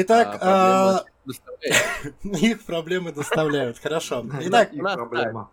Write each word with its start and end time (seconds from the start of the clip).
Итак, 0.00 0.38
а, 0.40 0.98
а, 0.98 1.04
их 2.22 2.64
проблемы 2.64 3.10
доставляют. 3.10 3.78
Хорошо. 3.78 4.24
Итак, 4.42 4.70
у 4.72 4.80
нас, 4.80 4.96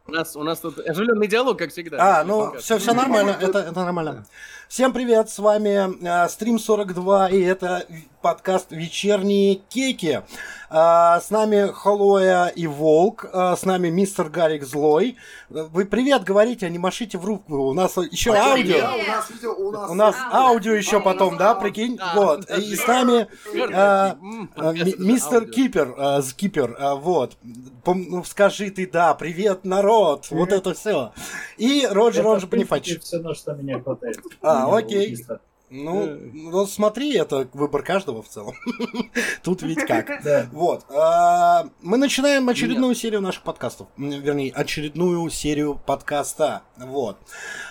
у 0.06 0.12
нас, 0.12 0.36
у 0.36 0.44
нас 0.44 0.60
тут 0.60 0.78
оживленный 0.88 1.28
диалог, 1.28 1.58
как 1.58 1.72
всегда. 1.72 2.20
а, 2.20 2.24
ну, 2.24 2.56
все, 2.60 2.78
все 2.78 2.94
нормально, 2.94 3.36
это, 3.42 3.60
это 3.60 3.84
нормально. 3.84 4.28
Всем 4.68 4.94
привет, 4.94 5.32
с 5.32 5.40
вами 5.40 6.06
э, 6.06 6.30
Стрим 6.30 6.60
42, 6.60 7.30
и 7.30 7.42
это 7.42 7.88
подкаст 8.26 8.72
«Вечерние 8.72 9.54
кейки». 9.54 10.24
А, 10.72 11.22
с 11.22 11.30
нами 11.30 11.72
Холоя 11.72 12.48
и 12.48 12.66
Волк, 12.66 13.28
а, 13.32 13.56
с 13.56 13.66
нами 13.66 13.90
мистер 13.90 14.30
Гарик 14.30 14.64
Злой. 14.64 15.16
Вы 15.50 15.86
привет 15.86 16.24
говорите, 16.24 16.66
а 16.66 16.70
не 16.70 16.80
машите 16.80 17.20
в 17.20 17.26
руку, 17.26 17.56
у 17.56 17.74
нас 17.76 17.98
еще 17.98 18.34
аудио. 18.34 18.78
У 18.78 19.08
нас, 19.08 19.30
видео, 19.30 19.54
у 19.54 19.72
нас, 19.72 19.90
У 19.92 19.94
нас 19.94 20.16
А, 20.32 20.48
аудио 20.48 20.74
еще 20.74 21.02
потом, 21.02 21.38
да, 21.38 21.54
прикинь? 21.54 21.98
Да. 21.98 22.14
Вот. 22.16 22.50
И 22.50 22.76
с 22.76 22.88
нами 22.88 23.28
а, 23.72 24.18
а, 24.56 24.74
мистер 24.74 25.44
аудио. 25.44 25.52
Кипер, 25.52 25.94
а, 25.96 26.22
Скипер, 26.24 26.76
а, 26.80 26.96
вот. 26.96 27.38
Пом- 27.84 28.06
ну, 28.10 28.24
скажи 28.24 28.72
ты 28.72 28.90
да, 28.90 29.14
привет, 29.14 29.66
народ, 29.66 30.26
вот 30.32 30.52
это 30.52 30.74
все. 30.74 31.14
И 31.58 31.88
Роджер, 31.88 32.24
принципе, 32.24 32.48
Бонифатич. 32.48 33.02
все, 33.02 33.20
на 33.20 33.36
что 33.36 33.54
меня 33.54 33.80
хватает. 33.80 34.18
А, 34.42 34.66
Меня 34.66 34.78
окей. 34.78 35.06
убийство. 35.06 35.42
Ну, 35.76 36.18
ну, 36.34 36.66
смотри, 36.66 37.16
это 37.18 37.48
выбор 37.54 37.84
каждого 37.84 38.22
в 38.24 38.30
целом. 38.30 38.54
Тут 39.44 39.62
ведь 39.62 39.86
как. 39.86 40.10
Вот. 40.52 40.86
а, 40.90 41.68
Мы 41.82 41.98
начинаем 41.98 42.48
очередную 42.48 42.96
серию 42.96 43.22
наших 43.22 43.44
подкастов. 43.44 43.88
Вернее, 43.98 44.52
очередную 44.52 45.30
серию 45.30 45.80
подкаста. 45.86 46.62
Вот. 46.78 47.18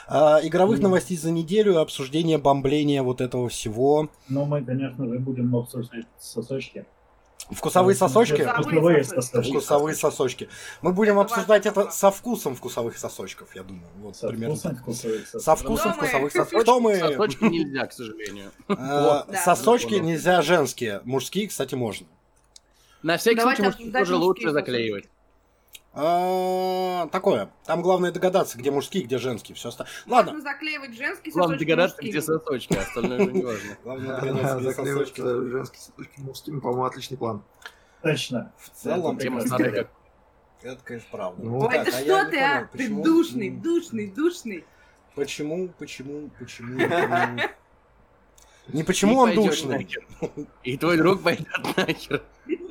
А, 0.07 0.41
Игровых 0.43 0.81
новостей 0.81 1.17
за 1.17 1.31
неделю, 1.31 1.81
обсуждение, 1.81 2.39
бомбления 2.39 3.03
вот 3.03 3.21
этого 3.21 3.49
всего. 3.49 4.11
Но 4.29 4.45
мы, 4.45 4.63
конечно 4.63 5.07
же, 5.07 5.19
будем 5.19 5.55
обсуждать 5.57 6.07
сосочки. 6.19 6.87
Вкусовые 7.51 7.95
сосочки? 7.95 8.43
Вкусовые 8.43 9.05
сосочки. 9.05 9.51
Вкусовые 9.51 9.95
сосочки. 9.95 10.49
Мы 10.81 10.93
будем 10.93 11.19
Это 11.19 11.23
обсуждать 11.23 11.67
это 11.67 11.91
со 11.91 12.11
вкусом 12.11 12.55
вкусовых 12.57 12.97
сосочков, 12.97 13.55
я 13.55 13.63
думаю. 13.63 13.87
Вот 13.99 14.17
Со 14.17 14.29
примерно 14.29 14.55
вкусом 14.55 14.71
так. 14.73 14.81
вкусовых 14.83 15.27
сосочек. 15.29 15.45
Со 15.45 15.57
вкусом 15.57 15.93
Кто 15.93 16.01
вкусовых 16.01 16.33
сосочков. 16.33 16.63
Кто 16.63 16.81
мы? 16.81 16.97
Сосочки 16.97 17.45
нельзя, 17.45 17.87
к 17.87 17.93
сожалению. 17.95 18.51
Э. 18.69 19.23
Сосочки 19.45 19.95
нельзя 19.95 20.41
женские. 20.43 21.01
Мужские, 21.05 21.49
кстати, 21.49 21.75
можно. 21.75 22.07
На 23.03 23.19
всякий 23.19 23.41
случай, 23.41 23.93
тоже 23.93 24.17
лучше 24.17 24.51
заклеивать. 24.51 25.09
А, 25.97 27.07
Такое. 27.13 27.51
Там 27.67 27.83
главное 27.83 28.11
догадаться, 28.11 28.59
где 28.59 28.71
мужские, 28.71 29.05
где 29.05 29.19
женские. 29.19 29.55
Все 29.55 29.69
остальное. 29.69 29.93
Можно 30.07 30.33
Ладно. 30.33 30.43
заклеивать 30.43 30.97
женские 30.97 31.33
Главное 31.33 31.59
догадаться, 31.59 31.97
мужскими. 31.97 32.11
где 32.11 32.21
сосочки, 32.23 32.75
а 32.75 32.81
остальное 32.81 33.21
уже 33.23 33.33
не 33.33 33.43
важно. 33.45 33.77
Главное 33.85 34.07
Да, 34.09 34.21
догадаться, 34.21 34.57
где 34.59 34.69
заклеивать 34.71 35.09
сосочки. 35.09 35.21
э, 35.21 35.51
женские 35.51 35.81
сосочки 35.81 36.21
мужскими, 36.21 36.61
по-моему, 36.61 36.85
отличный 36.85 37.17
план. 37.17 37.43
Точно. 38.03 38.53
В 38.59 38.71
целом, 38.71 39.19
Тема 39.19 39.43
как. 39.49 39.61
это, 40.63 40.81
конечно, 40.85 41.09
правда. 41.13 41.43
Ну, 41.43 41.59
Ой, 41.61 41.69
Так, 41.75 41.87
да 41.87 41.97
а 41.97 42.01
что 42.01 42.31
ты, 42.31 42.39
а? 42.41 42.69
Ты 42.73 42.89
душный, 42.89 43.51
душный, 43.51 44.07
душный. 44.11 44.65
Почему, 45.15 45.69
почему, 45.79 46.31
почему? 46.39 46.77
почему? 46.79 47.49
Не 48.69 48.83
почему 48.83 49.19
он 49.19 49.35
душный. 49.35 49.89
И 50.65 50.77
твой 50.77 50.97
друг 50.97 51.23
пойдет 51.23 51.47
нахер. 51.77 52.23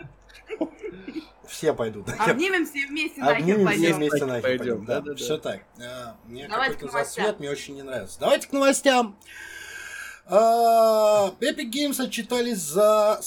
Все 1.53 1.71
пойдут. 1.73 2.09
Обнимемся 2.19 2.77
и 2.79 2.85
вместе 2.85 3.21
нахер 3.21 3.37
Одним 3.37 3.55
все 3.57 3.65
пойдем. 3.65 3.95
вместе 3.97 4.19
Так 4.19 4.27
нахер 4.27 4.41
пойдем, 4.41 4.57
пойдем. 4.57 4.85
Да, 4.85 4.95
да-да-да. 4.95 5.15
все 5.23 5.37
так. 5.37 5.61
А, 5.79 6.15
Мне 6.25 6.47
Давайте 6.47 6.73
какой-то 6.73 6.91
к 6.91 6.93
новостям. 6.93 7.25
засвет 7.25 7.39
мне 7.39 7.49
очень 7.51 7.75
не 7.75 7.83
нравится. 7.83 8.19
Давайте 8.19 8.47
к 8.47 8.51
новостям. 8.53 9.15
А, 10.25 11.35
Epic 11.39 11.71
Games 11.71 12.01
отчитались 12.01 12.57
за 12.57 13.21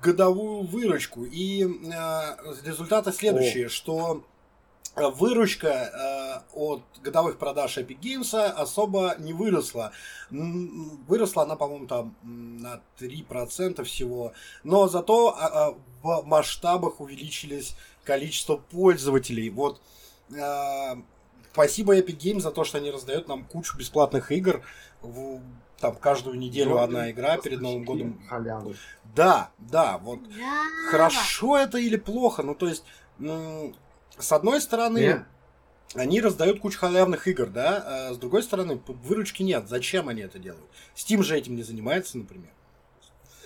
годовую 0.00 0.62
выручку. 0.66 1.24
И 1.24 1.66
а, 1.94 2.38
результаты 2.64 3.12
следующие, 3.12 3.68
что 3.68 4.24
выручка 4.96 5.72
а, 5.72 6.44
от 6.52 6.82
годовых 7.02 7.38
продаж 7.38 7.78
Epic 7.78 7.98
Games 8.00 8.34
особо 8.34 9.14
не 9.18 9.32
выросла. 9.32 9.92
Выросла 10.30 11.44
она, 11.44 11.56
по-моему, 11.56 11.86
там 11.86 12.16
на 12.22 12.80
3% 12.98 13.84
всего. 13.84 14.32
Но 14.64 14.88
зато 14.88 15.36
а, 15.38 15.68
а, 15.68 15.74
в 16.02 16.26
масштабах 16.26 17.00
увеличились 17.00 17.76
количество 18.04 18.56
пользователей. 18.56 19.50
Вот 19.50 19.80
а, 20.40 20.98
спасибо 21.52 21.96
Epic 21.96 22.18
Games 22.18 22.40
за 22.40 22.50
то, 22.50 22.64
что 22.64 22.78
они 22.78 22.90
раздают 22.90 23.28
нам 23.28 23.44
кучу 23.44 23.76
бесплатных 23.78 24.32
игр. 24.32 24.62
В- 25.02 25.40
там 25.80 25.94
каждую 25.94 26.36
неделю 26.36 26.70
Ну, 26.70 26.78
одна 26.78 27.08
игра 27.12 27.36
перед 27.36 27.60
Новым 27.60 27.84
годом. 27.84 28.20
Халявы. 28.28 28.74
Да, 29.14 29.50
да, 29.58 29.98
вот 29.98 30.18
хорошо 30.90 31.56
это 31.56 31.78
или 31.78 31.96
плохо. 31.96 32.42
Ну, 32.42 32.56
то 32.56 32.66
есть, 32.66 32.82
с 34.18 34.32
одной 34.32 34.60
стороны, 34.60 34.98
Не. 34.98 35.26
они 35.94 36.20
раздают 36.20 36.60
кучу 36.60 36.78
халявных 36.78 37.26
игр, 37.28 37.46
да, 37.46 38.08
а 38.10 38.14
с 38.14 38.18
другой 38.18 38.42
стороны, 38.42 38.80
выручки 38.86 39.42
нет. 39.42 39.68
Зачем 39.68 40.08
они 40.08 40.22
это 40.22 40.38
делают? 40.38 40.64
Steam 40.94 41.22
же 41.22 41.36
этим 41.36 41.56
не 41.56 41.62
занимается, 41.62 42.18
например. 42.18 42.50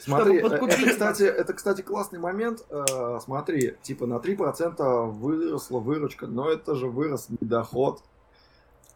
Смотри, 0.00 0.40
Чтобы 0.40 0.54
э, 0.56 0.68
это, 0.68 0.86
кстати, 0.90 1.22
это, 1.22 1.52
кстати, 1.54 1.80
классный 1.82 2.18
момент. 2.18 2.64
Э, 2.70 3.20
Смотри, 3.22 3.76
типа 3.82 4.06
на 4.06 4.14
3% 4.14 5.10
выросла 5.10 5.78
выручка, 5.78 6.26
но 6.26 6.50
это 6.50 6.74
же 6.74 6.88
вырос 6.88 7.28
не 7.28 7.46
доход. 7.46 8.02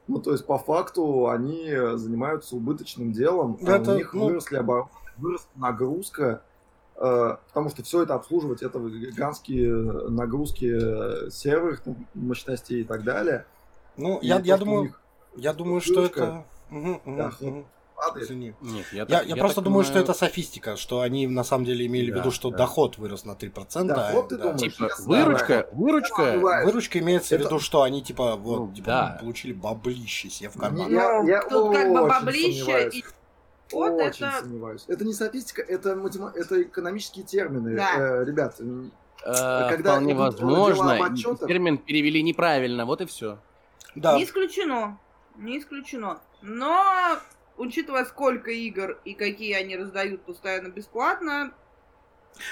Ну, 0.08 0.18
то 0.20 0.32
есть, 0.32 0.46
по 0.46 0.58
факту, 0.58 1.28
они 1.28 1.68
занимаются 1.94 2.56
убыточным 2.56 3.12
делом, 3.12 3.58
а 3.64 3.76
Это, 3.76 3.92
у 3.92 3.96
них 3.96 4.14
ну- 4.14 4.26
выросли 4.26 4.56
обороты, 4.56 4.90
выросла 5.16 5.48
нагрузка, 5.56 6.24
э, 6.24 6.55
потому 6.98 7.68
что 7.70 7.82
все 7.82 8.02
это 8.02 8.14
обслуживать, 8.14 8.62
это 8.62 8.78
гигантские 8.78 9.70
нагрузки 10.10 11.26
э, 11.26 11.30
серверных 11.30 11.82
мощностей 12.14 12.80
и 12.80 12.84
так 12.84 13.04
далее. 13.04 13.44
Ну, 13.96 14.18
И 14.18 14.26
я, 14.26 14.38
то, 14.38 14.44
я 14.44 14.56
что 14.56 14.64
думаю, 14.64 14.94
я 15.36 15.52
думаю, 15.52 15.80
что 15.80 16.04
это... 16.04 16.44
Падает. 17.96 18.26
Извини. 18.26 18.52
Нет, 18.60 18.84
я, 18.92 18.98
Я, 18.98 19.06
так- 19.06 19.26
я 19.26 19.36
просто 19.36 19.54
так 19.56 19.64
думаю, 19.64 19.82
что 19.82 19.94
понимаю, 19.94 20.10
это 20.10 20.18
софистика, 20.18 20.76
что 20.76 21.00
они 21.00 21.26
на 21.26 21.44
самом 21.44 21.64
деле 21.64 21.86
имели 21.86 22.10
в 22.10 22.14
Да, 22.14 22.20
виду, 22.20 22.30
что 22.30 22.50
да. 22.50 22.58
доход 22.58 22.98
вырос 22.98 23.24
на 23.24 23.30
3%. 23.32 23.86
Доход, 23.86 24.28
ты 24.28 24.34
а, 24.34 24.38
да. 24.38 24.44
думаешь? 24.52 24.60
Типа, 24.76 24.88
выручка, 25.06 25.66
выручка. 25.72 26.62
Выручка 26.66 26.98
имеется 26.98 27.30
в 27.38 27.40
Это- 27.40 27.48
виду, 27.48 27.58
что 27.58 27.80
они 27.82 28.02
типа 28.02 28.36
вот 28.36 28.58
Ну, 28.58 28.72
типа, 28.74 28.86
да. 28.86 29.18
получили 29.18 29.54
баблище 29.54 30.28
себе 30.28 30.50
в 30.50 30.56
Не- 30.56 30.60
карман. 30.60 30.90
Я- 30.92 31.22
Ну, 31.22 31.28
я 31.28 31.42
тут 31.48 31.74
как 31.74 31.88
бы 31.90 32.00
очень 32.00 32.08
баблище 32.08 32.88
и... 32.92 33.04
Вот 33.72 33.92
Очень 33.94 34.26
это... 34.26 34.40
сомневаюсь. 34.40 34.84
Это 34.86 35.04
не 35.04 35.12
статистика, 35.12 35.62
это, 35.62 35.96
матема- 35.96 36.32
это 36.34 36.62
экономические 36.62 37.24
термины. 37.24 37.76
Да. 37.76 37.90
Э, 37.96 38.24
ребят, 38.24 38.56
э, 38.60 39.68
когда 39.68 39.92
вполне 39.94 40.14
возможно, 40.14 40.98
отчетах- 41.04 41.46
термин 41.48 41.78
перевели 41.78 42.22
неправильно, 42.22 42.86
вот 42.86 43.00
и 43.00 43.06
все. 43.06 43.38
Да. 43.94 44.16
Не 44.16 44.24
исключено. 44.24 44.98
Не 45.36 45.58
исключено. 45.58 46.20
Но, 46.42 46.84
учитывая, 47.56 48.04
сколько 48.04 48.50
игр 48.50 48.98
и 49.04 49.14
какие 49.14 49.54
они 49.54 49.76
раздают 49.76 50.22
постоянно 50.22 50.68
бесплатно, 50.68 51.52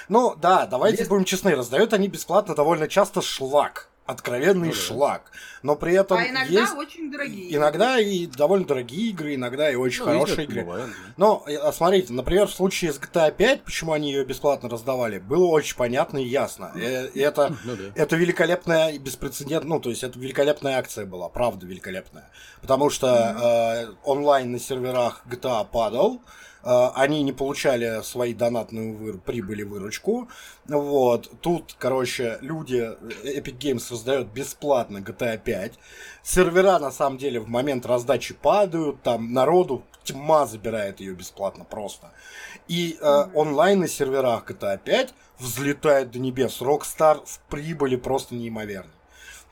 Ну 0.09 0.35
да, 0.35 0.67
давайте 0.67 0.99
Есть- 0.99 1.11
будем 1.11 1.25
честны, 1.25 1.55
раздают 1.55 1.93
они 1.93 2.09
бесплатно 2.09 2.55
довольно 2.55 2.89
часто 2.89 3.21
шлак. 3.21 3.91
Откровенный 4.07 4.69
Ну 4.69 4.75
да. 4.75 4.79
шлак. 4.79 5.23
Но 5.63 5.77
при 5.77 5.95
этом 5.95 6.19
а 6.19 6.29
иногда 6.29 6.61
есть 6.61 6.75
очень 6.75 7.11
дорогие. 7.11 7.57
иногда 7.57 7.99
и 7.99 8.27
довольно 8.27 8.67
дорогие 8.67 9.09
игры, 9.11 9.35
иногда 9.35 9.71
и 9.71 9.77
очень 9.77 10.01
Ну, 10.01 10.13
хорошие 10.13 10.45
игры. 10.45 10.61
бывает, 10.63 10.89
да. 10.89 10.95
Но, 11.17 11.43
э, 11.47 11.57
а 11.57 11.73
смотрите, 11.73 12.13
например, 12.13 12.47
в 12.47 12.53
случае 12.53 12.93
с 12.93 12.99
GTA 12.99 13.33
5, 13.35 13.63
почему 13.63 13.93
они 13.93 14.13
ее 14.13 14.25
бесплатно 14.27 14.69
раздавали, 14.69 15.19
было 15.21 15.47
очень 15.47 15.75
понятно 15.77 16.19
и 16.19 16.25
ясно. 16.27 16.73
Э, 16.75 17.09
И 17.15 17.21
это 17.21 17.57
Ну 17.65 17.77
да. 17.77 17.85
Это 17.95 18.17
великолепная 18.17 18.91
и 18.91 18.99
беспрецедентная, 18.99 19.69
ну, 19.77 19.81
то 19.81 19.89
есть 19.89 20.03
это 20.05 20.19
великолепная 20.19 20.77
акция 20.79 21.07
была, 21.07 21.31
правда 21.31 21.65
великолепная. 21.65 22.29
Потому 22.61 22.91
что 22.91 23.07
э, 23.89 23.95
онлайн 24.05 24.53
на 24.53 24.59
серверах 24.61 25.23
GTA 25.31 25.67
падал, 25.71 26.21
они 26.95 27.23
не 27.23 27.33
получали 27.33 28.03
свои 28.03 28.33
донатную 28.33 28.95
выр- 28.95 29.21
прибыль 29.21 29.61
и 29.61 29.65
выручку. 29.65 30.29
Вот, 30.67 31.31
тут, 31.41 31.77
короче, 31.79 32.39
люди, 32.41 32.77
э, 33.23 33.39
Epic 33.39 33.59
Games 33.59 33.91
раздает 33.91 34.29
бесплатно 34.29 34.99
GTA 34.99 35.39
5. 35.39 35.75
Сервера, 36.23 36.79
на 36.79 36.91
самом 36.91 37.19
деле, 37.19 37.41
в 37.41 37.49
момент 37.49 37.85
раздачи 37.87 38.35
падают, 38.35 39.03
там 39.03 39.33
народу 39.33 39.85
тьма 40.05 40.47
забирает 40.47 41.01
ее 41.01 41.15
бесплатно 41.15 41.65
просто. 41.65 42.13
И 42.69 42.97
э, 43.01 43.25
онлайн 43.35 43.81
на 43.81 43.89
серверах 43.89 44.51
GTA 44.51 44.79
5 44.83 45.15
взлетает 45.39 46.11
до 46.11 46.19
небес. 46.19 46.61
Rockstar 46.61 47.25
в 47.27 47.41
прибыли 47.51 47.97
просто 47.97 48.35
неимоверно. 48.35 48.91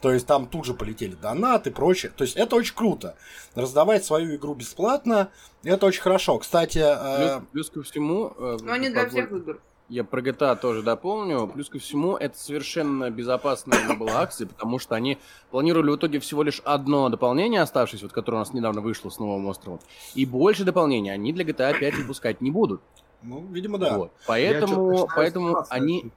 То 0.02 0.12
есть 0.12 0.26
там 0.26 0.46
тут 0.46 0.66
же 0.66 0.74
полетели 0.74 1.14
донаты 1.14 1.70
и 1.70 1.72
прочее. 1.72 2.12
То 2.14 2.24
есть 2.24 2.36
это 2.36 2.56
очень 2.56 2.74
круто. 2.74 3.14
Раздавать 3.54 4.04
свою 4.04 4.34
игру 4.34 4.54
бесплатно, 4.54 5.30
это 5.62 5.86
очень 5.86 6.02
хорошо. 6.02 6.38
Кстати, 6.38 6.80
э, 6.80 7.40
Плюс, 7.52 7.68
плюс 7.68 7.70
ко 7.70 7.82
всему... 7.90 8.32
э, 8.36 8.58
Но 8.62 8.76
не 8.76 8.90
для 8.90 9.08
всех 9.08 9.30
игр. 9.30 9.60
Я 9.88 10.04
про 10.04 10.20
GTA 10.20 10.56
тоже 10.56 10.82
дополню. 10.82 11.46
Плюс 11.46 11.68
ко 11.68 11.78
всему, 11.78 12.16
это 12.16 12.36
совершенно 12.36 13.10
безопасная 13.10 13.94
была 13.96 14.20
акция, 14.22 14.48
потому 14.48 14.80
что 14.80 14.96
они 14.96 15.18
планировали 15.50 15.90
в 15.90 15.96
итоге 15.96 16.18
всего 16.18 16.42
лишь 16.42 16.60
одно 16.64 17.08
дополнение, 17.08 17.60
оставшееся, 17.60 18.06
вот, 18.06 18.12
которое 18.12 18.38
у 18.38 18.40
нас 18.40 18.52
недавно 18.52 18.80
вышло 18.80 19.08
с 19.08 19.18
новым 19.20 19.46
островом. 19.46 19.80
И 20.14 20.26
больше 20.26 20.64
дополнений 20.64 21.10
они 21.10 21.32
для 21.32 21.44
GTA 21.44 21.78
5 21.78 21.94
выпускать 21.98 22.40
не 22.40 22.50
будут. 22.50 22.80
Ну, 23.22 23.46
видимо, 23.52 23.78
да. 23.78 23.98
Вот. 23.98 24.12
Поэтому, 24.26 25.08
поэтому 25.14 25.64
они... 25.68 26.10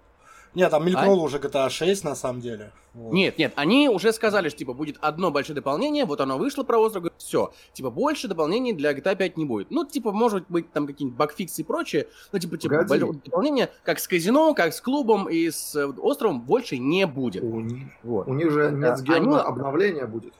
Нет, 0.55 0.71
там 0.71 0.85
мелькнуло 0.85 1.21
уже 1.21 1.37
GTA 1.37 1.69
6, 1.69 2.03
на 2.03 2.15
самом 2.15 2.41
деле. 2.41 2.71
Вот. 2.93 3.11
Нет, 3.11 3.37
нет, 3.37 3.51
они 3.57 3.89
уже 3.89 4.13
сказали, 4.13 4.47
что 4.47 4.59
типа 4.59 4.73
будет 4.73 4.95
одно 5.01 5.29
большое 5.29 5.53
дополнение, 5.55 6.05
вот 6.05 6.21
оно 6.21 6.37
вышло 6.37 6.63
про 6.63 6.77
остров, 6.79 7.03
все. 7.17 7.51
Типа 7.73 7.89
больше 7.91 8.29
дополнений 8.29 8.71
для 8.71 8.93
GTA 8.93 9.17
5 9.17 9.35
не 9.35 9.43
будет. 9.43 9.69
Ну, 9.69 9.83
типа, 9.83 10.13
может 10.13 10.45
быть, 10.47 10.71
там 10.71 10.87
какие-нибудь 10.87 11.17
багфиксы 11.17 11.61
и 11.61 11.65
прочее, 11.65 12.07
но 12.31 12.39
типа, 12.39 12.57
типа 12.57 12.75
Погоди. 12.75 12.89
большого 12.89 13.13
дополнения, 13.15 13.69
как 13.83 13.99
с 13.99 14.07
казино, 14.07 14.53
как 14.53 14.73
с 14.73 14.79
клубом 14.79 15.27
и 15.27 15.49
с 15.49 15.75
э, 15.75 15.85
островом, 15.87 16.41
больше 16.41 16.77
не 16.77 17.05
будет. 17.05 17.43
У 17.43 17.59
них, 17.59 17.87
Вот. 18.03 18.27
у 18.29 18.33
них 18.33 18.49
же 18.49 18.69
Да, 18.69 18.91
нетсген 18.91 19.27
они- 19.27 19.35
обновление 19.35 20.05
будет. 20.07 20.33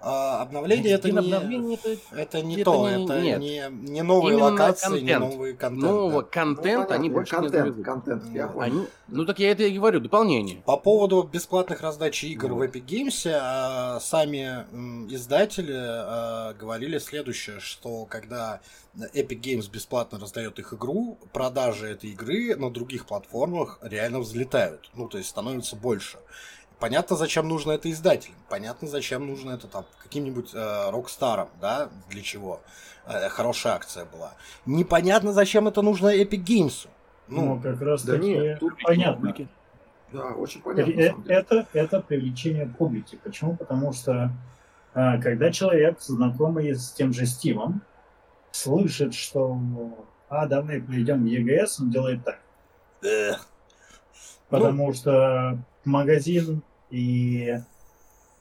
А, 0.00 0.42
обновление 0.42 0.92
это 0.92 1.10
не, 1.10 1.18
обновление 1.18 1.74
это 1.82 1.96
это 2.16 2.40
не 2.42 2.54
это 2.56 2.64
то, 2.64 2.88
не- 2.88 3.04
это 3.04 3.20
нет. 3.20 3.40
не, 3.40 3.90
не 3.90 4.02
новые 4.02 4.34
Именно 4.34 4.50
локации, 4.52 5.00
не 5.00 5.12
контент. 5.12 5.32
новые 5.34 5.54
контент. 5.54 5.82
нового 5.82 6.22
да. 6.22 6.28
контента 6.28 6.86
Ну, 6.90 6.94
они 7.00 7.10
больше 7.10 7.34
не 7.34 7.40
контент, 7.42 7.64
завезут. 7.64 7.84
контент, 7.84 8.24
я 8.32 8.46
Ну, 8.46 8.52
понял. 8.52 8.62
Они, 8.76 8.86
ну 9.08 9.24
так 9.26 9.38
я 9.40 9.50
это 9.50 9.64
и 9.64 9.76
говорю, 9.76 9.98
дополнение. 9.98 10.62
По 10.64 10.76
поводу 10.76 11.24
бесплатных 11.24 11.80
раздач 11.80 12.22
игр 12.22 12.50
Ну. 12.50 12.56
в 12.58 12.62
Epic 12.62 12.84
Games, 12.86 13.28
а, 13.34 13.98
сами 14.00 14.64
м, 14.72 15.08
издатели 15.12 15.74
а, 15.76 16.54
говорили 16.54 16.98
следующее, 16.98 17.58
что 17.58 18.04
когда 18.04 18.60
Epic 19.14 19.40
Games 19.40 19.68
бесплатно 19.68 20.20
раздает 20.20 20.60
их 20.60 20.72
игру, 20.74 21.18
продажи 21.32 21.88
этой 21.88 22.10
игры 22.10 22.54
на 22.54 22.70
других 22.70 23.04
платформах 23.06 23.80
реально 23.82 24.20
взлетают, 24.20 24.90
ну 24.94 25.08
то 25.08 25.18
есть 25.18 25.30
становится 25.30 25.74
больше. 25.74 26.18
Понятно, 26.78 27.16
зачем 27.16 27.48
нужно 27.48 27.72
это 27.72 27.90
издателям, 27.90 28.38
понятно, 28.48 28.86
зачем 28.86 29.26
нужно 29.26 29.50
это 29.50 29.66
там 29.66 29.84
каким-нибудь 30.02 30.50
э, 30.54 30.90
рокстарам, 30.90 31.48
да, 31.60 31.88
для 32.08 32.22
чего 32.22 32.60
э, 33.06 33.28
хорошая 33.28 33.74
акция 33.74 34.04
была. 34.04 34.34
Непонятно, 34.64 35.32
зачем 35.32 35.66
это 35.66 35.82
нужно 35.82 36.08
Epic 36.08 36.44
Games. 36.44 36.88
Ну, 37.26 37.56
Ну, 37.56 37.60
как 37.60 37.80
раз 37.82 38.04
да 38.04 38.14
таки 38.14 38.28
нет, 38.28 38.60
тут 38.60 38.74
понятно. 38.82 39.34
Да, 40.12 40.26
очень 40.28 40.62
понятно. 40.62 40.92
Э, 40.92 41.08
самом 41.08 41.22
деле. 41.24 41.36
Это, 41.36 41.66
это 41.72 42.00
привлечение 42.00 42.66
публики. 42.66 43.18
Почему? 43.22 43.56
Потому 43.56 43.92
что 43.92 44.30
а, 44.94 45.18
когда 45.18 45.50
человек, 45.50 46.00
знакомый 46.00 46.74
с 46.74 46.92
тем 46.92 47.12
же 47.12 47.26
Стивом, 47.26 47.82
слышит, 48.50 49.14
что 49.14 49.58
а, 50.28 50.46
давай 50.46 50.80
пойдем 50.80 51.22
в 51.22 51.26
ЕГС, 51.26 51.80
он 51.80 51.90
делает 51.90 52.24
так. 52.24 52.38
э, 53.02 53.32
Потому 54.48 54.92
что 54.94 55.58
магазин 55.88 56.62
и 56.90 57.58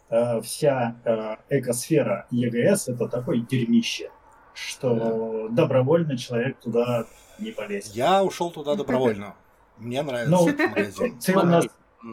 э, 0.10 0.42
вся 0.42 0.96
э, 1.04 1.36
экосфера 1.50 2.27
ЕГС 2.32 2.89
это 2.89 3.08
такое 3.08 3.39
дерьмище, 3.39 4.10
что 4.54 5.48
добровольно 5.51 6.18
человек 6.18 6.60
туда 6.60 7.06
не 7.39 7.51
полезет. 7.51 7.94
я 7.96 8.24
ушел 8.24 8.51
туда 8.51 8.75
добровольно. 8.75 9.36
Мне 9.77 10.01
нравится 10.01 10.32
Ну, 10.32 10.48
магазин. 10.70 11.20
Ты 11.20 11.38
у 11.38 11.44
нас, 11.44 11.66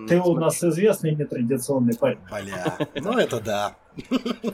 ты 0.09 0.21
у 0.21 0.35
нас 0.37 0.63
известный 0.63 1.15
нетрадиционный 1.15 1.97
парень, 1.97 2.19
Бля, 2.31 2.77
ну 2.97 3.13
это 3.19 3.41
да. 3.41 3.77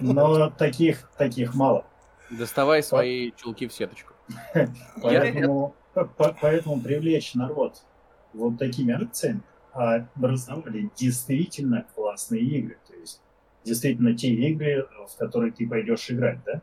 но 0.00 0.50
таких, 0.50 1.10
таких 1.18 1.54
мало. 1.54 1.84
Доставай 2.30 2.82
свои 2.84 3.32
чулки 3.32 3.66
в 3.66 3.72
сеточку. 3.72 4.12
Поэтому, 5.02 5.74
по- 5.94 6.04
по- 6.04 6.36
поэтому 6.40 6.80
привлечь 6.80 7.34
народ 7.34 7.82
вот 8.32 8.58
такими 8.58 8.94
акциями, 8.94 9.40
а 9.72 10.06
раздавали 10.20 10.90
действительно 10.96 11.86
классные 11.94 12.42
игры. 12.42 12.78
То 12.88 12.94
есть 12.94 13.20
действительно 13.64 14.14
те 14.16 14.28
игры, 14.28 14.86
в 15.08 15.16
которые 15.18 15.52
ты 15.52 15.68
пойдешь 15.68 16.10
играть, 16.10 16.38
да? 16.44 16.60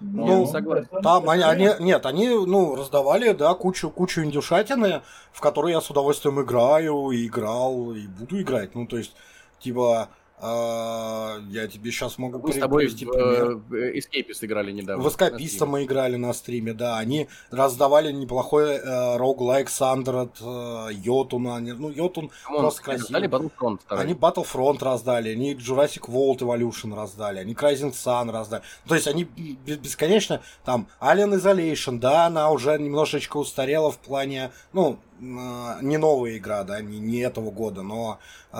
Ну, 0.00 0.46
согласен. 0.46 0.86
это- 0.92 1.00
Там 1.02 1.28
они, 1.30 1.42
они- 1.42 1.70
нет, 1.80 2.04
они, 2.04 2.28
ну, 2.28 2.74
раздавали, 2.74 3.32
да, 3.32 3.54
кучу, 3.54 3.90
кучу 3.90 4.22
индюшатины, 4.22 5.02
в 5.32 5.40
которые 5.40 5.74
я 5.74 5.80
с 5.80 5.88
удовольствием 5.88 6.42
играю, 6.42 7.10
и 7.10 7.26
играл, 7.26 7.94
и 7.94 8.06
буду 8.06 8.40
играть. 8.42 8.74
Ну, 8.74 8.86
то 8.86 8.98
есть, 8.98 9.14
типа, 9.60 10.10
а, 10.40 11.38
я 11.48 11.66
тебе 11.68 11.90
сейчас 11.90 12.18
могу 12.18 12.38
Мы 12.38 12.52
с 12.52 12.58
тобой 12.58 12.84
привести 12.84 13.06
в 13.06 13.10
пример. 13.12 13.60
э, 13.72 13.98
Escapist 13.98 14.38
играли 14.44 14.72
недавно. 14.72 15.02
В 15.02 15.08
эскаписта 15.08 15.64
мы 15.66 15.84
играли 15.84 16.16
на 16.16 16.32
стриме, 16.32 16.74
да. 16.74 16.98
Они 16.98 17.28
раздавали 17.50 18.12
неплохой 18.12 18.72
э, 18.76 19.16
роуглайк 19.16 19.68
Сандрат, 19.70 20.36
э, 20.40 20.88
Йотуна. 20.92 21.56
они- 21.56 21.72
Ну, 21.72 21.90
Йотун 21.90 22.30
просто. 22.46 23.12
Дали 23.12 23.28
Battlefront 23.28 23.78
второй. 23.84 24.04
Они 24.04 24.14
Battlefront 24.14 24.82
раздали, 24.82 25.30
они 25.30 25.54
Jurassic 25.54 26.08
World 26.08 26.38
Evolution 26.38 26.94
раздали, 26.94 27.38
они 27.38 27.54
Rising 27.54 27.92
Sun 27.92 28.30
раздали. 28.30 28.62
То 28.88 28.94
есть 28.94 29.06
они 29.06 29.24
бесконечно, 29.24 30.42
там, 30.64 30.88
Alien 31.00 31.34
Isolation, 31.40 31.98
да, 31.98 32.26
она 32.26 32.50
уже 32.50 32.76
немножечко 32.78 33.36
устарела 33.36 33.90
в 33.90 33.98
плане, 33.98 34.50
ну, 34.72 34.98
э, 35.13 35.13
не 35.20 35.96
новая 35.96 36.36
игра, 36.36 36.64
да, 36.64 36.80
не, 36.80 36.98
не 36.98 37.18
этого 37.18 37.50
года, 37.50 37.82
но 37.82 38.18
э, 38.52 38.56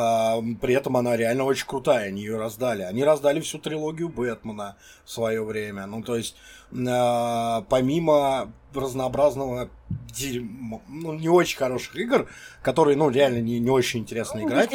при 0.60 0.74
этом 0.74 0.96
она 0.96 1.16
реально 1.16 1.44
очень 1.44 1.66
крутая, 1.66 2.08
они 2.08 2.22
ее 2.22 2.36
раздали. 2.38 2.82
Они 2.82 3.04
раздали 3.04 3.40
всю 3.40 3.58
трилогию 3.58 4.08
Бэтмена 4.08 4.76
в 5.04 5.10
свое 5.10 5.44
время. 5.44 5.86
Ну, 5.86 6.02
то 6.02 6.16
есть, 6.16 6.36
э, 6.72 7.62
помимо 7.68 8.52
разнообразного 8.74 9.68
дерьма, 10.12 10.80
ну, 10.88 11.14
не 11.14 11.28
очень 11.28 11.58
хороших 11.58 11.96
игр, 11.96 12.28
которые, 12.62 12.96
ну, 12.96 13.10
реально 13.10 13.40
не, 13.40 13.58
не 13.58 13.70
очень 13.70 14.00
интересно 14.00 14.40
Ну, 14.40 14.48
играть. 14.48 14.70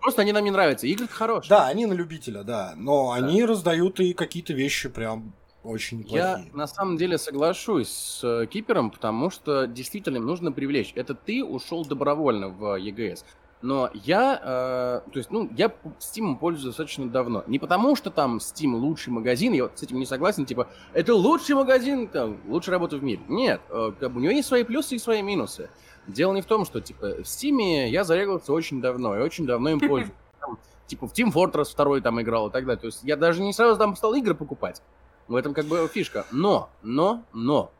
Просто 0.00 0.22
они 0.22 0.32
нам 0.32 0.44
не 0.44 0.50
нравятся. 0.50 0.86
Игры 0.86 1.08
хорошие. 1.08 1.50
Да, 1.50 1.66
они 1.66 1.86
на 1.86 1.92
любителя, 1.92 2.42
да. 2.42 2.74
Но 2.76 3.12
они 3.12 3.44
раздают 3.44 4.00
и 4.00 4.12
какие-то 4.12 4.52
вещи 4.52 4.88
прям 4.88 5.34
очень 5.66 6.04
Я 6.08 6.38
неплохие. 6.38 6.56
на 6.56 6.66
самом 6.66 6.96
деле 6.96 7.18
соглашусь 7.18 7.88
с 7.88 8.24
э, 8.24 8.46
Кипером, 8.46 8.90
потому 8.90 9.30
что 9.30 9.66
действительно 9.66 10.16
им 10.16 10.26
нужно 10.26 10.52
привлечь. 10.52 10.92
Это 10.94 11.14
ты 11.14 11.44
ушел 11.44 11.84
добровольно 11.84 12.48
в 12.48 12.76
ЕГС. 12.76 13.24
Но 13.62 13.90
я, 13.94 15.02
э, 15.04 15.10
то 15.10 15.18
есть, 15.18 15.30
ну, 15.30 15.50
я 15.56 15.72
Steam 15.98 16.36
пользуюсь 16.36 16.66
достаточно 16.66 17.08
давно. 17.08 17.42
Не 17.46 17.58
потому, 17.58 17.96
что 17.96 18.10
там 18.10 18.36
Steam 18.36 18.74
лучший 18.74 19.12
магазин, 19.12 19.52
я 19.54 19.64
вот 19.64 19.78
с 19.78 19.82
этим 19.82 19.98
не 19.98 20.06
согласен, 20.06 20.44
типа, 20.44 20.68
это 20.92 21.14
лучший 21.14 21.54
магазин, 21.54 22.06
там, 22.06 22.38
лучшая 22.46 22.74
работа 22.74 22.96
в 22.96 23.02
мире. 23.02 23.22
Нет, 23.28 23.60
э, 23.70 23.92
как 23.98 24.12
бы 24.12 24.20
у 24.20 24.22
него 24.22 24.32
есть 24.32 24.48
свои 24.48 24.62
плюсы 24.62 24.96
и 24.96 24.98
свои 24.98 25.22
минусы. 25.22 25.70
Дело 26.06 26.34
не 26.34 26.42
в 26.42 26.46
том, 26.46 26.64
что, 26.64 26.80
типа, 26.80 27.06
в 27.06 27.20
Steam 27.22 27.88
я 27.88 28.04
зарегался 28.04 28.52
очень 28.52 28.80
давно, 28.80 29.16
и 29.16 29.20
очень 29.20 29.46
давно 29.46 29.70
им 29.70 29.80
пользуюсь. 29.80 30.12
Там, 30.40 30.58
Типа, 30.86 31.08
в 31.08 31.12
Team 31.12 31.32
Fortress 31.32 31.74
2 31.76 32.00
там 32.00 32.20
играл 32.20 32.48
и 32.48 32.52
так 32.52 32.64
далее. 32.64 32.80
То 32.80 32.86
есть 32.86 33.00
я 33.02 33.16
даже 33.16 33.42
не 33.42 33.52
сразу 33.52 33.78
там 33.78 33.96
стал 33.96 34.14
игры 34.14 34.34
покупать. 34.34 34.82
В 35.28 35.34
этом 35.34 35.54
как 35.54 35.66
бы 35.66 35.88
фишка. 35.92 36.26
Но, 36.30 36.70
но, 36.82 37.24
но, 37.32 37.70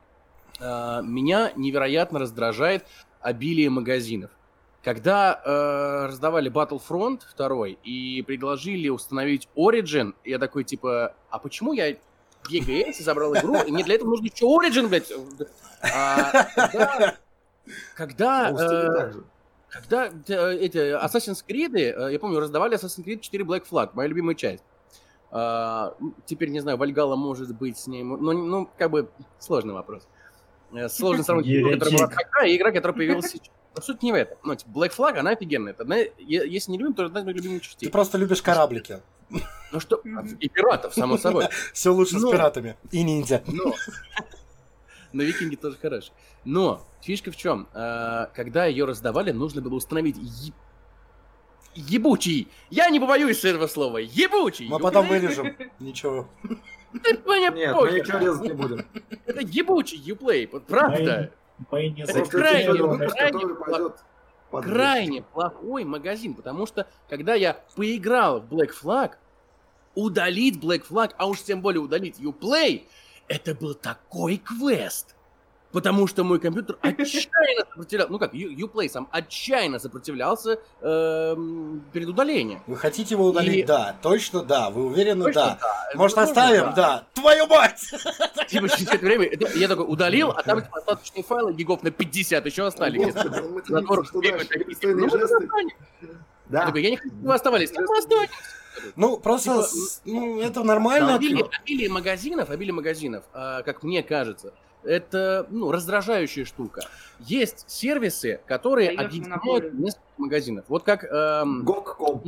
э, 0.60 1.00
меня 1.02 1.52
невероятно 1.56 2.18
раздражает 2.18 2.84
обилие 3.20 3.70
магазинов. 3.70 4.30
Когда 4.82 5.40
э, 5.44 6.06
раздавали 6.06 6.50
Battlefront 6.50 7.22
2 7.36 7.66
и 7.82 8.22
предложили 8.22 8.88
установить 8.88 9.48
Origin, 9.56 10.14
я 10.24 10.38
такой, 10.38 10.64
типа, 10.64 11.14
а 11.28 11.38
почему 11.38 11.72
я 11.72 11.96
в 12.44 12.52
EGS 12.52 13.02
забрал 13.02 13.34
игру, 13.34 13.56
и 13.66 13.72
мне 13.72 13.82
для 13.82 13.96
этого 13.96 14.10
нужно 14.10 14.26
еще 14.26 14.44
Origin, 14.44 14.88
блядь? 14.88 15.12
А, 15.82 16.46
когда, 16.52 17.16
когда, 17.96 18.48
э, 18.48 19.12
когда 19.68 20.06
э, 20.06 20.56
эти 20.58 21.04
Assassin's 21.04 21.44
Creed, 21.46 21.76
э, 21.76 22.12
я 22.12 22.18
помню, 22.18 22.38
раздавали 22.38 22.76
Assassin's 22.76 23.04
Creed 23.04 23.20
4 23.20 23.44
Black 23.44 23.64
Flag, 23.68 23.90
моя 23.94 24.08
любимая 24.08 24.34
часть. 24.34 24.62
А, 25.30 25.95
теперь 26.25 26.50
не 26.50 26.61
знаю, 26.61 26.78
Вальгала 26.78 27.16
может 27.16 27.54
быть 27.54 27.76
с 27.78 27.87
ней, 27.87 28.02
ну, 28.02 28.16
ну 28.33 28.68
как 28.78 28.90
бы 28.90 29.09
сложный 29.38 29.75
вопрос. 29.75 30.06
Э, 30.73 30.88
Сложно 30.88 31.23
сравнить 31.25 31.47
игру, 31.49 31.73
которая 31.73 31.99
была 31.99 32.09
тогда, 32.09 32.47
и 32.47 32.56
игра, 32.56 32.71
которая 32.73 32.97
появилась 32.97 33.30
сейчас. 33.30 33.52
Но 33.75 33.83
суть 33.83 34.02
не 34.02 34.12
в 34.12 34.14
этом. 34.14 34.38
Ну, 34.42 34.54
типа, 34.54 34.71
Black 34.71 34.97
Flag, 34.97 35.18
она 35.18 35.30
офигенная. 35.30 35.73
Это 35.73 35.83
одна, 35.83 35.97
если 35.97 36.73
не 36.73 36.78
любим, 36.78 36.95
то 36.95 37.04
одна 37.04 37.21
из 37.21 37.25
моих 37.25 37.37
любимых 37.37 37.62
Ты 37.62 37.68
частей. 37.68 37.90
просто 37.90 38.16
любишь 38.18 38.40
кораблики. 38.42 39.00
Ну 39.73 39.80
что, 39.80 40.00
Мгм. 40.04 40.37
и 40.40 40.49
пиратов, 40.49 40.95
само 40.95 41.18
собой. 41.18 41.49
Все 41.73 41.92
лучше 41.92 42.18
с 42.18 42.30
пиратами. 42.30 42.76
И 42.90 43.02
ниндзя. 43.02 43.42
Но... 43.47 43.75
Но 45.12 45.23
викинги 45.23 45.56
тоже 45.56 45.76
хороши. 45.80 46.11
Но 46.45 46.83
фишка 47.00 47.30
в 47.30 47.37
чем? 47.37 47.68
Когда 47.73 48.66
ее 48.66 48.85
раздавали, 48.85 49.30
нужно 49.33 49.61
было 49.62 49.75
установить 49.75 50.16
ебучий. 51.76 52.49
Я 52.71 52.88
не 52.90 52.99
побоюсь 52.99 53.45
этого 53.45 53.66
слова. 53.66 53.99
Ебучий. 53.99 54.68
Мы 54.68 54.78
потом 54.78 55.06
вырежем. 55.09 55.56
Ничего. 55.78 56.28
Ты 57.02 57.11
Нет, 57.12 57.25
мы 57.26 57.40
ничего 57.40 58.18
резать 58.18 58.42
не 58.42 58.52
будем. 58.52 58.87
Это 59.26 59.40
ебучий 59.40 59.99
юплей. 59.99 60.47
Правда. 60.49 61.33
Мы 61.71 61.88
не 61.88 62.02
Это 62.02 62.25
крайне- 62.25 63.09
крайне 63.09 63.47
Крайне 64.50 65.23
плохой 65.23 65.85
магазин. 65.85 66.35
Потому 66.35 66.66
что, 66.66 66.87
когда 67.09 67.35
я 67.35 67.54
поиграл 67.75 68.40
в 68.40 68.52
Black 68.52 68.71
Flag, 68.80 69.12
удалить 69.95 70.62
Black 70.62 70.87
Flag, 70.88 71.12
а 71.16 71.26
уж 71.26 71.42
тем 71.42 71.61
более 71.61 71.80
удалить 71.80 72.21
Uplay, 72.21 72.85
это 73.28 73.54
был 73.54 73.75
такой 73.75 74.37
квест. 74.37 75.15
Потому 75.76 76.06
что 76.06 76.25
мой 76.25 76.40
компьютер 76.40 76.78
отчаянно 76.80 77.66
сопротивлялся, 77.68 78.11
ну 78.11 78.18
как, 78.18 78.33
Uplay 78.33 78.88
сам 78.88 79.11
отчаянно 79.12 79.78
сопротивлялся 79.78 80.59
эм, 80.80 81.85
перед 81.92 82.09
удалением. 82.09 82.62
Вы 82.66 82.76
хотите 82.76 83.14
его 83.14 83.26
удалить? 83.26 83.56
И- 83.56 83.62
Да, 83.62 83.95
точно 84.00 84.42
да. 84.42 84.71
Вы 84.71 84.87
уверены? 84.87 85.26
Точно 85.26 85.59
Да. 85.61 85.87
Это 85.90 85.99
Может, 85.99 86.16
возможно, 86.16 86.42
оставим? 86.42 86.75
Да. 86.75 87.04
Твою 87.12 87.47
мать! 87.47 87.92
Типа 88.49 88.71
через 88.71 88.88
это 88.88 89.04
время 89.04 89.28
я 89.54 89.68
такой 89.68 89.85
удалил, 89.87 90.30
а 90.30 90.42
там 90.42 90.62
типа, 90.62 90.78
остаточные 90.78 91.23
файлы 91.23 91.52
гигов 91.52 91.83
на 91.83 91.90
50 91.90 92.47
еще 92.47 92.66
остались. 92.66 93.12
Господи, 93.12 93.38
он 93.40 93.45
На 93.45 93.50
матерится, 93.50 93.87
40 93.87 94.06
что 94.06 94.21
гигов 94.23 94.38
дальше? 94.38 94.49
это 94.54 94.59
Непристойные 94.61 95.06
ну, 95.06 95.18
жесты. 95.18 95.49
Я 96.00 96.11
Да. 96.47 96.66
такой, 96.66 96.83
я 96.85 96.90
не 96.90 96.97
хочу, 96.97 97.09
чтобы 97.11 97.26
вы 97.28 97.35
оставались. 97.35 97.73
Ну, 97.75 97.83
мы 97.87 97.99
останемся. 97.99 98.35
Ну, 98.97 99.16
просто, 99.18 99.62
Типа, 99.62 99.71
ну, 100.06 100.40
это 100.40 100.62
нормально. 100.62 101.16
Обилие, 101.16 101.45
обилие 101.45 101.90
магазинов, 101.90 102.49
обилие 102.49 102.73
магазинов, 102.73 103.25
а, 103.35 103.62
как 103.62 103.83
мне 103.83 104.02
кажется, 104.02 104.54
это 104.86 105.46
ну, 105.50 105.70
раздражающая 105.70 106.44
штука. 106.44 106.82
Есть 107.20 107.64
сервисы, 107.68 108.40
которые 108.46 108.90
объединяют 108.90 109.74
несколько 109.74 110.04
магазинов. 110.16 110.64
Вот 110.68 110.82
как 110.84 111.04
эм, 111.04 111.64
Гок.ком. 111.64 112.22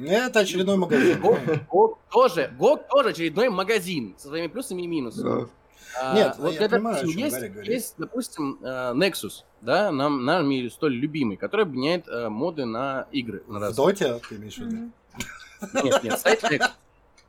Это 0.00 0.40
очередной 0.40 0.76
магазин. 0.76 1.20
GOG, 1.20 1.66
GOG 1.68 1.96
тоже, 2.10 2.52
GOG 2.58 2.88
тоже 2.88 3.10
очередной 3.10 3.50
магазин 3.50 4.14
со 4.16 4.28
своими 4.28 4.46
плюсами 4.46 4.82
и 4.82 4.86
минусами. 4.86 5.42
Да. 5.42 5.48
А, 6.00 6.14
Нет, 6.14 6.36
вот 6.38 6.54
я 6.54 6.60
это, 6.62 6.76
понимаю, 6.76 6.96
о 6.96 7.00
допустим, 7.00 7.18
чем 7.18 7.24
есть, 7.24 7.36
Гарри 7.36 7.48
говорит. 7.48 7.70
есть, 7.70 7.94
допустим, 7.98 8.58
э, 8.62 8.92
Nexus, 8.94 9.44
да, 9.60 9.92
нам, 9.92 10.24
нами 10.24 10.68
столь 10.68 10.94
любимый, 10.94 11.36
который 11.36 11.62
объединяет 11.66 12.08
э, 12.08 12.30
моды 12.30 12.64
на 12.64 13.06
игры. 13.12 13.42
На 13.46 13.70
В 13.70 13.74
доте 13.74 14.18
ты 14.26 14.36
имеешь 14.36 14.56
в 14.56 14.60
виду? 14.60 14.90
Нет, 15.84 16.02
нет, 16.02 16.18
сайт 16.18 16.42
Nexus. 16.44 16.70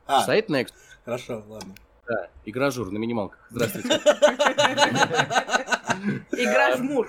А, 0.06 0.24
Сайт 0.24 0.50
Nexus, 0.50 0.74
хорошо, 1.04 1.44
ладно. 1.48 1.76
Да, 2.08 2.28
игра 2.46 2.70
жур 2.72 2.92
на 2.92 2.98
минималках. 2.98 3.40
Здравствуйте. 3.50 3.90
Игра 6.32 6.76
жмур. 6.78 7.08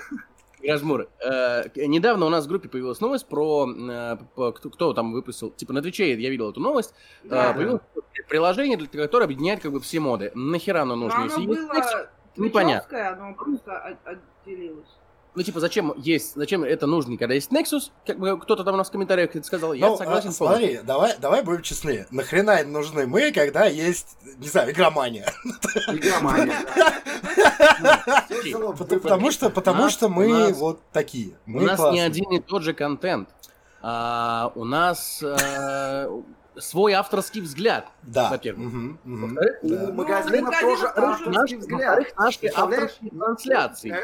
Гражмур, 0.63 1.09
э, 1.23 1.65
недавно 1.87 2.25
у 2.25 2.31
нас 2.31 2.47
в 2.47 2.49
группе 2.49 2.71
появилась 2.71 2.99
новость 3.01 3.27
про 3.29 3.69
э, 3.69 4.17
кто, 4.35 4.71
кто 4.71 4.95
там 4.95 5.13
выпустил, 5.13 5.51
типа 5.51 5.75
на 5.75 5.83
Твиче 5.83 6.15
я 6.15 6.31
видел 6.31 6.51
эту 6.51 6.61
новость, 6.61 6.95
э, 7.25 7.29
Да. 7.29 7.53
появилось 7.53 7.83
приложение, 8.31 8.79
для 8.79 8.87
которое 8.87 9.25
объединяет 9.27 9.61
как 9.61 9.73
бы 9.73 9.81
все 9.81 10.01
моды. 10.01 10.33
Нахера 10.35 10.81
оно 10.83 10.97
Но 10.97 11.03
нужно? 11.03 11.17
оно 11.19 11.27
если 11.27 11.47
было 11.47 12.09
непонятно. 12.37 13.09
оно 13.11 13.35
просто 13.35 13.77
от- 13.79 13.99
отделилось. 14.47 14.89
Ну, 15.35 15.43
типа, 15.43 15.59
зачем 15.59 15.93
есть, 15.97 16.35
зачем 16.37 16.63
это 16.63 16.87
нужно, 16.87 17.17
когда 17.19 17.35
есть 17.35 17.51
Nexus? 17.51 17.91
Как 18.07 18.19
бы 18.19 18.39
кто-то 18.39 18.63
там 18.63 18.75
у 18.75 18.79
нас 18.79 18.89
в 18.89 18.93
комментариях 18.93 19.35
это 19.35 19.45
сказал, 19.45 19.73
я 19.73 19.89
Ну, 19.89 19.97
согласен 19.97 20.29
а, 20.29 20.33
смотри, 20.33 20.81
давай, 20.85 21.17
давай 21.19 21.43
будем 21.43 21.63
честны. 21.63 22.07
Нахрена 22.13 22.63
нужны 22.65 23.07
мы, 23.07 23.33
когда 23.33 23.65
есть, 23.67 24.17
не 24.39 24.47
знаю, 24.47 24.71
игромания? 24.71 25.27
Игромания. 25.89 26.55
Окей. 28.29 28.53
село 28.53 28.73
Потому, 28.73 29.31
что, 29.33 29.51
потому 29.51 29.91
что 29.91 30.09
мы 30.09 30.53
вот 30.53 30.81
такие. 30.93 31.35
У 31.47 31.61
нас 31.61 31.81
не 31.93 32.01
один 32.01 32.31
и 32.33 32.39
тот 32.39 32.63
же 32.63 32.73
контент. 32.73 33.29
А, 33.83 34.53
у 34.55 34.65
нас 34.65 35.21
э, 35.23 36.09
свой 36.57 36.93
авторский 36.95 37.41
взгляд. 37.41 37.89
Да. 38.03 38.31
во-первых. 38.31 38.97
Во-вторых, 39.05 39.59
У 39.63 39.69
Ну, 39.69 40.05
тоже 40.61 40.87
авторский 40.87 41.31
Наш, 41.33 41.53
взгляд. 41.53 41.81
во-вторых, 41.81 42.17
наши 42.17 42.47
авторские 42.55 43.11
трансляции. 43.11 43.97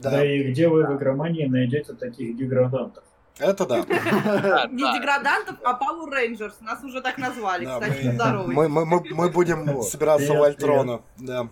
Да. 0.00 0.10
Да, 0.10 0.24
и 0.24 0.42
где 0.44 0.68
вы 0.68 0.84
в 0.84 0.96
игромании 0.96 1.46
найдете 1.46 1.94
таких 1.94 2.36
деградантов? 2.36 3.04
это 3.38 3.66
да. 3.66 3.78
Не 4.70 4.82
да. 4.82 4.96
деградантов, 4.96 5.56
а 5.64 5.72
Power 5.72 6.08
Rangers. 6.10 6.54
Нас 6.60 6.82
уже 6.84 7.00
так 7.00 7.18
назвали, 7.18 7.64
кстати, 7.64 8.04
мы- 8.04 8.12
здоровый. 8.12 8.54
Мы, 8.54 9.30
будем 9.30 9.82
собираться 9.82 10.32
в 10.34 10.42
Альтрона. 10.42 11.00
Да. 11.18 11.48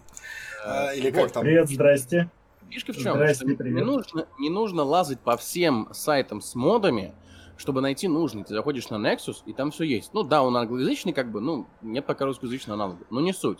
А, 0.64 0.92
или 0.92 1.10
как 1.10 1.32
там? 1.32 1.42
Привет, 1.42 1.68
здрасте. 1.68 2.30
Фишка 2.70 2.92
в 2.92 2.96
чем? 2.96 3.18
Не, 3.18 3.54
привет. 3.54 3.84
нужно, 3.84 4.26
не 4.38 4.48
нужно 4.48 4.82
лазать 4.82 5.20
по 5.20 5.36
всем 5.36 5.88
сайтам 5.92 6.40
с 6.40 6.54
модами, 6.54 7.12
чтобы 7.56 7.80
найти 7.82 8.08
нужный. 8.08 8.44
Ты 8.44 8.54
заходишь 8.54 8.88
на 8.88 8.96
Nexus, 8.96 9.38
и 9.44 9.52
там 9.52 9.72
все 9.72 9.84
есть. 9.84 10.14
Ну 10.14 10.22
да, 10.22 10.42
он 10.42 10.56
англоязычный, 10.56 11.12
как 11.12 11.30
бы, 11.30 11.40
ну, 11.40 11.66
нет 11.82 12.06
пока 12.06 12.24
русскоязычного 12.24 12.82
аналога, 12.82 13.04
но 13.10 13.20
не 13.20 13.34
суть. 13.34 13.58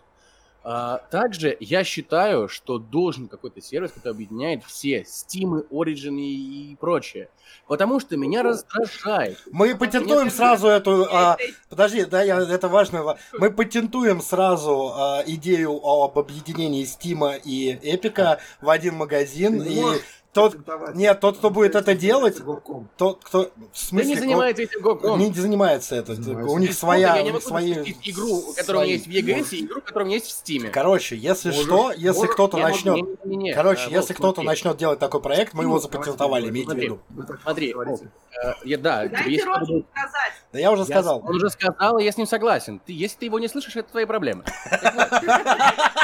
А, 0.65 0.99
также 1.11 1.57
я 1.61 1.83
считаю, 1.85 2.49
что 2.49 2.79
должен 2.79 3.27
какой-то 3.29 3.61
сервис, 3.61 3.93
который 3.93 4.13
объединяет 4.13 4.63
все 4.65 5.03
Steam, 5.03 5.67
Origin 5.71 6.19
и, 6.21 6.77
прочее. 6.77 7.29
Потому 7.67 7.99
что 8.01 8.17
меня 8.17 8.43
раздражает. 8.43 9.39
Мы 9.51 9.75
патентуем 9.77 10.31
сразу 10.31 10.69
эту... 10.69 11.07
а, 11.11 11.37
подожди, 11.69 12.05
да, 12.05 12.23
я, 12.23 12.39
это 12.41 12.69
важно. 12.69 13.03
ва- 13.03 13.19
Мы 13.39 13.51
патентуем 13.51 14.21
сразу 14.21 14.93
а, 14.95 15.23
идею 15.27 15.81
об 15.85 16.19
объединении 16.19 16.85
Стима 16.85 17.35
и 17.35 17.73
Эпика 17.83 18.39
в 18.61 18.71
один 18.71 18.95
магазин. 18.97 19.63
Не 19.63 19.81
И 19.97 20.01
тот... 20.33 20.57
Нет, 20.95 21.21
тот, 21.21 21.39
кто 21.39 21.51
будет 21.51 21.75
это 21.75 21.95
делать, 21.95 22.39
тот, 22.97 23.23
кто... 23.25 23.43
В 23.45 23.53
Да 23.55 23.69
смысле... 23.73 24.09
не 24.09 24.15
кто- 24.17 24.25
занимается 24.25 24.63
этим 24.63 24.81
Гоком. 24.81 25.19
Не 25.19 25.33
занимается 25.33 25.95
это. 25.97 26.15
Занимается. 26.15 26.53
У 26.55 26.59
них 26.59 26.71
Я 26.71 26.75
своя... 26.77 27.15
не 27.17 27.21
у 27.21 27.25
них 27.25 27.33
могу 27.35 27.49
свои... 27.49 27.73
игру, 28.05 28.43
которая 28.57 28.83
у 28.83 28.85
меня 28.87 28.95
есть 28.95 29.07
в 29.07 29.11
EGS, 29.11 29.49
и 29.57 29.65
игру, 29.67 29.81
которая 29.83 30.05
у 30.05 30.07
меня 30.09 30.17
есть 30.17 30.31
в 30.31 30.43
Steam. 30.45 30.71
Короче, 30.71 31.17
если 31.17 31.49
Можешь- 31.51 31.65
что, 31.65 31.93
если 31.93 32.27
кто-то 32.27 32.57
Я 32.59 32.65
могу- 32.65 32.75
начнет... 32.77 32.95
не-не-не-не. 33.25 33.55
Короче, 33.55 33.83
А, 33.87 33.91
если 33.91 34.15
кто-то 34.15 34.37
смотри. 34.37 34.47
начнет 34.49 34.77
делать 34.79 34.99
такой 34.99 35.21
проект, 35.21 35.55
мы 35.55 35.65
его 35.65 35.79
запатентовали, 35.79 36.49
имейте 36.49 36.69
в 36.69 36.71
смотри. 36.73 36.85
виду. 36.87 37.01
Смотри. 37.43 37.75
Э, 38.43 38.53
я, 38.65 38.79
да, 38.79 39.03
типа, 39.03 39.15
Дайте 39.17 39.31
если 39.33 39.43
кто-то 39.45 39.61
Роджеру 39.61 39.85
сказать. 39.93 40.33
Да 40.53 40.59
я 40.59 40.73
уже 40.73 40.81
Я- 40.83 40.87
сказал. 40.87 41.19
Он 41.25 41.35
уже 41.37 41.51
сказал, 41.51 41.99
и 41.99 42.05
я 42.05 42.13
с 42.13 42.17
ним 42.17 42.27
согласен. 42.27 42.81
Если 42.87 43.19
ты 43.19 43.25
его 43.27 43.39
не 43.39 43.49
слышишь, 43.49 43.77
это 43.77 43.91
твои 43.91 44.07
проблемы. 44.07 44.45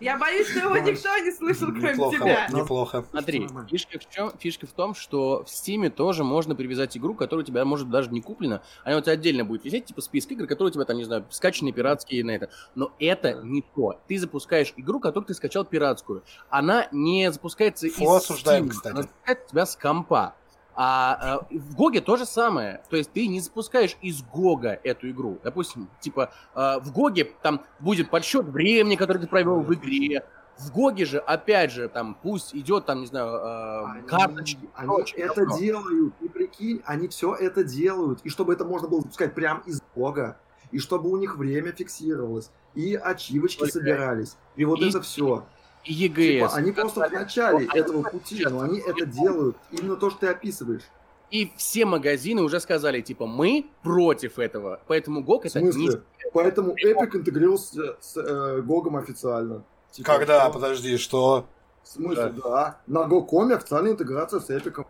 Я 0.00 0.18
боюсь, 0.18 0.48
что 0.48 0.60
его 0.60 0.76
никто 0.76 1.18
не 1.18 1.32
слышал, 1.32 1.68
кроме 1.68 1.92
Неплохо, 1.92 2.16
тебя. 2.16 2.48
неплохо. 2.48 3.04
Смотри, 3.10 3.48
фишка 3.68 3.98
в, 3.98 4.10
чем, 4.10 4.32
фишка 4.38 4.66
в 4.66 4.72
том, 4.72 4.94
что 4.94 5.44
в 5.44 5.50
Steam 5.50 5.90
тоже 5.90 6.24
можно 6.24 6.54
привязать 6.54 6.96
игру, 6.96 7.14
которая 7.14 7.44
у 7.44 7.46
тебя 7.46 7.64
может 7.64 7.90
даже 7.90 8.10
не 8.10 8.20
куплена. 8.20 8.62
Она 8.84 8.98
у 8.98 9.00
тебя 9.00 9.12
отдельно 9.12 9.44
будет 9.44 9.64
висеть, 9.64 9.86
типа 9.86 10.00
список 10.00 10.32
игр, 10.32 10.46
которые 10.46 10.70
у 10.70 10.74
тебя 10.74 10.84
там, 10.84 10.96
не 10.96 11.04
знаю, 11.04 11.26
скачанные 11.30 11.72
пиратские 11.72 12.24
на 12.24 12.32
это. 12.32 12.50
Но 12.74 12.92
это 12.98 13.40
не 13.42 13.62
то. 13.74 14.00
Ты 14.08 14.18
запускаешь 14.18 14.72
игру, 14.76 15.00
которую 15.00 15.26
ты 15.26 15.34
скачал 15.34 15.64
пиратскую. 15.64 16.22
Она 16.48 16.88
не 16.92 17.30
запускается 17.32 17.88
Фу, 17.90 18.04
из 18.04 18.22
осуждаем, 18.22 18.66
Steam, 18.66 18.70
кстати. 18.70 18.92
Она 18.92 19.02
запускается 19.02 19.46
у 19.46 19.50
тебя 19.50 19.66
с 19.66 19.76
компа. 19.76 20.34
А, 20.80 21.40
э, 21.50 21.56
в 21.58 21.74
GOG'е 21.74 22.00
то 22.00 22.16
же 22.16 22.24
самое. 22.24 22.82
То 22.88 22.96
есть 22.96 23.10
ты 23.10 23.26
не 23.26 23.40
запускаешь 23.40 23.96
из 24.00 24.22
GOG'а 24.22 24.78
эту 24.84 25.10
игру. 25.10 25.36
Допустим, 25.42 25.88
типа 25.98 26.30
э, 26.54 26.78
в 26.80 26.92
GOG'е 26.92 27.32
там 27.42 27.62
будет 27.80 28.10
подсчет 28.10 28.46
времени, 28.46 28.94
который 28.94 29.18
ты 29.18 29.26
провел 29.26 29.60
в 29.60 29.74
игре. 29.74 30.24
В 30.56 30.70
Гоге 30.72 31.04
же, 31.04 31.18
опять 31.18 31.72
же, 31.72 31.88
там 31.88 32.16
пусть 32.22 32.54
идет, 32.54 32.86
там, 32.86 33.00
не 33.00 33.06
знаю, 33.06 33.26
э, 33.28 33.84
Они- 33.98 34.06
карточки. 34.06 34.70
Они 34.76 34.86
прочее, 34.86 35.20
это 35.26 35.40
говно. 35.46 35.58
делают, 35.58 36.14
и 36.20 36.28
прикинь, 36.28 36.80
они 36.84 37.08
все 37.08 37.34
это 37.34 37.64
делают. 37.64 38.20
И 38.22 38.28
чтобы 38.28 38.52
это 38.52 38.64
можно 38.64 38.86
было 38.86 39.00
запускать 39.00 39.34
прямо 39.34 39.62
из 39.66 39.82
бога, 39.96 40.36
и 40.70 40.78
чтобы 40.78 41.10
у 41.10 41.16
них 41.16 41.36
время 41.36 41.72
фиксировалось, 41.72 42.50
и 42.76 42.94
ачивочки 42.94 43.58
Только- 43.60 43.72
собирались, 43.72 44.36
и 44.54 44.64
вот 44.64 44.78
и- 44.80 44.88
это 44.88 45.00
все. 45.02 45.44
И 45.88 46.08
EGS. 46.08 46.50
они 46.52 46.72
просто 46.72 47.08
в 47.08 47.12
начале 47.12 47.66
этого 47.74 48.00
это 48.02 48.10
пути, 48.10 48.44
но 48.44 48.60
они 48.60 48.78
это 48.78 49.06
делают. 49.06 49.56
Именно 49.70 49.96
то, 49.96 50.10
что 50.10 50.20
ты 50.20 50.26
описываешь. 50.28 50.82
И 51.30 51.50
все 51.56 51.84
магазины 51.84 52.42
уже 52.42 52.60
сказали, 52.60 53.00
типа, 53.00 53.26
мы 53.26 53.66
против 53.82 54.38
этого. 54.38 54.80
Поэтому 54.86 55.22
GOG 55.22 55.42
В 55.42 55.44
это 55.46 55.60
не... 55.60 55.90
Поэтому 56.32 56.74
Epic 56.74 57.16
интегрировался 57.16 57.96
с 58.00 58.16
э, 58.16 58.60
Гогом 58.62 58.96
официально. 58.96 59.64
Типа, 59.90 60.12
Когда, 60.18 60.44
что? 60.44 60.52
подожди, 60.52 60.96
что? 60.98 61.46
В 61.82 61.88
смысле, 61.88 62.34
да. 62.44 62.80
На 62.86 63.04
Гокоме 63.04 63.54
официальная 63.54 63.92
интеграция 63.92 64.40
с 64.40 64.50
Эпиком. 64.50 64.86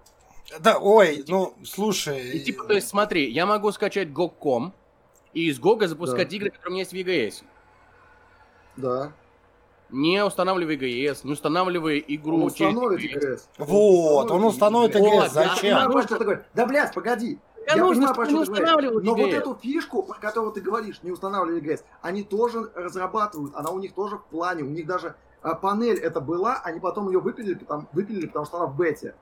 Да, 0.60 0.78
ой, 0.78 1.24
ну, 1.28 1.54
слушай. 1.64 2.30
И, 2.30 2.40
типа, 2.40 2.64
то 2.64 2.74
есть, 2.74 2.88
смотри, 2.88 3.30
я 3.30 3.46
могу 3.46 3.70
скачать 3.70 4.08
GOG.com 4.08 4.72
и 5.34 5.48
из 5.48 5.60
GOG 5.60 5.86
запускать 5.86 6.30
Да. 6.30 6.36
игры, 6.36 6.50
которые 6.50 6.68
у 6.68 6.72
меня 6.72 6.80
есть 6.80 6.92
в 6.92 6.96
EGS. 6.96 7.44
Да. 8.76 9.12
Не 9.90 10.24
устанавливая 10.24 10.76
EGS, 10.76 11.20
не 11.24 11.32
устанавливая 11.32 11.98
игру 11.98 12.36
Он 12.36 12.42
установит 12.44 13.00
через. 13.00 13.48
Вот, 13.58 14.30
он 14.30 14.44
установит 14.44 14.94
Вот, 14.94 15.24
ИГС, 15.24 15.32
да. 15.32 15.42
Я 15.42 15.48
зачем? 15.48 15.76
понимаю, 15.76 15.92
про 15.92 16.02
что 16.02 16.16
ты 16.16 16.24
говоришь. 16.24 16.44
Да, 16.54 16.66
блядь, 16.66 16.94
погоди. 16.94 17.38
Я 17.66 17.74
Я 17.74 17.84
нужно, 17.84 18.14
понимаю, 18.14 18.44
что 18.44 18.54
ты 18.54 18.64
говоришь. 18.64 18.90
Но 19.02 19.14
вот 19.14 19.30
эту 19.30 19.54
фишку, 19.54 20.02
про 20.02 20.18
которую 20.18 20.52
ты 20.52 20.60
говоришь, 20.60 21.02
не 21.02 21.10
устанавливали 21.10 21.60
ЕГС, 21.60 21.84
они 22.02 22.22
тоже 22.22 22.70
разрабатывают, 22.74 23.54
она 23.54 23.70
у 23.70 23.78
них 23.78 23.94
тоже 23.94 24.16
в 24.16 24.24
плане, 24.24 24.62
у 24.62 24.68
них 24.68 24.86
даже 24.86 25.16
а, 25.42 25.54
панель 25.54 25.98
это 25.98 26.20
была, 26.20 26.60
они 26.64 26.80
потом 26.80 27.08
ее 27.08 27.20
выпилили, 27.20 27.54
потому, 27.54 27.86
выпилили, 27.92 28.26
потому 28.26 28.46
что 28.46 28.58
она 28.58 28.66
в 28.66 28.76
бете. 28.76 29.14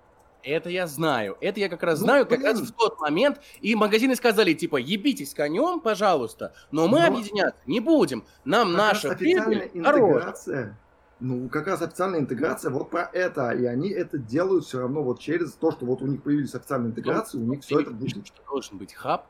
Это 0.47 0.71
я 0.71 0.87
знаю. 0.87 1.37
Это 1.41 1.59
я 1.59 1.69
как 1.69 1.83
раз 1.83 1.99
Ну, 1.99 2.05
знаю, 2.07 2.25
как 2.27 2.39
блин. 2.39 2.53
раз 2.53 2.61
в 2.61 2.73
тот 2.73 3.01
момент. 3.01 3.41
И 3.61 3.75
магазины 3.75 4.15
сказали, 4.15 4.53
типа, 4.55 4.77
ебитесь 4.77 5.35
конем, 5.35 5.81
пожалуйста, 5.81 6.55
но 6.71 6.87
мы 6.87 7.01
Но- 7.01 7.07
объединяться 7.09 7.61
не 7.67 7.81
будем. 7.81 8.25
Нам 8.45 8.69
Как 8.69 8.77
наша 8.79 9.11
официальная 9.11 9.69
прибыль 9.69 9.71
интеграция. 9.75 10.79
Ну, 11.19 11.49
как 11.49 11.67
раз 11.67 11.83
официальная 11.83 12.21
интеграция 12.21 12.71
вот 12.71 12.91
про 12.91 13.11
это. 13.13 13.51
И 13.51 13.65
они 13.65 13.91
это 13.91 14.19
делают 14.19 14.67
все 14.67 14.79
равно 14.81 15.03
вот 15.03 15.19
через 15.19 15.53
то, 15.55 15.73
что 15.73 15.85
вот 15.85 16.01
у 16.03 16.07
них 16.07 16.23
появились 16.23 16.55
официальные 16.55 16.91
интеграции, 16.91 17.39
у 17.39 17.45
них 17.45 17.63
все 17.63 17.81
это 17.81 17.91
будет. 17.91 18.25
Что 18.27 18.43
должен 18.49 18.79
быть 18.79 18.95
хаб, 18.95 19.27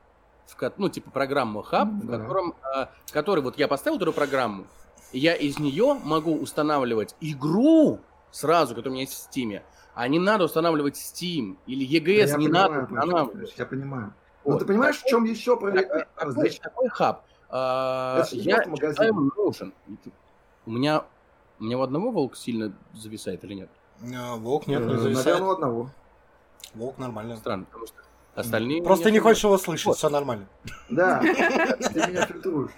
в 0.46 0.72
ну, 0.76 0.88
типа 0.90 1.10
программа 1.10 1.62
хаб, 1.62 1.88
в 1.88 2.06
Да. 2.06 2.18
котором, 2.18 2.54
а, 2.62 2.90
который, 3.10 3.42
вот 3.42 3.56
я 3.58 3.68
поставил 3.68 3.96
эту 3.98 4.12
программу, 4.12 4.66
И 5.12 5.20
я 5.20 5.34
из 5.34 5.58
нее 5.60 5.96
могу 6.04 6.36
устанавливать 6.36 7.14
игру 7.20 8.00
сразу, 8.36 8.74
которая 8.74 8.90
у 8.90 8.94
меня 8.94 9.02
есть 9.04 9.14
в 9.14 9.30
Steam, 9.30 9.62
а 9.94 10.08
не 10.08 10.18
надо 10.18 10.44
устанавливать 10.44 10.96
Steam 10.96 11.56
или 11.66 11.86
EGS, 11.86 12.28
Я 12.28 12.36
не 12.36 12.46
понимаю, 12.48 12.70
надо 12.70 12.84
устанавливать. 12.94 13.54
Я 13.56 13.66
понимаю. 13.66 14.14
Но 14.44 14.52
Вот. 14.52 14.58
ты 14.60 14.64
понимаешь, 14.66 14.96
в 14.96 14.98
Такой- 14.98 15.10
чем 15.10 15.24
еще. 15.24 15.54
Такой, 15.56 15.72
такой- 16.16 16.32
здесь- 16.32 16.58
такой 16.60 16.88
хаб. 16.88 17.24
а, 17.48 18.22
Это 18.22 18.36
я 18.36 18.62
считаю, 18.76 19.14
нужен. 19.36 19.72
У 20.66 20.70
меня, 20.70 21.04
у 21.60 21.64
меня 21.64 21.78
у 21.78 21.82
одного 21.82 22.10
волк 22.10 22.36
сильно 22.36 22.72
зависает 22.94 23.42
или 23.44 23.54
нет? 23.54 23.70
Э, 24.02 24.34
Волк 24.36 24.66
нет, 24.66 24.82
э, 24.82 24.84
не 24.84 24.96
зависает. 24.98 25.26
Наверное, 25.26 25.48
у 25.48 25.52
одного. 25.52 25.90
Волк 26.74 26.98
нормально. 26.98 27.36
Странно, 27.36 27.64
потому 27.64 27.86
что 27.86 27.96
остальные... 28.36 28.82
Просто 28.82 29.10
не 29.10 29.18
хочешь 29.18 29.42
его 29.42 29.58
слышать, 29.58 29.86
Вот. 29.86 29.96
все 29.96 30.08
нормально. 30.08 30.46
Да, 30.88 31.18
ты 31.22 32.06
меня 32.08 32.26
фильтруешь. 32.26 32.70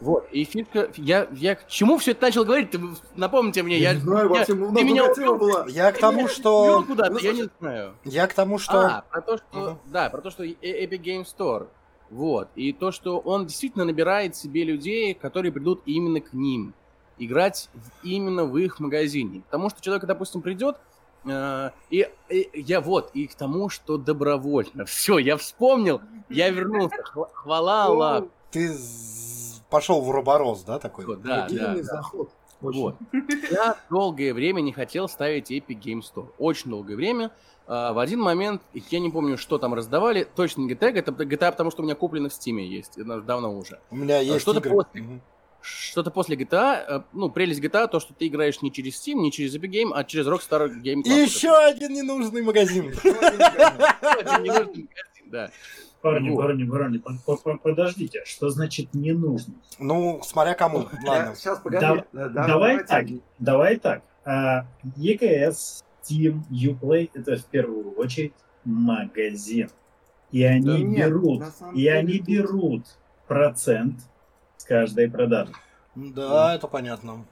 Вот, 0.00 0.28
и 0.30 0.44
фишка... 0.44 0.90
Я, 0.96 1.26
я 1.32 1.56
к 1.56 1.66
чему 1.66 1.98
все 1.98 2.12
это 2.12 2.22
начал 2.22 2.44
говорить? 2.44 2.70
Ты 2.70 2.80
напомните 3.16 3.62
мне, 3.62 3.78
я... 3.78 3.94
не 3.94 4.00
знаю, 4.00 4.28
я- 4.32 4.38
вообще, 4.38 4.52
у 4.52 4.68
ты 4.68 4.72
нас 4.72 4.82
меня 4.84 5.14
тема 5.14 5.34
была. 5.34 5.66
Я 5.68 5.90
к 5.92 5.98
тому, 5.98 6.28
что... 6.28 6.84
куда-то, 6.86 7.12
Ну, 7.12 7.18
я 7.18 7.32
не 7.32 7.48
знаю. 7.58 7.94
Я 8.04 8.26
к 8.28 8.34
тому, 8.34 8.58
что... 8.58 8.80
А, 8.86 9.04
про 9.10 9.20
то, 9.22 9.38
что... 9.38 9.78
Да, 9.86 10.10
про 10.10 10.20
то, 10.20 10.30
что 10.30 10.44
Epic 10.44 11.00
Game 11.02 11.24
Store. 11.26 11.68
Вот. 12.10 12.48
И 12.54 12.72
то, 12.72 12.92
что 12.92 13.18
он 13.18 13.46
действительно 13.46 13.84
набирает 13.84 14.36
себе 14.36 14.64
людей, 14.64 15.14
которые 15.14 15.52
придут 15.52 15.82
именно 15.86 16.20
к 16.20 16.32
ним. 16.32 16.74
Играть 17.18 17.68
именно 18.02 18.44
в 18.44 18.56
их 18.56 18.78
магазине. 18.78 19.42
Потому 19.50 19.70
что 19.70 19.82
человек, 19.82 20.04
допустим, 20.06 20.40
придет, 20.40 20.76
и, 21.90 22.08
и 22.30 22.50
я 22.54 22.80
вот, 22.80 23.10
и 23.14 23.26
к 23.26 23.34
тому, 23.34 23.68
что 23.68 23.96
добровольно. 23.98 24.84
Все, 24.84 25.18
я 25.18 25.36
вспомнил, 25.36 26.00
я 26.28 26.48
вернулся. 26.50 26.96
Хва- 27.14 27.30
Хвала 27.32 27.84
Аллаху. 27.84 28.28
Ты 28.50 28.72
пошел 29.70 30.00
в 30.00 30.08
уроборос, 30.08 30.62
да, 30.64 30.78
такой? 30.78 31.04
Вот, 31.06 31.22
да, 31.22 31.46
да. 31.50 31.82
заход. 31.82 32.30
Очень. 32.60 32.80
Вот. 32.80 32.96
Я 33.50 33.76
долгое 33.88 34.34
время 34.34 34.60
не 34.60 34.72
хотел 34.72 35.08
ставить 35.08 35.50
Epic 35.52 35.78
Game 35.80 36.00
Store. 36.00 36.28
Очень 36.38 36.70
долгое 36.70 36.96
время. 36.96 37.30
А, 37.68 37.92
В 37.92 37.98
один 38.00 38.20
момент, 38.20 38.62
я 38.72 38.98
не 38.98 39.10
помню, 39.10 39.38
что 39.38 39.58
там 39.58 39.74
раздавали, 39.74 40.24
точно 40.24 40.62
не 40.62 40.72
GTA, 40.72 40.88
это 40.92 41.12
GTA, 41.12 41.52
потому 41.52 41.70
что 41.70 41.82
у 41.82 41.84
меня 41.84 41.94
куплено 41.94 42.28
в 42.28 42.32
Steam 42.32 42.58
есть, 42.60 42.98
давно 43.26 43.56
уже. 43.56 43.78
У 43.90 43.96
меня 43.96 44.18
есть 44.18 44.40
что-то 44.40 44.58
игры. 44.58 44.70
после. 44.72 45.02
Мгм. 45.02 45.22
Что-то 45.60 46.10
после 46.10 46.36
GTA, 46.36 46.84
э, 46.88 47.02
ну, 47.12 47.30
прелесть 47.30 47.60
GTA, 47.60 47.88
то, 47.88 48.00
что 48.00 48.14
ты 48.14 48.28
играешь 48.28 48.62
не 48.62 48.70
через 48.72 48.94
Steam, 48.94 49.14
не 49.14 49.32
через 49.32 49.54
Epic 49.56 49.70
Game, 49.70 49.90
а 49.94 50.04
через 50.04 50.26
Rockstar 50.26 50.68
Game 50.82 51.02
Club. 51.02 51.24
еще 51.24 51.50
один 51.56 51.92
ненужный 51.94 52.42
магазин. 52.42 52.92
Да. 55.26 55.50
Парни, 56.00 56.34
парни, 56.34 56.64
парни, 56.64 56.98
по- 56.98 57.12
по- 57.26 57.36
по- 57.36 57.58
подождите, 57.58 58.22
что 58.24 58.50
значит 58.50 58.94
не 58.94 59.12
нужно? 59.12 59.54
Ну, 59.80 60.20
смотря 60.24 60.54
кому. 60.54 60.86
Ладно. 61.04 61.34
Сейчас, 61.34 61.58
погоди. 61.58 61.84
Да, 62.12 62.28
давай 62.28 62.84
так, 62.84 63.06
давай 63.38 63.76
так. 63.78 64.02
EKS, 64.24 65.82
Steam, 66.02 66.40
Uplay 66.50 67.10
это 67.14 67.36
в 67.36 67.44
первую 67.46 67.92
очередь 67.92 68.32
магазин. 68.64 69.70
И 70.30 70.42
они 70.44 70.84
берут, 70.84 71.42
и 71.74 71.88
они 71.88 72.20
берут 72.20 72.84
процент 73.26 73.96
каждой 74.68 75.10
продажи. 75.10 75.52
Да, 75.94 76.54
это 76.54 76.68
понятно. 76.68 77.24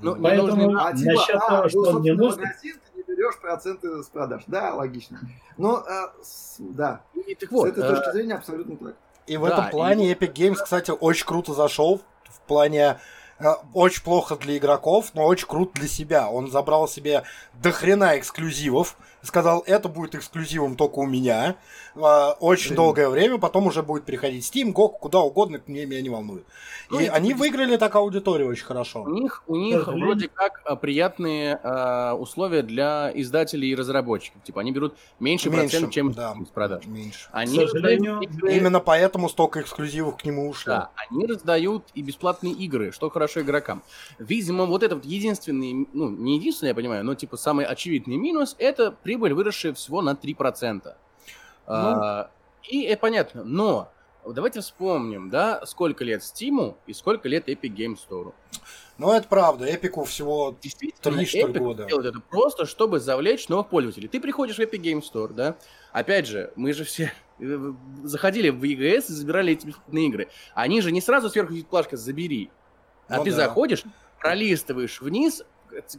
Ну, 0.00 0.16
не 0.16 0.22
Поэтому 0.22 0.62
нужно- 0.70 0.86
А, 0.88 0.92
типа, 0.94 1.12
насчет 1.12 1.36
а, 1.36 1.48
того, 1.48 1.62
ну, 1.62 1.68
что 1.68 1.80
он 1.80 2.02
не 2.02 2.12
нужен, 2.12 2.40
магазин 2.40 2.76
ты 2.92 2.98
не 2.98 3.02
берешь 3.02 3.40
проценты 3.40 4.02
с 4.02 4.06
продаж. 4.08 4.42
Да, 4.46 4.74
логично. 4.74 5.18
Но, 5.56 5.78
э, 5.80 6.22
с- 6.22 6.56
да, 6.58 7.00
И 7.14 7.34
так 7.34 7.48
с 7.48 7.52
вот, 7.52 7.68
этой 7.68 7.82
э, 7.84 7.88
точки 7.94 8.12
зрения 8.12 8.34
абсолютно 8.34 8.76
так. 8.76 8.96
И 9.26 9.36
в 9.38 9.42
Да, 9.46 9.48
этом 9.54 9.70
плане 9.70 10.12
Epic 10.12 10.32
Games, 10.34 10.56
кстати, 10.62 10.90
очень 10.90 11.26
круто 11.26 11.52
зашел. 11.54 12.00
В 12.24 12.40
плане 12.46 12.98
э, 13.38 13.44
очень 13.74 14.02
плохо 14.02 14.36
для 14.36 14.56
игроков, 14.56 15.10
но 15.14 15.24
очень 15.26 15.46
круто 15.48 15.72
для 15.74 15.88
себя. 15.88 16.28
Он 16.30 16.50
забрал 16.50 16.88
себе 16.88 17.22
до 17.62 17.72
хрена 17.72 18.18
эксклюзивов. 18.18 18.96
Сказал, 19.22 19.64
это 19.66 19.88
будет 19.88 20.14
эксклюзивом 20.14 20.76
только 20.76 21.00
у 21.00 21.06
меня. 21.06 21.56
А, 21.96 22.32
Очень 22.38 22.68
Блин. 22.68 22.76
долгое 22.76 23.08
время, 23.08 23.38
потом 23.38 23.66
уже 23.66 23.82
будет 23.82 24.04
переходить 24.04 24.44
Steam, 24.44 24.72
GOG, 24.72 24.98
куда 25.00 25.18
угодно, 25.20 25.60
мне, 25.66 25.84
меня 25.84 26.00
не 26.00 26.10
волнует. 26.10 26.44
Ну, 26.90 27.00
И 27.00 27.06
они 27.06 27.34
выиграли 27.34 27.76
так 27.76 27.96
аудиторию 27.96 28.48
очень 28.48 28.64
хорошо. 28.66 29.02
У 29.02 29.08
них, 29.08 29.42
у 29.48 29.56
них 29.56 29.80
сожалению. 29.80 30.06
вроде 30.06 30.28
как 30.28 30.62
а, 30.64 30.76
приятные 30.76 31.58
а, 31.60 32.14
условия 32.14 32.62
для 32.62 33.10
издателей 33.14 33.70
и 33.70 33.74
разработчиков. 33.74 34.40
Типа 34.44 34.60
они 34.60 34.70
берут 34.70 34.94
меньше, 35.18 35.50
процент, 35.50 35.90
чем 35.90 36.12
да, 36.12 36.36
с 36.46 36.50
продаж. 36.50 36.86
меньше. 36.86 37.28
Они 37.32 37.58
К 37.58 37.68
сожалению, 37.68 38.20
раздают 38.20 38.32
игры- 38.36 38.56
Именно 38.56 38.78
поэтому 38.78 39.28
столько 39.28 39.60
эксклюзивов 39.60 40.18
к 40.18 40.24
нему 40.24 40.48
ушло. 40.48 40.72
Да, 40.72 40.90
они 41.10 41.26
раздают 41.26 41.82
и 41.94 42.02
бесплатные 42.02 42.52
игры, 42.52 42.92
что 42.92 43.10
хорошо 43.10 43.40
игрокам. 43.40 43.82
Видимо, 44.20 44.66
вот 44.66 44.84
это 44.84 44.94
вот 44.94 45.04
единственный, 45.04 45.88
ну, 45.92 46.10
не 46.10 46.36
единственный, 46.36 46.68
я 46.68 46.74
понимаю, 46.76 47.04
но 47.04 47.16
типа 47.16 47.36
самый 47.46 47.64
очевидный 47.64 48.16
минус– 48.16 48.56
это 48.58 48.90
прибыль, 48.90 49.32
выросшая 49.32 49.72
всего 49.72 50.02
на 50.02 50.14
3%. 50.14 50.94
А, 51.68 52.30
и 52.64 52.82
это 52.82 53.00
понятно, 53.00 53.44
но 53.44 53.88
давайте 54.26 54.60
вспомним, 54.60 55.30
да, 55.30 55.64
сколько 55.64 56.02
лет 56.02 56.22
Steam 56.22 56.74
и 56.88 56.92
сколько 56.92 57.28
лет 57.28 57.48
Epic 57.48 57.72
Game 57.72 57.96
Store. 57.96 58.34
Но 58.98 59.14
это 59.14 59.28
правда, 59.28 59.72
Эпику 59.72 60.02
всего 60.02 60.56
Действительно, 60.60 61.18
Три, 61.18 61.26
что 61.26 61.38
ли, 61.38 61.44
Epic 61.44 61.58
года. 61.58 61.84
делает 61.84 62.06
это 62.06 62.18
просто, 62.18 62.66
чтобы 62.66 62.98
завлечь 62.98 63.48
новых 63.48 63.68
пользователей. 63.68 64.08
Ты 64.08 64.20
приходишь 64.20 64.56
в 64.56 64.60
Epic 64.60 64.80
Game 64.80 65.00
Store, 65.00 65.32
да? 65.32 65.56
Опять 65.92 66.26
же, 66.26 66.52
мы 66.56 66.72
же 66.72 66.82
все 66.82 67.12
э, 67.38 67.72
заходили 68.02 68.48
в 68.48 68.60
EGS 68.60 69.04
и 69.08 69.12
забирали 69.12 69.52
эти 69.52 69.66
бесплатные 69.66 70.06
игры. 70.08 70.28
Они 70.52 70.80
же 70.80 70.90
не 70.90 71.00
сразу 71.00 71.30
сверху 71.30 71.54
плашка 71.70 71.96
«забери». 71.96 72.50
А 73.06 73.18
Ну 73.18 73.24
ты 73.24 73.30
да. 73.30 73.36
заходишь, 73.36 73.84
пролистываешь 74.18 75.00
вниз, 75.00 75.44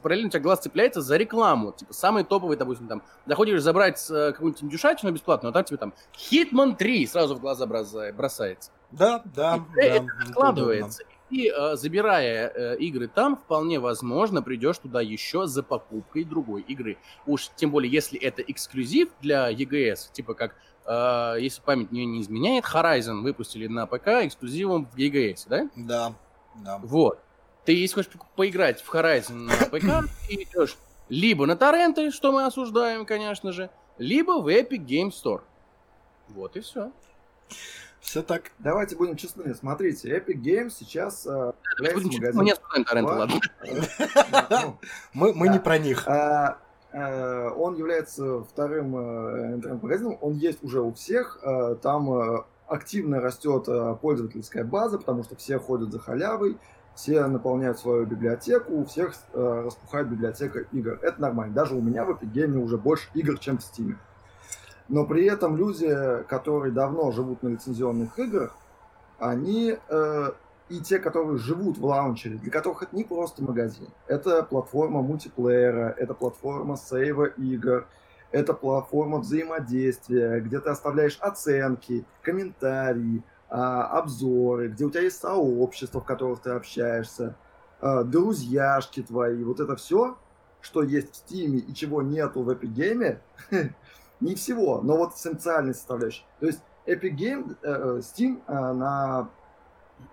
параллельно 0.01 0.27
у 0.27 0.31
тебя 0.31 0.41
глаз 0.41 0.59
цепляется 0.59 1.01
за 1.01 1.17
рекламу. 1.17 1.71
Типа 1.71 1.93
самый 1.93 2.23
топовый, 2.23 2.57
допустим, 2.57 2.87
там, 2.87 3.03
заходишь 3.25 3.61
забрать 3.61 4.03
э, 4.09 4.31
какую-нибудь 4.31 4.63
индюшатину 4.63 5.11
бесплатную, 5.11 5.51
а 5.51 5.53
там 5.53 5.63
тебе 5.63 5.77
там 5.77 5.93
Hitman 6.13 6.75
3 6.75 7.07
сразу 7.07 7.35
в 7.35 7.39
глаза 7.39 7.65
бросается. 7.65 8.71
Да, 8.91 9.21
да, 9.35 9.57
И 9.57 9.75
да. 9.75 9.81
это 9.81 10.07
это 10.17 10.31
складывается. 10.31 11.03
И 11.29 11.51
э, 11.53 11.75
забирая 11.75 12.47
э, 12.47 12.77
игры 12.77 13.09
там, 13.09 13.35
вполне 13.35 13.79
возможно, 13.79 14.41
придешь 14.41 14.77
туда 14.77 15.01
еще 15.01 15.45
за 15.45 15.61
покупкой 15.61 16.23
другой 16.23 16.61
игры. 16.61 16.97
Уж 17.25 17.49
тем 17.55 17.71
более, 17.71 17.91
если 17.91 18.17
это 18.17 18.41
эксклюзив 18.41 19.09
для 19.21 19.51
EGS, 19.51 20.13
типа 20.13 20.35
как, 20.35 20.55
э, 20.85 21.35
если 21.41 21.61
память 21.61 21.91
мне 21.91 22.05
не 22.05 22.21
изменяет, 22.21 22.63
Horizon 22.63 23.23
выпустили 23.23 23.67
на 23.67 23.85
ПК 23.87 24.07
эксклюзивом 24.23 24.85
в 24.85 24.95
EGS, 24.95 25.47
да? 25.49 25.69
Да, 25.75 26.13
да. 26.55 26.79
Вот. 26.81 27.19
Ты, 27.67 27.73
если 27.73 27.95
хочешь 27.95 28.11
по- 28.11 28.25
поиграть 28.37 28.81
в 28.81 28.95
Horizon 28.95 29.33
на 29.33 29.53
ПК, 29.53 30.09
ты 30.29 30.35
идешь 30.35 30.77
либо 31.09 31.45
на 31.45 31.57
торренты, 31.57 32.11
что 32.11 32.31
мы 32.31 32.45
осуждаем, 32.45 33.05
конечно 33.05 33.51
же, 33.51 33.69
либо 33.97 34.39
в 34.41 34.47
Epic 34.47 34.85
Game 34.85 35.09
Store. 35.09 35.41
Вот 36.29 36.55
и 36.55 36.61
все. 36.61 36.93
Все 37.99 38.23
так. 38.23 38.51
Давайте 38.59 38.95
будем 38.95 39.17
честны. 39.17 39.53
Смотрите, 39.53 40.17
Epic 40.17 40.41
Games 40.41 40.69
сейчас 40.69 41.27
э, 41.27 41.51
Давайте 41.77 41.95
будем 41.95 42.09
честны, 42.11 42.27
магазин. 42.27 42.37
мы 42.39 42.45
не 42.45 42.51
осуждаем 42.51 42.85
торренты, 42.85 43.11
Ладно. 43.11 43.39
ну, 45.13 45.33
Мы, 45.33 45.49
не 45.49 45.59
про 45.59 45.77
них. 45.77 46.07
А, 46.07 46.59
э, 46.93 47.49
он 47.49 47.75
является 47.75 48.45
вторым 48.45 48.95
э, 48.95 49.55
интернет-магазином, 49.55 50.17
он 50.21 50.35
есть 50.35 50.63
уже 50.63 50.79
у 50.79 50.93
всех, 50.93 51.43
там 51.81 52.45
активно 52.67 53.19
растет 53.19 53.67
пользовательская 53.99 54.63
база, 54.63 54.99
потому 54.99 55.23
что 55.25 55.35
все 55.35 55.59
ходят 55.59 55.91
за 55.91 55.99
халявой, 55.99 56.57
все 56.97 57.27
наполняют 57.27 57.77
свою 57.77 58.07
библиотеку, 58.07 58.73
у 58.73 58.85
всех 58.85 59.13
э, 59.33 59.61
распухает 59.65 60.09
библиотека 60.09 60.65
игр. 60.71 60.99
Это 61.03 61.21
нормально. 61.21 61.53
Даже 61.53 61.75
у 61.75 61.81
меня 61.81 62.03
в 62.03 62.09
Game 62.23 62.57
уже 62.57 62.77
больше 62.77 63.07
игр, 63.13 63.37
чем 63.37 63.59
в 63.59 63.61
Steam. 63.61 63.95
Но 64.89 65.05
при 65.05 65.25
этом 65.25 65.55
люди, 65.55 65.95
которые 66.27 66.73
давно 66.73 67.11
живут 67.11 67.43
на 67.43 67.49
лицензионных 67.49 68.17
играх, 68.17 68.55
они 69.19 69.77
э, 69.89 70.31
и 70.69 70.79
те, 70.79 70.97
которые 70.97 71.37
живут 71.37 71.77
в 71.77 71.85
лаунчере, 71.85 72.37
для 72.37 72.51
которых 72.51 72.81
это 72.81 72.95
не 72.95 73.03
просто 73.03 73.43
магазин. 73.43 73.89
Это 74.07 74.41
платформа 74.41 75.03
мультиплеера, 75.03 75.93
это 75.99 76.15
платформа 76.15 76.77
сейва 76.77 77.25
игр, 77.25 77.85
это 78.31 78.55
платформа 78.55 79.19
взаимодействия, 79.19 80.39
где 80.39 80.59
ты 80.59 80.71
оставляешь 80.71 81.19
оценки, 81.19 82.05
комментарии, 82.23 83.23
обзоры, 83.49 84.69
где 84.69 84.85
у 84.85 84.89
тебя 84.89 85.01
есть 85.03 85.19
сообщество, 85.19 86.01
в 86.01 86.05
которых 86.05 86.41
ты 86.41 86.51
общаешься, 86.51 87.35
а, 87.79 88.03
друзьяшки 88.03 89.03
твои, 89.03 89.43
вот 89.43 89.59
это 89.59 89.75
все, 89.75 90.17
что 90.61 90.83
есть 90.83 91.13
в 91.15 91.31
Steam 91.31 91.55
и 91.57 91.73
чего 91.73 92.01
нету 92.01 92.41
в 92.43 92.49
Epic 92.49 92.73
Game, 92.73 93.19
не 94.19 94.35
всего, 94.35 94.81
но 94.81 94.97
вот 94.97 95.15
социальной 95.17 95.73
составляющей. 95.73 96.25
То 96.39 96.47
есть 96.47 96.59
Epic 96.85 97.15
Game, 97.15 97.55
э, 97.61 97.99
Steam 98.01 98.41
э, 98.47 98.53
на, 98.73 99.29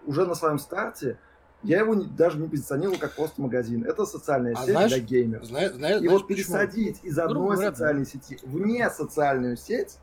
уже 0.06 0.26
на 0.26 0.34
своем 0.34 0.58
старте, 0.58 1.18
я 1.62 1.78
его 1.78 1.94
не- 1.94 2.04
даже 2.06 2.38
не 2.38 2.46
позиционировал 2.46 2.98
как 2.98 3.14
просто 3.16 3.40
магазин. 3.40 3.84
Это 3.84 4.04
социальная 4.04 4.52
А 4.52 4.56
сеть 4.58 4.70
знаешь, 4.70 4.92
для 4.92 5.00
геймеров. 5.00 5.44
Знаешь, 5.46 5.72
знаешь, 5.72 5.96
И 5.96 5.98
знаешь 6.00 6.12
вот 6.12 6.28
почему? 6.28 6.36
пересадить 6.36 7.00
из 7.02 7.16
Грубо 7.16 7.30
одной 7.30 7.50
говоря, 7.54 7.70
да. 7.70 7.76
социальной 7.76 8.06
сети 8.06 8.38
в 8.42 8.60
не 8.60 8.90
социальную 8.90 9.56
сеть, 9.56 9.98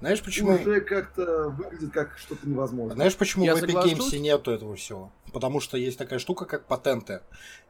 Знаешь, 0.00 0.22
почему? 0.22 0.54
Уже 0.54 0.80
как-то 0.80 1.48
выглядит 1.50 1.92
как 1.92 2.18
что-то 2.18 2.46
невозможное. 2.48 2.94
Знаешь, 2.96 3.16
почему 3.16 3.44
Я 3.44 3.54
в 3.54 3.58
Epic 3.58 3.66
соглашусь. 3.66 4.12
Games 4.14 4.18
нету 4.18 4.50
этого 4.50 4.76
всего? 4.76 5.12
Потому 5.32 5.60
что 5.60 5.76
есть 5.76 5.98
такая 5.98 6.18
штука, 6.18 6.44
как 6.44 6.66
патенты. 6.66 7.20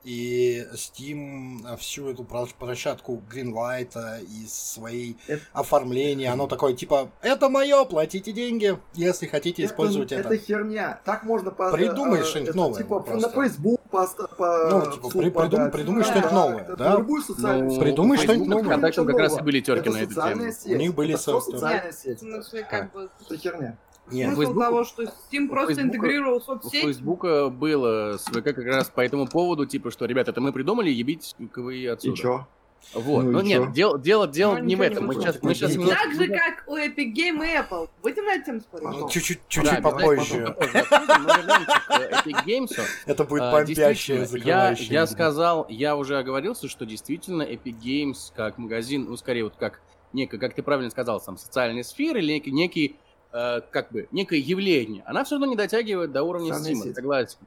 И 0.02 0.66
Steam 0.74 1.60
э, 1.66 1.76
всю 1.78 2.10
эту 2.10 2.24
площадку 2.24 3.22
Greenlight 3.32 4.22
и 4.22 4.46
своей 4.46 5.16
Это- 5.28 5.40
оформления, 5.54 6.30
оно 6.30 6.46
такое, 6.46 6.74
типа, 6.74 7.10
это 7.22 7.48
мое, 7.48 7.84
платите 7.86 8.32
деньги, 8.32 8.78
если 8.94 9.26
хотите 9.26 9.64
использовать 9.64 10.12
это. 10.12 10.28
это 10.28 10.36
херня. 10.36 11.00
Так 11.06 11.22
можно 11.24 11.50
по, 11.52 11.72
Придумай 11.72 12.20
э, 12.20 12.24
что-нибудь 12.24 12.48
это 12.50 12.56
новое 12.58 12.82
Типа 12.82 13.00
просто. 13.00 13.28
на 13.30 13.42
Facebook 13.48 13.80
поста, 13.98 14.26
по 14.26 14.68
Ну, 14.70 14.92
типа, 14.92 15.08
при- 15.10 15.30
придум- 15.30 15.70
придумай 15.70 16.02
Да, 16.02 16.08
что-нибудь 16.10 16.32
новое, 16.32 16.58
это 16.62 16.76
да? 16.76 16.96
любую 16.96 17.22
социальную 17.22 17.64
Ну, 17.64 17.70
сеть. 17.70 17.80
Придумай 17.80 18.18
что-нибудь 18.18 18.48
новое. 18.48 18.64
ВКонтакте 18.64 19.00
ничего 19.00 19.12
как 19.12 19.20
раз 19.22 19.38
и 19.38 19.42
были 19.42 19.60
терки 19.60 19.80
Это 19.88 19.90
на 19.90 19.96
эту 20.02 20.14
тему. 20.14 20.52
сеть. 20.52 20.72
У 20.72 20.76
них 20.76 20.94
были 20.94 21.14
Это 21.14 21.22
всё 21.22 21.40
со- 21.40 21.50
социальная 21.52 21.84
Нет, 21.84 21.94
сеть. 21.98 22.18
в 22.18 22.20
смысле, 22.20 22.60
А. 22.60 22.70
как 22.70 22.92
бы... 22.92 23.08
Это 23.20 23.36
херня. 23.38 23.78
Нет, 24.10 24.26
Смысл 24.34 24.40
Facebook- 24.50 24.64
того, 24.64 24.84
что 24.84 25.02
Steam 25.04 25.44
у 25.46 25.48
просто 25.48 25.74
Facebook- 25.74 25.86
интегрировал 25.96 26.36
У 26.36 26.40
соцсеть. 26.40 26.82
Фейсбука 26.82 27.48
было 27.48 28.18
с 28.18 28.24
ВК 28.24 28.42
как 28.52 28.64
раз 28.66 28.90
по 28.90 29.00
этому 29.00 29.26
поводу, 29.26 29.64
типа, 29.64 29.90
что, 29.90 30.04
ребята, 30.04 30.30
это 30.32 30.40
мы 30.42 30.52
придумали, 30.52 30.90
ебитесь-ка 30.90 31.62
вы 31.62 31.76
И 31.78 31.86
отсюда. 31.86 32.16
чё? 32.16 32.46
Вот, 32.92 33.22
Ну 33.24 33.30
ну, 33.32 33.40
нет, 33.40 33.72
дело, 33.72 33.98
дело, 33.98 34.28
дело 34.28 34.56
Ну, 34.56 34.64
не 34.64 34.76
в 34.76 34.80
этом. 34.80 35.04
не 35.04 35.08
Мы 35.08 35.14
сейчас, 35.14 35.42
мы 35.42 35.54
сейчас 35.54 35.72
Так 35.74 36.12
же, 36.14 36.28
как 36.28 36.64
у 36.66 36.76
Epic 36.76 37.12
Game 37.12 37.44
и 37.44 37.56
Apple. 37.58 37.88
Будем 38.02 38.24
на 38.24 38.34
этом 38.34 38.60
спорить? 38.60 39.10
Чуть-чуть, 39.10 39.38
Да, 39.38 39.44
чуть-чуть 39.48 39.82
попозже. 39.82 40.54
потом 40.58 41.24
попозже 41.24 41.66
к 41.88 42.26
Epic 42.26 42.44
Games. 42.46 42.80
Это 43.06 43.24
будет 43.24 43.42
А, 43.42 43.52
бомбящее, 43.52 43.86
действительно, 44.18 44.18
я, 44.20 44.26
закрывающее. 44.26 44.88
я 44.92 45.06
сказал, 45.06 45.66
я 45.68 45.96
уже 45.96 46.18
оговорился, 46.18 46.68
что 46.68 46.84
действительно 46.86 47.42
Epic 47.42 47.74
Games 47.82 48.32
как 48.34 48.58
магазин, 48.58 49.06
ну, 49.08 49.16
скорее 49.16 49.44
вот 49.44 49.54
как 49.58 49.80
некое, 50.12 50.38
как 50.38 50.54
ты 50.54 50.62
правильно 50.62 50.90
сказал, 50.90 51.20
сам 51.20 51.36
социальная 51.36 51.82
сфера 51.82 52.18
или 52.20 52.32
некий, 52.32 52.52
некий 52.52 52.96
э, 53.32 53.60
как 53.70 53.90
бы, 53.90 54.06
некое 54.12 54.38
явление, 54.38 55.02
она 55.06 55.24
все 55.24 55.34
равно 55.34 55.46
не 55.46 55.56
дотягивает 55.56 56.12
до 56.12 56.22
уровня 56.22 56.54
сеть. 56.54 56.94
согласен. 56.94 57.38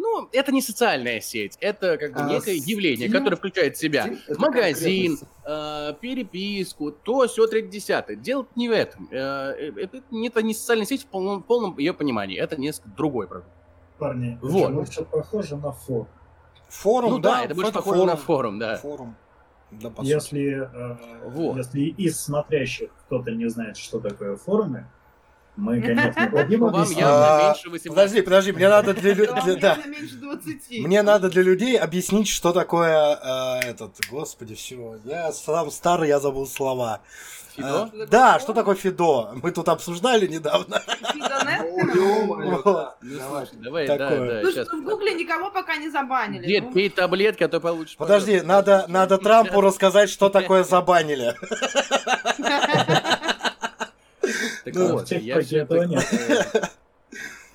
Ну, 0.00 0.28
это 0.32 0.52
не 0.52 0.62
социальная 0.62 1.20
сеть, 1.20 1.58
это 1.60 1.96
как 1.98 2.12
бы 2.12 2.20
А, 2.20 2.28
некое 2.30 2.54
явление, 2.54 3.08
Steam- 3.08 3.12
которое 3.12 3.34
включает 3.36 3.76
в 3.76 3.80
себя 3.80 4.06
магазин, 4.38 5.18
э, 5.44 5.94
переписку, 6.00 6.92
то, 6.92 7.26
все, 7.26 7.48
третье, 7.48 7.68
десятое. 7.68 8.14
Дело 8.16 8.46
не 8.54 8.68
в 8.68 8.72
этом. 8.72 9.08
Э, 9.10 9.54
э, 9.58 9.72
это, 9.76 10.00
не- 10.12 10.28
это 10.28 10.40
не 10.42 10.54
социальная 10.54 10.86
сеть 10.86 11.02
в 11.02 11.06
полном, 11.06 11.42
полном 11.42 11.76
ее 11.78 11.92
понимании, 11.94 12.38
это 12.38 12.56
несколько 12.60 12.90
другой 12.90 13.26
продукт. 13.26 13.50
Парни, 13.98 14.38
Вот. 14.40 14.62
это 14.62 14.72
больше 14.72 15.04
похоже 15.04 15.56
на 15.56 15.72
форум. 15.72 16.08
Форум, 16.68 17.10
ну 17.10 17.18
да, 17.18 17.44
это 17.44 17.54
больше 17.56 17.72
похоже 17.72 18.04
на 18.04 18.16
форум, 18.16 18.58
да. 18.60 18.76
Форум. 18.76 19.16
Да. 19.72 19.92
Если, 20.02 20.62
э, 20.62 21.28
Вот. 21.28 21.56
если 21.56 21.80
из 21.80 22.20
смотрящих 22.20 22.90
кто-то 23.06 23.32
не 23.32 23.48
знает, 23.50 23.76
что 23.76 23.98
такое 23.98 24.36
форумы, 24.36 24.86
мы, 25.58 25.80
конечно, 25.80 26.30
дадим 26.32 26.60
Вам 26.60 26.90
явно 26.92 27.36
А, 27.38 27.48
меньше 27.48 27.68
18. 27.68 27.88
Подожди, 27.88 28.22
подожди, 28.22 28.52
мне 28.52 28.68
надо 28.68 28.94
для 28.94 29.12
лю- 29.12 29.32
Вам 29.32 29.44
для- 29.44 29.56
да. 29.56 29.68
явно 29.74 29.86
меньше 29.90 30.14
20. 30.14 30.70
Мне 30.86 31.02
надо 31.02 31.28
для 31.28 31.42
людей 31.42 31.76
объяснить, 31.78 32.28
что 32.28 32.52
такое 32.52 33.18
э, 33.20 33.68
этот. 33.70 33.96
Господи, 34.10 34.54
все. 34.54 34.96
Я 35.04 35.32
сам 35.32 35.70
старый, 35.70 36.08
я 36.08 36.20
забыл 36.20 36.46
слова. 36.46 37.00
Фидо? 37.56 37.90
Э, 37.92 38.06
да, 38.06 38.38
что 38.38 38.52
такое 38.54 38.76
Фидо? 38.76 39.32
Мы 39.42 39.50
тут 39.50 39.68
обсуждали 39.68 40.28
недавно. 40.28 40.80
Ну, 41.14 41.28
Давай. 43.02 43.46
давай, 43.52 43.86
да, 43.86 43.96
да, 43.98 44.10
Ну 44.10 44.80
в 44.80 44.84
Гугле 44.84 45.14
никого 45.14 45.50
пока 45.50 45.76
не 45.76 45.90
забанили. 45.90 46.46
Дед, 46.46 46.64
Ну, 46.64 46.72
пей 46.72 46.88
таблетки, 46.88 47.42
а 47.42 47.48
то 47.48 47.60
получишь... 47.60 47.96
Подожди, 47.96 48.40
надо, 48.42 48.84
надо 48.88 49.18
Трампу 49.18 49.60
рассказать, 49.60 50.08
что 50.10 50.28
такое 50.28 50.62
забанили. 50.62 51.34
Так 54.64 54.74
Да, 54.74 54.92
вот, 54.92 55.10
я 55.10 55.40
всё 55.40 55.62
этого 55.62 55.86
таки, 55.86 55.94
нет. 55.94 56.70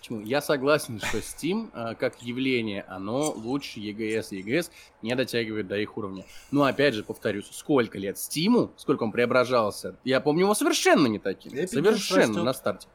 Почему? 0.04 0.20
Я 0.20 0.42
согласен, 0.42 1.00
что 1.00 1.20
Steam 1.20 1.70
э, 1.74 1.96
как 1.96 2.22
явление, 2.22 2.84
оно 2.90 3.32
лучше 3.32 3.80
EGS 3.80 4.28
и 4.32 4.42
EGS 4.42 4.70
не 5.02 5.16
дотягивает 5.16 5.68
до 5.68 5.78
их 5.78 5.96
уровня. 5.98 6.26
Но 6.52 6.66
опять 6.66 6.94
же, 6.94 7.04
повторюсь, 7.04 7.48
сколько 7.52 7.98
лет 7.98 8.18
Steam, 8.18 8.72
сколько 8.76 9.04
он 9.04 9.14
преображался, 9.14 9.96
я 10.04 10.20
помню 10.20 10.42
его 10.44 10.56
совершенно 10.56 11.08
не 11.08 11.20
таким. 11.20 11.54
Games 11.54 11.68
совершенно 11.68 12.28
растет. 12.28 12.44
на 12.44 12.54
старте. 12.54 12.88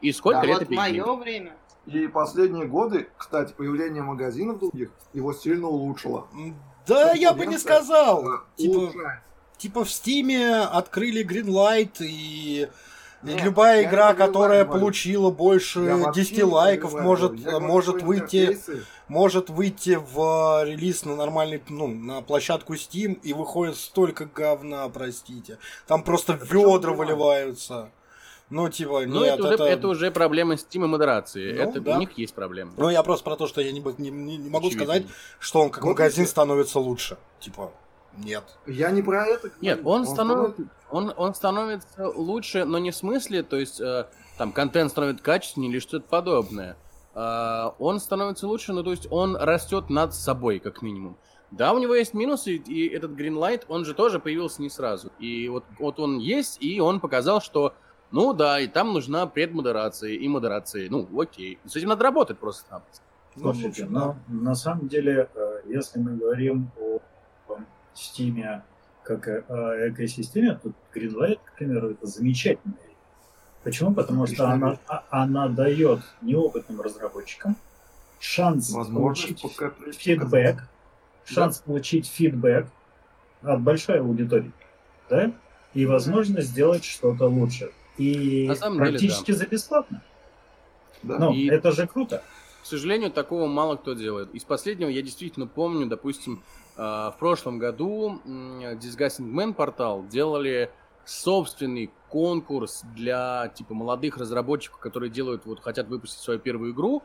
И 0.00 0.10
сколько 0.12 0.40
Да, 0.40 0.46
лет 0.46 0.58
вот 0.60 0.68
Epic 0.70 0.74
мое 0.74 1.16
время. 1.16 1.56
И 1.86 2.08
последние 2.08 2.64
годы, 2.66 3.08
кстати, 3.18 3.52
появление 3.52 4.02
магазинов 4.02 4.58
других 4.58 4.90
его 5.12 5.34
сильно 5.34 5.68
улучшило. 5.68 6.26
Да, 6.86 7.12
я 7.12 7.34
бы 7.34 7.44
не 7.44 7.58
сказал. 7.58 8.26
э, 8.26 8.38
Типа, 8.56 9.20
типа 9.58 9.84
в 9.84 9.90
Стиме 9.90 10.60
открыли 10.60 11.26
Greenlight 11.26 11.96
и... 12.00 12.68
Нет, 13.24 13.42
любая 13.44 13.82
я 13.82 13.88
игра, 13.88 14.12
Greenlight 14.12 14.16
которая 14.16 14.64
говорю. 14.64 14.80
получила 14.80 15.30
больше 15.30 15.80
Я 15.80 15.96
вообще 15.96 16.20
10 16.20 16.32
не 16.32 16.38
про 16.40 16.46
лайков, 16.48 16.94
Greenlight 16.94 17.02
может, 17.02 17.30
говорю. 17.32 17.44
Я 17.44 17.50
говорю 17.50 17.66
может 17.66 18.02
выйти 18.02 18.40
интерфейсы. 18.42 18.84
может 19.08 19.50
выйти 19.50 19.98
в 20.14 20.62
э, 20.62 20.70
релиз 20.70 21.04
на 21.04 21.16
нормальный, 21.16 21.62
ну, 21.68 21.86
на 21.88 22.20
площадку 22.22 22.74
Steam 22.74 23.18
и 23.22 23.32
выходит 23.32 23.76
столько 23.76 24.26
говна, 24.26 24.88
простите. 24.88 25.58
Там 25.86 26.02
просто 26.02 26.34
почему 26.34 26.76
ведра 26.76 26.92
выливаются. 26.92 27.90
Ну, 28.50 28.68
типа, 28.68 29.04
Ну, 29.06 29.22
нет, 29.24 29.38
это, 29.40 29.54
уже, 29.54 29.64
это 29.64 29.88
уже 29.88 30.10
проблема 30.10 30.54
Steam 30.54 30.84
и 30.84 30.86
модерации. 30.86 31.54
Ну, 31.54 31.62
это, 31.62 31.80
да. 31.80 31.96
У 31.96 31.98
них 32.00 32.16
есть 32.18 32.34
проблемы. 32.34 32.72
Ну, 32.76 32.90
я 32.90 33.02
просто 33.02 33.24
про 33.24 33.36
то, 33.36 33.46
что 33.46 33.62
я 33.62 33.72
не, 33.72 33.80
не, 33.98 34.10
не- 34.10 34.50
могу 34.50 34.66
Очевидно. 34.66 34.84
сказать, 34.84 35.06
что 35.38 35.60
он 35.62 35.70
как 35.70 35.82
Вот 35.82 35.90
магазин 35.90 36.24
всё. 36.26 36.30
становится 36.30 36.78
лучше. 36.78 37.16
Типа, 37.40 37.72
нет. 38.18 38.44
Я 38.66 38.90
не 38.90 39.02
про 39.02 39.26
это 39.26 39.50
Нет, 39.60 39.82
говорю. 39.82 40.02
он, 40.02 40.06
становится, 40.06 40.62
он, 40.90 41.12
он 41.16 41.34
становится 41.34 42.08
лучше, 42.08 42.64
но 42.64 42.78
не 42.78 42.90
в 42.90 42.96
смысле, 42.96 43.42
то 43.42 43.56
есть 43.56 43.80
э, 43.80 44.06
там 44.38 44.52
контент 44.52 44.90
становится 44.90 45.24
качественнее 45.24 45.70
или 45.70 45.78
что-то 45.78 46.08
подобное. 46.08 46.76
А, 47.14 47.74
он 47.78 48.00
становится 48.00 48.46
лучше, 48.46 48.72
ну 48.72 48.82
то 48.82 48.90
есть 48.90 49.06
он 49.10 49.36
растет 49.36 49.90
над 49.90 50.14
собой, 50.14 50.58
как 50.58 50.82
минимум. 50.82 51.16
Да, 51.50 51.72
у 51.72 51.78
него 51.78 51.94
есть 51.94 52.14
минусы, 52.14 52.56
и 52.56 52.88
этот 52.88 53.12
Greenlight, 53.12 53.64
он 53.68 53.84
же 53.84 53.94
тоже 53.94 54.18
появился 54.18 54.60
не 54.60 54.70
сразу. 54.70 55.12
И 55.20 55.48
вот, 55.48 55.64
вот 55.78 56.00
он 56.00 56.18
есть, 56.18 56.60
и 56.60 56.80
он 56.80 56.98
показал, 56.98 57.40
что, 57.40 57.74
ну 58.10 58.32
да, 58.32 58.58
и 58.58 58.66
там 58.66 58.92
нужна 58.92 59.26
предмодерация 59.26 60.12
и 60.12 60.26
модерация. 60.26 60.90
Ну, 60.90 61.08
окей. 61.16 61.60
С 61.64 61.76
этим 61.76 61.90
надо 61.90 62.02
работать 62.02 62.38
просто. 62.38 62.82
Ну, 63.36 63.52
Слушайте, 63.52 63.84
общем, 63.84 63.92
но 63.92 64.16
на 64.28 64.54
самом 64.56 64.88
деле, 64.88 65.28
э, 65.32 65.60
если 65.66 66.00
мы 66.00 66.16
говорим 66.16 66.70
о 66.76 66.98
Steam 67.94 68.62
как 69.02 69.28
о 69.28 69.44
о 69.48 69.88
экосистеме, 69.90 70.58
то 70.62 70.72
Greenlight, 70.94 71.38
к 71.44 71.56
примеру, 71.56 71.90
это 71.90 72.06
замечательная 72.06 72.76
вещь. 72.86 72.96
Почему? 73.62 73.94
Потому 73.94 74.26
что 74.26 74.48
Отличная 74.48 74.68
она, 74.68 74.78
а- 74.88 75.04
она 75.10 75.48
дает 75.48 76.00
неопытным 76.22 76.80
разработчикам 76.80 77.56
шанс 78.18 78.70
Возможность 78.70 79.42
получить 79.42 79.96
фидбэк, 79.98 80.68
шанс 81.24 81.58
получить 81.58 82.06
фидбэк 82.06 82.66
от 83.42 83.60
большой 83.60 84.00
аудитории, 84.00 84.52
да, 85.10 85.32
и 85.74 85.84
возможность 85.86 86.48
сделать 86.48 86.84
что-то 86.84 87.26
лучше. 87.26 87.70
И 87.98 88.50
самом 88.56 88.78
деле, 88.78 88.90
практически 88.90 89.32
за 89.32 89.46
бесплатно. 89.46 90.02
Да. 91.02 91.18
Ну, 91.18 91.32
И- 91.34 91.46
это 91.48 91.72
же 91.72 91.86
круто. 91.86 92.22
К 92.62 92.66
сожалению, 92.66 93.10
такого 93.10 93.46
мало 93.46 93.76
кто 93.76 93.92
делает. 93.92 94.34
Из 94.34 94.42
последнего 94.44 94.88
я 94.88 95.02
действительно 95.02 95.46
помню, 95.46 95.86
допустим, 95.86 96.42
э, 96.42 96.63
в 96.76 97.16
прошлом 97.18 97.58
году 97.58 98.20
Disgusting 98.24 99.30
Man 99.30 99.54
портал 99.54 100.04
делали 100.06 100.70
собственный 101.04 101.90
конкурс 102.08 102.82
для 102.94 103.52
типа 103.54 103.74
молодых 103.74 104.16
разработчиков, 104.16 104.78
которые 104.80 105.10
делают 105.10 105.44
вот 105.46 105.60
хотят 105.60 105.88
выпустить 105.88 106.20
свою 106.20 106.40
первую 106.40 106.72
игру. 106.72 107.02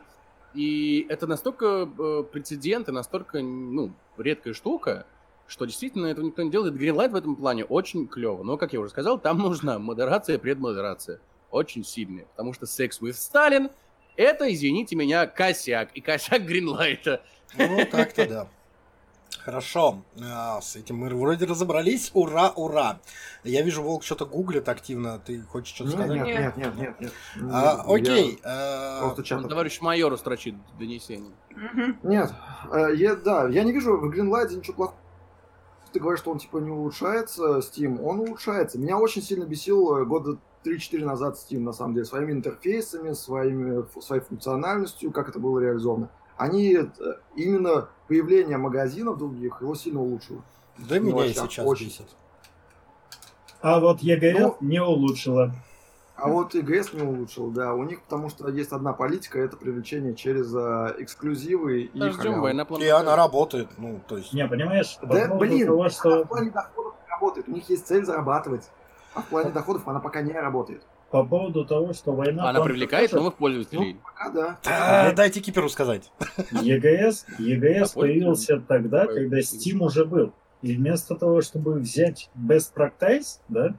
И 0.54 1.06
это 1.08 1.26
настолько 1.26 1.88
э, 1.98 2.24
прецедент 2.30 2.88
и 2.88 2.92
настолько 2.92 3.40
ну 3.40 3.92
редкая 4.18 4.52
штука, 4.52 5.06
что 5.46 5.64
действительно 5.64 6.06
этого 6.06 6.26
никто 6.26 6.42
не 6.42 6.50
делает. 6.50 6.74
Greenlight 6.74 7.10
в 7.10 7.14
этом 7.14 7.36
плане 7.36 7.64
очень 7.64 8.08
клево. 8.08 8.42
Но, 8.42 8.56
как 8.56 8.72
я 8.72 8.80
уже 8.80 8.90
сказал, 8.90 9.18
там 9.18 9.38
нужна 9.42 9.78
модерация 9.78 10.38
предмодерация. 10.38 11.20
Очень 11.50 11.84
сильная. 11.84 12.24
Потому 12.26 12.52
что 12.52 12.66
Sex 12.66 13.00
with 13.00 13.14
Stalin 13.14 13.70
это, 14.16 14.52
извините 14.52 14.96
меня, 14.96 15.26
косяк. 15.26 15.90
И 15.94 16.00
косяк 16.00 16.42
Гринлайта. 16.42 17.22
Ну, 17.56 17.86
так-то 17.90 18.28
да. 18.28 18.48
Хорошо, 19.44 20.02
А, 20.22 20.60
с 20.60 20.76
этим 20.76 20.96
мы 20.96 21.08
вроде 21.08 21.46
разобрались. 21.46 22.10
Ура, 22.14 22.50
ура. 22.56 23.00
Я 23.42 23.62
вижу, 23.62 23.82
Волк 23.82 24.02
что-то 24.04 24.26
гуглит 24.26 24.68
активно. 24.68 25.18
Ты 25.18 25.40
хочешь 25.42 25.74
что-то 25.74 25.90
Нет, 25.96 26.06
сказать? 26.06 26.16
нет, 26.26 26.36
нет, 26.36 26.56
нет, 26.56 26.76
нет, 26.76 27.00
нет. 27.00 27.12
А, 27.50 27.84
Я 27.86 27.94
окей. 27.94 28.38
а, 28.44 29.00
Просто 29.00 29.22
чат. 29.24 29.48
Товарищ 29.48 29.80
майор 29.80 30.16
строчит 30.18 30.54
донесение. 30.78 31.32
Нет, 32.02 32.32
э, 32.72 32.94
я, 32.96 33.16
да, 33.16 33.48
я 33.48 33.64
не 33.64 33.72
вижу 33.72 33.96
в 33.96 34.04
Greenlight 34.10 34.54
ничего 34.54 34.74
плохого. 34.76 34.98
Ты 35.92 35.98
говоришь, 36.00 36.20
что 36.20 36.30
он 36.30 36.38
типа 36.38 36.58
не 36.58 36.70
улучшается, 36.70 37.58
Steam, 37.58 38.00
он 38.02 38.20
улучшается. 38.20 38.78
Меня 38.78 38.96
очень 38.98 39.22
сильно 39.22 39.44
бесил 39.44 39.96
э, 39.96 40.04
года 40.04 40.38
3-4 40.64 41.04
назад 41.04 41.36
Steam, 41.36 41.60
на 41.60 41.72
самом 41.72 41.94
деле, 41.94 42.04
своими 42.06 42.32
интерфейсами, 42.32 43.12
своими, 43.14 43.84
своей 44.00 44.22
функциональностью, 44.22 45.10
как 45.10 45.28
это 45.30 45.38
было 45.40 45.58
реализовано. 45.58 46.10
Они, 46.40 46.74
э, 46.74 46.86
именно 47.36 47.90
появление 48.08 48.56
магазинов 48.56 49.18
других 49.18 49.60
его 49.60 49.74
сильно 49.74 50.00
улучшило. 50.00 50.42
Да 50.78 50.98
меня 50.98 51.26
и 51.26 51.34
сейчас 51.34 51.66
очень. 51.66 51.88
бесит. 51.88 52.06
А 53.60 53.78
вот 53.78 54.00
EGS 54.02 54.38
Ну- 54.40 54.56
не 54.62 54.82
улучшила. 54.82 55.52
А 56.16 56.28
вот 56.28 56.54
ИГС 56.54 56.94
не 56.94 57.02
улучшил, 57.02 57.50
да. 57.50 57.74
У 57.74 57.82
них 57.84 58.02
потому 58.02 58.30
что 58.30 58.48
есть 58.48 58.72
одна 58.72 58.94
политика, 58.94 59.38
это 59.38 59.58
привлечение 59.58 60.14
через 60.14 60.54
э, 60.54 60.94
эксклюзивы 61.02 61.82
и 61.82 61.88
Ждем 61.94 62.12
халяву. 62.12 62.40
война 62.40 62.64
план. 62.64 62.80
И 62.80 62.86
она 62.88 63.16
работает, 63.16 63.68
ну, 63.76 64.00
то 64.08 64.16
есть... 64.16 64.32
Не, 64.32 64.46
понимаешь, 64.48 64.96
по 64.98 65.06
Да, 65.08 65.34
блин, 65.34 65.66
того, 65.66 65.90
что 65.90 66.24
в 66.24 66.28
плане 66.28 66.50
доходов 66.50 66.94
не 67.06 67.10
работает. 67.10 67.48
У 67.48 67.52
них 67.52 67.68
есть 67.68 67.86
цель 67.86 68.04
зарабатывать. 68.06 68.70
А 69.12 69.20
в 69.20 69.26
плане 69.26 69.50
доходов 69.50 69.86
она 69.88 70.00
пока 70.00 70.22
не 70.22 70.32
работает. 70.32 70.82
По 71.10 71.24
поводу 71.24 71.64
того, 71.64 71.92
что 71.92 72.12
война 72.12 72.48
Она 72.48 72.62
привлекает 72.62 73.10
покажет, 73.10 73.24
новых 73.24 73.34
пользователей. 73.36 73.96
Пока 74.02 74.30
да. 74.30 74.58
Да, 74.64 75.12
дайте 75.12 75.40
Киперу 75.40 75.68
сказать. 75.68 76.10
EGS, 76.52 77.24
EGS 77.38 77.88
Какой 77.88 78.08
появился 78.08 78.60
тогда, 78.60 79.00
Какой? 79.00 79.22
когда 79.22 79.38
Steam 79.40 79.82
уже 79.82 80.04
был. 80.04 80.32
И 80.62 80.76
вместо 80.76 81.16
того, 81.16 81.40
чтобы 81.40 81.74
взять 81.74 82.30
best 82.36 82.72
practice, 82.74 83.40
да, 83.48 83.74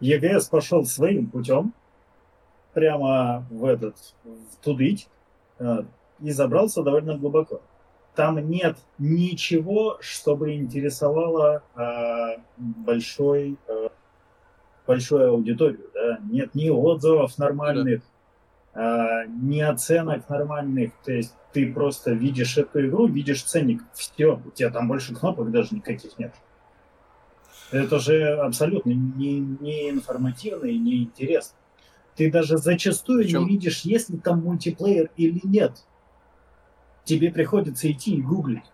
EGS 0.00 0.50
пошел 0.50 0.84
своим 0.84 1.28
путем, 1.28 1.74
прямо 2.72 3.46
в 3.50 3.64
этот, 3.64 3.96
в 4.24 4.56
тудыть, 4.64 5.08
а, 5.58 5.84
и 6.20 6.30
забрался 6.30 6.82
довольно 6.82 7.16
глубоко. 7.16 7.60
Там 8.16 8.38
нет 8.50 8.78
ничего, 8.98 9.98
чтобы 10.00 10.54
интересовало 10.54 11.62
а, 11.76 12.36
большой, 12.56 13.56
а, 13.68 13.90
большую 14.86 15.30
аудиторию. 15.30 15.88
Да? 15.94 16.18
Нет 16.30 16.54
ни 16.54 16.68
отзывов 16.68 17.38
нормальных, 17.38 18.02
а, 18.74 19.24
ни 19.26 19.60
оценок 19.60 20.28
нормальных. 20.28 20.92
То 21.04 21.12
есть 21.12 21.34
ты 21.52 21.72
просто 21.72 22.12
видишь 22.12 22.56
эту 22.58 22.86
игру, 22.86 23.06
видишь 23.06 23.42
ценник, 23.42 23.82
все, 23.94 24.40
у 24.44 24.50
тебя 24.50 24.70
там 24.70 24.88
больше 24.88 25.14
кнопок 25.14 25.50
даже 25.50 25.74
никаких 25.74 26.18
нет. 26.18 26.34
Это 27.70 27.98
же 27.98 28.34
абсолютно 28.36 28.90
не, 28.90 29.40
не 29.40 29.90
информативно 29.90 30.66
и 30.66 30.78
не 30.78 31.04
интересно. 31.04 31.56
Ты 32.16 32.30
даже 32.30 32.58
зачастую 32.58 33.24
Причем- 33.24 33.44
не 33.44 33.50
видишь, 33.52 33.80
есть 33.80 34.10
ли 34.10 34.18
там 34.18 34.42
мультиплеер 34.42 35.10
или 35.16 35.40
нет. 35.42 35.84
Тебе 37.04 37.32
приходится 37.32 37.90
идти 37.90 38.14
и 38.14 38.22
гуглить. 38.22 38.64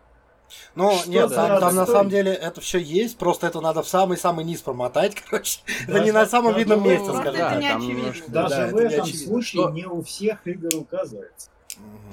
Ну, 0.75 0.93
Что 0.99 1.11
нет, 1.11 1.35
там, 1.35 1.61
там 1.61 1.75
на 1.75 1.87
самом 1.87 2.09
деле 2.11 2.33
это 2.33 2.61
все 2.61 2.79
есть, 2.79 3.19
просто 3.19 3.47
это 3.47 3.61
надо 3.61 3.83
в 3.83 3.89
самый-самый 3.89 4.45
низ 4.45 4.63
промотать, 4.63 5.15
короче. 5.31 5.61
Это 5.85 5.93
Даже- 5.93 6.05
не 6.05 6.13
на 6.13 6.27
самом 6.27 6.53
даже- 6.53 6.59
видном 6.61 6.83
месте, 6.85 7.05
Просто 7.07 7.21
скажем 7.23 7.41
это 7.41 7.51
так. 7.61 7.79
не 7.81 7.87
немножко- 7.89 8.31
Даже 8.31 8.49
да, 8.55 8.67
в 8.67 8.69
это 8.71 8.77
не 8.79 8.85
этом 8.95 9.05
очевидно. 9.05 9.27
случае 9.29 9.63
Что- 9.63 9.71
не 9.71 9.87
у 9.87 10.03
всех 10.03 10.47
игр 10.47 10.69
указывается. 10.77 11.51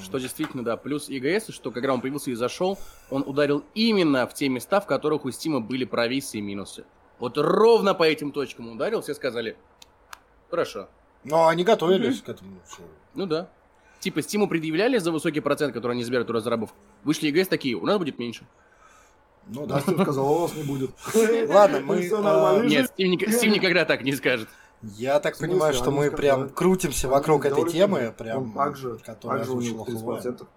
Что 0.03 0.19
действительно, 0.19 0.63
да. 0.63 0.77
Плюс 0.77 1.09
EGS, 1.09 1.51
что 1.51 1.71
когда 1.71 1.93
он 1.93 2.01
появился 2.01 2.29
и 2.29 2.35
зашел, 2.35 2.77
он 3.09 3.23
ударил 3.25 3.63
именно 3.73 4.27
в 4.27 4.33
те 4.33 4.47
места, 4.49 4.79
в 4.79 4.85
которых 4.85 5.25
у 5.25 5.31
Стима 5.31 5.59
были 5.59 5.85
провисы 5.85 6.37
и 6.37 6.41
минусы. 6.41 6.83
Вот 7.17 7.37
ровно 7.37 7.93
по 7.95 8.03
этим 8.03 8.31
точкам 8.31 8.69
ударил, 8.73 9.01
все 9.01 9.15
сказали, 9.15 9.55
хорошо. 10.49 10.87
Но 11.23 11.47
они 11.47 11.63
готовились 11.63 12.21
к 12.21 12.29
этому. 12.29 12.59
Ну 13.15 13.25
да. 13.25 13.49
Типа 14.01 14.21
Стиму 14.21 14.47
предъявляли 14.47 14.99
за 14.99 15.11
высокий 15.11 15.39
процент, 15.39 15.73
который 15.73 15.93
они 15.93 16.03
забирают 16.03 16.29
у 16.29 16.33
разрабов. 16.33 16.71
Вышли 17.05 17.31
EGS 17.31 17.45
такие, 17.45 17.75
у 17.75 17.85
нас 17.85 17.97
будет 17.97 18.19
меньше. 18.19 18.45
Ну 19.47 19.67
да. 19.67 19.75
Настя 19.75 19.91
сказала, 20.01 20.27
у 20.27 20.39
вас 20.39 20.55
не 20.55 20.63
будет. 20.63 20.89
Ладно, 21.49 21.79
мы, 21.81 22.09
а, 22.11 22.21
нормально. 22.21 22.67
Нет, 22.67 22.91
Стим 22.91 23.51
никогда 23.51 23.85
так 23.85 24.01
не 24.01 24.13
скажет. 24.13 24.49
Я 24.81 25.19
так 25.19 25.37
понимаю, 25.37 25.73
что 25.73 25.89
Они 25.89 25.97
мы 25.97 26.11
прям 26.11 26.49
крутимся 26.49 27.07
Они 27.07 27.13
вокруг 27.15 27.45
этой 27.45 27.69
сделали 27.69 27.71
темы, 27.71 28.13
прям, 28.17 28.51
которая 29.05 29.43
озвучила 29.43 29.73
него 29.73 29.85
Хулуай. 29.85 30.19
30%. 30.19 30.47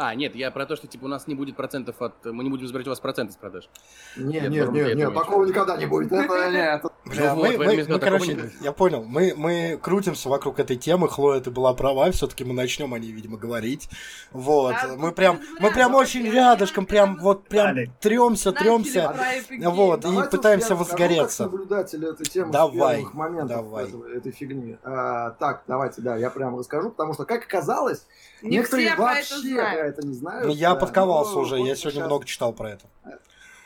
А, 0.00 0.14
нет, 0.14 0.36
я 0.36 0.52
про 0.52 0.64
то, 0.64 0.76
что 0.76 0.86
типа 0.86 1.06
у 1.06 1.08
нас 1.08 1.26
не 1.26 1.34
будет 1.34 1.56
процентов 1.56 2.00
от... 2.00 2.24
Мы 2.24 2.44
не 2.44 2.50
будем 2.50 2.68
забирать 2.68 2.86
у 2.86 2.90
вас 2.90 3.00
проценты 3.00 3.32
с 3.32 3.36
продаж. 3.36 3.68
Нет, 4.16 4.44
Нет, 4.48 4.70
нет, 4.70 4.70
нет, 4.72 4.96
нет, 4.96 5.12
такого 5.14 5.44
никогда 5.44 5.76
не 5.76 5.86
будет. 5.86 6.12
Это 6.12 6.50
нет. 6.52 6.82
Ну 6.84 6.90
мы, 7.14 7.56
вот, 7.56 7.66
мы- 7.66 7.84
мы, 7.88 7.98
короче, 7.98 8.34
не 8.34 8.42
я 8.60 8.70
понял, 8.72 9.02
мы, 9.04 9.34
мы 9.36 9.76
крутимся 9.82 10.28
вокруг 10.28 10.60
этой 10.60 10.76
темы, 10.76 11.08
Хлоя, 11.08 11.40
ты 11.40 11.50
была 11.50 11.74
права, 11.74 12.10
все-таки 12.12 12.44
мы 12.44 12.54
начнем 12.54 12.94
о 12.94 12.98
ней, 13.00 13.10
видимо, 13.10 13.38
говорить. 13.38 13.88
Вот, 14.30 14.74
Да, 14.80 14.94
мы 14.96 15.10
прям, 15.10 15.40
мы 15.58 15.72
прям 15.72 15.94
очень 15.96 16.30
рядышком, 16.30 16.86
прям 16.86 17.16
вот 17.16 17.48
прям 17.48 17.68
Далее. 17.68 17.90
тремся, 18.00 18.52
тремся. 18.52 19.16
Вот, 19.64 20.04
и 20.04 20.30
пытаемся 20.30 20.76
возгореться. 20.76 21.44
наблюдатель 21.44 22.04
этой 22.04 22.24
темы 22.26 22.52
Давай, 22.52 22.96
с 22.96 22.98
первых 22.98 23.14
моментов 23.14 23.48
давай. 23.56 23.84
этого- 23.86 24.06
этой 24.06 24.30
фигни. 24.30 24.76
А, 24.84 25.30
так, 25.30 25.64
давайте, 25.66 26.02
да, 26.02 26.16
я 26.16 26.30
прям 26.30 26.56
расскажу, 26.56 26.90
потому 26.90 27.14
что, 27.14 27.24
как 27.24 27.42
оказалось, 27.42 28.06
Не 28.42 28.50
некоторые 28.58 28.94
вообще 28.94 29.87
это 29.88 30.06
не 30.06 30.14
знают. 30.14 30.46
Ну, 30.46 30.52
я 30.52 30.70
да. 30.74 30.76
подковался 30.80 31.34
Ну, 31.34 31.40
уже, 31.40 31.56
вот 31.56 31.66
я 31.66 31.74
сегодня 31.76 32.00
сейчас- 32.00 32.06
много 32.06 32.24
читал 32.24 32.52
про 32.52 32.70
это. 32.70 32.86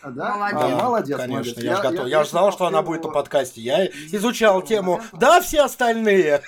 А, 0.02 0.10
Да? 0.10 0.36
Молодец. 0.36 0.60
А, 0.62 0.68
Да, 0.68 0.84
молодец, 0.84 1.16
конечно, 1.16 1.34
молодец. 1.36 1.58
я, 1.64 1.76
же 1.76 1.82
готов. 1.82 2.06
Я, 2.08 2.24
же 2.24 2.30
знал, 2.30 2.52
что 2.52 2.66
она 2.66 2.82
будет 2.82 3.04
на 3.04 3.10
подкасте. 3.10 3.60
Я 3.60 3.86
изучал 3.86 4.60
тему. 4.62 5.00
Да, 5.12 5.40
все 5.40 5.62
остальные. 5.62 6.42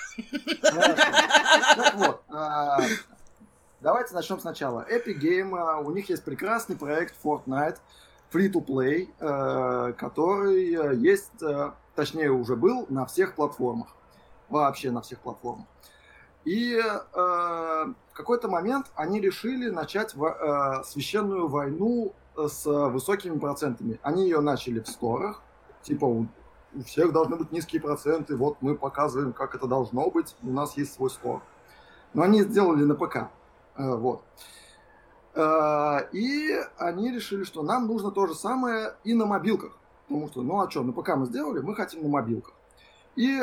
Хорошо. 0.62 0.94
Так 1.76 1.94
вот, 1.94 2.22
а, 2.30 2.80
давайте 3.80 4.14
начнем 4.14 4.40
сначала. 4.40 4.84
Epic 4.90 5.20
Game, 5.20 5.82
у 5.84 5.90
них 5.92 6.08
есть 6.08 6.24
прекрасный 6.24 6.76
проект 6.76 7.14
Fortnite, 7.22 7.76
free-to-play, 8.32 9.08
э, 9.20 9.92
который 9.92 10.74
э, 10.74 10.94
есть, 10.96 11.30
э, 11.40 11.70
точнее 11.94 12.30
уже 12.32 12.56
был 12.56 12.86
на 12.88 13.06
всех 13.06 13.36
платформах. 13.36 13.88
Вообще 14.48 14.90
на 14.90 15.00
всех 15.02 15.20
платформах. 15.20 15.66
И 16.44 16.74
э, 16.76 16.84
в 17.14 18.12
какой-то 18.12 18.48
момент 18.48 18.86
они 18.94 19.20
решили 19.20 19.70
начать 19.70 20.14
во- 20.14 20.80
э, 20.80 20.84
священную 20.84 21.48
войну 21.48 22.12
э, 22.36 22.46
с 22.48 22.66
высокими 22.66 23.38
процентами. 23.38 23.98
Они 24.02 24.24
ее 24.24 24.40
начали 24.40 24.80
в 24.80 24.88
сторах, 24.88 25.42
типа 25.82 26.04
у, 26.04 26.26
у 26.74 26.82
всех 26.82 27.12
должны 27.12 27.36
быть 27.36 27.50
низкие 27.52 27.80
проценты, 27.80 28.36
вот 28.36 28.58
мы 28.60 28.74
показываем, 28.74 29.32
как 29.32 29.54
это 29.54 29.66
должно 29.66 30.10
быть, 30.10 30.36
у 30.42 30.50
нас 30.50 30.76
есть 30.76 30.92
свой 30.92 31.08
стор. 31.10 31.40
Но 32.12 32.22
они 32.22 32.42
сделали 32.42 32.84
на 32.84 32.94
ПК. 32.94 33.16
Э, 33.76 33.94
Вот. 33.96 34.22
Э, 35.34 36.00
И 36.12 36.50
они 36.76 37.10
решили, 37.10 37.44
что 37.44 37.62
нам 37.62 37.86
нужно 37.86 38.10
то 38.10 38.26
же 38.26 38.34
самое 38.34 38.94
и 39.04 39.14
на 39.14 39.26
мобилках. 39.26 39.76
Потому 40.08 40.28
что, 40.28 40.42
ну 40.42 40.60
а 40.60 40.70
что, 40.70 40.82
на 40.82 40.92
ПК 40.92 41.16
мы 41.16 41.24
сделали, 41.26 41.60
мы 41.60 41.74
хотим 41.74 42.02
на 42.02 42.08
мобилках. 42.08 42.52
И 43.16 43.40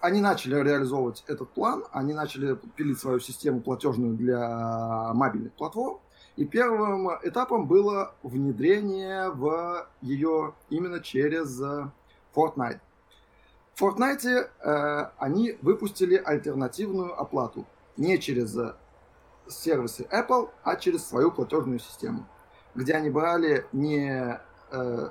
они 0.00 0.20
начали 0.20 0.54
реализовывать 0.54 1.24
этот 1.26 1.50
план, 1.50 1.84
они 1.92 2.14
начали 2.14 2.58
пилить 2.76 2.98
свою 2.98 3.20
систему 3.20 3.60
платежную 3.60 4.14
для 4.14 5.12
мобильных 5.14 5.52
платформ. 5.54 5.98
И 6.36 6.44
первым 6.44 7.08
этапом 7.22 7.66
было 7.66 8.14
внедрение 8.22 9.30
в 9.30 9.86
ее 10.00 10.54
именно 10.70 11.00
через 11.00 11.60
э, 11.60 11.90
Fortnite. 12.34 12.80
В 13.74 13.82
Fortnite 13.82 14.48
э, 14.62 15.10
они 15.18 15.58
выпустили 15.60 16.16
альтернативную 16.16 17.18
оплату. 17.20 17.66
Не 17.96 18.18
через 18.18 18.56
э, 18.56 18.74
сервисы 19.48 20.06
Apple, 20.10 20.50
а 20.62 20.76
через 20.76 21.06
свою 21.06 21.30
платежную 21.30 21.78
систему. 21.78 22.26
Где 22.74 22.94
они 22.94 23.10
брали 23.10 23.66
не... 23.72 24.40
э, 24.70 25.08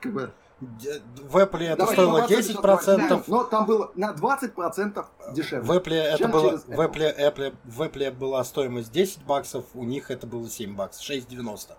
как 0.00 0.12
бы, 0.12 0.32
В 0.60 1.36
Apple 1.38 1.64
это 1.64 1.76
Давай, 1.78 1.94
стоило 1.94 2.18
ну, 2.18 2.26
10%. 2.26 3.08
Да, 3.08 3.22
но 3.26 3.44
там 3.44 3.64
было 3.64 3.90
на 3.94 4.12
20% 4.12 5.06
дешевле. 5.32 5.66
В 5.66 5.70
Apple 5.70 5.94
это 5.94 6.28
было, 6.28 6.50
через 6.50 6.64
в 6.66 6.80
Apple, 6.80 7.18
Apple- 7.18 7.54
в 7.64 7.82
Apple 7.82 8.10
была 8.10 8.44
стоимость 8.44 8.92
10 8.92 9.24
баксов, 9.24 9.64
у 9.72 9.84
них 9.84 10.10
это 10.10 10.26
было 10.26 10.48
7 10.48 10.76
баксов, 10.76 11.02
6,90. 11.08 11.76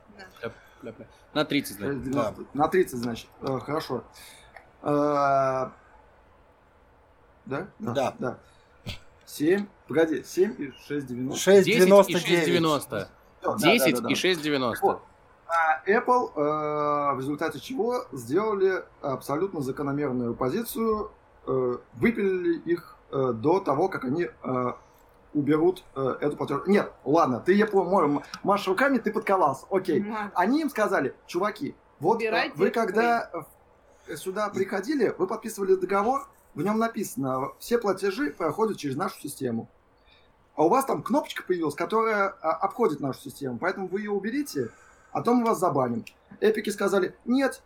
Ля-ля. 0.81 1.05
На 1.33 1.45
30, 1.45 1.77
да. 1.77 1.85
6,90. 1.85 2.47
На 2.53 2.67
30, 2.67 2.97
значит. 2.97 3.27
Э, 3.41 3.59
хорошо. 3.59 4.03
Э, 4.81 5.69
да? 7.45 7.67
Да. 7.77 8.15
Да. 8.17 8.37
7. 9.27 9.67
Погоди, 9.87 10.23
7 10.23 10.55
и 10.57 10.71
6,90. 10.91 11.63
10 11.63 12.09
и 12.09 12.15
6,99. 12.15 12.15
6,90. 12.15 13.07
Всё, 13.41 13.55
да, 13.57 13.57
10 13.57 13.95
да, 13.95 14.01
да, 14.01 14.09
и 14.09 14.15
да. 14.15 14.19
6,90. 14.19 14.75
Вот. 14.81 15.01
А 15.53 15.83
Apple 15.85 16.31
э, 16.33 17.15
в 17.15 17.19
результате 17.19 17.59
чего 17.59 18.05
сделали 18.13 18.83
абсолютно 19.01 19.61
закономерную 19.61 20.33
позицию, 20.33 21.11
э, 21.45 21.77
выпилили 21.93 22.59
их 22.59 22.95
э, 23.11 23.33
до 23.33 23.59
того, 23.59 23.89
как 23.89 24.05
они 24.05 24.29
уберут 25.33 25.83
э, 25.95 26.17
эту 26.21 26.35
платеж. 26.35 26.61
Нет, 26.67 26.91
ладно, 27.03 27.39
ты, 27.39 27.53
я 27.53 27.65
помню, 27.65 28.23
машешь 28.43 28.67
руками, 28.67 28.97
ты 28.97 29.11
подковался. 29.11 29.65
Окей. 29.69 30.05
Они 30.33 30.61
им 30.61 30.69
сказали, 30.69 31.15
чуваки, 31.25 31.75
вот 31.99 32.17
Убирайте 32.17 32.53
вы 32.55 32.69
когда 32.69 33.29
э, 34.07 34.15
сюда 34.15 34.49
приходили, 34.49 35.13
вы 35.17 35.27
подписывали 35.27 35.75
договор, 35.75 36.27
в 36.53 36.61
нем 36.61 36.77
написано, 36.77 37.51
все 37.59 37.77
платежи 37.77 38.31
проходят 38.31 38.77
через 38.77 38.95
нашу 38.95 39.19
систему. 39.19 39.69
А 40.55 40.65
у 40.65 40.69
вас 40.69 40.85
там 40.85 41.01
кнопочка 41.01 41.43
появилась, 41.43 41.75
которая 41.75 42.27
а, 42.41 42.51
обходит 42.51 42.99
нашу 42.99 43.21
систему, 43.21 43.57
поэтому 43.57 43.87
вы 43.87 44.01
ее 44.01 44.11
уберите, 44.11 44.69
а 45.12 45.21
то 45.21 45.34
мы 45.34 45.45
вас 45.45 45.60
забаним. 45.60 46.06
Эпики 46.39 46.69
сказали, 46.69 47.15
нет. 47.26 47.62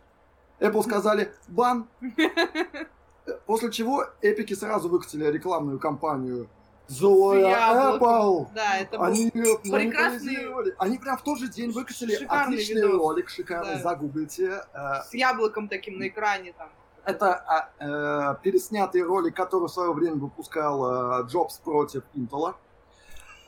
Apple 0.60 0.82
сказали, 0.82 1.32
бан. 1.48 1.86
После 3.46 3.70
чего 3.72 4.04
эпики 4.22 4.54
сразу 4.54 4.88
выкатили 4.88 5.24
рекламную 5.26 5.78
кампанию 5.78 6.48
Злая. 6.88 7.96
Apple. 7.98 8.46
Да, 8.54 8.78
это 8.78 8.98
был 8.98 9.04
Они 9.06 9.30
ее 9.34 9.58
прекрасный-. 9.58 10.72
Они 10.78 10.98
прям 10.98 11.16
в 11.18 11.22
тот 11.22 11.38
же 11.38 11.48
день 11.48 11.72
выкатили 11.72 12.14
Шикарный 12.14 12.54
отличный 12.54 12.82
видос. 12.82 13.00
ролик, 13.00 13.28
шикарный, 13.28 13.74
Да. 13.74 13.82
загуглите. 13.82 14.62
Э, 14.72 15.02
с 15.02 15.12
яблоком 15.12 15.68
таким 15.68 15.98
на 15.98 16.06
экране 16.06 16.52
там. 16.56 16.68
это 17.04 17.34
а, 17.34 17.68
э, 17.80 18.36
переснятый 18.42 19.02
ролик, 19.02 19.34
который 19.34 19.64
в 19.64 19.72
свое 19.72 19.92
время 19.92 20.14
выпускал 20.16 21.22
э, 21.22 21.26
Джобс 21.26 21.58
против 21.58 22.04
Intel. 22.14 22.54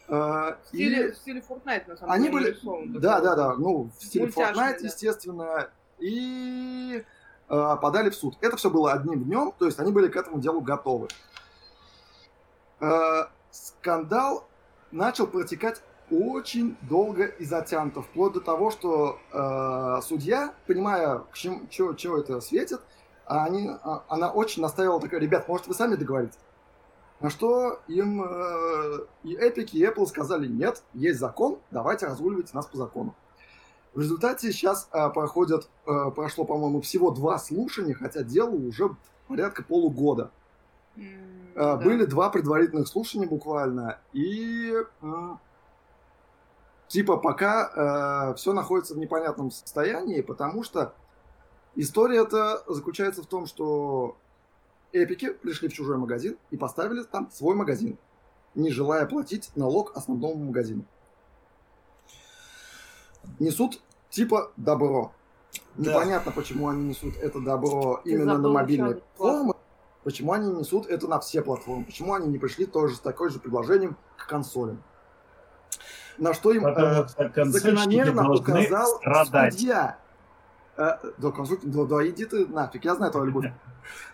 В, 0.09 0.57
стиле, 0.68 1.09
и... 1.09 1.11
в 1.12 1.16
стиле 1.16 1.42
Fortnite, 1.47 1.88
на 1.88 1.97
самом 1.97 2.12
Они 2.12 2.25
деле. 2.25 2.33
были... 2.33 2.44
нарисован 2.51 2.92
Да, 3.01 3.21
да, 3.21 3.37
да. 3.37 3.55
Ну, 3.57 3.90
в 3.99 4.05
стиле 4.05 4.27
Fortnite, 4.27 4.81
да. 4.81 4.87
естественно. 4.87 5.71
И 5.99 7.05
э, 7.49 7.77
подали 7.83 8.11
в 8.11 8.14
суд. 8.14 8.37
Это 8.40 8.57
все 8.57 8.71
было 8.71 8.92
одним 8.92 9.25
днем, 9.25 9.53
то 9.59 9.66
есть 9.66 9.79
они 9.79 9.92
были 9.92 10.09
к 10.09 10.16
этому 10.16 10.40
делу 10.40 10.61
готовы. 10.61 11.09
Э, 12.81 13.25
скандал 13.51 14.47
начал 14.92 15.27
протекать 15.27 15.83
очень 16.11 16.77
долго 16.83 17.25
и 17.25 17.44
затянуто, 17.44 18.01
вплоть 18.01 18.33
до 18.33 18.40
того, 18.40 18.71
что 18.71 19.18
э, 19.33 20.01
судья, 20.03 20.55
понимая, 20.66 21.18
к 21.18 21.35
чему, 21.35 21.66
чё, 21.68 21.92
чё 21.92 22.16
это 22.18 22.40
светит, 22.40 22.81
а 23.27 23.44
они, 23.44 23.68
а- 23.83 24.05
она 24.09 24.31
очень 24.31 24.62
настаивала 24.62 25.01
такая, 25.01 25.21
ребят, 25.21 25.49
может 25.49 25.66
вы 25.66 25.75
сами 25.75 25.97
договоритесь? 25.97 26.38
На 27.20 27.31
что 27.31 27.81
им 27.88 28.22
э, 28.22 28.98
и 29.24 29.35
Epic, 29.35 29.70
и 29.72 29.85
Apple 29.85 30.07
сказали, 30.07 30.46
нет, 30.46 30.83
есть 30.94 31.18
закон, 31.18 31.59
давайте 31.72 32.07
разруливайте 32.07 32.50
нас 32.54 32.66
по 32.66 32.76
закону. 32.76 33.14
В 33.92 34.00
результате 34.00 34.52
сейчас 34.52 34.88
э, 34.92 35.11
проходят, 35.11 35.68
э, 35.87 36.11
прошло, 36.14 36.44
по-моему, 36.44 36.81
всего 36.81 37.11
два 37.11 37.38
слушания, 37.38 37.94
хотя 37.94 38.22
делу 38.22 38.68
уже 38.68 38.94
порядка 39.26 39.64
полугода. 39.64 40.31
М, 40.96 41.04
Э, 41.57 41.61
да. 41.61 41.76
Были 41.76 42.04
два 42.04 42.31
предварительных 42.31 42.87
слушания 42.87 43.26
буквально, 43.26 43.98
и 44.12 44.74
типа 46.87 47.16
пока 47.16 48.33
все 48.37 48.52
находится 48.52 48.94
в 48.94 48.98
непонятном 48.98 49.50
состоянии, 49.50 50.20
потому 50.20 50.62
что 50.62 50.94
история 51.74 52.22
это 52.22 52.62
заключается 52.68 53.22
в 53.22 53.26
том, 53.26 53.46
что 53.46 54.16
эпики 54.92 55.33
пришли 55.33 55.68
в 55.68 55.72
чужой 55.72 55.98
магазин 55.98 56.37
и 56.51 56.57
поставили 56.57 57.03
там 57.03 57.31
свой 57.31 57.55
магазин, 57.55 57.98
не 58.55 58.70
желая 58.70 59.07
платить 59.07 59.51
налог 59.57 59.96
основному 59.96 60.37
магазину. 60.37 60.85
Несут 63.38 63.81
типа 64.11 64.53
добро. 64.57 65.12
Да. 65.77 65.90
Непонятно, 65.90 66.33
почему 66.33 66.68
они 66.68 66.88
несут 66.88 67.16
это 67.16 67.40
добро 67.40 68.01
Ты 68.05 68.11
именно 68.11 68.38
на 68.38 68.48
мобильные 68.48 68.96
платформы. 68.96 69.55
Почему 70.05 70.33
они 70.33 70.51
несут 70.51 70.87
это 70.87 71.07
на 71.07 71.20
все 71.20 71.42
платформы? 71.42 71.85
Почему 71.85 72.14
они 72.14 72.29
не 72.29 72.38
пришли 72.38 72.66
тоже 72.66 72.96
с 72.96 73.01
такой 73.01 73.31
же 73.31 73.38
предложением 73.38 73.96
к 74.16 74.27
консолям? 74.27 74.83
На 76.16 76.35
что 76.35 76.53
им 76.53 76.62
Потому 76.62 77.07
э, 77.16 77.44
закономерно 77.44 78.33
указал 78.33 78.96
страдать. 78.96 79.53
судья. 79.55 79.98
Э, 80.77 80.96
да, 81.18 81.29
консуль- 81.29 81.61
да, 81.62 81.85
да, 81.85 82.09
иди 82.09 82.24
ты 82.24 82.46
нафиг, 82.46 82.85
я 82.85 82.94
знаю 82.96 83.12
твою 83.12 83.27
любовь. 83.27 83.53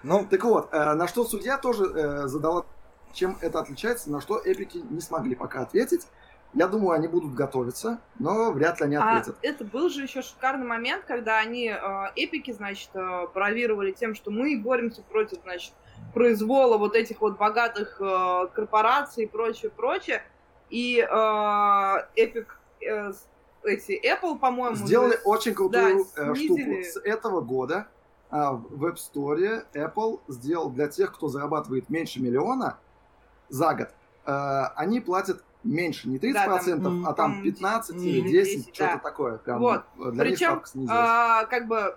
Ну, 0.02 0.26
Так 0.30 0.44
вот, 0.44 0.68
э, 0.72 0.94
на 0.94 1.06
что 1.08 1.24
судья 1.24 1.58
тоже 1.58 1.84
э, 1.84 2.26
задала, 2.26 2.64
чем 3.12 3.36
это 3.40 3.60
отличается, 3.60 4.10
на 4.10 4.20
что 4.20 4.38
эпики 4.38 4.78
не 4.90 5.00
смогли 5.00 5.34
пока 5.34 5.62
ответить. 5.62 6.06
Я 6.52 6.68
думаю, 6.68 6.92
они 6.92 7.08
будут 7.08 7.34
готовиться, 7.34 7.98
но 8.20 8.52
вряд 8.52 8.78
ли 8.78 8.86
они 8.86 8.94
А 8.96 9.18
ответят. 9.18 9.36
это 9.42 9.64
был 9.64 9.88
же 9.88 10.02
еще 10.02 10.22
шикарный 10.22 10.66
момент, 10.66 11.04
когда 11.04 11.38
они, 11.38 11.68
э, 11.68 11.76
эпики, 12.14 12.52
значит, 12.52 12.90
э, 12.94 13.26
бравировали 13.34 13.90
тем, 13.90 14.14
что 14.14 14.30
мы 14.30 14.56
боремся 14.60 15.02
против, 15.02 15.38
значит, 15.42 15.72
произвола 16.12 16.78
вот 16.78 16.94
этих 16.94 17.20
вот 17.20 17.38
богатых 17.38 18.00
э, 18.00 18.46
корпораций 18.54 19.24
и 19.24 19.26
прочее, 19.26 19.70
прочее. 19.72 20.22
И 20.70 20.98
э, 21.00 21.96
эпик, 22.14 22.58
э, 22.80 23.12
эти, 23.64 24.00
Apple, 24.06 24.38
по-моему, 24.38 24.76
Сделали 24.76 25.12
же- 25.12 25.20
очень 25.24 25.54
крутую 25.54 26.04
да, 26.14 26.22
э, 26.22 26.34
штуку. 26.36 26.54
снизили. 26.54 26.82
С 26.84 26.96
этого 26.98 27.40
года 27.40 27.88
а, 28.34 28.54
в 28.54 28.84
App 28.84 28.96
Store 28.96 29.64
Apple 29.74 30.20
сделал 30.26 30.68
для 30.68 30.88
тех, 30.88 31.12
кто 31.12 31.28
зарабатывает 31.28 31.88
меньше 31.88 32.20
миллиона 32.20 32.78
за 33.48 33.74
год, 33.74 33.90
э, 34.26 34.62
они 34.74 35.00
платят 35.00 35.44
меньше, 35.64 36.08
не 36.08 36.18
30%, 36.18 36.32
Да, 36.32 36.84
там, 36.84 37.06
а 37.06 37.12
там 37.14 37.32
по-моему, 37.32 37.42
15 37.44 37.96
или 37.96 38.28
10, 38.28 38.56
10, 38.64 38.74
что-то 38.74 38.92
да. 38.92 38.98
такое. 38.98 39.38
Прям, 39.38 39.58
Вот. 39.60 39.84
э, 39.98 40.10
Для 40.12 40.24
Причем, 40.24 40.62
а, 40.88 41.44
как 41.46 41.66
бы, 41.66 41.96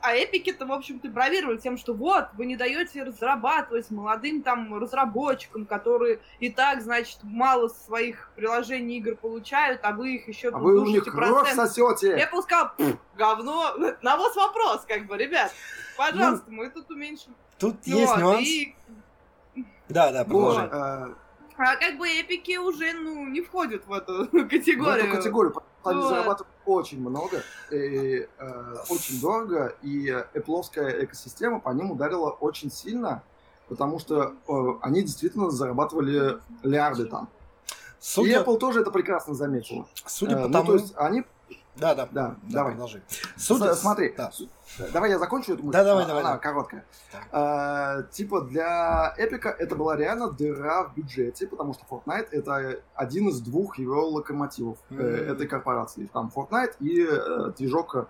а 0.00 0.14
эпики-то, 0.14 0.66
в 0.66 0.72
общем-то, 0.72 1.08
бравировали 1.08 1.58
тем, 1.58 1.76
что 1.76 1.94
вот, 1.94 2.28
вы 2.34 2.46
не 2.46 2.56
даете 2.56 3.02
разрабатывать 3.02 3.90
молодым 3.90 4.42
там 4.42 4.72
разработчикам, 4.80 5.66
которые 5.66 6.20
и 6.38 6.48
так, 6.50 6.80
значит, 6.80 7.18
мало 7.22 7.68
своих 7.68 8.30
приложений 8.36 8.98
игр 8.98 9.16
получают, 9.16 9.80
а 9.82 9.92
вы 9.92 10.14
их 10.14 10.28
еще 10.28 10.50
А 10.50 10.58
вы 10.58 10.78
у 10.80 10.84
них 10.86 11.04
кровь 11.04 11.52
сосете. 11.54 12.16
Я 12.16 12.42
сказал, 12.42 12.70
говно. 13.16 13.74
На 14.02 14.16
вас 14.16 14.34
вопрос, 14.36 14.84
как 14.86 15.06
бы, 15.06 15.16
ребят. 15.16 15.52
Пожалуйста, 15.96 16.46
мы 16.50 16.70
тут 16.70 16.88
уменьшим. 16.90 17.34
тут 17.58 17.76
Ну 17.86 17.98
есть 17.98 18.12
вот, 18.12 18.20
нюанс. 18.20 18.46
и, 18.48 18.74
Да, 19.88 20.12
да, 20.12 20.24
Вот, 20.24 20.56
продолжай. 20.56 20.68
э, 21.10 21.14
а 21.58 21.76
как 21.76 21.98
бы 21.98 22.08
эпики 22.08 22.56
уже, 22.56 22.92
ну, 22.92 23.26
не 23.26 23.40
входят 23.40 23.84
в 23.86 23.92
эту 23.92 24.24
в 24.32 24.48
категорию. 24.48 25.06
эту 25.06 25.16
категорию. 25.16 25.52
потому 25.52 25.66
что 25.82 25.90
Они 25.90 26.00
Вот. 26.00 26.08
зарабатывают 26.08 26.54
очень 26.66 27.00
много, 27.00 27.42
и, 27.72 28.28
э, 28.38 28.74
очень 28.90 29.20
дорого, 29.20 29.74
и 29.82 30.08
Apple 30.34 31.04
экосистема 31.04 31.60
по 31.60 31.70
ним 31.70 31.90
ударила 31.90 32.30
очень 32.30 32.70
сильно, 32.70 33.22
потому 33.68 33.98
что 33.98 34.34
э, 34.48 34.52
они 34.82 35.02
действительно 35.02 35.50
зарабатывали 35.50 36.38
лярды 36.62 37.06
там. 37.06 37.28
И 37.66 37.70
Судя, 38.00 38.42
Apple 38.42 38.58
тоже 38.58 38.80
это 38.82 38.90
прекрасно 38.92 39.34
заметила. 39.34 39.86
судя 40.06 40.36
Э, 40.36 40.42
по 40.42 40.46
ну, 40.48 40.52
тому... 40.52 40.66
то 40.66 40.74
есть 40.74 40.94
они... 40.96 41.24
Да, 41.76 41.94
да, 41.94 42.06
Да, 42.10 42.28
да, 42.28 42.36
давай. 42.42 42.72
продолжи. 42.72 43.02
С- 43.36 43.44
Судя... 43.46 43.74
Смотри, 43.74 44.14
Да. 44.16 44.30
с- 44.30 44.42
давай 44.92 45.10
я 45.10 45.18
закончу 45.18 45.54
эту 45.54 45.62
мысль. 45.64 45.72
Да, 45.78 45.84
давай, 45.84 46.06
давай, 46.06 46.22
Она 46.22 46.30
давай. 46.32 46.42
короткая. 46.42 46.84
А, 47.32 48.02
типа 48.04 48.42
для 48.42 49.14
Эпика 49.16 49.48
это 49.50 49.74
была 49.76 49.96
реально 49.96 50.30
дыра 50.30 50.84
в 50.84 50.94
бюджете, 50.94 51.46
потому 51.46 51.74
что 51.74 51.84
Fortnite 51.88 52.28
это 52.32 52.80
один 52.94 53.28
из 53.28 53.40
двух 53.40 53.78
его 53.78 54.08
локомотивов 54.08 54.78
Мгм. 54.90 55.00
этой 55.04 55.46
корпорации. 55.46 56.08
Там 56.12 56.30
Fortnite 56.34 56.74
и 56.80 57.06
э, 57.08 57.52
движок 57.56 57.94
э, 57.96 58.04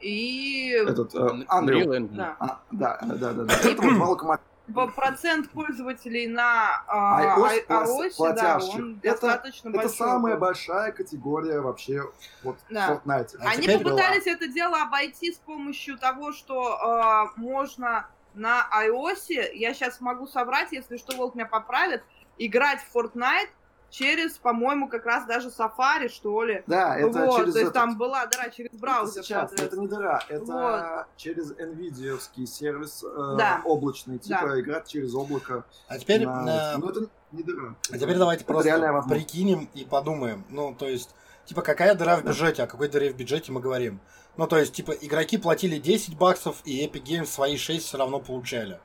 И 0.00 0.70
этот 0.86 1.14
э, 1.14 1.18
Unreal 1.18 1.86
Unreal. 1.86 2.08
Да. 2.16 2.36
А, 2.38 2.60
да, 2.70 2.98
да, 3.02 3.32
да, 3.32 3.44
да. 3.44 3.54
Это 3.64 3.82
вот 3.82 3.94
два 3.94 4.06
локомотива. 4.08 4.47
По- 4.74 4.86
процент 4.88 5.50
пользователей 5.50 6.26
на 6.26 6.84
iOS 6.88 7.66
iOS, 7.68 8.10
да, 8.10 8.14
платящих. 8.16 8.74
он 8.74 9.00
Это- 9.02 9.10
достаточно 9.12 9.68
Это 9.70 9.78
большой. 9.78 9.96
самая 9.96 10.36
большая 10.36 10.92
категория 10.92 11.60
вообще 11.60 12.02
вот 12.42 12.56
Да. 12.70 12.86
в 12.88 13.06
Fortnite. 13.08 13.36
А 13.40 13.50
Они 13.50 13.66
попытались 13.68 14.26
это 14.26 14.46
дело 14.48 14.82
обойти 14.82 15.32
с 15.32 15.38
помощью 15.38 15.96
того, 15.98 16.32
что 16.32 16.78
а, 16.82 17.32
можно 17.36 18.06
на 18.34 18.68
iOS, 18.84 19.30
я 19.54 19.74
сейчас 19.74 20.00
могу 20.00 20.26
соврать, 20.26 20.70
если 20.72 20.96
что, 20.98 21.16
Волк 21.16 21.34
меня 21.34 21.46
поправит, 21.46 22.02
играть 22.36 22.80
в 22.80 22.94
Fortnite 22.94 23.48
через, 23.90 24.32
по-моему, 24.38 24.88
как 24.88 25.06
раз 25.06 25.26
даже 25.26 25.48
Safari, 25.48 26.08
что 26.08 26.42
ли. 26.44 26.62
Да, 26.66 26.96
это 26.98 27.26
вот, 27.26 27.36
через 27.38 27.52
то 27.54 27.58
есть 27.60 27.70
этот- 27.70 27.72
там 27.74 27.96
была 27.98 28.26
дыра 28.26 28.50
через 28.50 28.70
Это 28.70 28.78
браузер. 28.80 29.22
сейчас, 29.24 29.48
соответственно. 29.50 29.66
это 29.66 29.76
не 29.80 29.86
дыра, 29.88 30.22
это 30.28 31.06
через 31.16 31.52
NVIDIA 31.52 32.46
сервис 32.46 33.02
э, 33.04 33.34
Да. 33.38 33.62
облачный, 33.64 34.18
типа 34.18 34.40
Да. 34.48 34.60
играть 34.60 34.86
через 34.88 35.14
облако. 35.14 35.64
А 35.88 35.98
теперь... 35.98 36.26
на- 36.26 36.74
э, 36.74 36.76
Ну, 36.78 36.88
это 36.90 37.00
не 37.32 37.42
дыра. 37.42 37.74
А 37.90 37.98
теперь 37.98 38.16
давайте 38.16 38.44
Это 38.44 38.52
просто 38.52 39.04
прикинем 39.08 39.68
и 39.74 39.84
подумаем. 39.84 40.44
Ну, 40.50 40.74
то 40.74 40.86
есть, 40.88 41.14
типа, 41.46 41.62
какая 41.62 41.94
дыра 41.94 42.16
в 42.16 42.22
Да. 42.22 42.30
бюджете, 42.30 42.62
о 42.62 42.66
какой 42.66 42.88
дыре 42.88 43.10
в 43.12 43.16
бюджете 43.16 43.52
мы 43.52 43.60
говорим? 43.60 44.00
Ну, 44.36 44.46
то 44.46 44.56
есть, 44.58 44.72
типа, 44.72 44.92
игроки 44.92 45.36
платили 45.36 45.78
10 45.78 46.16
баксов, 46.16 46.62
и 46.64 46.86
Epic 46.86 47.02
Games 47.04 47.26
свои 47.26 47.56
6 47.56 47.86
все 47.86 47.98
равно 47.98 48.20
получали. 48.20 48.78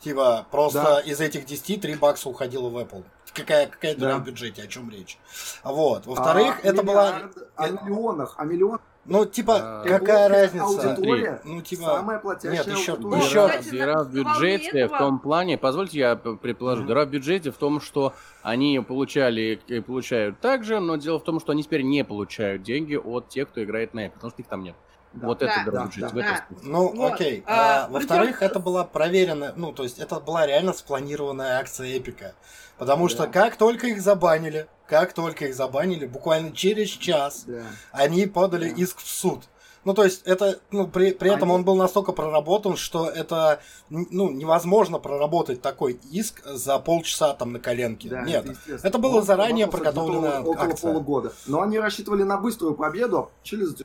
Типа, 0.00 0.46
просто 0.50 0.82
Да. 0.82 1.00
из 1.00 1.20
этих 1.20 1.46
10 1.46 1.78
3 1.80 1.94
бакса 1.94 2.28
уходило 2.28 2.68
в 2.68 2.76
Apple. 2.76 3.04
Какая, 3.34 3.66
какая 3.66 3.94
дыра 3.96 4.12
Да. 4.12 4.18
в 4.18 4.24
бюджете, 4.24 4.62
о 4.62 4.66
чем 4.66 4.90
речь? 4.90 5.18
Вот. 5.64 6.06
Во-вторых, 6.06 6.60
А 6.62 6.66
это 6.66 6.82
была... 6.82 7.14
О 7.56 7.68
миллионах, 7.68 8.34
о 8.36 8.44
миллионах. 8.44 8.80
Ну, 9.04 9.24
типа, 9.26 9.80
А, 9.80 9.84
какая 9.84 10.28
разница? 10.28 10.64
Аудитория 10.64 11.40
Ну, 11.44 11.60
типа... 11.60 11.82
самая 11.82 12.18
платящая 12.20 12.52
нет, 12.64 12.66
еще- 12.68 12.92
аудитория. 12.92 13.22
Еще- 13.24 13.48
кстати, 13.48 13.70
Дыра 13.70 14.04
в 14.04 14.12
бюджете 14.12 14.86
в 14.86 14.96
том 14.96 15.18
плане, 15.18 15.58
позвольте 15.58 15.98
я 15.98 16.14
предположу, 16.14 16.82
Мгм. 16.82 16.88
дыра 16.88 17.04
в 17.04 17.08
бюджете 17.08 17.50
в 17.50 17.56
том, 17.56 17.80
что 17.80 18.12
они 18.42 18.78
получали 18.86 19.60
и 19.66 19.80
получают 19.80 20.38
так 20.40 20.62
же, 20.62 20.78
но 20.78 20.96
дело 20.96 21.18
в 21.18 21.24
том, 21.24 21.40
что 21.40 21.50
они 21.52 21.64
теперь 21.64 21.82
не 21.82 22.04
получают 22.04 22.62
деньги 22.62 22.94
от 22.94 23.28
тех, 23.28 23.48
кто 23.48 23.64
играет 23.64 23.92
на 23.92 24.06
Epic, 24.06 24.10
потому 24.12 24.30
что 24.30 24.42
их 24.42 24.46
там 24.48 24.62
нет. 24.62 24.76
Да. 25.14 25.26
Вот 25.26 25.38
Да, 25.38 25.46
это 25.46 25.70
да, 25.70 25.82
в 25.82 25.84
бюджете. 25.86 26.00
да. 26.00 26.08
в 26.08 26.16
этом 26.18 26.32
Да. 26.34 26.44
смысле. 26.48 26.70
Ну, 26.70 26.88
Вот. 26.96 27.12
окей. 27.12 27.42
А, 27.46 27.84
А, 27.84 27.88
во-вторых, 27.88 28.38
причем- 28.38 28.46
это 28.50 28.58
была 28.60 28.84
проверенная, 28.84 29.52
ну, 29.56 29.72
то 29.72 29.82
есть 29.82 29.98
это 29.98 30.20
была 30.20 30.46
реально 30.46 30.72
спланированная 30.72 31.58
акция 31.58 31.96
Эпика. 31.96 32.34
Потому 32.78 33.08
что 33.08 33.26
Да. 33.26 33.32
как 33.32 33.56
только 33.56 33.88
их 33.88 34.00
забанили, 34.00 34.66
как 34.86 35.12
только 35.12 35.46
их 35.46 35.54
забанили, 35.54 36.06
буквально 36.06 36.52
через 36.52 36.88
час 36.88 37.44
Да. 37.46 37.62
они 37.92 38.26
подали 38.26 38.70
Да. 38.70 38.76
иск 38.76 38.98
в 38.98 39.06
суд. 39.08 39.40
Ну, 39.84 39.94
то 39.94 40.04
есть 40.04 40.22
это, 40.26 40.60
ну, 40.70 40.86
при, 40.86 41.10
при 41.10 41.28
этом 41.34 41.50
он 41.50 41.64
был 41.64 41.74
настолько 41.74 42.12
проработан, 42.12 42.76
что 42.76 43.08
это, 43.08 43.60
ну, 43.90 44.30
невозможно 44.30 45.00
проработать 45.00 45.60
такой 45.60 45.98
иск 46.12 46.40
за 46.46 46.78
полчаса 46.78 47.34
там 47.34 47.52
на 47.52 47.58
коленке. 47.58 48.08
Да, 48.08 48.20
Нет. 48.22 48.46
это 48.82 48.98
было 48.98 49.16
Он 49.18 49.22
заранее 49.24 49.64
работал 49.66 49.80
где-то 49.80 50.00
подготовленная 50.00 50.40
около 50.40 50.66
акция. 50.70 50.92
полугода. 50.92 51.32
Но 51.46 51.62
они 51.62 51.80
рассчитывали 51.80 52.22
на 52.22 52.36
быструю 52.38 52.74
победу, 52.76 53.32
за- 53.44 53.84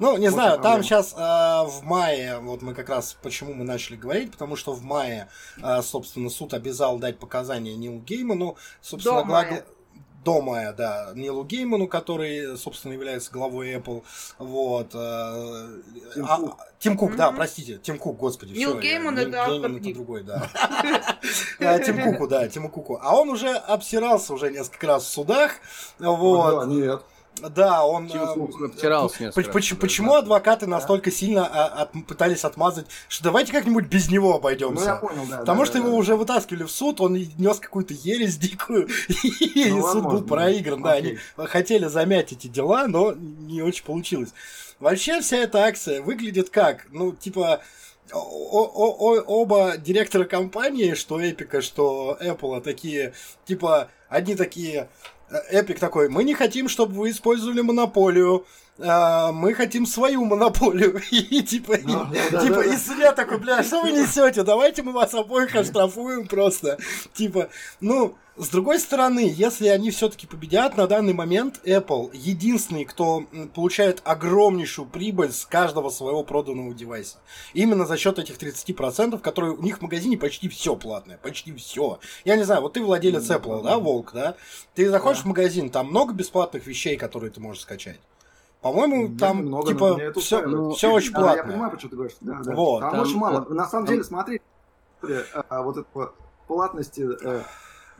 Ну, 0.00 0.16
не 0.16 0.30
знаю, 0.30 0.58
там 0.60 0.82
сейчас 0.82 1.12
в 1.12 1.80
мае, 1.82 2.38
вот 2.40 2.62
мы 2.62 2.74
как 2.74 2.88
раз 2.88 3.16
почему 3.22 3.54
мы 3.54 3.64
начали 3.64 3.96
говорить, 3.96 4.32
потому 4.32 4.56
что 4.56 4.72
в 4.72 4.82
мае, 4.82 5.28
э, 5.62 5.82
собственно, 5.82 6.30
суд 6.30 6.54
обязал 6.54 6.98
дать 6.98 7.18
показания 7.18 7.76
Нилу 7.76 7.98
Гейману, 8.00 8.56
собственно, 8.80 9.20
До 9.20 9.24
гла- 9.26 9.42
мая. 9.42 9.64
до 10.24 10.40
мая, 10.42 10.72
да, 10.72 11.12
Нилу 11.14 11.44
Гейману, 11.44 11.86
который, 11.86 12.56
собственно, 12.58 12.92
является 12.92 13.30
главой 13.30 13.74
Apple, 13.74 14.02
вот. 14.38 14.88
э, 14.94 15.68
Тим 16.14 16.26
а- 16.28 16.36
Кук. 16.36 16.56
Тим 16.78 16.96
Кук, 16.96 17.16
да, 17.16 17.28
Мгм. 17.28 17.36
простите, 17.36 17.78
Тим 17.78 17.98
Кук, 17.98 18.16
господи. 18.18 18.52
Нил 18.52 18.70
всё, 18.70 18.76
я- 18.80 18.82
Гейман 18.82 19.14
Нил 19.14 19.28
это 19.28 19.40
автор 19.42 19.54
Гейман 19.54 19.76
это 19.76 19.92
другой, 19.94 20.22
да. 20.22 20.48
А, 21.60 21.78
Тим 21.78 22.02
Куку, 22.02 22.26
да, 22.26 22.48
Тиму 22.48 22.68
Куку. 22.70 22.98
А 23.02 23.14
он 23.16 23.28
уже 23.28 23.50
обсирался 23.50 24.32
уже 24.32 24.50
несколько 24.50 24.86
раз 24.86 25.04
в 25.04 25.08
судах, 25.08 25.52
Да, 25.98 26.10
вот. 26.10 26.66
нет. 26.68 27.02
Да, 27.40 27.86
он... 27.86 28.06
Э, 28.12 28.34
да, 28.82 29.08
Почему 29.80 30.14
адвокаты 30.14 30.66
настолько 30.66 31.10
сильно 31.10 31.46
а, 31.46 31.82
от- 31.82 32.06
пытались 32.06 32.44
отмазать, 32.44 32.86
что 33.08 33.24
давайте 33.24 33.52
как-нибудь 33.52 33.86
без 33.86 34.10
него 34.10 34.28
Ну, 34.28 34.32
я 34.34 34.38
обойдемся? 34.38 34.96
понял, 34.96 35.24
да. 35.28 35.38
Потому 35.38 35.60
да, 35.60 35.66
что 35.66 35.74
да, 35.74 35.78
его 35.80 35.90
да. 35.90 35.94
уже 35.96 36.16
вытаскивали 36.16 36.64
в 36.64 36.70
суд, 36.70 37.00
он 37.00 37.14
нес 37.14 37.58
какую-то 37.58 37.94
ересь 37.94 38.36
дикую, 38.36 38.88
и 39.40 39.66
Ну, 39.70 39.82
суд 39.90 40.04
был 40.04 40.22
проигран. 40.22 40.82
Да, 40.82 40.92
они 40.92 41.18
хотели 41.36 41.86
замять 41.86 42.32
эти 42.32 42.46
дела, 42.46 42.86
но 42.88 43.12
не 43.12 43.62
очень 43.62 43.84
получилось. 43.84 44.34
Вообще 44.78 45.20
вся 45.20 45.38
эта 45.38 45.64
акция 45.64 46.02
выглядит 46.02 46.50
как? 46.50 46.86
Ну, 46.90 47.12
типа, 47.12 47.60
о- 48.12 48.18
о- 48.18 48.96
о- 48.98 49.20
оба 49.22 49.76
директора 49.78 50.24
компании, 50.24 50.94
что 50.94 51.20
Эпика, 51.20 51.62
что 51.62 52.18
Apple, 52.20 52.60
такие, 52.60 53.14
типа, 53.44 53.88
одни 54.08 54.34
такие, 54.34 54.88
Эпик 55.50 55.78
такой, 55.78 56.08
мы 56.08 56.24
не 56.24 56.34
хотим, 56.34 56.68
чтобы 56.68 56.94
вы 56.94 57.10
использовали 57.10 57.60
монополию, 57.60 58.46
а, 58.78 59.30
мы 59.32 59.54
хотим 59.54 59.86
свою 59.86 60.24
монополию. 60.24 61.00
И 61.10 61.42
типа, 61.42 61.72
и- 61.74 61.82
Да, 61.84 62.42
типа, 62.42 62.56
да, 62.56 62.64
и 62.64 62.76
судья 62.76 63.12
такой, 63.12 63.38
бля, 63.38 63.62
что 63.62 63.82
вы 63.82 63.92
несете? 63.92 64.42
Давайте 64.42 64.82
мы 64.82 64.92
вас 64.92 65.14
обоих 65.14 65.54
оштрафуем 65.54 66.26
просто. 66.26 66.78
Типа, 67.12 67.48
ну, 67.80 68.16
с 68.40 68.48
другой 68.48 68.78
стороны, 68.80 69.30
если 69.32 69.68
они 69.68 69.90
все-таки 69.90 70.26
победят, 70.26 70.76
на 70.76 70.86
данный 70.86 71.12
момент 71.12 71.60
Apple 71.64 72.10
единственный, 72.14 72.84
кто 72.84 73.24
получает 73.54 74.00
огромнейшую 74.04 74.88
прибыль 74.88 75.32
с 75.32 75.44
каждого 75.44 75.90
своего 75.90 76.24
проданного 76.24 76.74
девайса. 76.74 77.18
Именно 77.54 77.86
за 77.86 77.96
счет 77.96 78.18
этих 78.18 78.38
30%, 78.38 79.18
которые 79.20 79.52
у 79.54 79.62
них 79.62 79.78
в 79.78 79.82
магазине 79.82 80.16
почти 80.16 80.48
все 80.48 80.74
платное, 80.76 81.18
почти 81.18 81.54
все. 81.54 81.98
Я 82.24 82.36
не 82.36 82.42
знаю, 82.44 82.62
вот 82.62 82.72
ты 82.72 82.82
владелец 82.82 83.28
Ну, 83.28 83.34
Apple, 83.34 83.62
да. 83.62 83.70
да, 83.70 83.78
Волк, 83.78 84.12
да? 84.14 84.34
Ты 84.74 84.88
заходишь 84.88 85.18
Да. 85.20 85.24
в 85.24 85.28
магазин, 85.28 85.70
там 85.70 85.88
много 85.88 86.14
бесплатных 86.14 86.66
вещей, 86.66 86.96
которые 86.96 87.30
ты 87.30 87.40
можешь 87.40 87.62
скачать. 87.62 88.00
По-моему, 88.62 89.08
Нет, 89.08 89.18
там 89.18 89.38
много, 89.38 89.66
но 89.68 89.72
типа 89.72 89.94
все, 90.20 90.36
устраивает. 90.38 90.76
все 90.76 90.92
очень 90.92 91.12
Да, 91.12 91.34
я 91.36 91.44
понимаю, 91.44 91.78
что 91.78 91.88
ты 91.88 91.96
говоришь. 91.96 92.16
Да, 92.20 92.40
да. 92.44 92.54
Вот, 92.54 92.80
там, 92.80 92.90
там- 92.92 93.00
очень 93.00 93.16
мало. 93.16 93.46
На 93.48 93.66
самом 93.66 93.86
там- 93.86 93.94
деле, 93.94 94.04
смотри, 94.04 94.40
а, 95.48 95.62
вот 95.62 95.76
это 95.78 96.12
платности. 96.46 97.06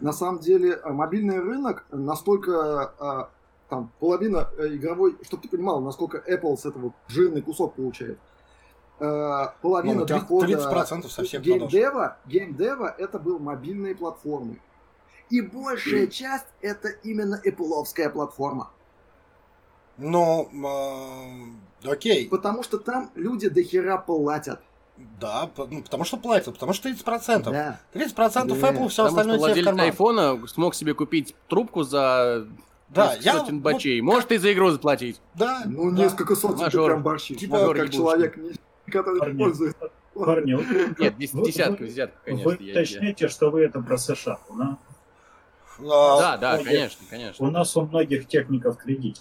Э, 0.01 0.05
на 0.05 0.13
самом 0.13 0.41
деле, 0.41 0.73
э, 0.83 0.91
мобильный 0.91 1.39
рынок 1.41 1.85
настолько 1.91 2.93
а, 2.99 3.31
там 3.69 3.91
половина 4.01 4.49
э, 4.59 4.75
игровой, 4.75 5.17
чтобы 5.23 5.43
ты 5.45 5.49
понимал, 5.49 5.81
насколько 5.81 6.19
Apple 6.19 6.57
с 6.57 6.67
этого 6.67 6.93
жирный 7.09 7.43
кусок 7.43 7.75
получает. 7.75 8.19
Э, 8.99 9.47
половина 9.63 10.01
Ну, 10.01 10.07
три- 10.07 10.17
дохода 10.19 10.47
30% 10.47 11.09
со 11.09 11.23
всех 11.25 11.43
продаж. 11.43 11.71
геймдева, 11.71 12.17
геймдева 12.27 12.95
это 12.99 13.19
был 13.19 13.39
мобильные 13.39 13.95
платформы. 13.95 14.61
И 15.31 15.41
большая 15.41 16.09
часть 16.09 16.47
это 16.61 16.89
именно 17.05 17.41
Apple'овская 17.45 18.11
платформа. 18.11 18.71
Ну, 19.97 20.49
э, 21.85 21.89
окей. 21.91 22.29
Потому 22.29 22.63
что 22.63 22.79
там 22.79 23.11
люди 23.15 23.49
до 23.49 23.63
хера 23.63 23.97
платят. 23.99 24.61
Да, 25.21 25.51
ну, 25.57 25.83
потому 25.83 26.05
что 26.05 26.17
платят, 26.17 26.55
потому 26.55 26.73
что 26.73 26.89
30%. 26.89 27.51
Да. 27.51 27.81
30% 27.93 28.59
Да. 28.59 28.71
Apple, 28.71 28.89
все 28.89 29.05
Потому 29.05 29.09
остальное 29.09 29.21
что 29.21 29.23
тебе 29.25 29.35
в 29.35 29.39
владелец 29.39 29.65
карман. 29.67 29.85
айфона 29.87 30.47
смог 30.49 30.75
себе 30.75 30.95
купить 30.95 31.35
трубку 31.49 31.83
за 31.83 32.47
Да, 32.89 33.15
я 33.21 33.39
сотен 33.39 33.57
вот- 33.57 33.63
бачей. 33.63 34.01
Может 34.01 34.33
и 34.33 34.39
за 34.39 34.53
игру 34.53 34.71
заплатить. 34.71 35.21
Да, 35.35 35.63
Ну, 35.67 35.91
да. 35.91 35.97
несколько 36.05 36.35
сотен 36.35 36.57
ты 36.57 36.65
Мажор. 36.65 36.91
прям 36.91 37.03
борщи. 37.03 37.35
Типа, 37.35 37.53
Мажор, 37.55 37.69
мажор 37.77 37.85
как 37.87 37.95
человек, 37.95 38.39
который 38.91 39.19
Парни. 39.21 39.39
пользуется. 39.39 39.91
Парни, 40.15 40.55
вот 40.55 40.99
Нет, 40.99 41.17
дес- 41.19 41.33
вы- 41.35 41.47
десятка, 41.47 41.83
вы- 41.83 41.89
десятка, 41.89 42.19
вы 42.19 42.43
конечно. 42.43 42.65
я- 42.65 42.73
уточняете, 42.73 43.29
что 43.29 43.51
вы 43.51 43.61
это 43.63 43.81
про 43.81 43.97
США. 43.97 44.39
Нас, 44.51 44.77
А, 45.79 46.21
Да, 46.21 46.37
да, 46.37 46.59
конечно, 46.65 47.05
конечно. 47.09 47.47
у 47.47 47.51
нас 47.51 47.77
у 47.77 47.83
многих 47.83 48.27
техников 48.27 48.77
кредит. 48.77 49.19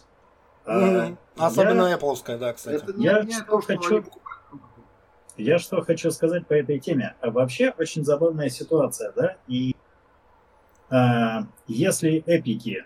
А. 0.65 1.13
Особенно 1.37 1.87
я- 1.87 1.95
Apple, 1.97 2.37
да, 2.37 2.53
кстати. 2.53 2.75
Это 2.83 2.93
не 2.93 3.05
Я 3.05 3.21
что 3.23 3.43
то, 3.45 3.61
что 3.61 3.75
хочу- 3.77 3.89
они 3.95 4.01
покупают. 4.01 4.28
Я 5.39 5.57
что 5.59 5.81
хочу 5.81 6.11
сказать 6.11 6.45
по 6.47 6.53
этой 6.53 6.79
теме. 6.79 7.15
А 7.21 7.31
Вообще 7.31 7.73
очень 7.77 8.03
забавная 8.03 8.49
ситуация, 8.49 9.11
да? 9.15 9.37
И 9.47 9.75
а, 10.89 11.47
если 11.67 12.23
эпики 12.25 12.85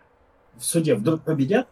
в 0.56 0.64
суде 0.64 0.96
вдруг 0.96 1.24
победят, 1.24 1.68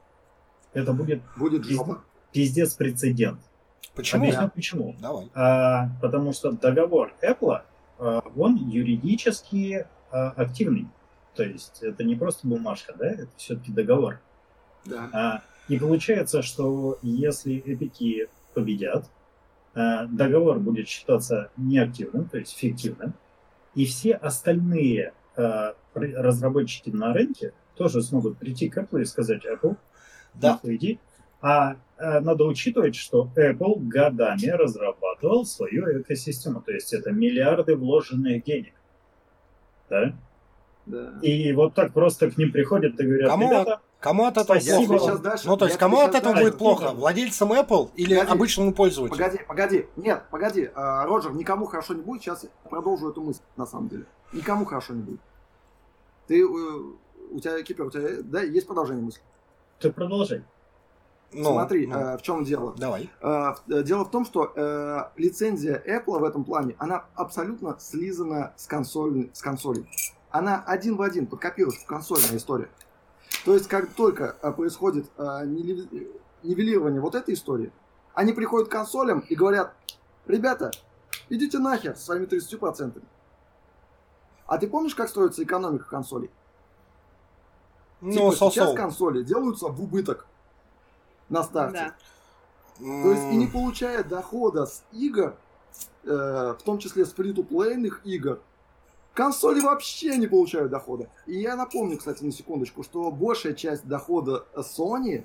это 0.73 0.93
будет 0.93 1.21
Будет 1.37 1.65
жопа. 1.65 2.03
пиздец 2.31 2.73
прецедент. 2.73 3.39
Почему? 3.95 4.23
Объясню 4.23 4.49
почему. 4.49 4.95
Давай. 4.99 5.29
А, 5.35 5.89
потому 6.01 6.33
что 6.33 6.51
договор 6.51 7.13
Apple, 7.21 7.61
а, 7.99 8.23
он 8.35 8.55
юридически 8.55 9.85
а, 10.11 10.29
активный. 10.31 10.87
То 11.35 11.43
есть 11.43 11.83
это 11.83 12.03
не 12.03 12.15
просто 12.15 12.47
бумажка, 12.47 12.93
да, 12.97 13.07
это 13.07 13.27
все-таки 13.37 13.71
договор. 13.71 14.19
Да. 14.85 15.09
А, 15.13 15.41
и 15.67 15.77
получается, 15.77 16.41
что 16.41 16.97
если 17.01 17.57
эпики 17.57 18.27
победят, 18.53 19.05
договор 19.73 20.59
будет 20.59 20.87
считаться 20.87 21.49
неактивным, 21.57 22.27
то 22.27 22.37
есть 22.37 22.57
фиктивным, 22.57 23.13
и 23.75 23.85
все 23.85 24.13
остальные 24.15 25.13
пр- 25.35 25.73
разработчики 25.93 26.89
на 26.89 27.13
рынке 27.13 27.53
тоже 27.75 28.01
смогут 28.01 28.37
прийти 28.37 28.69
к 28.69 28.77
Apple 28.77 29.01
и 29.01 29.05
сказать, 29.05 29.45
Apple, 29.45 29.77
Да. 30.33 30.51
нахуй 30.53 30.75
иди. 30.75 30.99
А, 31.41 31.77
а 31.97 32.19
надо 32.19 32.43
учитывать, 32.43 32.95
что 32.95 33.29
Apple 33.35 33.79
годами 33.87 34.45
разрабатывал 34.47 35.45
свою 35.45 36.01
экосистему, 36.01 36.61
то 36.61 36.71
есть 36.71 36.93
это 36.93 37.11
миллиарды 37.11 37.75
вложенных 37.75 38.43
денег. 38.43 38.73
Да? 39.89 40.13
Да. 40.85 41.13
И 41.21 41.51
вот 41.53 41.73
так 41.73 41.93
просто 41.93 42.29
к 42.29 42.37
ним 42.37 42.51
приходят 42.51 42.99
и 42.99 43.03
говорят, 43.03 43.29
Кому 43.29 43.47
ребята, 43.49 43.81
Кому 44.01 44.25
от 44.25 44.35
этого 44.37 44.59
Спасибо. 44.59 44.87
плохо? 44.97 45.05
Сейчас 45.05 45.19
дальше- 45.19 45.47
Ну, 45.47 45.57
то 45.57 45.65
есть, 45.65 45.75
я 45.75 45.79
кому 45.79 45.99
от 45.99 46.15
этого 46.15 46.33
дальше- 46.33 46.49
будет 46.49 46.57
плохо? 46.57 46.91
Владельцам 46.91 47.53
Apple 47.53 47.91
или 47.95 48.15
Погоди. 48.15 48.31
обычному 48.35 48.73
пользователю? 48.73 49.15
Погоди, 49.17 49.39
погоди. 49.47 49.87
Нет, 49.95 50.23
погоди. 50.31 50.69
А, 50.73 51.05
Роджер, 51.05 51.33
никому 51.33 51.67
хорошо 51.67 51.93
не 51.93 52.01
будет. 52.01 52.23
Сейчас 52.23 52.43
я 52.43 52.49
продолжу 52.69 53.09
эту 53.11 53.21
мысль, 53.21 53.41
на 53.57 53.65
самом 53.67 53.89
деле. 53.89 54.05
Никому 54.33 54.65
хорошо 54.65 54.93
не 54.95 55.03
будет. 55.03 55.19
Ты, 56.27 56.41
э, 56.41 56.45
у 56.45 57.39
тебя, 57.39 57.61
Кипер, 57.61 57.85
у 57.85 57.91
тебя 57.91 58.23
да, 58.23 58.41
есть 58.41 58.65
продолжение 58.67 59.03
мысли? 59.03 59.21
ты 59.79 59.91
продолжай. 59.91 60.43
Ну, 61.33 61.51
Смотри, 61.53 61.87
ну, 61.87 61.95
э, 61.97 62.17
в 62.17 62.21
чем 62.23 62.43
дело. 62.43 62.73
Давай. 62.77 63.09
Э, 63.21 63.53
э, 63.69 63.83
Дело 63.83 64.03
в 64.03 64.11
том, 64.11 64.25
что 64.25 64.51
э, 64.55 64.99
лицензия 65.15 65.81
Apple 65.87 66.19
в 66.19 66.23
этом 66.23 66.43
плане, 66.43 66.75
она 66.77 67.05
абсолютно 67.15 67.77
слизана 67.79 68.53
с, 68.57 68.65
консоль, 68.67 69.29
с 69.33 69.41
консолей. 69.41 69.85
Она 70.29 70.63
один 70.67 70.97
в 70.97 71.01
один 71.01 71.27
подкопируется 71.27 71.81
в 71.81 71.85
консольная 71.85 72.35
история. 72.37 72.67
То 73.45 73.53
есть, 73.53 73.67
как 73.67 73.93
только 73.93 74.35
э, 74.41 74.51
происходит 74.51 75.09
нивели- 75.17 76.11
нивелирование 76.43 77.01
вот 77.01 77.15
этой 77.15 77.33
истории, 77.33 77.71
они 78.13 78.33
приходят 78.33 78.67
к 78.67 78.71
консолям 78.71 79.19
и 79.21 79.35
говорят, 79.35 79.73
ребята, 80.27 80.71
идите 81.29 81.59
нахер 81.59 81.95
со 81.95 82.05
своими 82.05 82.25
30%. 82.25 83.01
А 84.47 84.57
ты 84.57 84.67
помнишь, 84.67 84.95
как 84.95 85.09
строится 85.09 85.43
экономика 85.43 85.85
консолей? 85.85 86.29
Ну, 88.01 88.11
типа, 88.11 88.51
сейчас 88.51 88.75
консоли 88.75 89.23
делаются 89.23 89.67
в 89.67 89.81
убыток 89.81 90.25
на 91.29 91.43
старте. 91.43 91.77
Да. 91.77 91.95
То 92.79 93.11
есть 93.11 93.23
и 93.31 93.37
не 93.37 93.47
получая 93.47 94.03
дохода 94.03 94.65
с 94.65 94.83
игр, 94.91 95.35
э, 96.03 96.55
в 96.59 96.63
том 96.63 96.79
числе 96.79 97.05
с 97.05 97.13
фри-то-плейных 97.13 98.01
игр, 98.05 98.39
консоли 99.13 99.59
вообще 99.59 100.17
не 100.17 100.27
получают 100.27 100.71
дохода. 100.71 101.09
И 101.25 101.39
я 101.39 101.55
напомню, 101.55 101.97
кстати, 101.97 102.23
на 102.23 102.31
секундочку, 102.31 102.83
что 102.83 103.11
большая 103.11 103.53
часть 103.53 103.85
дохода 103.85 104.45
Sony, 104.55 105.19
э, 105.19 105.23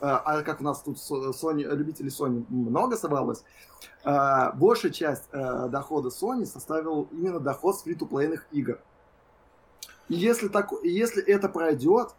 а 0.00 0.42
как 0.42 0.60
у 0.60 0.64
нас 0.64 0.82
тут 0.82 0.96
Sony, 0.96 1.62
любителей 1.74 2.10
Sony 2.10 2.44
много 2.48 2.96
собралось, 2.96 3.42
э, 4.04 4.52
большая 4.54 4.92
часть 4.92 5.24
э, 5.32 5.68
дохода 5.68 6.08
Sony 6.08 6.46
составил 6.46 7.08
именно 7.12 7.40
доход 7.40 7.76
с 7.78 7.82
фри-то-плейных 7.82 8.46
игр. 8.52 8.78
И 10.08 10.14
если, 10.14 10.48
так, 10.48 10.72
если 10.82 11.22
это 11.22 11.48
пройдет, 11.48 12.14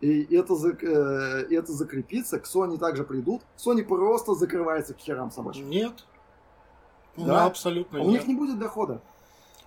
и 0.00 0.34
это, 0.34 0.54
это 0.54 1.72
закрепится, 1.72 2.38
к 2.38 2.44
Sony 2.44 2.78
также 2.78 3.04
придут, 3.04 3.42
Sony 3.56 3.82
просто 3.82 4.34
закрывается 4.34 4.92
к 4.94 4.98
херам 4.98 5.30
собачьим. 5.30 5.68
Нет. 5.68 6.04
Ну, 7.16 7.26
Да. 7.26 7.46
абсолютно 7.46 8.00
У 8.00 8.10
нет. 8.10 8.12
них 8.12 8.26
не 8.26 8.34
будет 8.34 8.58
дохода. 8.58 9.00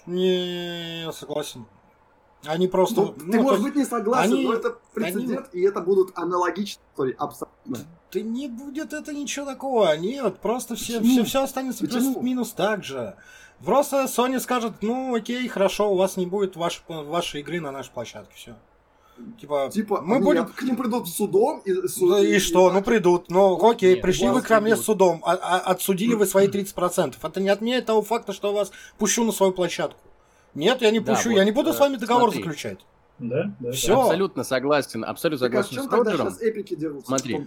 Не, 0.08 1.04
я 1.04 1.12
согласен. 1.12 1.66
Они 2.46 2.68
просто... 2.68 3.02
Ну, 3.02 3.16
ну, 3.18 3.32
ты, 3.32 3.38
то 3.38 3.44
может 3.44 3.64
быть, 3.64 3.76
не 3.76 3.86
согласен, 3.86 4.34
они- 4.34 4.46
но 4.48 4.54
это 4.54 4.78
прецедент, 4.94 5.50
и 5.54 5.62
это 5.62 5.82
будут 5.82 6.18
аналогичные 6.18 6.84
истории 6.94 7.16
абсолютно. 7.18 7.78
Да 8.14 8.22
не 8.22 8.48
будет 8.48 8.94
это 8.94 9.14
ничего 9.14 9.46
такого. 9.46 9.96
Нет, 9.98 10.40
просто 10.40 10.76
все, 10.76 11.02
все, 11.02 11.24
все 11.24 11.44
останется 11.44 11.86
плюс-минус 11.86 12.52
так 12.52 12.84
же. 12.84 13.16
Просто 13.66 14.04
Sony 14.04 14.40
скажет, 14.40 14.74
ну 14.82 15.16
окей, 15.16 15.48
хорошо, 15.48 15.92
у 15.92 15.98
вас 15.98 16.16
не 16.16 16.26
будет 16.26 16.56
ваш, 16.56 16.84
вашей 16.88 17.42
игры 17.42 17.60
на 17.60 17.72
нашей 17.72 17.92
площадке, 17.92 18.34
все. 18.36 18.56
Типа, 19.40 19.70
типа 19.72 20.02
мы 20.02 20.20
будем... 20.20 20.46
к 20.46 20.62
ним 20.62 20.76
придут 20.76 21.08
судом 21.08 21.62
и... 21.66 21.88
Суд... 21.88 22.20
И, 22.24 22.36
и 22.36 22.40
что? 22.40 22.72
Ну 22.72 22.82
придут. 22.82 23.30
Ну 23.30 23.70
окей, 23.70 23.96
Нет, 23.96 24.02
пришли 24.02 24.30
вы 24.30 24.42
ко 24.42 24.60
мне 24.62 24.76
с 24.76 24.84
судом, 24.84 25.22
а, 25.26 25.34
а, 25.34 25.60
отсудили 25.60 26.14
вы 26.14 26.26
свои 26.26 26.48
30%. 26.48 27.16
Это 27.22 27.40
не 27.40 27.50
отменяет 27.50 27.86
того 27.86 28.02
факта, 28.02 28.34
что 28.34 28.50
я 28.50 28.54
вас 28.54 28.72
пущу 28.98 29.24
на 29.24 29.32
свою 29.32 29.52
площадку. 29.52 30.00
Нет, 30.54 30.82
я 30.82 30.92
не 30.92 31.00
пущу, 31.00 31.26
да, 31.26 31.30
вот, 31.30 31.38
я 31.38 31.46
не 31.46 31.52
буду 31.52 31.70
э, 31.70 31.74
с 31.74 31.80
вами 31.80 31.98
договор 31.98 32.32
смотри. 32.32 32.44
заключать. 32.44 32.80
Да, 33.20 33.52
да. 33.60 33.72
Все. 33.72 34.00
Абсолютно 34.00 34.44
согласен, 34.44 35.04
абсолютно 35.04 35.50
так, 35.50 35.66
согласен 35.66 35.80
а 35.80 35.84
с 35.84 35.92
Роджером. 35.92 36.30
сейчас 36.30 36.42
эпики 36.44 36.76
дерутся? 36.76 37.08
Смотри, 37.08 37.40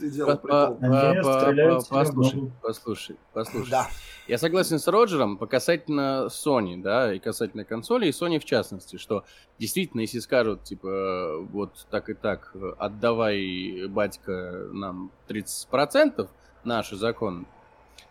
послушай, 1.90 2.52
послушай, 2.60 3.16
послушай. 3.32 3.70
Да. 3.70 3.86
Я 4.26 4.38
согласен 4.38 4.78
с 4.78 4.86
Роджером 4.88 5.38
по 5.38 5.46
касательно 5.46 6.26
Sony, 6.28 6.80
да, 6.80 7.14
и 7.14 7.18
касательно 7.18 7.64
консоли, 7.64 8.06
и 8.06 8.10
Sony 8.10 8.38
в 8.38 8.44
частности, 8.44 8.96
что 8.96 9.24
действительно, 9.58 10.02
если 10.02 10.18
скажут, 10.18 10.64
типа, 10.64 11.38
вот 11.52 11.86
так 11.90 12.08
и 12.10 12.14
так, 12.14 12.54
отдавай, 12.78 13.86
батька, 13.88 14.68
нам 14.72 15.10
30% 15.28 16.28
наши 16.64 16.96
законы, 16.96 17.46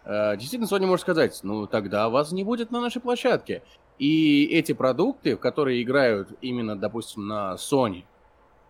э, 0.03 0.35
действительно, 0.37 0.67
Sony 0.67 0.85
может 0.85 1.03
сказать, 1.03 1.39
ну, 1.43 1.67
тогда 1.67 2.09
вас 2.09 2.31
не 2.31 2.43
будет 2.43 2.71
на 2.71 2.81
нашей 2.81 3.01
площадке. 3.01 3.63
И 3.99 4.45
эти 4.45 4.71
продукты, 4.71 5.35
которые 5.35 5.83
играют 5.83 6.29
именно, 6.41 6.77
допустим, 6.77 7.27
на 7.27 7.55
Sony, 7.55 8.05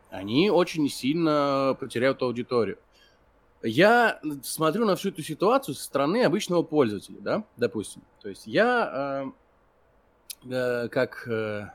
они 0.09 0.49
очень 0.49 0.89
сильно 0.89 1.77
потеряют 1.79 2.21
аудиторию. 2.23 2.79
Я 3.61 4.19
смотрю 4.41 4.85
на 4.85 4.95
всю 4.95 5.09
эту 5.09 5.21
ситуацию 5.21 5.75
со 5.75 5.83
стороны 5.83 6.23
обычного 6.23 6.63
пользователя, 6.63 7.17
да, 7.19 7.43
допустим. 7.57 8.01
То 8.21 8.29
есть 8.29 8.47
я 8.47 9.31
э, 10.45 10.51
э, 10.51 10.87
как 10.87 11.27
э, 11.27 11.69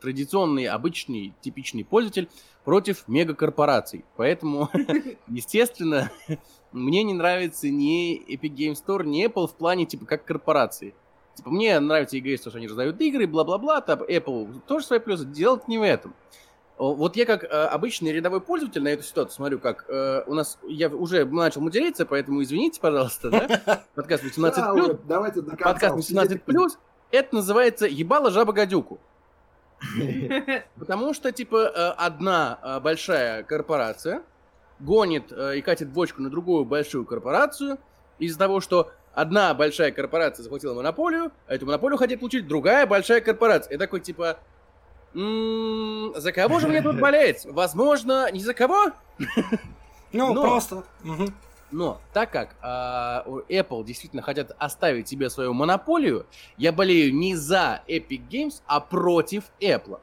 традиционный, 0.00 0.66
обычный, 0.66 1.34
типичный 1.40 1.84
пользователь 1.84 2.30
против 2.64 3.08
мегакорпораций. 3.08 4.04
Поэтому, 4.16 4.70
естественно, 5.26 6.10
мне 6.72 7.02
не 7.02 7.12
нравится 7.12 7.68
ни 7.68 8.22
Epic 8.32 8.54
Game 8.54 8.74
Store, 8.74 9.04
ни 9.04 9.26
Apple 9.26 9.48
в 9.48 9.56
плане 9.56 9.84
типа 9.84 10.06
как 10.06 10.24
корпорации. 10.24 10.94
Типа, 11.36 11.50
мне 11.50 11.78
нравится 11.78 12.16
EGS, 12.16 12.38
то, 12.38 12.50
что 12.50 12.58
они 12.58 12.66
раздают 12.66 12.98
игры, 13.00 13.26
бла-бла-бла, 13.26 13.82
там 13.82 14.02
Apple 14.02 14.58
тоже 14.66 14.86
свои 14.86 14.98
плюсы, 14.98 15.26
делать 15.26 15.68
не 15.68 15.76
в 15.76 15.82
этом. 15.82 16.14
Вот 16.78 17.16
я 17.16 17.26
как 17.26 17.44
э, 17.44 17.46
обычный 17.46 18.12
рядовой 18.12 18.40
пользователь 18.40 18.82
на 18.82 18.88
эту 18.88 19.02
ситуацию 19.02 19.34
смотрю, 19.34 19.58
как 19.58 19.84
э, 19.88 20.24
у 20.26 20.34
нас, 20.34 20.58
я 20.66 20.88
уже 20.88 21.24
начал 21.26 21.60
материться, 21.60 22.04
поэтому 22.04 22.42
извините, 22.42 22.80
пожалуйста, 22.80 23.30
да, 23.30 23.84
подкаст 23.94 24.24
18+, 24.24 24.74
плюс, 24.74 24.98
давайте 25.04 25.42
подкаст 25.42 26.10
18+, 26.12 26.38
плюс, 26.38 26.78
это 27.10 27.34
называется 27.34 27.86
«Ебала 27.86 28.30
жаба 28.30 28.52
гадюку». 28.52 28.98
Потому 30.78 31.12
что, 31.12 31.32
типа, 31.32 31.56
э, 31.56 31.88
одна 31.98 32.58
э, 32.62 32.80
большая 32.80 33.42
корпорация 33.42 34.22
гонит 34.78 35.32
и 35.32 35.62
катит 35.62 35.88
бочку 35.90 36.20
на 36.20 36.28
другую 36.28 36.66
большую 36.66 37.06
корпорацию 37.06 37.78
из-за 38.18 38.38
того, 38.38 38.60
что 38.60 38.92
одна 39.16 39.54
большая 39.54 39.90
корпорация 39.90 40.44
захватила 40.44 40.74
монополию, 40.74 41.32
а 41.48 41.54
эту 41.54 41.66
монополию 41.66 41.98
хотит 41.98 42.20
получить 42.20 42.46
другая 42.46 42.86
большая 42.86 43.20
корпорация. 43.20 43.74
И 43.74 43.78
такой 43.78 44.00
типа, 44.00 44.38
м-м, 45.14 46.14
за 46.16 46.30
кого 46.32 46.60
же 46.60 46.68
мне 46.68 46.82
тут 46.82 47.00
болеть? 47.00 47.44
Возможно, 47.46 48.30
не 48.30 48.40
за 48.40 48.54
кого? 48.54 48.92
Ну, 50.12 50.34
Но, 50.34 50.42
просто. 50.42 50.84
Но 51.72 52.00
так 52.12 52.30
как 52.30 52.54
а, 52.62 53.24
Apple 53.48 53.84
действительно 53.84 54.22
хотят 54.22 54.54
оставить 54.58 55.08
себе 55.08 55.28
свою 55.30 55.52
монополию, 55.52 56.26
я 56.58 56.70
болею 56.72 57.12
не 57.12 57.34
за 57.34 57.82
Epic 57.88 58.28
Games, 58.30 58.62
а 58.66 58.80
против 58.80 59.44
Apple. 59.60 59.98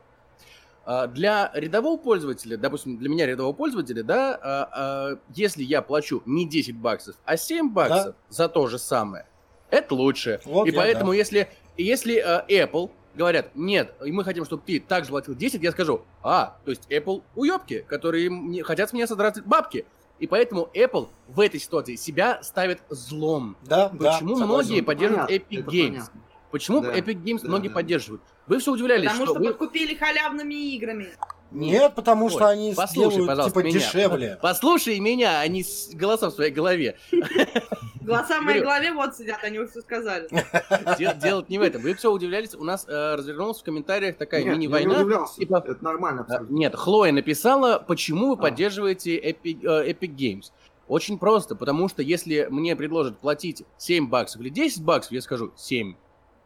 А, 0.85 1.07
для 1.07 1.49
рядового 1.53 1.97
пользователя, 1.97 2.57
допустим, 2.57 2.97
для 2.97 3.09
меня 3.09 3.25
рядового 3.25 3.53
пользователя, 3.53 4.03
да, 4.03 4.35
а, 4.41 4.69
а, 4.71 5.19
если 5.33 5.63
я 5.63 5.81
плачу 5.81 6.21
не 6.25 6.47
10 6.47 6.75
баксов, 6.75 7.15
а 7.23 7.37
7 7.37 7.71
баксов 7.71 8.07
да. 8.07 8.15
за 8.29 8.49
то 8.49 8.67
же 8.67 8.77
самое, 8.77 9.25
это 9.69 9.95
лучше. 9.95 10.41
Вот 10.45 10.67
и 10.67 10.71
я, 10.71 10.77
поэтому, 10.77 11.11
да. 11.11 11.17
если, 11.17 11.49
если 11.77 12.21
Apple 12.49 12.91
говорят, 13.15 13.51
нет, 13.55 13.93
и 14.03 14.11
мы 14.11 14.25
хотим, 14.25 14.43
чтобы 14.43 14.63
ты 14.65 14.79
также 14.79 15.11
платил 15.11 15.35
10, 15.35 15.61
я 15.61 15.71
скажу, 15.71 16.01
а, 16.21 16.57
то 16.65 16.71
есть 16.71 16.89
Apple 16.89 17.23
уебки, 17.35 17.85
которые 17.87 18.29
не, 18.29 18.61
хотят 18.61 18.89
с 18.89 18.93
меня 18.93 19.07
содрать 19.07 19.41
бабки. 19.45 19.85
И 20.19 20.27
поэтому 20.27 20.69
Apple 20.73 21.09
в 21.27 21.39
этой 21.39 21.59
ситуации 21.59 21.95
себя 21.95 22.41
ставит 22.43 22.81
злом. 22.89 23.57
Да, 23.63 23.89
Почему 23.89 24.37
да, 24.37 24.45
многие 24.45 24.81
поддерживают 24.81 25.31
Epic 25.31 25.65
Games? 25.65 25.87
Понятно. 25.89 26.21
Почему 26.51 26.81
да. 26.81 26.93
Epic 26.97 27.23
Games 27.23 27.41
да, 27.41 27.47
многие 27.47 27.69
да. 27.69 27.73
поддерживают? 27.73 28.21
Вы 28.47 28.59
все 28.59 28.71
удивлялись, 28.71 29.09
Потому 29.09 29.25
что, 29.25 29.33
что 29.35 29.43
вы... 29.43 29.49
подкупили 29.49 29.95
халявными 29.95 30.53
играми. 30.75 31.07
Нет, 31.53 31.93
потому 31.95 32.29
что 32.29 32.45
Ой, 32.45 32.53
они 32.53 32.73
послушай, 32.75 33.21
сделают, 33.21 33.45
типа, 33.45 33.59
меня. 33.59 33.71
дешевле. 33.71 34.39
Послушай 34.41 34.99
меня, 34.99 35.39
а 35.39 35.47
не 35.47 35.63
с 35.63 35.93
голосом 35.93 36.31
в 36.31 36.33
своей 36.33 36.51
голове. 36.51 36.97
Голоса 38.01 38.41
в 38.41 38.43
моей 38.43 38.59
голове 38.59 38.91
вот 38.91 39.15
сидят, 39.15 39.41
они 39.43 39.63
все 39.65 39.79
сказали. 39.81 40.27
Делать 41.21 41.47
не 41.47 41.57
в 41.57 41.61
этом. 41.61 41.81
Вы 41.81 41.93
все 41.93 42.11
удивлялись, 42.11 42.53
у 42.53 42.63
нас 42.63 42.85
э, 42.85 43.15
развернулась 43.15 43.61
в 43.61 43.63
комментариях 43.63 44.17
такая 44.17 44.43
мини-война. 44.43 45.25
Типа, 45.37 45.63
это 45.65 45.81
нормально 45.81 46.19
э, 46.19 46.23
абсолютно. 46.23 46.53
Нет, 46.53 46.75
Хлоя 46.75 47.13
написала, 47.13 47.79
почему 47.79 48.29
вы 48.29 48.33
а. 48.33 48.35
поддерживаете 48.35 49.17
Epic, 49.17 49.59
э, 49.63 49.91
Epic 49.91 50.15
Games. 50.15 50.51
Очень 50.89 51.17
просто, 51.17 51.55
потому 51.55 51.87
что 51.87 52.01
если 52.01 52.47
мне 52.49 52.75
предложат 52.75 53.19
платить 53.19 53.63
7 53.77 54.09
баксов 54.09 54.41
или 54.41 54.49
10 54.49 54.83
баксов, 54.83 55.13
я 55.13 55.21
скажу 55.21 55.53
7. 55.55 55.95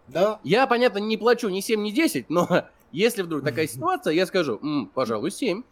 Да. 0.08 0.40
Я, 0.44 0.68
понятно, 0.68 1.00
не 1.00 1.18
плачу 1.18 1.50
ни 1.50 1.60
7, 1.60 1.82
ни 1.82 1.92
10, 1.92 2.30
но 2.30 2.66
если 2.92 3.22
вдруг 3.22 3.44
такая 3.44 3.68
ситуация, 3.68 4.14
я 4.14 4.26
скажу, 4.26 4.60
М, 4.62 4.92
пожалуй, 4.94 5.32
7. 5.32 5.64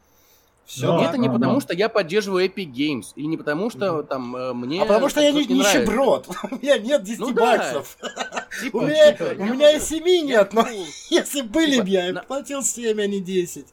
Все. 0.66 0.88
Но, 0.88 1.06
это 1.06 1.18
не 1.20 1.28
но, 1.28 1.36
потому, 1.36 1.54
но. 1.54 1.60
что 1.60 1.76
я 1.76 1.90
поддерживаю 1.90 2.48
Epic 2.48 2.72
Games, 2.72 3.14
или 3.16 3.26
не 3.28 3.38
потому, 3.38 3.70
что 3.70 4.02
там 4.02 4.36
э, 4.36 4.54
мне... 4.54 4.82
А 4.82 4.86
потому 4.86 5.10
что 5.10 5.22
я 5.22 5.32
не 5.32 5.46
нищеброд. 5.46 6.28
У 6.52 6.56
меня 6.56 6.80
нет 6.80 7.04
10 7.04 7.20
ну, 7.20 7.34
баксов. 7.34 7.98
Типа, 8.62 8.78
у 8.78 8.82
меня, 8.82 9.12
типа, 9.12 9.36
у 9.38 9.46
меня 9.46 9.76
и 9.76 9.80
7 9.82 10.04
нет, 10.26 10.54
но 10.54 10.66
если 11.10 11.42
были 11.42 11.82
бы, 11.82 11.90
я 11.90 12.14
платил 12.26 12.64
7, 12.64 13.02
а 13.02 13.06
не 13.06 13.20
10. 13.20 13.66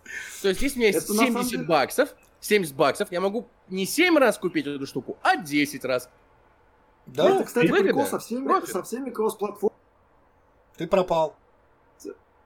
То 0.42 0.48
есть, 0.48 0.60
если 0.60 0.76
у 0.76 0.80
меня 0.80 0.88
есть 0.88 1.06
70 1.06 1.66
баксов, 1.66 2.14
70 2.40 2.74
баксов, 2.74 3.12
я 3.12 3.20
могу 3.20 3.46
не 3.68 3.86
7 3.86 4.18
раз 4.18 4.38
купить 4.38 4.66
эту 4.66 4.84
штуку, 4.86 5.16
а 5.22 5.36
10 5.36 5.84
раз. 5.84 6.08
Да, 7.06 7.30
это, 7.30 7.44
кстати, 7.44 7.68
прикол 7.68 8.06
со 8.06 8.18
всеми, 8.18 8.66
со 8.66 8.82
всеми 8.82 9.10
кросс-платформами 9.10 9.81
ты 10.76 10.86
пропал. 10.86 11.36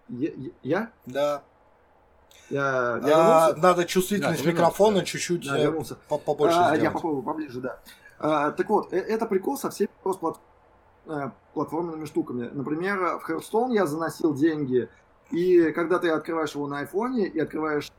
Я? 0.08 0.30
я? 0.62 0.92
Да. 1.06 1.42
Я, 2.48 3.00
я 3.04 3.48
а, 3.48 3.56
надо 3.56 3.84
чувствительность 3.84 4.44
да, 4.44 4.50
микрофона 4.50 5.04
чуть-чуть 5.04 5.46
да, 5.48 5.58
э, 5.58 5.72
по 6.08 6.18
побольше 6.18 6.56
а, 6.56 6.64
сделать. 6.66 6.82
Я 6.82 6.90
попробую 6.92 7.22
поближе, 7.24 7.60
да. 7.60 7.80
А, 8.20 8.52
так 8.52 8.68
вот, 8.68 8.92
э, 8.92 8.98
это 8.98 9.26
прикол 9.26 9.58
со 9.58 9.70
всеми 9.70 9.88
э, 11.06 11.30
платформенными 11.54 12.04
штуками. 12.04 12.48
Например, 12.52 13.18
в 13.18 13.28
Hearthstone 13.28 13.72
я 13.72 13.86
заносил 13.86 14.32
деньги, 14.32 14.88
и 15.32 15.72
когда 15.72 15.98
ты 15.98 16.08
открываешь 16.10 16.54
его 16.54 16.68
на 16.68 16.80
айфоне 16.80 17.26
и 17.26 17.40
открываешь 17.40 17.90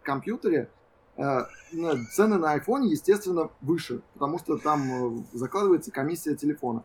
в 0.00 0.04
компьютере, 0.04 0.68
цены 1.16 2.38
на 2.38 2.52
айфоне, 2.52 2.90
естественно, 2.90 3.50
выше, 3.60 4.02
потому 4.14 4.38
что 4.38 4.58
там 4.58 5.26
закладывается 5.32 5.90
комиссия 5.90 6.34
телефона 6.34 6.84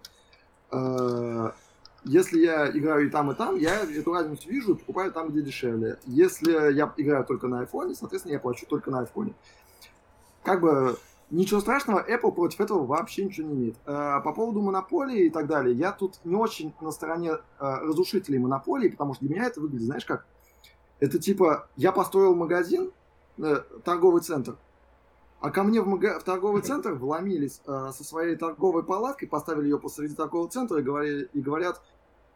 если 2.07 2.39
я 2.39 2.69
играю 2.69 3.07
и 3.07 3.09
там, 3.09 3.31
и 3.31 3.35
там, 3.35 3.55
я 3.57 3.83
эту 3.83 4.13
разницу 4.13 4.49
вижу 4.49 4.73
и 4.73 4.77
покупаю 4.77 5.11
там, 5.11 5.29
где 5.29 5.41
дешевле. 5.41 5.99
Если 6.05 6.51
я 6.73 6.93
играю 6.97 7.25
только 7.25 7.47
на 7.47 7.61
айфоне, 7.61 7.95
соответственно, 7.95 8.33
я 8.33 8.39
плачу 8.39 8.65
только 8.67 8.91
на 8.91 8.99
айфоне. 8.99 9.33
Как 10.43 10.61
бы 10.61 10.97
ничего 11.29 11.59
страшного, 11.59 12.03
Apple 12.07 12.31
против 12.31 12.61
этого 12.61 12.85
вообще 12.85 13.25
ничего 13.25 13.47
не 13.47 13.53
имеет. 13.53 13.75
Э, 13.85 14.21
по 14.23 14.31
поводу 14.33 14.61
монополии 14.61 15.25
и 15.25 15.29
так 15.29 15.47
далее, 15.47 15.75
я 15.75 15.91
тут 15.91 16.19
не 16.23 16.35
очень 16.35 16.73
на 16.81 16.91
стороне 16.91 17.31
э, 17.31 17.39
разрушителей 17.59 18.39
монополии, 18.39 18.89
потому 18.89 19.13
что 19.13 19.25
для 19.25 19.35
меня 19.35 19.47
это 19.47 19.59
выглядит, 19.59 19.85
знаешь 19.85 20.05
как? 20.05 20.25
Это 20.99 21.19
типа, 21.19 21.67
я 21.75 21.91
построил 21.91 22.35
магазин, 22.35 22.91
э, 23.37 23.61
торговый 23.83 24.21
центр, 24.21 24.55
а 25.39 25.51
ко 25.51 25.63
мне 25.63 25.81
в, 25.81 25.87
мага... 25.87 26.19
в 26.19 26.23
торговый 26.23 26.61
центр 26.63 26.93
вломились 26.93 27.61
э, 27.65 27.91
со 27.93 28.03
своей 28.03 28.35
торговой 28.35 28.83
палаткой, 28.83 29.27
поставили 29.27 29.65
ее 29.65 29.79
посреди 29.79 30.15
торгового 30.15 30.49
центра 30.49 30.79
и, 30.79 30.83
говорили, 30.83 31.29
и 31.33 31.41
говорят, 31.41 31.81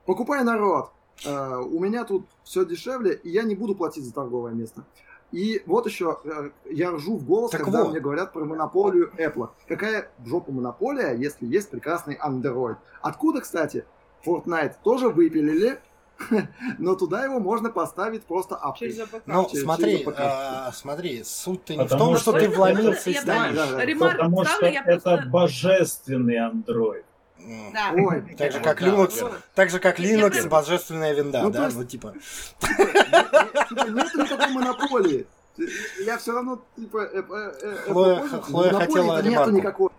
покупай 0.05 0.43
народ, 0.43 0.91
э, 1.25 1.55
у 1.57 1.79
меня 1.79 2.03
тут 2.05 2.25
все 2.43 2.65
дешевле, 2.65 3.13
и 3.13 3.29
я 3.29 3.43
не 3.43 3.55
буду 3.55 3.75
платить 3.75 4.03
за 4.05 4.13
торговое 4.13 4.53
место. 4.53 4.83
И 5.31 5.61
вот 5.65 5.85
еще 5.85 6.17
э, 6.25 6.49
я 6.69 6.91
ржу 6.91 7.15
в 7.17 7.25
голос, 7.25 7.51
так 7.51 7.61
когда 7.63 7.83
вот. 7.83 7.91
мне 7.91 7.99
говорят 8.01 8.33
про 8.33 8.43
монополию 8.43 9.11
Apple. 9.17 9.49
Какая 9.67 10.09
в 10.19 10.27
жопу 10.27 10.51
монополия, 10.51 11.13
если 11.13 11.45
есть 11.45 11.69
прекрасный 11.69 12.17
Android? 12.17 12.75
Откуда, 13.01 13.39
кстати, 13.39 13.85
Fortnite 14.25 14.75
тоже 14.83 15.07
выпилили, 15.07 15.79
но 16.77 16.95
туда 16.95 17.23
его 17.23 17.39
можно 17.39 17.69
поставить 17.69 18.23
просто 18.25 18.55
апкой. 18.55 18.89
Через 18.91 18.99
АПК. 19.03 19.23
Ну, 19.25 19.47
через- 19.49 19.63
смотри, 19.63 19.97
через 19.99 20.07
АПК. 20.09 20.19
а, 20.19 20.71
смотри, 20.73 21.23
суть-то 21.23 21.75
не 21.75 21.85
в 21.85 21.89
том, 21.89 22.15
что- 22.17 22.31
что 22.31 22.39
ты 22.39 22.49
вломился 22.49 23.09
и. 23.09 23.13
Ремарк 23.13 24.17
Потому 24.17 24.43
что 24.45 24.65
я 24.65 24.83
это 24.85 25.01
просто- 25.01 25.29
божественный 25.29 26.37
андроид. 26.37 27.05
Да. 27.73 27.91
Ой, 27.93 28.35
Так 28.37 28.51
же, 28.51 28.59
как 28.59 28.79
да, 28.79 28.87
Linux, 28.87 29.21
вот. 29.21 29.33
так 29.55 29.69
же, 29.69 29.79
как 29.79 29.99
Linux, 29.99 30.47
божественная 30.47 31.13
винда, 31.13 31.41
Ну, 31.43 31.49
да? 31.51 31.65
есть- 31.65 31.77
Ну, 31.77 31.83
типа. 31.85 32.13
типа, 32.59 33.85
нет 33.89 34.13
никакой 34.15 34.51
монополии. 34.53 35.27
Я 36.05 36.17
все 36.17 36.31
равно, 36.33 36.63
типа, 36.77 36.97
э, 37.11 37.19
э, 37.21 37.53
э, 37.61 37.77
Хлоя- 37.91 38.73
хотела 38.73 39.17
нету 39.17 39.29
ремарку. 39.29 39.51
никакой. 39.51 39.89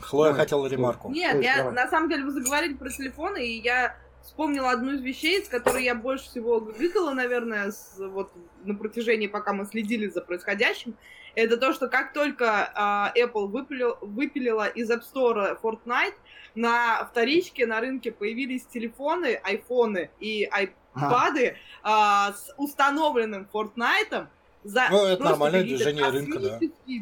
Хлоя 0.00 0.32
хотела 0.34 0.66
ремарку. 0.66 1.10
Нет, 1.10 1.42
я 1.42 1.70
на 1.70 1.88
самом 1.88 2.08
деле 2.08 2.24
вы 2.24 2.30
заговорили 2.32 2.74
про 2.74 2.88
телефоны, 2.90 3.44
и 3.46 3.60
я 3.60 3.96
вспомнила 4.22 4.70
одну 4.70 4.92
из 4.92 5.00
вещей, 5.00 5.44
с 5.44 5.48
которой 5.48 5.84
я 5.84 5.94
больше 5.94 6.26
всего 6.26 6.60
гыкала, 6.60 7.12
наверное, 7.12 7.70
с- 7.72 7.94
вот 7.98 8.30
на 8.64 8.74
протяжении, 8.74 9.26
пока 9.26 9.52
мы 9.52 9.64
следили 9.66 10.08
за 10.08 10.20
происходящим. 10.20 10.94
Это 11.34 11.56
то, 11.56 11.72
что 11.72 11.88
как 11.88 12.12
только 12.12 12.70
а, 12.74 13.12
Apple 13.16 13.46
выпилил- 13.46 13.96
выпилила 14.00 14.66
из 14.66 14.90
App 14.90 15.02
Store 15.02 15.58
Fortnite, 15.62 16.14
на 16.54 17.04
вторичке 17.10 17.66
на 17.66 17.80
рынке 17.80 18.12
появились 18.12 18.64
телефоны, 18.66 19.40
айфоны 19.42 20.10
и 20.20 20.44
айпады 20.50 21.56
а, 21.82 22.32
с 22.32 22.52
установленным 22.56 23.48
Fortnite 23.52 24.26
за 24.64 24.88
Ну, 24.90 25.04
это 25.04 25.16
просто 25.16 25.24
нормальное 25.30 25.62
движение 25.62 26.08
рынка, 26.08 26.38
да. 26.38 26.58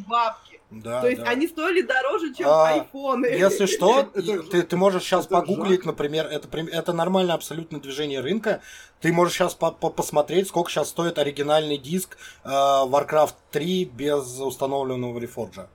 бабки. 0.06 0.60
Да, 0.70 1.00
То 1.00 1.08
есть 1.08 1.22
да. 1.22 1.30
они 1.30 1.48
стоили 1.48 1.80
дороже, 1.80 2.34
чем 2.34 2.46
А, 2.48 2.68
айфоны. 2.68 3.24
Если 3.26 3.64
что, 3.66 4.02
ты, 4.50 4.62
ты 4.62 4.76
можешь 4.76 5.02
сейчас 5.02 5.24
это 5.24 5.36
погуглить, 5.40 5.78
жах. 5.78 5.86
например, 5.86 6.26
это, 6.26 6.46
это 6.58 6.92
нормальное 6.92 7.34
абсолютно 7.34 7.80
движение 7.80 8.20
рынка. 8.20 8.60
Ты 9.00 9.10
можешь 9.12 9.34
сейчас 9.34 9.54
посмотреть, 9.54 10.48
сколько 10.48 10.70
сейчас 10.70 10.90
стоит 10.90 11.18
оригинальный 11.18 11.78
диск 11.78 12.18
э, 12.44 12.48
Warcraft 12.48 13.34
3 13.50 13.84
без 13.86 14.38
установленного 14.38 15.18
рефорджа. 15.18 15.68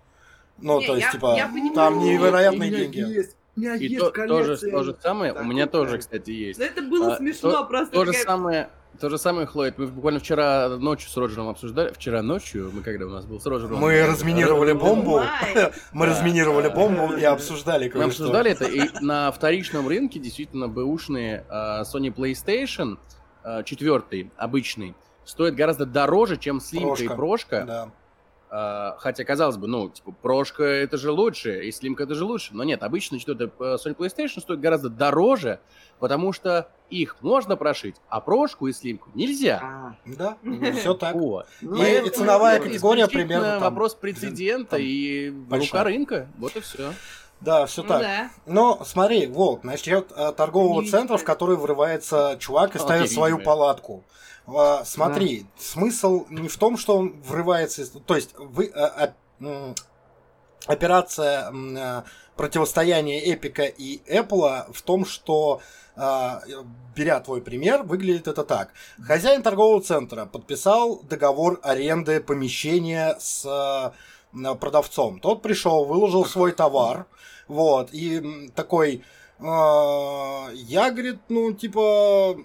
Ну, 0.60 0.80
Не, 0.80 0.86
то 0.88 0.94
есть, 0.96 1.08
я- 1.08 1.12
типа, 1.12 1.34
я 1.36 1.48
понимаю. 1.48 1.74
там 1.74 2.00
невероятные 2.00 2.70
деньги. 2.70 3.00
Есть, 3.00 3.36
у 3.56 3.60
меня 3.60 3.76
И 3.76 3.86
есть 3.88 4.00
то, 4.00 4.12
коллекция. 4.12 4.72
то 4.72 4.84
же 4.84 4.96
самое, 5.02 5.32
у 5.32 5.36
такой 5.36 5.50
меня 5.50 5.68
тоже, 5.68 5.98
кстати, 6.00 6.32
есть. 6.32 6.60
Это 6.60 6.82
было 6.82 7.14
А, 7.14 7.18
смешно, 7.18 7.52
то- 7.52 7.66
просто 7.66 7.94
То 7.94 8.06
же 8.06 8.12
такая- 8.12 8.26
самое, 8.26 8.70
то 9.00 9.10
же 9.10 9.18
самое, 9.18 9.46
Хлоя, 9.48 9.74
мы 9.78 9.88
буквально 9.88 10.20
вчера 10.20 10.70
ночью 10.70 11.10
с 11.10 11.18
Роджером 11.18 11.50
обсуждали, 11.50 11.92
вчера 11.94 12.22
ночью, 12.22 12.72
мы 12.74 12.82
когда 12.82 13.06
у 13.06 13.10
нас 13.10 13.26
был 13.26 13.40
с 13.40 13.46
Роджером. 13.46 13.78
Мы 13.80 13.94
э, 13.94 14.08
разминировали 14.08 14.72
э, 14.72 14.76
бомбу. 14.76 15.22
Мы 15.94 16.06
разминировали 16.06 16.68
бомбу 16.70 17.14
и 17.16 17.24
обсуждали 17.24 17.92
Мы 17.94 18.04
обсуждали 18.04 18.52
это, 18.52 18.66
и 18.66 18.82
на 19.02 19.32
вторичном 19.32 19.88
рынке 19.88 20.20
действительно 20.20 20.68
бэушные 20.68 21.46
э, 21.50 21.54
Sony 21.84 22.14
PlayStation 22.14 22.98
э, 23.44 23.64
четвертый, 23.66 24.32
обычный, 24.38 24.96
стоит 25.26 25.56
гораздо 25.56 25.86
дороже, 25.86 26.38
чем 26.38 26.60
слимка 26.60 26.88
Прошка. 26.96 27.04
и 27.14 27.16
прошка. 27.16 27.92
А, 28.56 28.96
хотя, 29.00 29.24
казалось 29.24 29.58
бы, 29.58 29.66
ну, 29.66 29.90
типа, 29.90 30.14
прошка 30.22 30.64
это 30.64 30.96
же 30.98 31.10
лучше, 31.10 31.66
и 31.66 31.72
слимка 31.72 32.04
это 32.04 32.14
же 32.14 32.24
лучше. 32.24 32.52
Но 32.54 32.64
нет, 32.64 32.84
обычно 32.84 33.18
четвертый 33.18 33.48
э, 33.60 33.78
Sony 33.84 33.96
PlayStation 33.96 34.42
стоит 34.42 34.60
гораздо 34.60 34.90
дороже, 34.90 35.60
потому 36.00 36.34
что 36.34 36.68
их 36.92 37.16
можно 37.22 37.56
прошить, 37.56 37.96
а 38.10 38.20
прошку 38.22 38.68
и 38.68 38.74
слимку 38.74 39.10
нельзя. 39.16 39.60
А, 39.64 39.96
Да, 40.06 40.38
все 40.78 40.94
так. 41.00 41.16
Вот. 41.16 41.48
ну, 41.62 41.78
И 41.78 41.82
это- 41.84 42.12
ценовая 42.12 42.58
Это 42.58 42.68
категория 42.68 43.08
примерно 43.08 43.54
там- 43.54 43.62
вопрос 43.64 43.96
прецедента 43.96 44.72
там 44.72 44.82
и 44.84 45.32
большая. 45.32 45.70
рука 45.72 45.84
рынка. 45.86 46.28
Вот 46.38 46.56
и 46.56 46.60
все. 46.60 46.94
Да, 47.42 47.66
все 47.66 47.82
Ну 47.82 47.88
так. 47.90 48.02
да. 48.02 48.30
Но 48.46 48.84
смотри, 48.86 49.26
вот, 49.26 49.64
насчет 49.64 50.12
э, 50.16 50.32
торгового 50.32 50.82
Не 50.82 50.90
центра, 50.90 51.18
в 51.18 51.24
который 51.24 51.58
врывается 51.58 52.38
чувак 52.40 52.76
и 52.76 52.80
ставит 52.80 53.12
свою 53.12 53.38
видимо. 53.38 53.46
палатку. 53.52 54.04
А, 54.48 54.84
смотри, 54.86 55.46
смысл 55.58 56.26
не 56.30 56.48
в 56.48 56.58
том, 56.58 56.78
что 56.78 56.98
он 56.98 57.22
врывается, 57.22 57.86
то 58.02 58.16
есть 58.16 58.34
вы, 58.38 58.72
а, 58.76 59.14
м, 59.40 59.76
операция 60.66 62.04
противостояния 62.36 63.20
Эпика 63.20 63.64
и 63.64 64.02
Apple 64.12 64.74
в 64.74 64.82
том, 64.82 65.06
что 65.06 65.62
а, 65.96 66.42
беря 66.96 67.20
твой 67.20 67.42
пример, 67.42 67.84
выглядит 67.84 68.28
это 68.28 68.44
так. 68.44 68.72
Хозяин 69.06 69.44
торгового 69.44 69.82
центра 69.82 70.26
подписал 70.26 71.02
договор 71.04 71.60
аренды 71.62 72.20
помещения 72.20 73.16
с 73.20 73.46
э, 73.46 74.56
продавцом. 74.56 75.20
Тот 75.20 75.44
пришел, 75.44 75.86
выложил 75.86 76.26
свой 76.26 76.52
товар, 76.52 77.06
вот, 77.48 77.90
и 77.92 78.50
такой, 78.56 79.04
я, 79.44 80.92
говорит, 80.92 81.20
ну, 81.28 81.52
типа, 81.52 82.38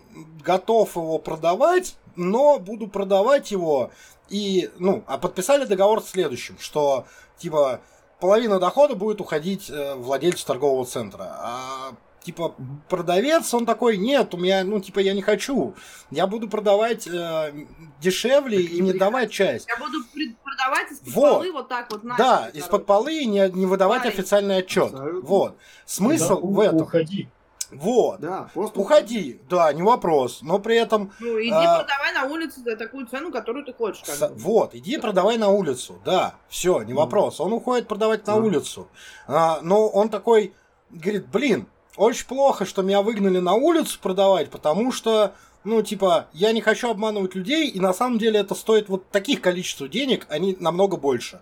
готов 0.44 0.96
его 0.96 1.18
продавать, 1.18 1.96
но 2.16 2.58
буду 2.58 2.88
продавать 2.88 3.52
его, 3.52 3.90
и, 4.28 4.70
ну, 4.78 5.04
а 5.06 5.18
подписали 5.18 5.64
договор 5.64 6.02
с 6.02 6.10
следующим, 6.10 6.56
что, 6.58 7.06
типа, 7.38 7.80
половина 8.20 8.58
дохода 8.58 8.94
будет 8.94 9.20
уходить 9.20 9.70
э, 9.70 9.94
владельцу 9.94 10.46
торгового 10.46 10.84
центра, 10.84 11.36
а 11.38 11.92
типа 12.28 12.54
продавец, 12.90 13.54
он 13.54 13.64
такой, 13.64 13.96
нет, 13.96 14.34
у 14.34 14.36
меня, 14.36 14.62
ну, 14.62 14.80
типа, 14.80 14.98
я 14.98 15.14
не 15.14 15.22
хочу. 15.22 15.74
Я 16.10 16.26
буду 16.26 16.46
продавать 16.46 17.06
э, 17.06 17.54
дешевле 18.02 18.60
и 18.60 18.80
не 18.82 18.92
давать 18.92 19.30
часть. 19.30 19.66
Я 19.66 19.78
буду 19.78 19.98
продавать 20.44 20.92
из-под 20.92 21.14
Вот. 21.14 21.32
полы 21.38 21.52
вот 21.52 21.68
так 21.68 21.90
вот. 21.90 22.02
Да, 22.18 22.40
начали, 22.42 22.58
из-под 22.58 22.70
короче. 22.70 22.84
полы 22.84 23.18
и 23.22 23.24
не, 23.24 23.48
не 23.50 23.64
выдавать 23.64 24.00
Маленький. 24.00 24.18
официальный 24.20 24.58
отчет. 24.58 24.92
Абсолютно. 24.92 25.20
Вот. 25.26 25.56
Смысл 25.86 26.40
Да, 26.40 26.46
в 26.46 26.60
этом. 26.60 26.82
Уходи. 26.82 27.28
Вот. 27.72 28.20
Да, 28.20 28.50
просто 28.52 28.78
Уходи, 28.80 29.40
да, 29.48 29.72
не 29.72 29.82
вопрос. 29.82 30.40
Но 30.42 30.58
при 30.58 30.76
этом, 30.76 31.12
Ну, 31.20 31.40
иди 31.40 31.50
А- 31.50 31.78
продавай 31.80 32.12
на 32.12 32.24
улице 32.24 32.60
за 32.60 32.76
такую 32.76 33.06
цену, 33.06 33.32
которую 33.32 33.64
ты 33.64 33.72
хочешь. 33.72 34.02
как 34.04 34.14
с- 34.16 34.32
вот, 34.36 34.74
иди 34.74 34.98
продавай 34.98 35.38
на 35.38 35.48
улицу. 35.48 35.98
Да, 36.04 36.34
все, 36.50 36.78
не 36.82 36.92
Мгм. 36.92 36.96
вопрос. 36.96 37.40
Он 37.40 37.54
уходит 37.54 37.88
продавать 37.88 38.26
на 38.26 38.36
Мгм. 38.36 38.44
улицу. 38.44 38.86
А, 39.26 39.60
но 39.62 39.86
он 39.88 40.10
такой, 40.10 40.52
говорит, 40.90 41.26
блин, 41.28 41.66
очень 41.98 42.26
плохо, 42.26 42.64
что 42.64 42.82
меня 42.82 43.02
выгнали 43.02 43.38
на 43.38 43.54
улицу 43.54 43.98
продавать, 44.00 44.50
потому 44.50 44.92
что, 44.92 45.34
ну, 45.64 45.82
типа, 45.82 46.26
я 46.32 46.52
не 46.52 46.60
хочу 46.60 46.90
обманывать 46.90 47.34
людей, 47.34 47.68
и 47.68 47.80
на 47.80 47.92
самом 47.92 48.18
деле 48.18 48.40
это 48.40 48.54
стоит 48.54 48.88
вот 48.88 49.08
таких 49.10 49.40
количества 49.40 49.88
денег, 49.88 50.26
они 50.30 50.56
намного 50.60 50.96
больше. 50.96 51.40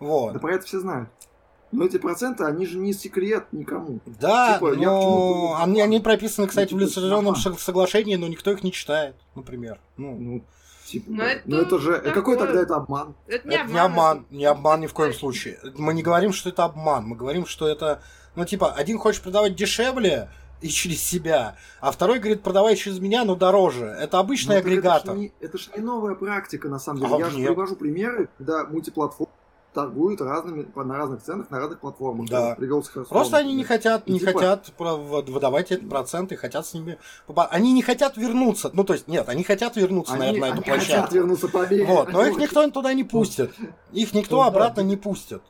Вот. 0.00 0.32
Да 0.34 0.38
про 0.38 0.54
это 0.54 0.64
все 0.66 0.78
знают. 0.80 1.08
Но 1.70 1.84
эти 1.84 1.98
проценты, 1.98 2.44
они 2.44 2.64
же 2.66 2.78
не 2.78 2.94
секрет 2.94 3.46
никому. 3.52 3.98
Да, 4.06 4.54
Типа, 4.54 4.72
я 4.72 4.86
но 4.86 5.58
они, 5.60 5.82
они 5.82 6.00
прописаны, 6.00 6.46
кстати, 6.46 6.72
в 6.72 6.78
лицензионном 6.78 7.36
соглашении, 7.36 8.16
но 8.16 8.26
никто 8.26 8.50
их 8.52 8.62
не 8.64 8.72
читает, 8.72 9.16
например. 9.34 9.78
Ну, 9.98 10.16
Ну, 10.18 10.44
типа, 10.86 11.10
Но 11.10 11.24
это 11.24 11.42
ну 11.44 11.56
это 11.58 11.78
же... 11.78 11.92
такое- 11.96 12.12
Какой 12.14 12.36
тогда 12.38 12.62
это 12.62 12.76
обман? 12.76 13.14
Это 13.26 13.46
это 13.48 13.70
не 13.70 13.78
обман, 13.78 14.26
не 14.30 14.46
обман 14.46 14.80
ни 14.80 14.86
в 14.86 14.94
коем 14.94 15.12
случае. 15.12 15.58
Мы 15.76 15.92
не 15.92 16.02
говорим, 16.02 16.32
что 16.32 16.48
это 16.48 16.64
обман, 16.64 17.04
мы 17.04 17.16
говорим, 17.16 17.44
что 17.44 17.68
это, 17.68 18.00
ну, 18.38 18.44
типа, 18.44 18.72
один 18.72 18.98
хочет 18.98 19.22
продавать 19.22 19.56
дешевле 19.56 20.28
и 20.60 20.68
через 20.68 21.02
себя, 21.02 21.56
а 21.80 21.90
второй 21.90 22.18
говорит, 22.18 22.42
продавай 22.42 22.76
через 22.76 22.98
меня, 22.98 23.24
но 23.24 23.34
дороже. 23.34 23.84
Это 23.86 24.18
обычный 24.18 24.56
Ну, 24.56 24.62
так 24.62 24.66
агрегатор. 24.66 25.10
Это 25.10 25.16
ж, 25.16 25.18
не, 25.18 25.32
это 25.40 25.58
не 25.78 25.84
новая 25.84 26.14
практика, 26.14 26.68
на 26.68 26.78
самом 26.78 27.00
деле. 27.00 27.14
А, 27.14 27.18
Я 27.18 27.30
же 27.30 27.36
нет. 27.38 27.46
привожу 27.48 27.76
примеры, 27.76 28.28
когда 28.38 28.64
мультиплатформ 28.64 29.30
торгуют 29.74 30.20
разными, 30.20 30.66
на 30.74 30.96
разных 30.96 31.22
ценах, 31.22 31.50
на 31.50 31.58
разных 31.60 31.78
платформах. 31.80 32.28
Да. 32.28 32.56
Просто 33.08 33.36
они 33.36 33.54
не 33.54 33.62
хотят, 33.64 34.02
И 34.06 34.12
не 34.12 34.18
типа- 34.18 34.32
хотят 34.32 34.72
выдавать 34.78 35.70
эти 35.70 35.84
проценты, 35.84 36.36
хотят 36.36 36.66
с 36.66 36.74
ними... 36.74 36.98
Они 37.50 37.72
не 37.72 37.82
хотят 37.82 38.16
вернуться. 38.16 38.70
Ну, 38.72 38.82
то 38.84 38.94
есть, 38.94 39.06
нет, 39.08 39.28
они 39.28 39.44
хотят 39.44 39.76
вернуться, 39.76 40.14
Они, 40.14 40.22
наверное, 40.22 40.40
на 40.40 40.46
эту 40.46 40.54
они 40.54 40.64
хотят 40.64 40.86
площадку. 40.86 41.14
вернуться 41.14 41.48
победе. 41.48 41.84
Вот, 41.84 42.12
но 42.12 42.24
их 42.24 42.36
никто 42.38 42.68
туда 42.70 42.92
не 42.94 43.04
пустит. 43.04 43.52
Их 43.92 44.14
никто 44.14 44.36
Ну 44.36 44.42
обратно 44.42 44.80
не 44.80 44.96
пустит. 44.96 45.42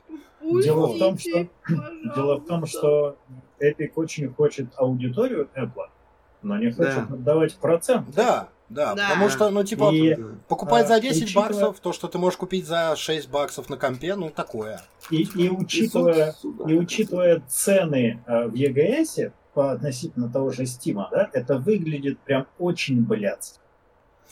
Дело 0.63 0.87
в 0.87 0.97
том, 0.99 1.17
что- 1.17 1.31
Пустите, 1.31 1.49
Дело 2.15 2.35
в 2.35 2.45
том, 2.45 2.61
пожалуйста. 2.61 2.77
что 2.77 3.17
Epic 3.61 3.91
очень 3.95 4.33
хочет 4.33 4.67
аудиторию 4.77 5.49
Apple, 5.55 5.87
но 6.41 6.57
не 6.57 6.71
хочет 6.71 7.07
Да. 7.09 7.13
отдавать 7.15 7.55
процент. 7.55 8.09
Да, 8.15 8.49
да, 8.69 8.95
Да. 8.95 9.09
потому 9.09 9.29
что, 9.29 9.49
ну, 9.49 9.63
типа, 9.63 9.91
И- 9.93 10.15
покупать 10.47 10.87
за 10.87 10.95
а, 10.95 10.99
10 10.99 11.23
учитывая- 11.23 11.47
баксов, 11.49 11.79
то, 11.79 11.91
что 11.93 12.07
ты 12.07 12.17
можешь 12.17 12.37
купить 12.37 12.65
за 12.67 12.95
6 12.95 13.29
баксов 13.29 13.69
на 13.69 13.77
компе, 13.77 14.15
ну, 14.15 14.29
такое. 14.29 14.81
И, 15.09 15.23
и 15.35 15.49
учитывая, 15.49 16.35
и 16.67 16.73
учитывая 16.75 17.41
цены 17.47 18.21
э, 18.27 18.47
в 18.47 18.53
EGS 18.53 19.31
по 19.53 19.71
относительно 19.71 20.29
того 20.29 20.51
же 20.51 20.63
Steam, 20.63 21.03
да, 21.11 21.29
это 21.33 21.57
выглядит 21.57 22.19
прям 22.19 22.47
очень. 22.59 23.05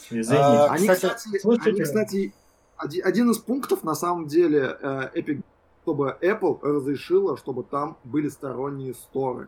Извините. 0.09 0.36
А, 0.38 0.68
Они, 0.68 0.88
Кстати, 0.88 1.15
кстати, 1.15 1.39
слушайте- 1.41 1.70
они, 1.72 1.82
кстати, 1.82 2.34
оди- 2.78 3.01
один 3.01 3.32
из 3.32 3.39
пунктов, 3.39 3.84
на 3.84 3.95
самом 3.95 4.28
деле, 4.28 4.78
э, 4.80 5.09
Epic, 5.15 5.41
чтобы 5.88 6.17
Apple 6.21 6.59
разрешила, 6.63 7.38
чтобы 7.38 7.63
там 7.63 7.95
были 8.03 8.27
сторонние 8.27 8.93
сторы. 8.93 9.47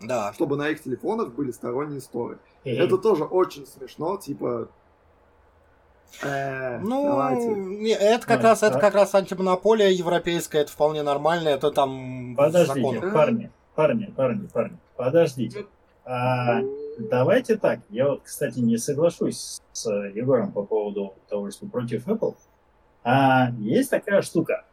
Да. 0.00 0.32
Чтобы 0.32 0.56
на 0.56 0.68
их 0.68 0.80
телефонах 0.80 1.32
были 1.32 1.50
сторонние 1.50 2.00
сторы. 2.00 2.38
И- 2.62 2.70
Это 2.70 2.96
тоже 2.96 3.24
очень 3.24 3.66
смешно, 3.66 4.16
типа... 4.16 4.68
э, 6.22 6.78
Ну, 6.78 7.04
давайте. 7.06 7.46
не, 7.54 7.90
это 7.90 8.24
как 8.24 8.38
А, 8.40 8.42
раз, 8.44 8.62
это 8.62 8.76
а- 8.78 8.80
как 8.80 8.94
раз 8.94 9.16
антимонополия 9.16 9.90
европейская, 9.90 10.60
это 10.60 10.70
вполне 10.70 11.02
нормально, 11.02 11.48
это 11.48 11.72
там 11.72 12.36
Подождите, 12.36 12.80
законах. 12.80 13.12
парни, 13.12 13.50
парни, 13.74 14.04
парни, 14.16 14.46
парни, 14.46 14.78
подождите. 14.96 15.66
А, 16.04 16.60
давайте 17.00 17.56
так. 17.56 17.80
Я 17.90 18.10
вот, 18.10 18.20
кстати, 18.22 18.60
не 18.60 18.76
соглашусь 18.76 19.60
с 19.72 19.90
Егором 20.14 20.52
по 20.52 20.62
поводу 20.62 21.14
того, 21.28 21.50
что 21.50 21.66
против 21.66 22.06
Apple. 22.06 22.36
А 23.02 23.50
есть 23.58 23.90
такая 23.90 24.22
штука. 24.22 24.64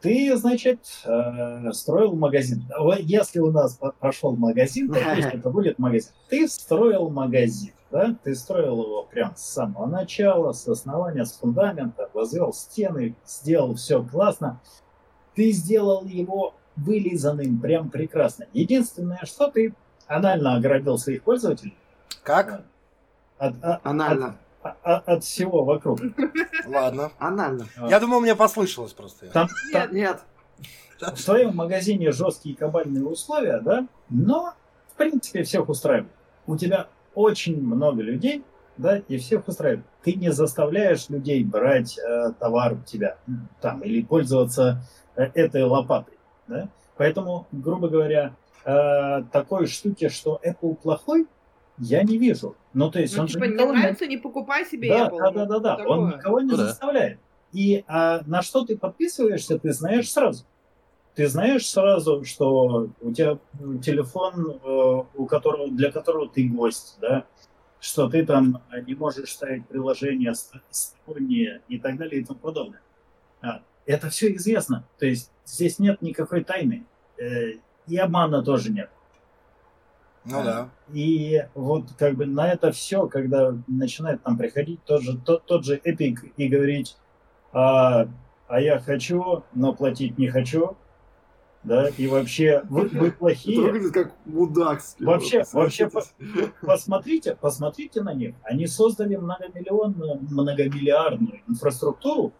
Ты, 0.00 0.34
значит, 0.36 0.80
э, 1.04 1.72
строил 1.72 2.14
магазин. 2.14 2.64
Если 3.00 3.38
у 3.38 3.50
нас 3.50 3.78
прошел 3.98 4.34
магазин, 4.34 4.88
то 4.88 4.98
это 4.98 5.50
будет 5.50 5.78
магазин. 5.78 6.10
Ты 6.28 6.48
строил 6.48 7.10
магазин, 7.10 7.72
да? 7.90 8.16
Ты 8.24 8.34
строил 8.34 8.82
его 8.82 9.02
прям 9.02 9.36
с 9.36 9.42
самого 9.42 9.86
начала, 9.86 10.52
с 10.52 10.66
основания, 10.66 11.24
с 11.24 11.32
фундамента, 11.32 12.08
возвел 12.14 12.52
стены, 12.52 13.14
сделал 13.26 13.74
все 13.74 14.02
классно. 14.02 14.60
Ты 15.34 15.52
сделал 15.52 16.04
его 16.04 16.54
вылизанным 16.76 17.60
прям 17.60 17.90
прекрасно. 17.90 18.46
Единственное, 18.54 19.20
что 19.24 19.50
ты 19.50 19.74
анально 20.06 20.56
оградил 20.56 20.96
своих 20.96 21.22
пользователей. 21.22 21.76
Как? 22.22 22.64
От, 23.38 23.54
от, 23.62 23.80
анально. 23.84 24.28
От, 24.28 24.34
от, 24.62 25.08
от 25.08 25.24
всего 25.24 25.64
вокруг. 25.64 26.00
Ладно. 26.66 27.12
Анально. 27.18 27.66
Я 27.88 28.00
думал, 28.00 28.20
мне 28.20 28.34
послышалось 28.34 28.92
просто. 28.92 29.26
Там, 29.28 29.48
нет, 29.72 29.92
нет. 29.92 30.20
В 31.00 31.16
своем 31.16 31.56
магазине 31.56 32.12
жесткие 32.12 32.54
кабальные 32.54 33.06
условия, 33.06 33.60
да, 33.60 33.86
но 34.10 34.54
в 34.92 34.96
принципе 34.96 35.42
всех 35.44 35.68
устраивает. 35.68 36.12
У 36.46 36.56
тебя 36.56 36.88
очень 37.14 37.62
много 37.62 38.02
людей, 38.02 38.44
да, 38.76 38.98
и 38.98 39.16
всех 39.16 39.48
устраивает. 39.48 39.86
Ты 40.02 40.14
не 40.14 40.30
заставляешь 40.30 41.08
людей 41.08 41.42
брать 41.42 41.98
э, 41.98 42.32
товар 42.38 42.74
у 42.74 42.82
тебя 42.82 43.16
там 43.60 43.80
или 43.80 44.02
пользоваться 44.02 44.82
э, 45.16 45.24
этой 45.34 45.62
лопатой, 45.62 46.18
да. 46.48 46.68
Поэтому, 46.96 47.46
грубо 47.50 47.88
говоря, 47.88 48.34
э, 48.66 49.22
такой 49.32 49.66
штуки, 49.66 50.08
что 50.08 50.38
Apple 50.44 50.74
плохой, 50.74 51.26
я 51.80 52.02
не 52.02 52.18
вижу. 52.18 52.56
Ну, 52.74 52.90
то 52.90 53.00
есть 53.00 53.16
ну, 53.16 53.22
он 53.22 53.28
типа, 53.28 53.46
же 53.46 53.50
не 53.50 53.64
нравится, 53.64 54.06
не 54.06 54.18
покупай 54.18 54.64
себе 54.66 54.90
да, 54.90 55.08
Apple. 55.08 55.18
Да, 55.18 55.30
да, 55.30 55.46
да, 55.46 55.58
да. 55.58 55.84
Он 55.86 56.08
никого 56.10 56.40
не 56.40 56.50
ну, 56.50 56.56
заставляет. 56.56 57.18
И 57.52 57.84
а, 57.88 58.20
на 58.26 58.42
что 58.42 58.64
ты 58.64 58.76
подписываешься, 58.76 59.58
ты 59.58 59.72
знаешь 59.72 60.10
сразу. 60.12 60.44
Ты 61.14 61.26
знаешь 61.26 61.68
сразу, 61.68 62.24
что 62.24 62.88
у 63.00 63.12
тебя 63.12 63.38
телефон, 63.82 64.60
э, 64.62 65.02
у 65.14 65.26
которого, 65.26 65.68
для 65.68 65.90
которого 65.90 66.28
ты 66.28 66.48
гость, 66.48 66.98
да, 67.00 67.26
что 67.80 68.08
ты 68.08 68.24
там 68.24 68.62
не 68.86 68.94
можешь 68.94 69.32
ставить 69.32 69.66
приложение 69.66 70.32
сторонние 70.70 71.62
и 71.68 71.78
так 71.78 71.96
далее 71.96 72.20
и 72.20 72.24
тому 72.24 72.38
подобное. 72.38 72.80
А, 73.42 73.62
это 73.86 74.08
все 74.08 74.32
известно. 74.36 74.86
То 74.98 75.06
есть 75.06 75.32
здесь 75.44 75.78
нет 75.78 76.00
никакой 76.00 76.44
тайны. 76.44 76.86
Э, 77.18 77.54
и 77.88 77.96
обмана 77.96 78.42
тоже 78.42 78.70
нет. 78.70 78.90
Ну 80.24 80.40
а, 80.40 80.44
да. 80.44 80.68
И 80.92 81.42
вот 81.54 81.92
как 81.98 82.14
бы 82.14 82.26
на 82.26 82.52
это 82.52 82.72
все, 82.72 83.06
когда 83.06 83.54
начинает 83.66 84.22
там 84.22 84.36
приходить 84.36 84.84
тот 84.84 85.02
же, 85.02 85.18
тот, 85.18 85.44
тот 85.46 85.64
же 85.64 85.80
эпик 85.82 86.24
и 86.36 86.48
говорить, 86.48 86.96
а, 87.52 88.06
а 88.48 88.60
я 88.60 88.78
хочу, 88.78 89.44
но 89.54 89.72
платить 89.72 90.18
не 90.18 90.28
хочу, 90.28 90.76
да, 91.62 91.88
и 91.88 92.06
вообще 92.06 92.62
вы, 92.70 92.88
вы 92.88 93.12
плохие. 93.12 93.60
Это 93.60 93.72
выглядит 93.72 93.92
как 93.92 94.12
мудакский. 94.24 95.04
Вообще, 95.04 95.44
вообще 95.52 95.90
по, 95.90 96.02
посмотрите, 96.62 97.36
посмотрите 97.36 98.02
на 98.02 98.14
них. 98.14 98.34
Они 98.44 98.66
создали 98.66 99.16
многомиллионную, 99.16 100.20
многомиллиардную 100.22 101.42
инфраструктуру. 101.46 102.32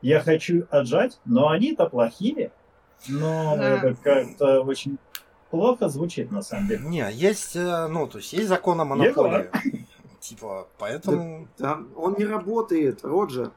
Я 0.00 0.20
хочу 0.20 0.66
отжать, 0.70 1.20
но 1.24 1.48
они-то 1.48 1.86
плохие. 1.86 2.52
Но 3.08 3.56
да. 3.56 3.78
это 3.78 3.96
как-то 4.00 4.60
очень 4.60 4.98
плохо 5.52 5.88
звучит 5.88 6.32
на 6.32 6.42
самом 6.42 6.66
деле. 6.66 6.88
Не, 6.88 7.12
есть, 7.12 7.54
э, 7.56 7.86
ну, 7.86 8.06
то 8.06 8.18
есть 8.18 8.32
есть 8.32 8.48
закон 8.48 8.80
о 8.80 8.84
монополии. 8.84 9.50
Типа, 10.20 10.66
поэтому... 10.78 11.46
Да, 11.58 11.80
он 11.94 12.14
не 12.18 12.24
работает, 12.24 13.04
Роджер. 13.04 13.50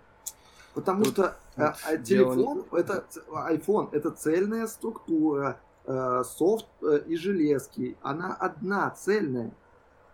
Потому 0.73 1.05
что 1.05 1.37
а, 1.55 1.73
а 1.85 1.97
телефон, 1.97 2.65
это 2.73 3.05
iPhone, 3.31 3.89
это 3.93 4.11
цельная 4.11 4.67
структура, 4.67 5.57
э, 5.85 6.23
софт 6.37 6.65
э, 6.81 6.99
и 7.07 7.15
железки. 7.15 7.95
Она 8.01 8.35
одна, 8.37 8.89
цельная. 8.89 9.51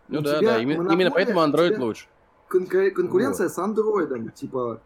Ну 0.08 0.22
да, 0.22 0.40
да, 0.40 0.60
именно, 0.60 1.10
поэтому 1.10 1.40
Android 1.40 1.80
лучше. 1.80 2.06
конкуренция 2.48 3.50
с 3.50 3.58
андроидом, 3.58 4.30
типа, 4.30 4.82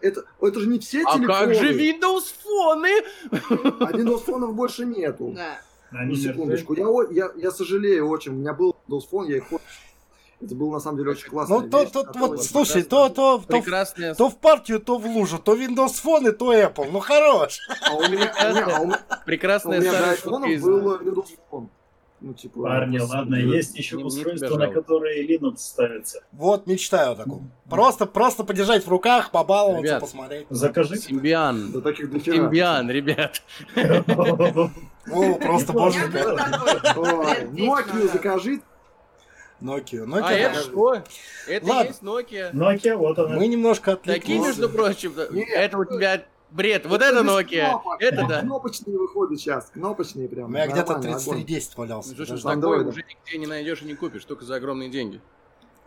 это, 0.00 0.24
это 0.40 0.60
же 0.60 0.68
не 0.68 0.78
все 0.78 1.02
а 1.02 1.18
телефоны. 1.18 1.34
А 1.34 1.46
как 1.46 1.54
же 1.54 1.74
Windows 1.74 2.32
фоны? 2.42 2.92
А 3.80 3.92
Windows 3.92 4.20
фонов 4.20 4.54
больше 4.54 4.86
нету. 4.86 5.34
Да. 5.36 5.58
Ну, 5.90 6.14
секундочку. 6.14 6.74
Я, 6.74 6.86
я, 7.10 7.30
я 7.36 7.50
сожалею 7.50 8.08
очень. 8.08 8.32
У 8.32 8.36
меня 8.36 8.52
был 8.52 8.76
Windows 8.88 9.02
Phone, 9.10 9.28
я 9.28 9.36
их 9.38 9.44
это 10.38 10.54
было 10.54 10.74
на 10.74 10.80
самом 10.80 10.98
деле 10.98 11.12
очень 11.12 11.30
классно. 11.30 11.60
Ну, 11.60 11.70
то, 11.70 11.80
вещь, 11.80 11.90
то, 11.90 12.06
вот, 12.14 12.44
слушай, 12.44 12.82
то, 12.82 13.08
то, 13.08 13.38
то, 13.38 13.62
то, 13.62 14.14
то 14.14 14.28
в 14.28 14.36
партию, 14.36 14.80
то 14.80 14.98
в 14.98 15.06
лужу, 15.06 15.38
то 15.38 15.56
Windows 15.56 15.94
Phone 16.04 16.28
и 16.28 16.32
то 16.32 16.52
Apple. 16.52 16.90
Ну, 16.92 17.00
хорош. 17.00 17.58
А 17.80 17.94
у 17.94 18.02
меня, 18.08 18.34
а 18.38 19.16
Прекрасная 19.24 19.78
у 19.78 19.82
меня 19.82 19.92
до 19.92 20.12
iPhone 20.12 20.60
был 20.60 20.96
Windows 20.98 21.28
Phone. 21.50 21.68
Ну, 22.26 22.34
типа, 22.34 22.60
Парни, 22.60 22.98
ладно, 22.98 23.36
есть 23.36 23.78
еще 23.78 23.98
устройства, 23.98 24.58
на 24.58 24.66
которые 24.66 25.24
Linux 25.24 25.58
ставится. 25.58 26.24
Вот, 26.32 26.66
мечтаю 26.66 27.12
о 27.12 27.14
таком. 27.14 27.52
Просто, 27.70 28.04
просто 28.04 28.42
подержать 28.42 28.84
в 28.84 28.88
руках, 28.88 29.30
побаловаться, 29.30 29.84
ребят, 29.84 30.00
посмотреть. 30.00 30.46
Закажи. 30.50 30.96
Симбиан. 30.96 31.70
Да 31.70 31.80
таких 31.82 32.10
Симбиан, 32.24 32.90
ребят. 32.90 33.42
О, 33.76 35.34
просто 35.34 35.72
боже 35.72 36.00
Nokia 37.52 38.12
закажи. 38.12 38.60
Nokia. 39.60 40.04
Nokia. 40.04 40.22
А 40.24 40.32
это 40.32 40.60
что? 40.62 41.02
Это 41.46 41.66
Ладно. 41.66 41.88
есть 41.88 42.02
Nokia. 42.02 42.52
Nokia, 42.52 42.96
вот 42.96 43.20
она. 43.20 43.36
Мы 43.36 43.46
немножко 43.46 43.92
отвлеклись. 43.92 44.20
Такие, 44.20 44.40
между 44.40 44.68
прочим, 44.68 45.14
это 45.16 45.78
у 45.78 45.84
тебя 45.84 46.24
Бред, 46.50 46.86
вот 46.86 47.02
это 47.02 47.20
Nokia. 47.20 47.70
Кнопок. 47.70 48.00
Это 48.00 48.26
да. 48.26 48.40
Кнопочные 48.40 48.98
выходят 48.98 49.38
сейчас, 49.38 49.70
кнопочные 49.70 50.28
прям. 50.28 50.46
У 50.46 50.48
меня 50.48 50.66
где-то 50.66 50.94
3310 51.00 51.76
валялся. 51.76 52.14
Ну, 52.16 52.24
что 52.24 52.36
ж, 52.36 52.42
такое 52.42 52.84
уже 52.84 53.02
нигде 53.02 53.38
не 53.38 53.46
найдешь 53.46 53.82
и 53.82 53.84
не 53.84 53.94
купишь, 53.94 54.24
только 54.24 54.44
за 54.44 54.56
огромные 54.56 54.88
деньги. 54.88 55.20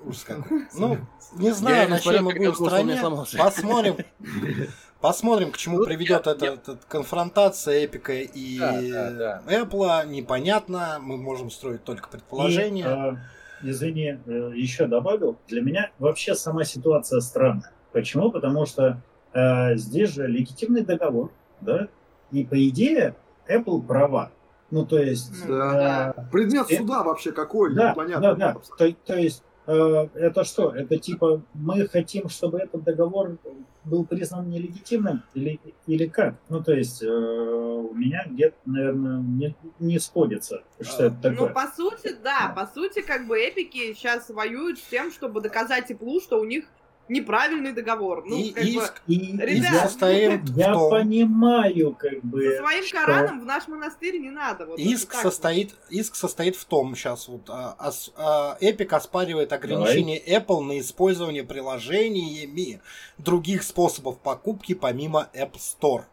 Ужас 0.06 0.24
какой. 0.24 0.68
Ну, 0.74 0.98
не 1.36 1.52
знаю, 1.52 1.90
на 1.90 2.00
чем 2.00 2.26
мы 2.26 2.34
будем 2.34 2.52
в 2.52 2.56
стране. 2.56 3.02
Посмотрим. 3.38 3.98
Посмотрим, 5.02 5.52
к 5.52 5.58
чему 5.58 5.86
приведет 5.86 6.28
эта, 6.28 6.58
конфронтация 6.90 7.86
Эпика 7.86 8.14
и 8.14 8.60
Apple. 8.60 10.08
Непонятно. 10.08 10.98
Мы 11.02 11.18
можем 11.18 11.50
строить 11.50 11.86
только 11.86 12.10
предположения. 12.10 12.86
А, 12.86 13.18
извини, 13.64 14.20
э, 14.26 14.52
еще 14.56 14.88
добавил. 14.88 15.38
Для 15.48 15.62
меня 15.62 15.92
вообще 16.00 16.36
сама 16.36 16.66
ситуация 16.66 17.22
странная. 17.22 17.72
Почему? 17.94 18.30
Потому 18.30 18.66
что 18.66 19.02
э, 19.34 19.76
здесь 19.76 20.14
же 20.14 20.28
легитимный 20.28 20.84
договор, 20.84 21.32
да, 21.62 21.88
и 22.32 22.44
по 22.44 22.68
идее 22.68 23.16
Apple 23.48 23.82
права. 23.82 24.32
Ну, 24.72 24.86
то 24.86 25.00
есть... 25.00 25.48
Да. 25.48 26.14
Э, 26.16 26.22
Предмет 26.32 26.68
э, 26.70 26.78
суда 26.78 27.04
вообще 27.04 27.32
какой? 27.32 27.74
Да, 27.74 27.92
Непонятно. 27.92 28.36
да, 28.36 28.54
да. 28.54 28.58
То, 28.78 28.94
то 28.94 29.16
есть, 29.18 29.44
э, 29.66 30.08
это 30.14 30.44
что? 30.44 30.72
Это 30.72 30.98
типа 30.98 31.42
мы 31.54 31.88
хотим, 31.88 32.30
чтобы 32.30 32.60
этот 32.60 32.84
договор 32.84 33.38
был 33.84 34.06
признан 34.06 34.50
нелегитимным 34.50 35.24
или, 35.34 35.60
или 35.88 36.06
как? 36.06 36.36
Ну, 36.50 36.64
то 36.64 36.74
есть, 36.74 37.02
э, 37.02 37.08
у 37.08 37.94
меня 37.96 38.26
где-то, 38.28 38.58
наверное, 38.66 39.20
не, 39.20 39.56
не 39.80 39.98
сходится, 39.98 40.64
что 40.82 41.06
а, 41.06 41.08
это 41.08 41.16
такое. 41.22 41.48
Ну, 41.48 41.54
по 41.54 41.68
сути, 41.76 42.16
да, 42.24 42.54
по 42.56 42.68
сути, 42.68 43.02
как 43.02 43.26
бы 43.26 43.40
эпики 43.40 43.94
сейчас 43.94 44.30
воюют 44.30 44.78
с 44.78 44.84
тем, 44.84 45.12
чтобы 45.12 45.42
доказать 45.42 45.90
Apple, 45.90 46.22
что 46.22 46.40
у 46.40 46.46
них 46.46 46.66
неправильный 47.10 47.74
договор. 47.74 48.24
Ну, 48.26 48.38
и 48.38 48.52
как 48.52 48.64
иск, 48.64 49.02
бы, 49.06 49.14
и, 49.14 49.38
ребят, 49.38 49.84
состоит 49.84 50.42
я 50.56 50.74
том... 50.74 50.90
понимаю, 50.90 51.96
как 51.98 52.22
бы. 52.24 52.52
Со 52.52 52.58
своим 52.58 52.84
что... 52.84 52.98
Кораном 52.98 53.42
в 53.42 53.46
наш 53.46 53.68
монастырь 53.68 54.20
не 54.20 54.30
надо. 54.30 54.66
Вот 54.66 54.80
иск 54.80 55.14
состоит, 55.14 55.72
вот. 55.72 55.92
иск 55.92 56.16
состоит 56.16 56.56
в 56.56 56.66
том, 56.66 56.96
сейчас 56.96 57.28
вот 57.28 57.50
а, 57.50 57.76
а, 58.16 58.58
Epic 58.62 58.94
оспаривает 58.94 59.54
ограничение 59.54 60.22
Давай. 60.26 60.42
Apple 60.42 60.62
на 60.62 60.80
использование 60.80 61.44
приложениями 61.44 62.82
других 63.18 63.64
способов 63.64 64.20
покупки 64.20 64.74
помимо 64.74 65.30
App 65.34 65.54
Store. 65.54 66.04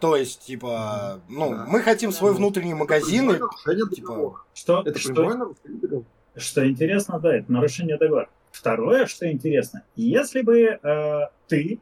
То 0.00 0.16
есть, 0.16 0.46
типа, 0.46 1.20
ну, 1.28 1.50
да. 1.50 1.66
мы 1.68 1.80
хотим 1.80 2.10
да. 2.10 2.16
свой 2.16 2.32
внутренний 2.32 2.74
магазин. 2.74 3.30
И, 3.32 3.94
типа... 3.94 4.42
Что? 4.54 4.82
Это 4.84 4.98
что? 4.98 5.54
Что 6.36 6.66
интересно, 6.66 7.18
да, 7.20 7.36
это 7.36 7.52
нарушение 7.52 7.98
договора. 7.98 8.28
Второе, 8.60 9.06
что 9.06 9.30
интересно, 9.32 9.84
если 9.96 10.42
бы 10.42 10.78
э, 10.82 11.20
ты 11.48 11.80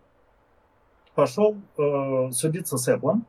пошел 1.16 1.56
э, 1.76 2.30
судиться 2.30 2.78
с 2.78 2.88
Apple, 2.88 3.22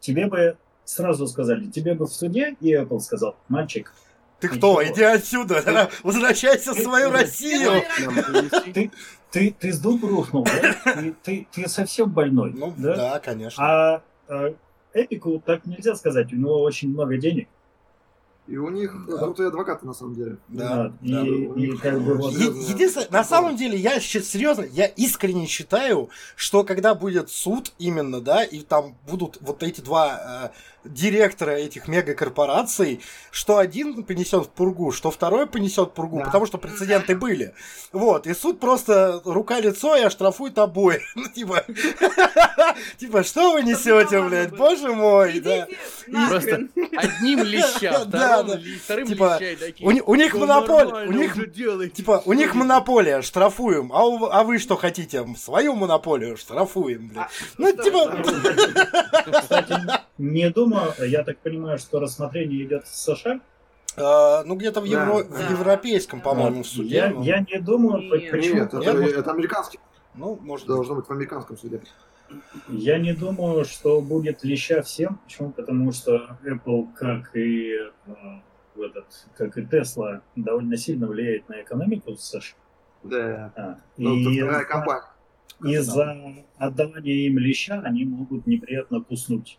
тебе 0.00 0.28
бы 0.28 0.56
сразу 0.86 1.26
сказали, 1.26 1.66
тебе 1.66 1.92
бы 1.92 2.06
в 2.06 2.10
суде, 2.10 2.56
и 2.62 2.74
Apple 2.74 3.00
сказал, 3.00 3.36
мальчик, 3.48 3.92
ты 4.40 4.48
кто? 4.48 4.82
Иди 4.82 5.02
отсюда, 5.02 5.90
возвращайся 6.02 6.72
в 6.72 6.78
свою 6.78 7.10
Россию. 7.10 7.82
Ты, 8.72 8.90
ты, 9.30 9.54
ты 9.60 9.70
с 9.70 9.78
дуб 9.78 10.02
рухнул, 10.02 10.44
да? 10.44 10.94
Ты, 10.94 11.14
ты, 11.22 11.46
ты 11.52 11.68
совсем 11.68 12.08
больной. 12.08 12.54
Ну, 12.54 12.72
да, 12.78 12.96
да 12.96 13.20
конечно. 13.20 13.62
А, 13.62 14.02
а 14.26 14.54
Эпику 14.94 15.38
так 15.44 15.66
нельзя 15.66 15.94
сказать, 15.96 16.32
у 16.32 16.36
него 16.36 16.62
очень 16.62 16.88
много 16.88 17.18
денег. 17.18 17.46
И 18.46 18.58
у 18.58 18.68
них 18.68 18.92
крутые 19.06 19.48
адвокаты, 19.48 19.86
на 19.86 19.94
самом 19.94 20.14
деле. 20.14 20.36
Да, 20.48 20.92
И, 21.00 21.10
да. 21.12 21.22
и 21.56 21.76
как 21.78 21.98
бы 22.02 22.14
вот- 22.16 22.32
Е- 22.34 22.70
Единственное, 22.72 23.08
на 23.10 23.24
самом 23.24 23.56
деле, 23.56 23.78
я 23.78 23.98
серьезно, 24.00 24.66
я 24.70 24.84
искренне 24.86 25.46
считаю, 25.46 26.10
что 26.36 26.62
когда 26.62 26.94
будет 26.94 27.30
суд 27.30 27.72
именно, 27.78 28.20
да, 28.20 28.44
и 28.44 28.60
там 28.60 28.96
будут 29.08 29.38
вот 29.40 29.62
эти 29.62 29.80
два 29.80 30.50
э, 30.84 30.88
директора 30.88 31.52
этих 31.52 31.88
мегакорпораций, 31.88 33.00
что 33.30 33.56
один 33.56 34.02
понесет 34.04 34.44
в 34.44 34.48
пургу, 34.50 34.92
что 34.92 35.10
второй 35.10 35.46
понесет 35.46 35.88
в 35.88 35.92
пургу, 35.92 36.18
Да. 36.18 36.24
потому 36.26 36.44
что 36.44 36.58
прецеденты 36.58 37.16
были. 37.16 37.54
Вот, 37.92 38.26
и 38.26 38.34
суд 38.34 38.60
просто 38.60 39.22
рука-лицо 39.24 39.96
и 39.96 40.02
оштрафует 40.02 40.58
обоих. 40.58 41.00
Ну, 41.14 41.28
типа, 41.28 41.64
типа, 42.98 43.22
что 43.24 43.52
вы 43.52 43.62
несете, 43.62 44.20
блядь, 44.22 44.54
боже 44.56 44.92
мой, 44.94 45.40
да. 45.40 45.66
Нахрен. 46.06 46.70
Одним 46.96 47.42
леща, 47.44 48.04
Да, 48.06 48.33
да. 48.42 48.60
вторым 48.82 49.06
Типа. 49.06 49.38
У, 49.80 49.88
у 50.12 50.14
них 50.16 50.32
«Да 50.32 50.38
монополия, 50.40 51.06
у 51.08 51.12
них 51.12 51.92
Типа, 51.92 52.22
у 52.24 52.32
них 52.32 52.54
монополия, 52.54 53.22
штрафуем. 53.22 53.92
А, 53.92 54.04
у- 54.04 54.26
а 54.26 54.42
вы 54.44 54.58
что 54.58 54.76
хотите? 54.76 55.26
Свою 55.38 55.74
монополию 55.74 56.36
штрафуем, 56.36 57.08
блин. 57.08 57.18
А, 57.20 57.28
Ну, 57.58 57.68
что 57.72 57.82
типа? 57.82 58.16
Кстати, 59.40 59.74
не 60.18 60.50
думаю, 60.50 60.92
я 61.06 61.22
так 61.24 61.38
понимаю, 61.38 61.78
что 61.78 62.00
рассмотрение 62.00 62.64
идет 62.64 62.86
в 62.86 62.94
США. 62.94 63.40
э, 63.96 64.42
ну, 64.44 64.56
где-то 64.56 64.80
в, 64.80 64.90
Да, 64.90 65.02
Евро- 65.04 65.22
да. 65.24 65.34
в 65.36 65.50
европейском, 65.50 66.20
по-моему, 66.20 66.62
в 66.62 66.66
суде. 66.66 66.96
Я, 66.96 67.10
ну, 67.10 67.22
я 67.22 67.40
не 67.48 67.60
думаю, 67.60 68.02
Нет. 68.02 68.30
почему. 68.30 68.54
Нет, 68.56 68.74
это, 68.74 68.92
может- 68.94 69.16
это 69.18 69.30
американский. 69.30 69.78
Ну, 70.14 70.38
может 70.42 70.66
быть. 70.66 70.74
Должно 70.74 70.94
быть 70.96 71.06
в 71.06 71.10
американском 71.10 71.56
суде. 71.58 71.80
Я 72.68 72.98
не 72.98 73.12
думаю, 73.12 73.64
что 73.64 74.00
будет 74.00 74.44
леща 74.44 74.82
всем. 74.82 75.18
Почему? 75.24 75.50
Потому 75.52 75.92
что 75.92 76.38
Apple, 76.44 76.88
как 76.96 77.34
и 77.36 77.72
э, 77.74 78.12
в 78.74 78.80
этот, 78.82 79.06
как 79.36 79.56
и 79.58 79.62
Tesla, 79.62 80.20
довольно 80.36 80.76
сильно 80.76 81.06
влияет 81.06 81.48
на 81.48 81.62
экономику 81.62 82.16
США. 82.16 82.40
Да. 83.02 83.52
А, 83.56 83.78
Ну, 83.98 84.16
и 84.16 84.38
вторая 84.38 84.58
за- 84.60 84.64
компания. 84.64 85.02
из-за 85.62 86.16
отдавания 86.58 87.26
им 87.26 87.38
леща 87.38 87.80
они 87.84 88.04
могут 88.04 88.46
неприятно 88.46 89.00
куснуть. 89.02 89.58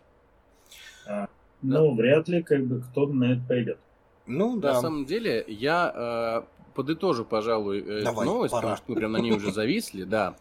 А, 1.07 1.27
Ну, 1.61 1.95
вряд 1.95 2.27
ли 2.27 2.41
как 2.43 2.65
бы 2.65 2.81
кто 2.81 3.07
на 3.07 3.33
это 3.33 3.41
пойдет. 3.47 3.79
Ну, 4.27 4.55
На 4.55 4.61
да. 4.61 4.81
самом 4.81 5.05
деле, 5.05 5.45
я 5.47 6.43
э, 6.45 6.71
подытожу, 6.73 7.25
пожалуй, 7.25 7.79
э, 7.81 7.97
эту 7.97 8.05
Давай, 8.05 8.25
новость, 8.25 8.51
пора. 8.51 8.61
потому 8.61 8.77
что 8.77 8.85
мы 8.91 8.95
прям 8.97 9.11
на 9.11 9.17
ней 9.17 9.31
уже 9.31 9.51
зависли, 9.53 10.03
да. 10.03 10.35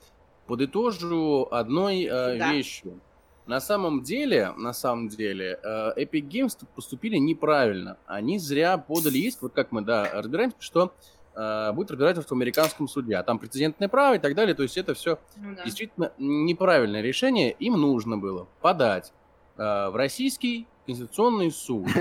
Подытожу 0.47 1.49
одной 1.51 2.05
э, 2.05 2.39
Да. 2.39 2.53
вещью. 2.53 3.01
На 3.47 3.61
самом 3.61 4.03
деле, 4.03 4.53
на 4.57 4.73
самом 4.73 5.09
деле, 5.09 5.59
э, 5.63 5.93
Epic 6.05 6.29
Games 6.29 6.57
поступили 6.75 7.17
неправильно. 7.19 7.99
Они 8.07 8.39
зря 8.39 8.79
подали 8.79 9.19
иск, 9.19 9.43
вот 9.43 9.53
как 9.53 9.71
мы, 9.71 9.83
да, 9.83 10.09
разбираемся, 10.15 10.57
что 10.61 10.93
э, 11.37 11.73
будет 11.73 11.91
разбирательство 11.91 12.35
в 12.35 12.39
американском 12.39 12.89
суде, 12.89 13.17
а 13.17 13.23
там 13.23 13.39
прецедентное 13.39 13.89
право 13.89 14.15
и 14.15 14.19
так 14.19 14.35
далее, 14.35 14.55
то 14.55 14.63
есть 14.63 14.79
это 14.79 14.95
все 14.95 15.19
Ну 15.37 15.55
да. 15.57 15.65
действительно 15.65 16.13
неправильное 16.19 17.03
решение. 17.03 17.51
Им 17.53 17.75
нужно 17.81 18.17
было 18.17 18.47
подать 18.63 19.13
э, 19.59 19.89
в 19.91 19.97
российский 19.97 20.67
конституционный 20.87 21.51
суд 21.51 21.87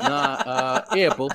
на 0.00 0.84
э, 0.94 1.08
Apple, 1.08 1.28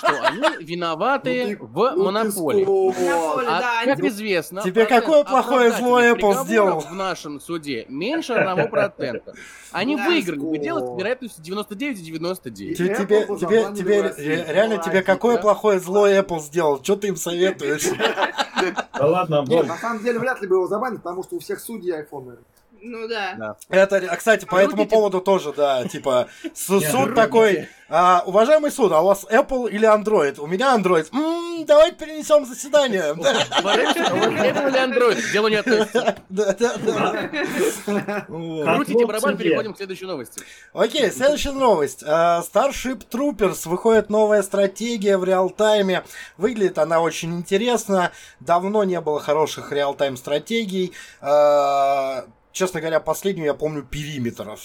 что 0.00 0.22
они 0.22 0.64
виноваты 0.64 1.56
Ну 1.60 1.66
в 1.66 1.92
ну 1.96 2.04
монополии. 2.04 2.64
Монополия. 2.64 3.48
А 3.48 3.60
Да, 3.60 3.94
как 3.94 4.04
известно, 4.04 4.62
Тебе 4.62 4.86
какое 4.86 5.24
плохое 5.24 5.72
зло 5.72 6.00
Apple 6.00 6.44
сделал? 6.44 6.80
в 6.80 6.94
нашем 6.94 7.40
суде 7.40 7.86
меньше 7.88 8.32
1%. 8.32 9.34
Они 9.72 9.96
выиграли 9.96 10.38
бы 10.38 10.58
дело 10.58 10.80
с 10.80 10.98
вероятностью 10.98 11.44
99,99. 11.44 12.74
Тебе, 12.74 12.94
тебе, 12.96 14.14
тебе, 14.16 14.44
реально 14.48 14.78
тебе 14.78 15.02
какое 15.02 15.38
плохое 15.38 15.78
зло 15.78 16.08
Apple 16.08 16.40
сделал? 16.40 16.82
Что 16.82 16.96
ты 16.96 17.08
им 17.08 17.16
советуешь? 17.16 17.86
Да 18.92 19.06
ладно, 19.06 19.44
Нет, 19.46 19.66
на 19.66 19.76
самом 19.76 20.02
деле 20.02 20.18
вряд 20.18 20.40
ли 20.42 20.48
бы 20.48 20.56
его 20.56 20.66
забанили, 20.66 20.98
потому 20.98 21.22
что 21.22 21.36
у 21.36 21.38
всех 21.38 21.60
судей 21.60 21.92
айфоны. 21.92 22.36
Ну 22.82 23.08
да. 23.08 23.34
Да. 23.38 23.56
Это, 23.68 23.96
а, 23.96 24.16
кстати, 24.16 24.44
по 24.44 24.56
этому 24.56 24.76
Крутите. 24.76 24.94
поводу 24.96 25.20
тоже, 25.20 25.52
да, 25.52 25.84
типа, 25.86 26.28
суд 26.54 27.14
такой, 27.14 27.68
а, 27.88 28.22
уважаемый 28.24 28.70
суд, 28.70 28.92
а 28.92 29.00
у 29.00 29.06
вас 29.06 29.26
Apple 29.30 29.68
или 29.68 29.86
Android? 29.86 30.38
У 30.40 30.46
меня 30.46 30.76
Android. 30.76 31.08
М, 31.12 31.64
давайте 31.66 31.96
перенесем 31.96 32.46
заседание. 32.46 33.02
А 33.62 33.76
Apple 33.76 34.30
или 34.30 34.78
Android, 34.80 35.20
к 35.20 35.32
делу 35.32 35.48
не 35.48 35.56
относится. 35.56 36.16
Да, 36.30 36.54
да, 36.58 36.74
да. 36.78 38.24
Вот. 38.28 38.64
Как 38.64 38.76
Крутите 38.76 39.06
барабан, 39.06 39.36
переходим 39.36 39.74
к 39.74 39.76
следующей 39.76 40.06
новости. 40.06 40.42
Окей, 40.72 41.10
следующая 41.10 41.52
новость. 41.52 42.04
А, 42.06 42.42
Starship 42.42 43.02
Troopers 43.10 43.68
выходит 43.68 44.08
новая 44.10 44.42
стратегия 44.42 45.16
в 45.18 45.24
реал-тайме. 45.24 46.04
Выглядит 46.36 46.78
она 46.78 47.00
очень 47.00 47.34
интересно. 47.34 48.12
Давно 48.38 48.84
не 48.84 49.00
было 49.00 49.18
хороших 49.20 49.72
реал-тайм 49.72 50.16
стратегий. 50.16 50.92
Честно 52.52 52.80
говоря, 52.80 52.98
последнюю 52.98 53.46
я 53.46 53.54
помню 53.54 53.84
периметр. 53.84 54.56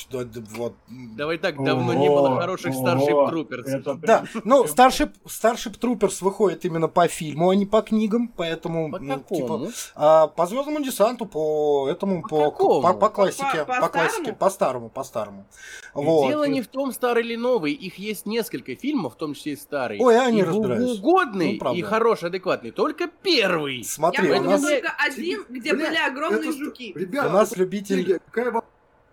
Вот. 0.57 0.73
Давай 0.87 1.37
так, 1.37 1.63
давно 1.63 1.93
не 1.93 2.09
было 2.09 2.39
хороших 2.39 2.73
Starship 2.73 3.29
Troopers. 3.31 3.65
это 3.67 3.93
Да, 3.95 4.23
ну, 4.43 4.63
Starship, 4.65 5.11
Starship 5.25 5.79
Troopers 5.79 6.23
выходит 6.23 6.65
именно 6.65 6.87
по 6.87 7.07
фильму, 7.07 7.49
а 7.51 7.55
не 7.55 7.67
по 7.67 7.81
книгам, 7.83 8.27
поэтому, 8.27 8.91
По 8.91 8.97
ну, 8.99 9.13
какому? 9.19 9.69
а, 9.95 10.27
по 10.27 10.47
Звездному 10.47 10.83
десанту, 10.83 11.27
по 11.27 11.87
этому, 11.87 12.23
По 12.23 12.27
по, 12.29 12.51
какому? 12.51 12.81
по, 12.81 12.93
по 12.93 13.09
классике, 13.09 13.65
По- 13.65 13.75
по 13.75 13.81
по, 13.81 13.89
классике, 13.89 14.33
по 14.33 14.49
старому, 14.49 14.89
по 14.89 15.03
старому. 15.03 15.45
Вот. 15.93 16.27
Дело 16.29 16.45
не 16.47 16.61
в 16.63 16.67
том, 16.67 16.91
старый 16.91 17.23
или 17.23 17.35
новый. 17.35 17.71
Их 17.73 17.99
есть 17.99 18.25
несколько 18.25 18.75
фильмов, 18.75 19.13
в 19.13 19.17
том 19.17 19.35
числе 19.35 19.53
и 19.53 19.55
старый. 19.55 19.99
Ой, 20.01 20.13
я 20.15 20.31
не 20.31 20.39
и 20.39 20.43
разбираюсь. 20.43 20.97
угодный, 20.99 21.53
Ну, 21.53 21.59
правда. 21.59 21.79
и 21.79 21.83
хороший, 21.83 22.29
адекватный. 22.29 22.71
Только 22.71 23.07
первый. 23.21 23.83
Смотри, 23.83 24.27
Я 24.29 24.39
у 24.39 24.43
нас, 24.43 24.61
только 24.61 24.91
один, 24.97 25.45
где 25.49 25.73
Бля, 25.73 25.85
были 25.85 25.97
огромные 25.97 26.49
это- 26.49 26.57
жуки. 26.57 26.91
Ребята, 26.95 27.27
у 27.29 27.31
нас 27.31 27.51
это 27.51 27.74
любитель. 27.75 28.19
Какая 28.31 28.63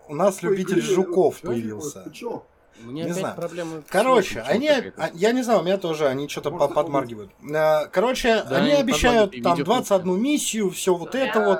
у 0.07 0.15
нас 0.15 0.41
любитель 0.41 0.79
игры? 0.79 0.93
жуков 0.93 1.39
Ты 1.41 1.47
появился. 1.47 2.05
У 2.83 2.87
меня 2.87 3.03
Не 3.03 3.11
опять 3.11 3.19
знаю. 3.21 3.35
проблемы. 3.35 3.83
Короче, 3.87 4.41
они, 4.41 4.67
а, 4.67 5.11
я 5.13 5.31
не 5.31 5.43
знаю, 5.43 5.61
у 5.61 5.63
меня 5.63 5.77
тоже, 5.77 6.07
они 6.07 6.27
что-то 6.27 6.49
это 6.55 6.67
подмаргивают. 6.67 7.31
Э, 7.43 7.87
Короче, 7.91 8.43
Да, 8.49 8.57
они 8.57 8.71
они 8.71 8.81
обещают 8.81 9.31
там 9.43 9.55
видео 9.55 9.65
21 9.65 10.21
миссию, 10.21 10.69
все 10.71 10.93
вот 10.95 11.15
это 11.15 11.39
вот. 11.39 11.59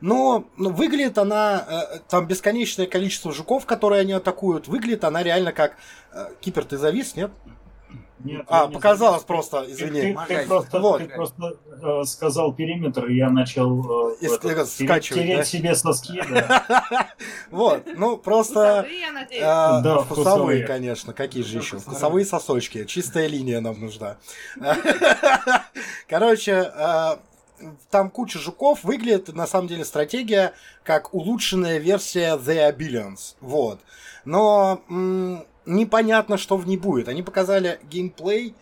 Но 0.00 0.48
ну, 0.56 0.70
выглядит 0.70 1.18
она, 1.18 1.64
э, 1.68 1.98
там 2.08 2.26
бесконечное 2.26 2.86
количество 2.86 3.32
жуков, 3.32 3.66
которые 3.66 4.00
они 4.00 4.12
атакуют, 4.12 4.66
выглядит 4.66 5.04
она 5.04 5.22
реально 5.22 5.52
как... 5.52 5.76
э, 6.12 6.26
Кипер, 6.40 6.64
ты 6.64 6.76
завис, 6.76 7.14
нет? 7.14 7.30
Нет, 8.24 8.44
А, 8.48 8.68
не 8.68 8.74
показалось 8.74 9.22
знаю. 9.22 9.26
просто, 9.26 9.62
Ты, 9.64 9.72
извини. 9.72 10.16
ты- 10.28 10.36
ты 10.42 10.46
просто, 10.46 10.78
Вот. 10.80 10.98
ты 10.98 11.08
просто, 11.08 11.56
э, 11.82 12.04
сказал 12.04 12.52
периметр, 12.54 13.06
и 13.06 13.16
я 13.16 13.30
начал 13.30 14.12
э, 14.12 14.16
И 14.20 14.28
в 14.28 14.32
этот, 14.34 14.44
ск- 14.68 14.78
тереть- 14.78 14.88
скачивать, 14.90 15.22
тереть 15.22 15.36
да? 15.38 15.44
себе 15.44 15.74
соски. 15.74 16.22
Да. 16.30 17.08
Вот, 17.50 17.82
ну 17.96 18.16
просто... 18.16 18.86
Вкусовые, 20.04 20.62
э, 20.62 20.66
конечно, 20.66 21.12
какие 21.12 21.42
же 21.42 21.58
еще? 21.58 21.78
Вкусовые. 21.78 22.24
Сосочки, 22.24 22.84
чистая 22.84 23.26
линия 23.26 23.60
нам 23.60 23.80
нужна. 23.80 24.16
Короче, 26.08 26.70
э, 26.74 27.16
там 27.90 28.10
куча 28.10 28.38
жуков, 28.38 28.84
выглядит 28.84 29.34
на 29.34 29.46
самом 29.46 29.68
деле 29.68 29.84
стратегия 29.84 30.52
как 30.84 31.12
улучшенная 31.14 31.78
версия 31.78 32.36
The 32.36 32.70
Abilians. 32.76 33.34
Вот. 33.40 33.80
Но 34.24 34.80
непонятно, 35.66 36.36
что 36.36 36.56
в 36.56 36.66
ней 36.66 36.76
будет. 36.76 37.08
Они 37.08 37.22
показали 37.22 37.80
геймплей, 37.90 38.54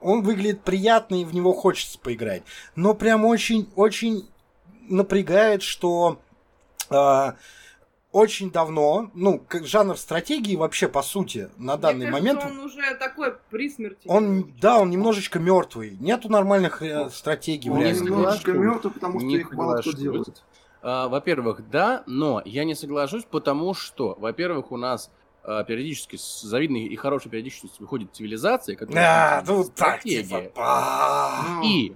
он 0.00 0.22
выглядит 0.22 0.62
приятно 0.62 1.16
и 1.16 1.24
в 1.24 1.34
него 1.34 1.52
хочется 1.52 1.98
поиграть. 1.98 2.42
Но 2.76 2.94
прям 2.94 3.24
очень-очень 3.24 4.28
напрягает, 4.88 5.62
что 5.62 6.20
э, 6.90 7.32
очень 8.12 8.52
давно, 8.52 9.10
ну, 9.14 9.42
как 9.48 9.66
жанр 9.66 9.96
стратегии 9.96 10.54
вообще, 10.54 10.88
по 10.88 11.02
сути, 11.02 11.50
на 11.56 11.76
данный 11.76 12.06
Мне 12.06 12.12
момент, 12.12 12.40
кажется, 12.40 12.60
он 12.60 12.66
уже 12.66 12.94
такой 12.96 13.34
при 13.50 13.68
смерти. 13.68 14.06
он, 14.06 14.52
да, 14.60 14.78
он 14.78 14.90
немножечко 14.90 15.40
мертвый. 15.40 15.96
Нету 15.98 16.28
нормальных 16.28 16.80
э, 16.80 17.10
стратегий 17.10 17.70
в 17.70 17.72
Он 17.72 17.80
ну, 17.82 17.90
немножечко 17.90 18.52
что? 18.52 18.60
мертв, 18.60 18.92
потому 18.94 19.18
что 19.18 19.26
Не 19.26 19.36
их 19.38 19.52
мало 19.52 19.78
кто 19.78 19.92
делает. 19.92 20.44
А, 20.80 21.08
Во-первых, 21.08 21.68
да, 21.70 22.04
но 22.06 22.40
я 22.44 22.64
не 22.64 22.74
соглашусь, 22.74 23.24
потому 23.24 23.74
что, 23.74 24.16
во-первых, 24.20 24.70
у 24.70 24.76
нас 24.76 25.10
периодически 25.64 26.16
с 26.16 26.40
завидной 26.42 26.84
и 26.84 26.96
хорошей 26.96 27.30
периодичностью 27.30 27.82
выходит 27.82 28.08
цивилизация, 28.14 28.76
которая 28.76 29.38
А, 29.40 29.44
ну 29.46 29.64
так, 29.64 30.02
типа, 30.02 30.50
а. 30.56 31.60
И, 31.64 31.94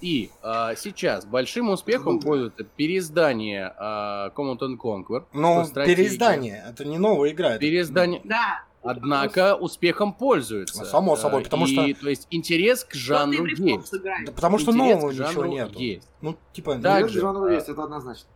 и 0.00 0.30
а, 0.42 0.74
сейчас 0.76 1.24
большим 1.26 1.70
успехом 1.70 2.14
Забыл. 2.20 2.22
пользуется 2.22 2.64
переиздание 2.64 3.74
а, 3.76 4.30
Command 4.36 4.58
and 4.60 4.76
Conquer. 4.78 5.24
Ну, 5.32 5.64
переиздание, 5.74 6.64
это 6.68 6.84
не 6.84 6.98
новая 6.98 7.30
игра. 7.30 7.50
это- 7.50 7.58
Переиздание, 7.60 8.20
Да. 8.24 8.62
однако, 8.82 9.56
успехом 9.56 10.12
пользуется. 10.12 10.84
Само 10.84 11.16
собой, 11.16 11.42
потому 11.42 11.66
и, 11.66 11.72
что- 11.94 12.00
То 12.02 12.10
есть 12.10 12.26
интерес 12.30 12.84
к 12.84 12.94
жанру 12.94 13.46
есть. 13.46 13.92
Да 14.26 14.32
потому 14.32 14.58
что 14.58 14.70
Интерес 14.72 14.94
нового 15.02 15.10
ничего 15.10 15.46
нету. 15.46 15.78
есть. 15.78 16.08
Ну, 16.20 16.36
типа, 16.52 16.74
Да, 16.76 16.98
Интерес 17.00 17.02
Также, 17.02 17.18
к 17.18 17.22
жанру 17.22 17.48
есть, 17.48 17.68
это 17.68 17.82
однозначно. 17.84 18.28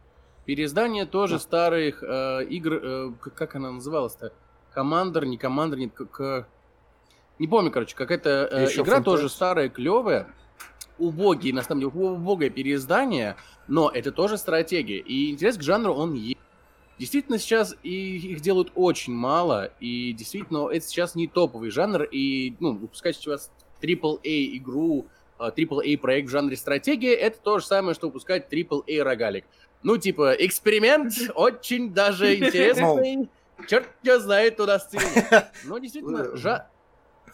Переиздание 0.46 1.04
тоже 1.04 1.34
Да. 1.34 1.40
старых 1.40 2.02
э, 2.02 2.44
игр, 2.48 2.80
э, 2.82 3.12
как 3.36 3.54
она 3.54 3.70
называлась-то? 3.70 4.32
Командер, 4.72 5.24
не 5.24 5.36
командер, 5.38 5.78
нет, 5.78 5.92
как... 5.94 6.20
э, 6.20 6.44
Не 7.38 7.46
помню, 7.48 7.70
короче, 7.70 7.96
какая-то 7.96 8.48
э, 8.50 8.64
of 8.66 8.82
игра 8.82 8.98
Empires. 8.98 9.04
тоже 9.04 9.28
старая, 9.28 9.68
клевая. 9.68 10.28
Убогие, 10.98 11.54
на 11.54 11.62
самом 11.62 11.80
деле, 11.82 11.92
убогое 11.92 12.50
переиздание, 12.50 13.36
но 13.68 13.88
это 13.88 14.10
тоже 14.12 14.36
стратегия. 14.36 14.98
И 14.98 15.30
интерес 15.30 15.56
к 15.56 15.62
жанру 15.62 15.94
он 15.94 16.14
есть. 16.14 16.38
Действительно, 16.98 17.38
сейчас 17.38 17.76
и 17.84 18.16
их 18.32 18.40
делают 18.40 18.72
очень 18.74 19.12
мало, 19.14 19.70
и 19.78 20.12
действительно, 20.12 20.68
это 20.68 20.84
сейчас 20.84 21.14
не 21.14 21.28
топовый 21.28 21.70
жанр, 21.70 22.02
и, 22.02 22.56
ну, 22.58 22.72
выпускать 22.74 23.14
сейчас 23.14 23.52
AAA 23.80 24.56
игру, 24.56 25.06
AAA 25.38 25.96
проект 25.98 26.26
в 26.28 26.32
жанре 26.32 26.56
стратегия, 26.56 27.14
это 27.14 27.38
то 27.38 27.60
же 27.60 27.66
самое, 27.66 27.94
что 27.94 28.08
выпускать 28.08 28.52
AAA 28.52 29.00
рогалик. 29.04 29.44
Ну, 29.84 29.96
типа, 29.96 30.32
эксперимент 30.40 31.12
очень 31.36 31.94
даже 31.94 32.34
интересный. 32.34 33.28
Черт 33.66 33.88
его 34.02 34.18
знает, 34.18 34.56
туда 34.56 34.78
сцене. 34.78 35.26
Но 35.64 35.78
действительно, 35.78 36.36
жа- 36.36 36.68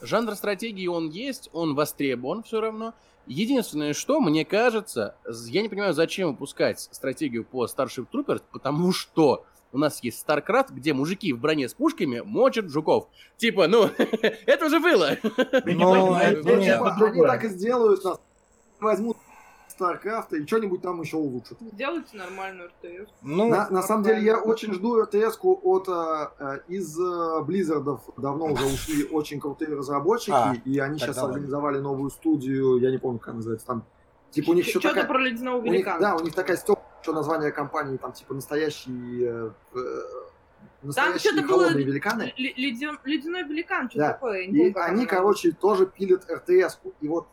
жанр 0.00 0.34
стратегии 0.34 0.86
он 0.86 1.10
есть, 1.10 1.50
он 1.52 1.74
востребован 1.74 2.42
все 2.42 2.60
равно. 2.60 2.94
Единственное, 3.26 3.94
что, 3.94 4.20
мне 4.20 4.44
кажется, 4.44 5.16
я 5.46 5.62
не 5.62 5.68
понимаю, 5.68 5.94
зачем 5.94 6.30
выпускать 6.30 6.80
стратегию 6.80 7.44
по 7.44 7.64
Starship 7.64 8.06
Troopers, 8.12 8.42
потому 8.52 8.92
что 8.92 9.46
у 9.72 9.78
нас 9.78 10.02
есть 10.04 10.24
StarCraft, 10.26 10.72
где 10.72 10.92
мужики 10.92 11.32
в 11.32 11.40
броне 11.40 11.68
с 11.68 11.74
пушками 11.74 12.20
мочат 12.24 12.68
жуков. 12.68 13.08
Типа, 13.36 13.66
ну, 13.66 13.90
это 14.46 14.66
уже 14.66 14.78
было. 14.78 15.16
Ну, 15.64 16.16
нет. 16.16 16.76
что-то 16.76 17.06
Они 17.06 17.20
так 17.22 17.44
и 17.44 17.48
сделают 17.48 18.04
нас. 18.04 18.20
Возьмут 18.78 19.16
StarCraft 19.78 20.36
и 20.36 20.46
что-нибудь 20.46 20.82
там 20.82 21.00
еще 21.00 21.16
улучшат. 21.16 21.58
Сделайте 21.60 22.16
нормальную 22.16 22.68
РТС. 22.68 23.10
Ну, 23.22 23.48
На, 23.48 23.68
на 23.70 23.82
самом 23.82 24.04
деле 24.04 24.22
я 24.22 24.38
очень 24.38 24.72
жду 24.72 25.00
РТС-ку 25.02 25.60
от 25.62 25.88
э, 25.88 26.28
э, 26.38 26.58
из 26.68 26.98
э, 26.98 27.42
Близзардов 27.42 28.00
давно 28.16 28.46
уже 28.46 28.64
ушли 28.66 29.04
очень 29.04 29.40
крутые 29.40 29.74
разработчики, 29.76 30.30
А, 30.32 30.54
и 30.64 30.78
они 30.78 30.98
сейчас 30.98 31.18
организовали 31.18 31.78
новую 31.78 32.10
студию, 32.10 32.78
я 32.78 32.90
не 32.90 32.98
помню, 32.98 33.18
как 33.18 33.28
она 33.28 33.36
называется, 33.36 33.66
там 33.66 33.84
типа 34.30 34.50
у 34.50 34.54
них 34.54 34.66
еще 34.66 34.80
Что-то 34.80 34.94
такая, 34.96 35.08
про 35.08 35.18
ледяного 35.20 35.58
у 35.58 35.62
них, 35.62 35.72
великана. 35.72 36.00
да, 36.00 36.16
у 36.16 36.20
них 36.20 36.34
такая 36.34 36.56
стёп, 36.56 36.80
что 37.02 37.12
название 37.12 37.52
компании 37.52 37.96
там 37.96 38.12
типа 38.12 38.34
настоящий 38.34 39.24
э, 39.24 39.50
э, 39.74 39.78
настоящие 40.82 41.32
что-то 41.32 41.46
было- 41.48 41.62
холодные 41.64 41.84
великаны. 41.84 42.22
Л- 42.36 42.54
ледян- 42.56 42.98
Ледяной 43.04 43.44
великан, 43.44 43.88
что 43.90 43.98
Да. 43.98 44.12
такое? 44.12 44.42
я 44.42 44.46
не 44.46 44.68
И 44.68 44.72
помню, 44.72 44.88
они, 44.88 45.06
короче, 45.06 45.52
тоже 45.52 45.86
пилят 45.86 46.24
РТС-ку. 46.30 46.92
И 47.00 47.08
вот 47.08 47.26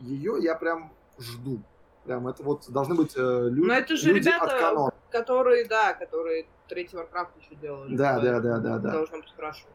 ее 0.00 0.36
я 0.40 0.54
прям 0.54 0.92
жду. 1.18 1.60
Прям 2.06 2.28
это 2.28 2.42
вот 2.42 2.70
должны 2.70 2.94
быть 2.94 3.14
э, 3.16 3.20
лю- 3.20 3.66
Но 3.66 3.74
это 3.74 3.96
же 3.96 4.12
люди 4.12 4.28
ребята, 4.28 4.44
от 4.44 4.60
канона. 4.60 4.92
которые, 5.10 5.64
да, 5.66 5.92
которые 5.94 6.46
третий 6.68 6.96
Warcraft 6.96 7.28
еще 7.40 7.54
делали. 7.56 7.96
Да, 7.96 8.20
да, 8.20 8.40
да, 8.40 8.58
да, 8.58 8.78
да. 8.78 8.90
Должно 8.92 9.18
быть 9.18 9.32
хорошо. 9.34 9.66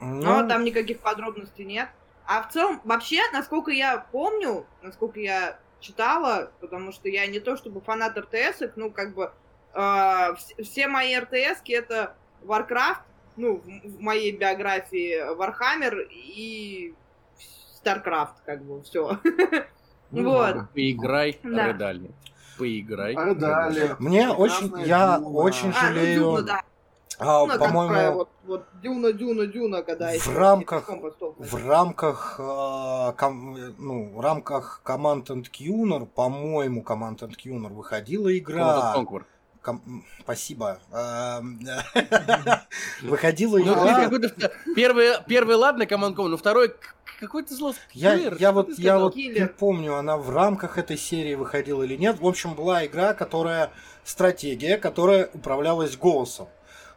ну, 0.00 0.22
Но 0.22 0.48
там 0.48 0.64
никаких 0.64 1.00
подробностей 1.00 1.64
нет. 1.64 1.88
А 2.26 2.42
в 2.42 2.52
целом, 2.52 2.80
вообще, 2.84 3.20
насколько 3.32 3.70
я 3.72 4.06
помню, 4.12 4.64
насколько 4.82 5.18
я 5.18 5.58
читала, 5.80 6.52
потому 6.60 6.92
что 6.92 7.08
я 7.08 7.26
не 7.26 7.40
то 7.40 7.56
чтобы 7.56 7.80
фанат 7.80 8.16
РТС, 8.16 8.62
ну, 8.76 8.90
как 8.92 9.14
бы, 9.14 9.32
э, 9.74 9.78
вс- 9.78 10.62
все 10.62 10.86
мои 10.86 11.16
РТС 11.16 11.60
это 11.68 12.14
Warcraft, 12.44 13.00
ну, 13.36 13.56
в, 13.56 13.64
в 13.64 14.00
моей 14.00 14.30
биографии 14.36 15.20
Warhammer 15.36 16.06
и 16.08 16.94
StarCraft, 17.84 18.34
как 18.46 18.62
бы, 18.62 18.80
все. 18.82 19.18
Ну, 20.12 20.30
Вот. 20.30 20.38
ладно. 20.38 20.68
Поиграй, 20.74 21.38
Да. 21.42 21.68
Редали. 21.68 22.10
Поиграй. 22.58 23.14
Далее. 23.34 23.96
Мне 23.98 24.26
Прекрасная 24.28 24.36
очень- 24.36 24.80
я 24.86 25.16
Дюна. 25.18 25.28
очень 25.30 25.70
А, 25.70 25.72
ну, 25.72 25.94
жалею. 25.94 26.20
Дюна, 26.20 26.42
да. 26.42 26.62
а, 27.18 27.46
Ну, 27.46 27.58
по-моему, 27.58 28.12
вот, 28.12 28.28
вот 28.44 28.64
Дюна, 28.82 29.12
Дюна, 29.12 29.46
Дюна, 29.46 29.82
когда 29.82 30.12
в 30.12 30.36
рамках- 30.36 30.88
в 31.38 31.66
рамках, 31.68 32.36
э, 32.38 33.12
ком- 33.16 33.56
ну, 33.78 34.12
в 34.14 34.20
рамках 34.20 34.82
Command 34.84 35.24
and 35.28 35.44
Conquer, 35.50 36.06
по-моему, 36.06 36.82
Command 36.86 37.18
and 37.20 37.32
Conquer 37.42 37.72
выходила 37.72 38.36
игра. 38.36 38.94
Ком- 39.62 40.04
Спасибо. 40.20 40.78
Эм, 40.92 41.60
Выходила 43.02 43.58
Ну, 43.58 43.64
игра. 43.64 44.10
первый, 44.74 45.10
первый, 45.28 45.56
ладно, 45.56 45.84
Command 45.84 46.14
Conquer, 46.16 46.28
но 46.28 46.36
второй 46.36 46.74
к- 47.16 47.20
какой-то 47.20 47.54
зло. 47.54 47.74
Я, 47.92 48.14
я 48.14 48.34
что 48.36 48.52
вот, 48.52 48.74
ты 48.76 48.82
я 48.82 48.98
вот 48.98 49.14
не 49.16 49.46
помню, 49.46 49.96
она 49.96 50.16
в 50.16 50.30
рамках 50.30 50.78
этой 50.78 50.96
серии 50.98 51.34
выходила 51.34 51.82
или 51.82 51.96
нет. 51.96 52.20
В 52.20 52.26
общем, 52.26 52.54
была 52.54 52.84
игра, 52.86 53.14
которая 53.14 53.70
стратегия, 54.04 54.76
которая 54.78 55.28
управлялась 55.32 55.96
голосом. 55.96 56.48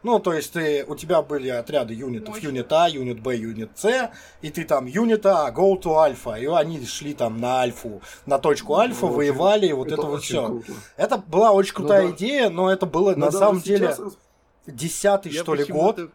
Ну, 0.02 0.20
то 0.20 0.32
есть 0.34 0.52
ты, 0.52 0.84
у 0.86 0.94
тебя 0.94 1.20
были 1.22 1.48
отряды 1.48 1.92
юнитов, 1.94 2.38
юнит 2.40 2.70
А, 2.72 2.88
юнит 2.88 3.20
Б, 3.20 3.34
юнит 3.34 3.70
С, 3.76 4.10
и 4.40 4.50
ты 4.50 4.64
там 4.64 4.86
юнит 4.86 5.26
А, 5.26 5.50
go 5.50 5.80
to 5.80 5.96
альфа, 5.98 6.34
и 6.34 6.46
они 6.46 6.84
шли 6.86 7.12
там 7.12 7.40
на 7.40 7.60
альфу, 7.62 8.00
на 8.24 8.38
точку 8.38 8.76
альфа, 8.76 9.06
Ну, 9.06 9.08
очень- 9.08 9.16
воевали, 9.16 9.66
и 9.66 9.72
вот 9.72 9.90
это, 9.90 10.02
вот 10.02 10.18
очень 10.18 10.24
все. 10.26 10.46
круто. 10.46 10.72
Это 10.96 11.18
была 11.18 11.50
очень 11.50 11.72
Ну 11.72 11.76
крутая 11.78 12.08
да. 12.08 12.10
идея, 12.14 12.50
но 12.50 12.70
это 12.70 12.86
было 12.86 13.12
Но 13.12 13.16
на 13.16 13.26
даже 13.26 13.38
самом 13.38 13.60
деле 13.62 13.88
сейчас 13.96 14.12
десятый, 14.66 15.32
Я 15.32 15.42
что 15.42 15.54
ли, 15.54 15.64
год. 15.64 16.10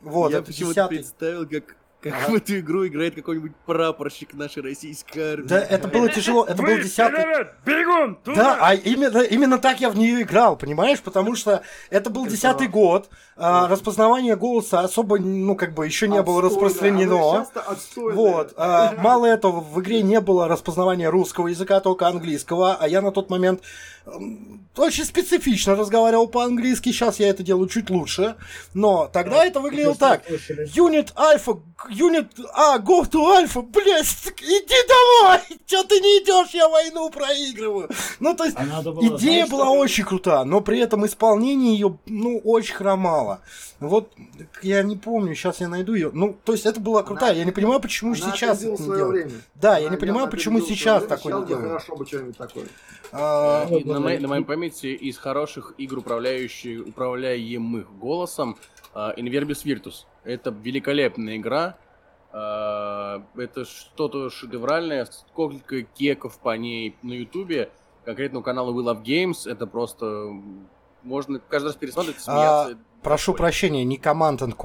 Вот, 0.00 0.30
я 0.30 0.38
это 0.38 0.46
почему-то 0.46 0.74
десятый. 0.74 0.98
представил, 0.98 1.48
как, 1.48 1.76
как 2.02 2.14
Ага. 2.14 2.32
в 2.32 2.34
эту 2.34 2.58
игру 2.58 2.86
играет 2.86 3.14
какой-нибудь 3.14 3.52
прапорщик 3.64 4.34
нашей 4.34 4.62
российской 4.62 5.34
армии. 5.34 5.46
Да, 5.46 5.60
это 5.60 5.86
было 5.86 6.08
тяжело, 6.08 6.44
это 6.44 6.60
был 6.60 6.76
десятый. 6.78 7.24
Бегом! 7.64 8.18
Да, 8.26 8.58
а 8.60 8.74
именно, 8.74 9.18
именно 9.18 9.58
так 9.58 9.80
я 9.80 9.88
в 9.88 9.96
нее 9.96 10.22
играл, 10.22 10.56
понимаешь? 10.56 11.00
Потому 11.00 11.36
что 11.36 11.62
это 11.90 12.10
был 12.10 12.26
десятый 12.26 12.66
год, 12.66 13.08
а, 13.36 13.68
распознавание 13.68 14.34
голоса 14.36 14.80
особо, 14.80 15.18
ну, 15.18 15.54
как 15.54 15.74
бы 15.74 15.86
еще 15.86 16.08
не 16.08 16.20
было 16.22 16.44
Отстойно, 16.44 16.64
распространено. 16.66 17.32
часто 17.38 17.60
отстойное. 17.60 18.14
Вот. 18.16 18.54
а, 18.56 18.94
мало 18.98 19.26
этого, 19.26 19.60
в 19.60 19.80
игре 19.80 20.02
не 20.02 20.20
было 20.20 20.48
распознавания 20.48 21.08
русского 21.08 21.48
языка, 21.48 21.78
только 21.80 22.08
английского, 22.08 22.74
а 22.74 22.88
я 22.88 23.00
на 23.00 23.12
тот 23.12 23.30
момент 23.30 23.62
очень 24.76 25.04
специфично 25.04 25.76
разговаривал 25.76 26.26
по-английски, 26.26 26.90
сейчас 26.90 27.20
я 27.20 27.28
это 27.28 27.42
делаю 27.42 27.68
чуть 27.68 27.88
лучше, 27.90 28.36
но 28.74 29.08
тогда 29.12 29.44
это 29.44 29.60
выглядело 29.60 29.94
так. 29.94 30.22
Юнит 30.74 31.12
Альфа, 31.16 31.60
Юнит 31.92 32.32
А, 32.54 32.78
go 32.78 33.08
to 33.08 33.24
Альфа, 33.36 33.62
блядь, 33.62 34.06
иди 34.40 34.74
домой! 34.88 35.38
Че 35.66 35.82
ты 35.84 36.00
не 36.00 36.18
идешь, 36.22 36.50
я 36.54 36.68
войну 36.68 37.10
проигрываю. 37.10 37.88
Ну, 38.20 38.34
то 38.34 38.44
есть, 38.44 38.56
А 38.58 38.82
было, 38.82 39.00
идея 39.16 39.46
знаешь, 39.46 39.50
была 39.50 39.64
что- 39.66 39.72
очень 39.78 40.04
крута, 40.04 40.44
но 40.44 40.60
при 40.60 40.78
этом 40.80 41.04
исполнение 41.06 41.74
ее, 41.74 41.98
ну, 42.06 42.38
очень 42.44 42.74
хромало. 42.74 43.40
Вот, 43.80 44.12
я 44.62 44.82
не 44.82 44.96
помню, 44.96 45.34
сейчас 45.34 45.60
я 45.60 45.68
найду 45.68 45.94
ее. 45.94 46.10
Ну, 46.12 46.36
то 46.44 46.52
есть, 46.52 46.66
это 46.66 46.78
была 46.80 47.02
крутая, 47.02 47.30
Она- 47.30 47.38
я 47.40 47.44
не 47.44 47.50
понимаю, 47.52 47.80
почему 47.80 48.12
Она 48.14 48.20
сейчас 48.32 48.62
это 48.62 48.70
не 48.70 48.76
делают. 48.78 49.08
время. 49.08 49.32
Да, 49.56 49.78
я 49.78 49.86
Она 49.88 49.96
не 49.96 50.00
понимаю, 50.00 50.28
почему 50.28 50.60
сейчас 50.60 51.02
время. 51.02 51.16
такое 51.16 51.34
не 51.40 51.46
делают. 51.46 51.68
хорошо 51.68 51.96
бы 51.96 52.06
что-нибудь 52.06 52.36
такое. 52.36 52.66
А, 53.12 53.66
на, 53.84 54.00
моей, 54.00 54.18
на 54.20 54.28
моей 54.28 54.44
памяти 54.44 54.86
из 54.86 55.18
хороших 55.18 55.74
игр, 55.78 55.98
управляющих, 55.98 56.86
управляемых 56.86 57.92
голосом, 57.98 58.56
Inverbis 58.94 59.64
Virtus. 59.64 60.04
Это 60.24 60.50
великолепная 60.50 61.36
игра. 61.36 61.76
а, 62.32 63.22
Это 63.36 63.64
что-то 63.64 64.30
шедевральное. 64.30 65.04
Сколько 65.06 65.82
кеков 65.82 66.38
по 66.38 66.56
ней 66.56 66.96
на 67.02 67.12
Ютубе. 67.12 67.70
Конкретно 68.04 68.40
у 68.40 68.42
канала 68.42 68.70
We 68.72 68.82
Love 68.84 69.02
Games. 69.04 69.50
Это 69.50 69.66
просто... 69.66 70.32
Можно 71.02 71.40
каждый 71.40 71.66
раз 71.68 71.76
пересматривать, 71.76 72.20
А, 72.26 72.64
смеяться. 72.64 72.78
прошу 73.02 73.34
прощения, 73.34 73.82
не 73.84 73.98
Command 73.98 74.38
and 74.38 74.56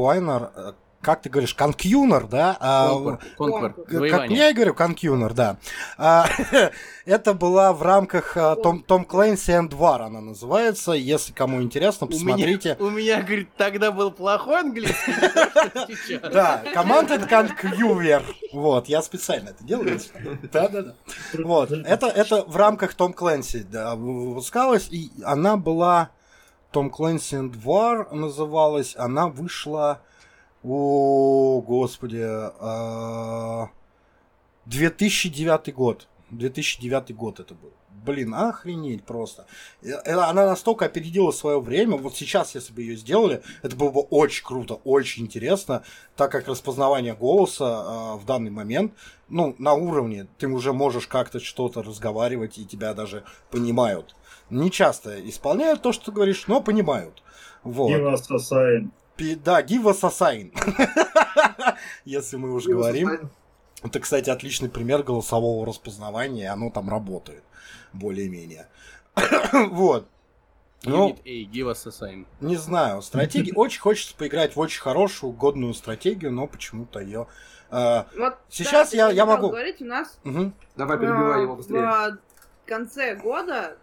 как 1.08 1.22
ты 1.22 1.30
говоришь, 1.30 1.56
Conquer, 1.58 2.28
да? 2.28 2.58
А, 2.60 2.92
Conquer, 2.92 3.22
Conquer, 3.38 3.74
Conquer. 3.88 4.10
Как 4.10 4.30
я 4.30 4.50
и 4.50 4.54
говорю, 4.54 4.74
Conquer, 4.74 5.34
да. 5.34 5.56
А, 5.98 6.28
это 7.06 7.34
была 7.34 7.72
в 7.72 7.82
рамках 7.82 8.36
а, 8.36 8.58
Том, 8.58 8.84
Том 8.84 9.06
Клэнси 9.06 9.52
and 9.52 9.70
War, 9.70 10.02
она 10.02 10.20
называется. 10.20 10.92
Если 10.92 11.32
кому 11.32 11.62
интересно, 11.62 12.08
У 12.08 12.10
меня, 12.10 12.20
посмотрите. 12.20 12.76
у 12.82 12.90
меня, 12.90 13.22
говорит, 13.22 13.48
тогда 13.56 13.94
был 13.94 14.12
плохой 14.12 14.60
английский. 14.60 15.14
Да, 16.30 16.62
Command 16.76 17.08
and 17.08 17.30
Conquer. 17.30 18.24
Вот, 18.52 18.90
я 18.90 19.02
специально 19.02 19.52
это 19.52 19.64
делаю. 19.64 20.02
Да, 20.52 20.68
да, 20.68 20.82
да. 20.82 20.96
Вот, 21.42 21.72
это, 21.72 22.08
это 22.08 22.44
в 22.44 22.58
рамках 22.58 22.96
Том 22.96 23.14
Клэнси 23.14 23.60
да, 23.60 23.96
выпускалось, 23.96 24.90
и 24.92 25.10
она 25.24 25.56
была 25.56 26.10
Том 26.74 26.90
Клэнси 26.90 27.36
and 27.36 27.64
War 27.64 28.14
называлась, 28.14 28.94
она 28.98 29.30
вышла, 29.30 30.02
о, 30.68 31.62
господи, 31.62 32.24
а, 32.24 33.70
2009 34.66 35.74
год. 35.74 36.08
2009 36.32 37.16
год 37.16 37.40
это 37.40 37.54
был. 37.56 37.72
Блин, 38.06 38.34
охренеть 38.34 39.04
просто. 39.04 39.48
Э, 39.82 39.92
э, 40.06 40.14
Она 40.14 40.46
настолько 40.46 40.86
опередила 40.86 41.32
свое 41.32 41.60
время. 41.60 41.98
Вот 41.98 42.16
сейчас, 42.16 42.54
если 42.56 42.74
бы 42.74 42.82
ее 42.82 42.96
сделали, 42.96 43.42
это 43.64 43.76
было 43.76 43.90
бы 43.90 44.02
очень 44.02 44.46
круто, 44.46 44.76
очень 44.84 45.24
интересно, 45.24 45.84
так 46.16 46.32
как 46.32 46.48
распознавание 46.48 47.16
голоса 47.16 47.66
э, 47.66 48.18
в 48.18 48.26
данный 48.26 48.52
момент, 48.52 48.94
ну, 49.30 49.56
на 49.58 49.74
уровне, 49.74 50.28
ты 50.38 50.48
уже 50.48 50.74
можешь 50.74 51.08
как-то 51.08 51.40
что-то 51.40 51.82
разговаривать, 51.82 52.58
и 52.58 52.66
тебя 52.66 52.94
даже 52.94 53.24
понимают. 53.52 54.16
Не 54.50 54.72
часто 54.72 55.28
исполняют 55.28 55.82
то, 55.82 55.92
что 55.92 56.06
ты 56.06 56.12
говоришь, 56.12 56.48
но 56.48 56.62
понимают. 56.62 57.24
Вот. 57.64 57.90
A 58.32 58.38
sign. 58.38 58.90
Да, 59.18 59.62
give 59.62 59.84
us 59.84 60.04
a 60.04 60.10
sign. 60.10 60.52
Если 62.06 62.38
мы 62.38 62.54
уже 62.54 62.70
говорим. 62.70 63.30
Это, 63.84 64.00
кстати, 64.00 64.30
отличный 64.30 64.70
пример 64.70 65.04
голосового 65.04 65.66
распознавания, 65.66 66.44
и 66.44 66.48
оно 66.48 66.72
там 66.72 66.90
работает 66.90 67.44
более-менее. 67.94 68.68
вот. 69.70 70.08
Ну, 70.84 71.18
эй, 71.26 71.46
give 71.46 71.72
us 71.72 71.88
a 71.88 71.90
sign. 71.90 72.26
Не 72.40 72.56
знаю, 72.56 73.02
стратегия. 73.02 73.54
Очень 73.56 73.82
хочется 73.82 74.16
поиграть 74.16 74.56
в 74.56 74.60
очень 74.60 74.82
хорошую, 74.82 75.34
годную 75.34 75.74
стратегию, 75.74 76.32
но 76.32 76.48
почему-то 76.48 77.00
ее. 77.00 77.28
Э, 77.70 78.04
вот, 78.16 78.38
сейчас 78.50 78.92
да, 78.92 78.98
я, 78.98 79.10
я 79.10 79.26
могу. 79.26 79.50
Говорить, 79.50 79.82
у 79.82 79.86
нас. 79.86 80.20
Угу. 80.24 80.52
Давай 80.76 80.98
перебивай 80.98 81.42
его 81.42 81.56
быстрее. 81.56 81.82
В 81.82 82.70
конце 82.70 83.16
года 83.16 83.78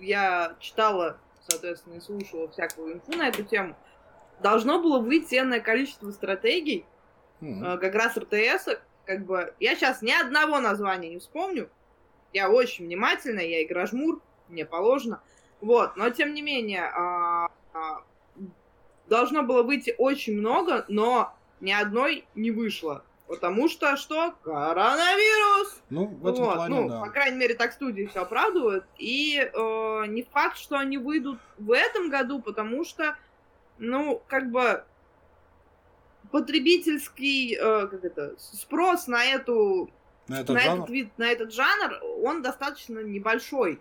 я 0.00 0.54
читала, 0.60 1.16
соответственно, 1.48 1.94
и 1.94 2.00
слушала 2.00 2.48
всякую 2.48 2.94
инфу 2.94 3.12
на 3.12 3.28
эту 3.28 3.44
тему. 3.44 3.76
Должно 4.42 4.80
было 4.80 4.98
выйти 4.98 5.30
ценное 5.30 5.60
количество 5.60 6.10
стратегий, 6.10 6.84
mm 7.40 7.78
как 7.78 7.94
раз 7.94 8.16
РТС, 8.16 8.68
как 9.04 9.24
бы. 9.24 9.54
Я 9.60 9.74
сейчас 9.74 10.02
ни 10.02 10.12
одного 10.12 10.60
названия 10.60 11.10
не 11.10 11.18
вспомню. 11.18 11.68
Я 12.32 12.50
очень 12.50 12.86
внимательная, 12.86 13.44
я 13.44 13.62
игра 13.62 13.86
жмур, 13.86 14.20
мне 14.48 14.64
положено. 14.64 15.20
Вот, 15.60 15.96
но 15.96 16.10
тем 16.10 16.34
не 16.34 16.42
менее, 16.42 16.84
а, 16.84 17.48
а, 17.74 18.02
должно 19.08 19.42
было 19.42 19.62
выйти 19.62 19.94
очень 19.98 20.38
много, 20.38 20.84
но 20.88 21.34
ни 21.60 21.70
одной 21.70 22.24
не 22.34 22.50
вышло. 22.50 23.04
Потому 23.28 23.68
что 23.68 23.96
что? 23.96 24.34
Коронавирус! 24.42 25.80
Ну, 25.88 26.06
в 26.06 26.26
этом 26.26 26.44
вот, 26.44 26.54
плане, 26.54 26.80
ну, 26.80 26.88
да. 26.88 27.00
по 27.00 27.10
крайней 27.10 27.38
мере, 27.38 27.54
так 27.54 27.72
студии 27.72 28.04
все 28.04 28.22
оправдывают. 28.22 28.84
И 28.98 29.38
э, 29.38 30.06
не 30.08 30.22
факт, 30.22 30.58
что 30.58 30.76
они 30.76 30.98
выйдут 30.98 31.38
в 31.56 31.72
этом 31.72 32.10
году, 32.10 32.42
потому 32.42 32.84
что, 32.84 33.16
ну, 33.78 34.22
как 34.28 34.50
бы 34.50 34.84
потребительский, 36.30 37.54
э, 37.54 37.86
как 37.86 38.04
это, 38.04 38.34
спрос 38.38 39.06
на 39.06 39.24
эту 39.24 39.90
на, 40.28 40.40
этот, 40.40 40.54
на 40.54 40.60
этот 40.60 40.90
вид, 40.90 41.10
на 41.18 41.30
этот 41.30 41.52
жанр, 41.52 42.00
он 42.22 42.42
достаточно 42.42 43.00
небольшой. 43.00 43.80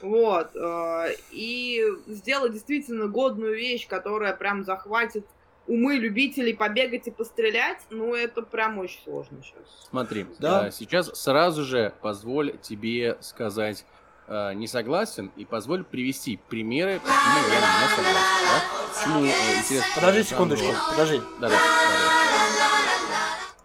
Вот. 0.00 0.54
Э, 0.54 1.14
и 1.30 1.84
сделать 2.06 2.52
действительно 2.52 3.06
годную 3.06 3.56
вещь, 3.56 3.86
которая 3.86 4.34
прям 4.34 4.64
захватит 4.64 5.26
умы 5.66 5.96
любителей 5.96 6.54
побегать 6.54 7.06
и 7.06 7.10
пострелять, 7.10 7.78
ну, 7.90 8.14
это 8.14 8.42
прям 8.42 8.78
очень 8.78 9.00
сложно 9.04 9.42
сейчас. 9.42 9.88
Смотри, 9.88 10.26
да? 10.38 10.66
А, 10.66 10.70
сейчас 10.70 11.06
сразу 11.14 11.64
же 11.64 11.92
позволь 12.00 12.58
тебе 12.58 13.18
сказать 13.20 13.84
э, 14.30 14.54
не 14.54 14.66
согласен, 14.66 15.30
и 15.36 15.44
позволь 15.44 15.84
привести 15.84 16.38
примеры, 16.48 17.00
почему 17.00 17.48
я 17.48 17.60
не 17.60 17.88
согласен. 17.96 18.16
Да? 18.46 18.94
Почему, 18.94 19.24
э, 19.24 19.58
интересно, 19.58 19.94
подожди 19.94 20.22
секундочку, 20.22 20.66
подожди. 20.90 21.20
Да, 21.40 21.48
да, 21.48 21.54
да. 21.56 22.10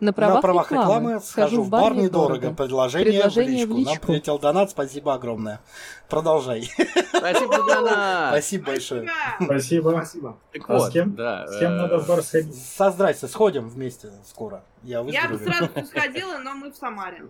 На 0.02 0.12
правах, 0.12 0.36
На 0.36 0.42
правах 0.42 0.72
рекламы, 0.72 0.88
рекламы 0.88 1.20
схожу 1.22 1.64
в 1.64 1.70
бар 1.70 1.96
недорого. 1.96 2.54
Предложение, 2.54 3.22
Предложение 3.22 3.66
в, 3.66 3.70
личку. 3.70 3.74
в 3.74 3.78
личку. 3.78 3.92
Нам 3.92 4.00
прилетел 4.02 4.40
донат, 4.40 4.70
спасибо 4.72 5.14
огромное. 5.14 5.62
Продолжай. 6.10 6.70
Спасибо 7.14 7.56
за 7.56 7.66
донат. 7.66 8.30
Спасибо 8.30 8.66
большое. 8.66 9.10
Спасибо. 9.42 9.90
Спасибо. 9.92 10.38
Так 10.52 10.70
а 10.70 10.80
с 10.80 10.90
кем, 10.90 11.16
да, 11.16 11.48
с 11.48 11.60
кем 11.60 11.72
э... 11.72 11.76
надо 11.76 12.00
в 12.00 12.08
бар 12.08 12.22
сходить? 12.24 12.56
Со 12.56 12.92
здрасте, 12.92 13.28
сходим 13.28 13.70
вместе 13.70 14.12
скоро. 14.26 14.64
Я, 14.84 15.02
Я 15.08 15.30
бы 15.30 15.38
сразу 15.38 15.70
сходила, 15.86 16.38
но 16.40 16.54
мы 16.56 16.72
в 16.72 16.76
Самаре. 16.76 17.24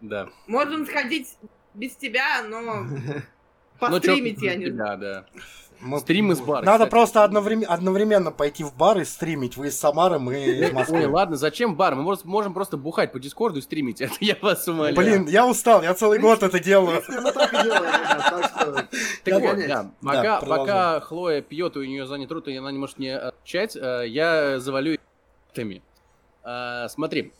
Да. 0.00 0.28
Можем 0.48 0.86
сходить 0.86 1.28
без 1.74 1.96
тебя, 1.96 2.42
но 2.42 2.86
постримить 3.78 4.42
я 4.42 4.54
не 4.54 4.70
знаю. 4.70 4.98
Да, 4.98 5.24
да. 5.24 5.42
Мы... 5.82 5.98
Стрим 5.98 6.30
из 6.30 6.40
бара. 6.40 6.64
Надо 6.64 6.84
кстати. 6.84 6.90
просто 6.90 7.24
одновременно, 7.24 7.66
одновременно 7.66 8.30
пойти 8.30 8.62
в 8.62 8.72
бар 8.72 9.00
и 9.00 9.04
стримить. 9.04 9.56
Вы 9.56 9.66
из 9.66 9.78
Самары, 9.78 10.20
мы 10.20 10.40
из 10.40 10.72
Москвы. 10.72 10.98
Ой, 10.98 11.06
ладно, 11.06 11.36
зачем 11.36 11.74
бар? 11.74 11.96
Мы 11.96 12.16
можем 12.24 12.54
просто 12.54 12.76
бухать 12.76 13.10
по 13.10 13.18
Дискорду 13.18 13.58
и 13.58 13.62
стримить. 13.62 14.00
Это 14.00 14.14
я 14.20 14.36
вас 14.40 14.66
умоляю. 14.68 14.94
Блин, 14.94 15.26
я 15.26 15.44
устал, 15.44 15.82
я 15.82 15.94
целый 15.94 16.20
год 16.20 16.42
это 16.44 16.60
делаю. 16.60 17.02
Так 19.24 19.40
вот, 19.40 19.58
да, 20.02 20.40
пока 20.40 21.00
Хлоя 21.00 21.42
пьет, 21.42 21.74
и 21.76 21.80
у 21.80 21.84
нее 21.84 22.06
занят 22.06 22.30
рот, 22.30 22.46
и 22.46 22.56
она 22.56 22.70
не 22.70 22.78
может 22.78 22.98
не 22.98 23.08
отвечать, 23.08 23.76
э, 23.76 24.04
я 24.06 24.60
завалю 24.60 24.98
теми. 25.52 25.82
А, 26.44 26.88
смотри, 26.88 27.32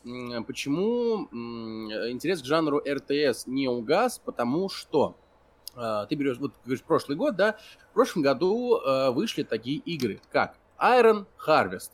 почему 0.47 1.29
интерес 1.33 2.43
к 2.43 2.45
жанру 2.45 2.83
РТС 2.87 3.47
не 3.47 3.69
угас? 3.69 4.21
Потому 4.25 4.69
что 4.69 5.17
а, 5.75 6.07
ты 6.07 6.15
берешь, 6.15 6.39
вот 6.39 6.53
говоришь, 6.65 6.85
прошлый 6.85 7.17
год, 7.17 7.37
да, 7.37 7.57
в 7.91 7.95
прошлом 7.95 8.23
году 8.23 8.79
э, 8.79 9.11
вышли 9.11 9.43
такие 9.43 9.79
игры, 9.79 10.21
как 10.31 10.55
Iron 10.79 11.27
Harvest, 11.47 11.91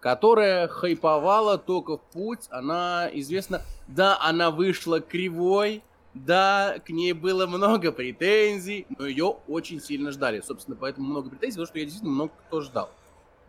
которая 0.00 0.68
хайповала 0.68 1.58
только 1.58 1.96
в 1.96 2.00
путь, 2.00 2.46
она 2.50 3.08
известна, 3.12 3.62
да, 3.88 4.18
она 4.20 4.50
вышла 4.50 5.00
кривой, 5.00 5.82
да, 6.14 6.76
к 6.84 6.90
ней 6.90 7.12
было 7.12 7.46
много 7.46 7.90
претензий, 7.90 8.86
но 8.98 9.06
ее 9.06 9.36
очень 9.48 9.80
сильно 9.80 10.12
ждали. 10.12 10.40
Собственно, 10.40 10.76
поэтому 10.78 11.08
много 11.08 11.30
претензий, 11.30 11.54
потому 11.54 11.66
что 11.66 11.78
я 11.78 11.84
действительно 11.84 12.12
много 12.12 12.32
кто 12.46 12.60
ждал. 12.60 12.90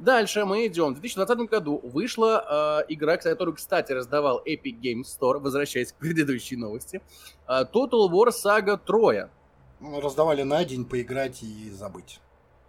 Дальше 0.04 0.44
мы 0.44 0.68
идем. 0.68 0.90
В 0.90 1.00
2020 1.00 1.50
году 1.50 1.80
вышла 1.82 2.84
э, 2.88 2.94
игра, 2.94 3.16
которую, 3.16 3.56
кстати, 3.56 3.94
раздавал 3.94 4.42
Epic 4.46 4.82
Games 4.82 5.06
Store, 5.06 5.40
возвращаясь 5.40 5.94
к 5.94 5.96
предыдущей 5.96 6.58
новости. 6.58 7.02
Э, 7.48 7.64
Total 7.64 8.10
War 8.12 8.28
Saga 8.28 8.78
Троя. 8.78 9.30
Ну, 9.80 10.02
раздавали 10.02 10.44
на 10.44 10.66
день 10.66 10.84
поиграть 10.84 11.42
и 11.42 11.70
забыть. 11.70 12.20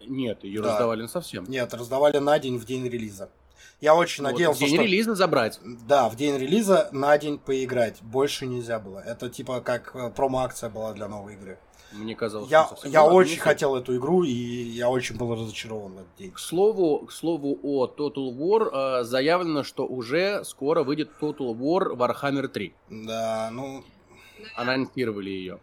Нет, 0.06 0.44
ее 0.44 0.62
да. 0.62 0.70
раздавали 0.70 1.06
совсем. 1.06 1.44
Нет, 1.48 1.74
раздавали 1.74 2.18
на 2.18 2.38
день 2.38 2.56
в 2.56 2.64
день 2.66 2.88
релиза. 2.88 3.28
Я 3.80 3.96
очень 3.96 4.22
вот, 4.22 4.30
надеялся, 4.30 4.64
в 4.64 4.68
день 4.68 4.76
что... 4.76 4.84
релиза 4.84 5.14
забрать. 5.16 5.58
Да, 5.88 6.08
в 6.08 6.14
день 6.14 6.38
релиза 6.38 6.88
на 6.92 7.18
день 7.18 7.38
поиграть. 7.38 8.00
Больше 8.00 8.46
нельзя 8.46 8.78
было. 8.78 9.00
Это 9.00 9.28
типа 9.28 9.60
как 9.60 9.90
э, 9.96 10.10
промо-акция 10.14 10.70
была 10.70 10.92
для 10.92 11.08
новой 11.08 11.34
игры. 11.34 11.58
Мне 11.94 12.14
казалось, 12.14 12.50
я, 12.50 12.68
я 12.84 13.04
очень 13.04 13.38
хотел 13.38 13.76
эту 13.76 13.96
игру, 13.96 14.24
и 14.24 14.32
я 14.32 14.90
очень 14.90 15.16
был 15.16 15.34
разочарован 15.34 15.92
в 15.92 15.98
этот 15.98 16.16
день. 16.18 16.30
К 16.32 16.38
слову, 16.38 17.06
к 17.06 17.12
слову 17.12 17.58
о 17.62 17.86
Total 17.86 18.36
War, 18.36 19.00
э, 19.00 19.04
заявлено, 19.04 19.62
что 19.62 19.86
уже 19.86 20.44
скоро 20.44 20.82
выйдет 20.82 21.10
Total 21.20 21.54
War 21.54 21.94
Warhammer 21.96 22.48
3. 22.48 22.74
Да, 22.90 23.50
ну... 23.52 23.84
Анонсировали 24.56 25.30
ее 25.30 25.60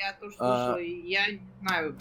я 0.00 0.12
тоже 0.14 0.36
слушала, 0.36 0.76
а... 0.76 0.80
я 0.80 1.26
не 1.26 1.40
знаю. 1.60 1.96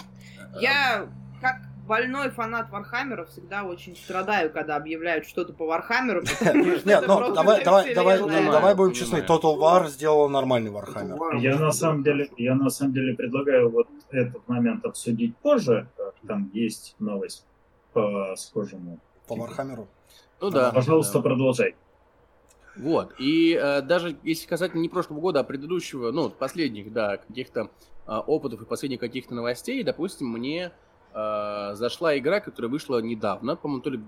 Я, 0.59 1.07
как 1.41 1.61
больной 1.89 2.29
фанат 2.29 2.69
Warhammer'а, 2.69 3.25
всегда 3.25 3.63
очень 3.63 3.95
страдаю, 3.95 4.51
когда 4.53 4.75
объявляют 4.75 5.25
что-то 5.25 5.53
по 5.53 5.65
Вархаммеру. 5.65 6.21
Нет, 6.85 7.03
ну 7.07 7.33
давай, 7.33 7.63
давай, 7.65 7.93
давай, 7.95 8.19
давай 8.19 8.75
будем 8.75 8.93
честны. 8.93 9.17
Total 9.17 9.57
War 9.57 9.89
сделал 9.89 10.29
нормальный 10.29 10.69
Warhammer. 10.69 11.35
Я 11.37 11.57
на 11.57 11.71
самом 11.71 12.03
деле, 12.03 12.29
я 12.37 12.55
на 12.55 12.69
самом 12.69 12.93
деле 12.93 13.15
предлагаю 13.15 13.69
вот 13.69 13.87
этот 14.11 14.47
момент 14.47 14.85
обсудить 14.85 15.35
позже. 15.37 15.89
Там 16.27 16.51
есть 16.53 16.95
новость 16.99 17.45
по 17.91 18.35
схожему. 18.37 18.99
По 19.27 19.35
Warhammer'у? 19.35 19.87
Ну 20.39 20.51
да. 20.51 20.71
Пожалуйста, 20.71 21.19
продолжай. 21.21 21.75
Вот. 22.75 23.15
И 23.17 23.59
э, 23.59 23.81
даже 23.81 24.15
если 24.23 24.47
касательно 24.47 24.81
не 24.81 24.89
прошлого 24.89 25.19
года, 25.19 25.39
а 25.39 25.43
предыдущего, 25.43 26.11
ну, 26.11 26.29
последних, 26.29 26.93
да, 26.93 27.17
каких-то 27.17 27.71
э, 28.07 28.11
опытов 28.11 28.61
и 28.61 28.65
последних 28.65 28.99
каких-то 28.99 29.33
новостей, 29.33 29.83
допустим, 29.83 30.27
мне 30.29 30.71
э, 31.13 31.71
зашла 31.75 32.17
игра, 32.17 32.39
которая 32.39 32.69
вышла 32.69 33.01
недавно, 33.01 33.55
по-моему, 33.55 33.81
то 33.81 33.89
ли 33.89 33.97
в 33.97 34.01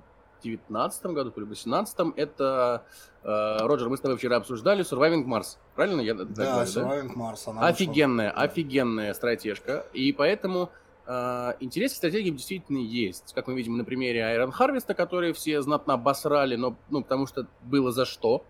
2019 0.44 1.06
году, 1.08 1.32
то 1.32 1.40
ли 1.40 1.46
в 1.46 1.50
2018, 1.50 2.14
это, 2.16 2.84
э, 3.24 3.58
Роджер, 3.60 3.90
мы 3.90 3.98
с 3.98 4.02
тобой 4.02 4.18
вчера 4.18 4.38
обсуждали 4.38 4.84
Surviving 4.84 5.26
Mars, 5.26 5.58
правильно 5.76 6.02
я 6.02 6.14
да, 6.14 6.24
говорю, 6.24 6.70
Surviving 6.70 7.08
да? 7.08 7.22
Mars. 7.22 7.50
Она 7.50 7.68
офигенная, 7.68 8.30
вышла. 8.30 8.44
офигенная 8.44 9.14
стратежка, 9.14 9.86
и 9.94 10.12
поэтому 10.12 10.70
Uh, 11.08 11.58
интерес 11.60 11.94
к 11.94 11.96
стратегиям 11.96 12.36
действительно 12.36 12.78
есть. 12.78 13.34
Как 13.34 13.48
мы 13.48 13.56
видим 13.56 13.76
на 13.76 13.84
примере 13.84 14.20
Iron 14.20 14.52
Harvest, 14.58 14.94
который 14.94 15.34
все 15.34 15.62
знатно 15.62 15.96
обосрали, 15.96 16.56
но, 16.56 16.78
ну, 16.90 17.02
потому 17.02 17.26
что 17.26 17.48
было 17.64 17.92
за 17.92 18.06
что. 18.06 18.46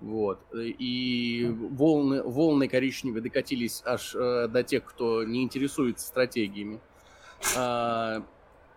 Вот. 0.00 0.38
И 0.54 1.50
волны, 1.50 2.22
волны 2.22 2.68
коричневые 2.68 3.22
докатились 3.22 3.82
аж 3.84 4.14
э, 4.14 4.48
до 4.48 4.62
тех, 4.62 4.84
кто 4.84 5.24
не 5.24 5.42
интересуется 5.42 6.06
стратегиями. 6.06 6.80
А, 7.56 8.22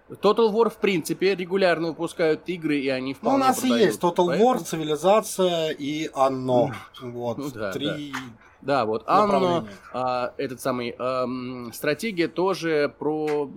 Total 0.10 0.52
War, 0.52 0.70
в 0.70 0.78
принципе, 0.78 1.36
регулярно 1.36 1.90
выпускают 1.90 2.48
игры, 2.48 2.80
и 2.80 2.90
они 2.90 3.14
вполне 3.14 3.38
Ну, 3.38 3.44
у 3.44 3.48
нас 3.48 3.60
продают. 3.60 3.82
и 3.82 3.86
есть 3.86 4.02
Total 4.02 4.26
Поэтому... 4.28 4.54
War, 4.54 4.64
Цивилизация 4.64 5.70
и 5.70 6.10
Оно. 6.14 6.72
Вот, 7.02 7.38
ну, 7.38 7.50
да, 7.52 7.72
три... 7.72 8.12
Да. 8.12 8.20
Да, 8.62 8.86
вот 8.86 9.04
Анно, 9.08 9.68
а, 9.94 10.34
этот 10.38 10.62
самый, 10.62 10.96
а, 10.98 11.26
стратегия 11.74 12.28
тоже 12.28 12.94
про, 13.00 13.50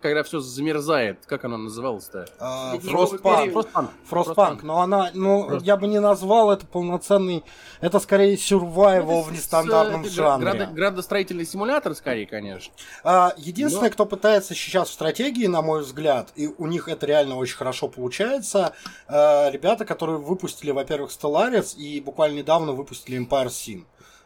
когда 0.00 0.22
все 0.22 0.40
замерзает, 0.40 1.24
как 1.26 1.44
она 1.44 1.58
называлась-то? 1.58 2.26
А, 2.38 2.78
Фростпанк. 2.78 3.52
Фростпанк. 3.52 3.90
Фростпанк, 4.06 4.62
но 4.62 4.80
она, 4.80 5.10
ну, 5.14 5.48
Фрост... 5.48 5.66
я 5.66 5.76
бы 5.76 5.88
не 5.88 6.00
назвал 6.00 6.52
это 6.52 6.66
полноценный, 6.66 7.44
это 7.80 7.98
скорее 7.98 8.36
survival 8.36 9.22
в 9.22 9.32
нестандартном 9.32 10.04
с, 10.04 10.10
жанре. 10.10 10.52
Град, 10.52 10.74
градостроительный 10.74 11.46
симулятор, 11.46 11.94
скорее, 11.94 12.26
конечно. 12.26 12.72
А, 13.02 13.34
единственное, 13.36 13.88
но... 13.88 13.92
кто 13.92 14.06
пытается 14.06 14.54
сейчас 14.54 14.90
в 14.90 14.92
стратегии, 14.92 15.46
на 15.46 15.62
мой 15.62 15.82
взгляд, 15.82 16.30
и 16.36 16.46
у 16.46 16.66
них 16.66 16.88
это 16.88 17.06
реально 17.06 17.36
очень 17.36 17.56
хорошо 17.56 17.88
получается, 17.88 18.74
э, 19.08 19.50
ребята, 19.50 19.84
которые 19.84 20.18
выпустили, 20.18 20.70
во-первых, 20.70 21.10
Stellaris 21.10 21.76
и 21.76 22.00
буквально 22.00 22.38
недавно 22.38 22.72
выпустили 22.72 23.20
Empire 23.20 23.48
Sin. 23.48 23.84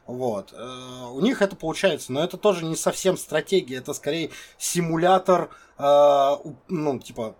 Вот. 0.09 0.55
Э, 0.57 1.05
у 1.13 1.21
них 1.21 1.43
это 1.43 1.55
получается, 1.55 2.13
но 2.13 2.25
это 2.25 2.39
тоже 2.39 2.65
не 2.65 2.77
совсем 2.77 3.19
стратегия, 3.19 3.77
это 3.77 3.93
скорее 3.93 4.31
симулятор, 4.57 5.51
э, 5.77 6.37
ну, 6.69 6.99
типа, 6.99 7.37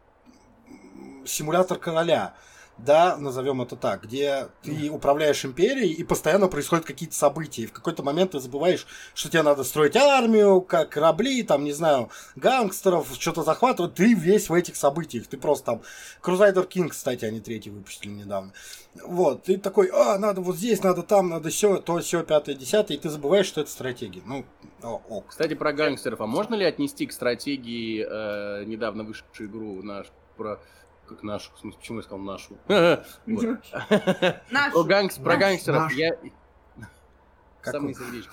симулятор 1.25 1.79
короля 1.79 2.35
да, 2.79 3.17
назовем 3.17 3.61
это 3.61 3.77
так, 3.77 4.05
где 4.05 4.49
ты 4.63 4.91
управляешь 4.91 5.45
империей, 5.45 5.93
и 5.93 6.05
постоянно 6.05 6.49
происходят 6.49 6.85
какие-то 6.85 7.15
события. 7.15 7.63
И 7.63 7.67
в 7.67 7.73
какой-то 7.73 8.03
момент 8.03 8.33
ты 8.33 8.41
забываешь, 8.41 8.87
что 9.15 9.29
тебе 9.29 9.43
надо 9.43 9.65
строить 9.65 9.97
армию, 9.97 10.61
как 10.61 10.91
корабли, 10.91 11.43
там, 11.43 11.65
не 11.65 11.73
знаю, 11.73 12.11
гангстеров, 12.37 13.09
что-то 13.19 13.43
захватывать. 13.43 13.95
Ты 13.95 14.15
весь 14.15 14.49
в 14.49 14.55
этих 14.55 14.77
событиях. 14.77 15.27
Ты 15.27 15.37
просто 15.37 15.67
там... 15.67 15.83
Crusader 16.23 16.69
King, 16.69 16.89
кстати, 16.89 17.25
они 17.25 17.41
третий 17.41 17.71
выпустили 17.71 18.13
недавно. 18.13 18.53
Вот, 19.05 19.45
ты 19.45 19.59
такой, 19.59 19.91
а, 19.93 20.19
надо 20.19 20.41
вот 20.41 20.57
здесь, 20.57 20.83
надо 20.83 21.03
там, 21.03 21.29
надо 21.29 21.51
все, 21.51 21.77
то, 21.77 21.99
все, 21.99 22.23
пятое, 22.23 22.55
десятое, 22.55 22.97
и 22.97 23.01
ты 23.01 23.11
забываешь, 23.11 23.47
что 23.47 23.61
это 23.61 23.71
стратегия. 23.71 24.23
Ну, 24.25 24.45
о, 24.83 25.01
ок. 25.09 25.27
Кстати, 25.29 25.55
про 25.55 25.73
гангстеров. 25.73 26.21
А 26.21 26.27
можно 26.27 26.55
ли 26.55 26.65
отнести 26.65 27.07
к 27.07 27.13
стратегии 27.13 28.05
э, 28.09 28.65
недавно 28.65 29.05
вышедшую 29.05 29.49
игру 29.49 29.83
наш 29.83 30.07
про 30.37 30.61
как 31.09 31.23
нашу, 31.23 31.51
в 31.55 31.59
смысле, 31.59 31.79
почему 31.81 31.99
я 31.99 32.03
сказал 32.03 32.19
нашу? 32.19 32.57
Нашу. 34.51 34.85
Про 35.25 35.37
гангстеров 35.37 35.93
я... 35.93 36.17
Самые 37.63 37.95
сердечки. 37.95 38.31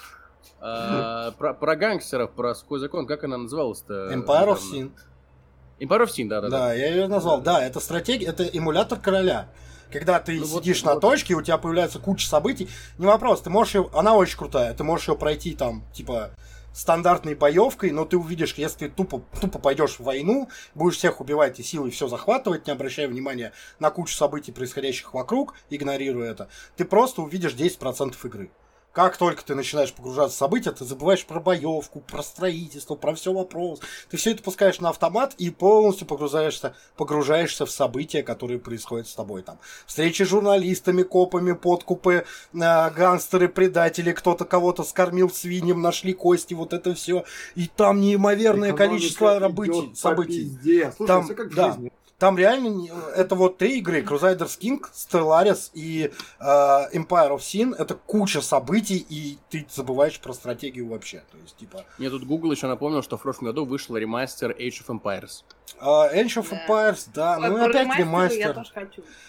А, 0.59 1.31
про 1.31 1.75
гангстеров, 1.75 2.31
про 2.31 2.55
сухой 2.55 2.79
закон, 2.79 3.05
как 3.05 3.23
она 3.23 3.37
называлась-то? 3.37 4.11
Empire 4.13 4.47
of 4.47 4.59
Sin. 4.59 4.91
Empire 5.79 6.03
of 6.03 6.07
Sin, 6.07 6.27
да, 6.27 6.41
да. 6.41 6.49
Да, 6.49 6.73
я 6.73 6.87
ее 6.87 7.07
назвал. 7.07 7.41
Да, 7.41 7.63
это 7.63 7.79
стратегия, 7.79 8.27
это 8.27 8.43
эмулятор 8.43 8.99
короля. 8.99 9.49
Когда 9.91 10.19
ты 10.19 10.39
ну, 10.39 10.45
сидишь 10.45 10.81
вот, 10.81 10.87
на 10.87 10.93
вот. 10.95 11.01
точке, 11.01 11.35
у 11.35 11.41
тебя 11.41 11.57
появляется 11.57 11.99
куча 11.99 12.27
событий. 12.27 12.67
Не 12.97 13.05
вопрос, 13.05 13.41
ты 13.41 13.49
можешь 13.49 13.75
ее. 13.75 13.89
Она 13.93 14.15
очень 14.15 14.37
крутая. 14.37 14.73
Ты 14.73 14.83
можешь 14.83 15.07
ее 15.07 15.15
пройти 15.15 15.53
там, 15.53 15.83
типа, 15.93 16.31
стандартной 16.75 17.35
боевкой, 17.35 17.91
но 17.91 18.05
ты 18.05 18.17
увидишь, 18.17 18.53
если 18.55 18.87
ты 18.87 18.89
тупо, 18.89 19.23
тупо 19.39 19.59
пойдешь 19.59 19.97
в 19.97 20.01
войну, 20.01 20.49
будешь 20.75 20.97
всех 20.97 21.21
убивать 21.21 21.59
и 21.59 21.63
силой 21.63 21.89
все 21.89 22.07
захватывать, 22.07 22.67
не 22.67 22.73
обращая 22.73 23.07
внимания 23.07 23.53
на 23.79 23.89
кучу 23.89 24.13
событий, 24.13 24.51
происходящих 24.51 25.13
вокруг, 25.13 25.55
игнорируя 25.69 26.31
это, 26.31 26.49
ты 26.75 26.83
просто 26.83 27.21
увидишь 27.21 27.53
10% 27.53 28.15
игры. 28.25 28.51
Как 28.95 29.17
только 29.17 29.43
ты 29.43 29.55
начинаешь 29.55 29.91
погружаться 29.91 30.37
в 30.37 30.39
события, 30.39 30.71
ты 30.71 30.85
забываешь 30.85 31.25
про 31.25 31.41
боевку, 31.41 31.99
про 31.99 32.23
строительство, 32.23 32.95
про 32.95 33.13
все 33.13 33.33
вопрос. 33.33 33.81
Ты 34.09 34.15
все 34.15 34.31
это 34.31 34.41
пускаешь 34.41 34.79
на 34.79 34.87
автомат 34.87 35.35
и 35.37 35.49
полностью 35.49 36.07
погружаешься, 36.07 36.77
погружаешься 36.95 37.65
в 37.65 37.71
события, 37.71 38.23
которые 38.23 38.57
происходят 38.57 39.09
с 39.09 39.13
тобой 39.13 39.41
там. 39.41 39.59
Встречи 39.85 40.23
с 40.23 40.29
журналистами, 40.29 41.03
копами, 41.03 41.51
подкупы, 41.51 42.23
э, 42.53 42.89
гангстеры, 42.91 43.49
предатели, 43.49 44.13
кто-то 44.13 44.45
кого-то 44.45 44.83
скормил 44.85 45.29
свиньям, 45.29 45.81
нашли 45.81 46.13
кости, 46.13 46.53
вот 46.53 46.71
это 46.71 46.93
все. 46.93 47.25
И 47.55 47.67
там 47.67 47.99
неимоверное 47.99 48.71
Экономика 48.71 48.97
количество 48.97 49.39
событий. 49.41 49.93
событий. 49.93 50.57
Слушай, 50.95 51.07
там, 51.07 51.25
все 51.25 51.33
как 51.33 51.47
в 51.51 51.55
да. 51.55 51.73
жизни. 51.73 51.91
Там 52.17 52.37
реально 52.37 52.87
это 53.15 53.35
вот 53.35 53.57
три 53.57 53.79
игры: 53.79 54.01
Crusaders 54.01 54.57
King, 54.57 54.81
Stellaris 54.93 55.71
и 55.73 56.11
э, 56.39 56.43
Empire 56.43 57.35
of 57.35 57.39
Sin. 57.39 57.75
Это 57.77 57.95
куча 57.95 58.41
событий, 58.41 59.05
и 59.09 59.37
ты 59.49 59.65
забываешь 59.69 60.19
про 60.21 60.31
стратегию 60.33 60.87
вообще. 60.87 61.23
То 61.31 61.37
есть, 61.37 61.57
типа. 61.57 61.83
Мне 61.97 62.09
тут 62.09 62.23
Google 62.23 62.53
еще 62.53 62.67
напомнил, 62.67 63.03
что 63.03 63.17
в 63.17 63.21
прошлом 63.21 63.47
году 63.47 63.65
вышел 63.65 63.97
ремастер 63.97 64.51
Age 64.51 64.85
of 64.85 65.01
Empires. 65.01 65.43
Uh, 65.81 66.13
Age 66.15 66.41
of 66.41 66.51
Empires, 66.51 67.09
да. 67.13 67.37
да. 67.37 67.49
Ну, 67.49 67.65
опять 67.65 67.97
ремастер. 67.97 68.63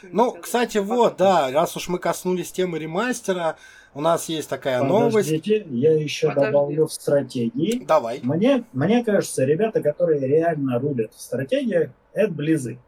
Ну, 0.02 0.32
кстати, 0.32 0.78
вот, 0.78 1.16
да, 1.16 1.50
раз 1.50 1.76
уж 1.76 1.88
мы 1.88 1.98
коснулись 1.98 2.52
темы 2.52 2.78
ремастера, 2.78 3.56
у 3.96 4.02
нас 4.02 4.28
есть 4.28 4.50
такая 4.50 4.82
Подождите, 4.82 5.60
новость. 5.60 5.72
я 5.72 5.92
еще 5.94 6.28
Подожди. 6.28 6.52
добавлю 6.52 6.86
в 6.86 6.92
стратегии. 6.92 7.82
Давай. 7.86 8.20
Мне, 8.22 8.64
мне 8.74 9.02
кажется, 9.02 9.46
ребята, 9.46 9.82
которые 9.82 10.20
реально 10.20 10.78
рулят 10.78 11.14
в 11.14 11.20
стратегиях, 11.20 11.92
это 12.12 12.30
близы. 12.30 12.78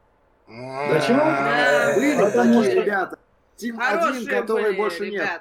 Почему? 0.46 1.20
Потому 2.22 2.62
что 2.62 2.72
ребята. 2.74 3.18
Тим 3.56 3.80
один, 3.80 4.26
который 4.26 4.76
больше 4.76 5.10
нет. 5.10 5.40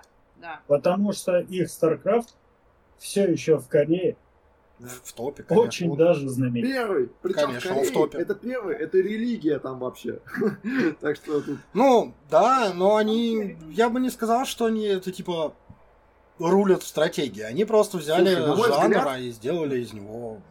Потому 0.67 1.11
что 1.11 1.39
их 1.39 1.67
StarCraft 1.67 2.29
все 2.97 3.25
еще 3.29 3.57
в 3.57 3.67
Корее. 3.67 4.15
В 4.79 5.13
топе, 5.13 5.43
конечно. 5.43 5.67
Очень 5.67 5.97
даже 5.97 6.29
знаменит. 6.29 6.69
Первый. 6.69 7.09
Причем 7.21 7.47
конечно, 7.47 7.71
в, 7.71 7.73
Корее, 7.73 7.89
в 7.89 7.93
топе. 7.93 8.17
Это 8.19 8.35
первый, 8.35 8.75
это 8.75 8.97
религия 8.99 9.57
там 9.57 9.79
вообще. 9.79 10.19
так 11.01 11.15
что 11.15 11.41
тут... 11.41 11.57
Ну, 11.73 12.13
да, 12.29 12.71
но 12.75 12.95
они... 12.95 13.57
Я 13.71 13.89
бы 13.89 13.99
не 13.99 14.11
сказал, 14.11 14.45
что 14.45 14.65
они 14.65 14.85
это 14.85 15.11
типа 15.11 15.55
рулят 16.37 16.83
в 16.83 16.87
стратегии. 16.87 17.41
Они 17.41 17.65
просто 17.65 17.97
взяли 17.97 18.35
Слушай, 18.35 18.71
жанр 18.71 18.97
взгляд... 18.97 19.19
и 19.19 19.31
сделали 19.31 19.79
из 19.79 19.93
него 19.93 20.41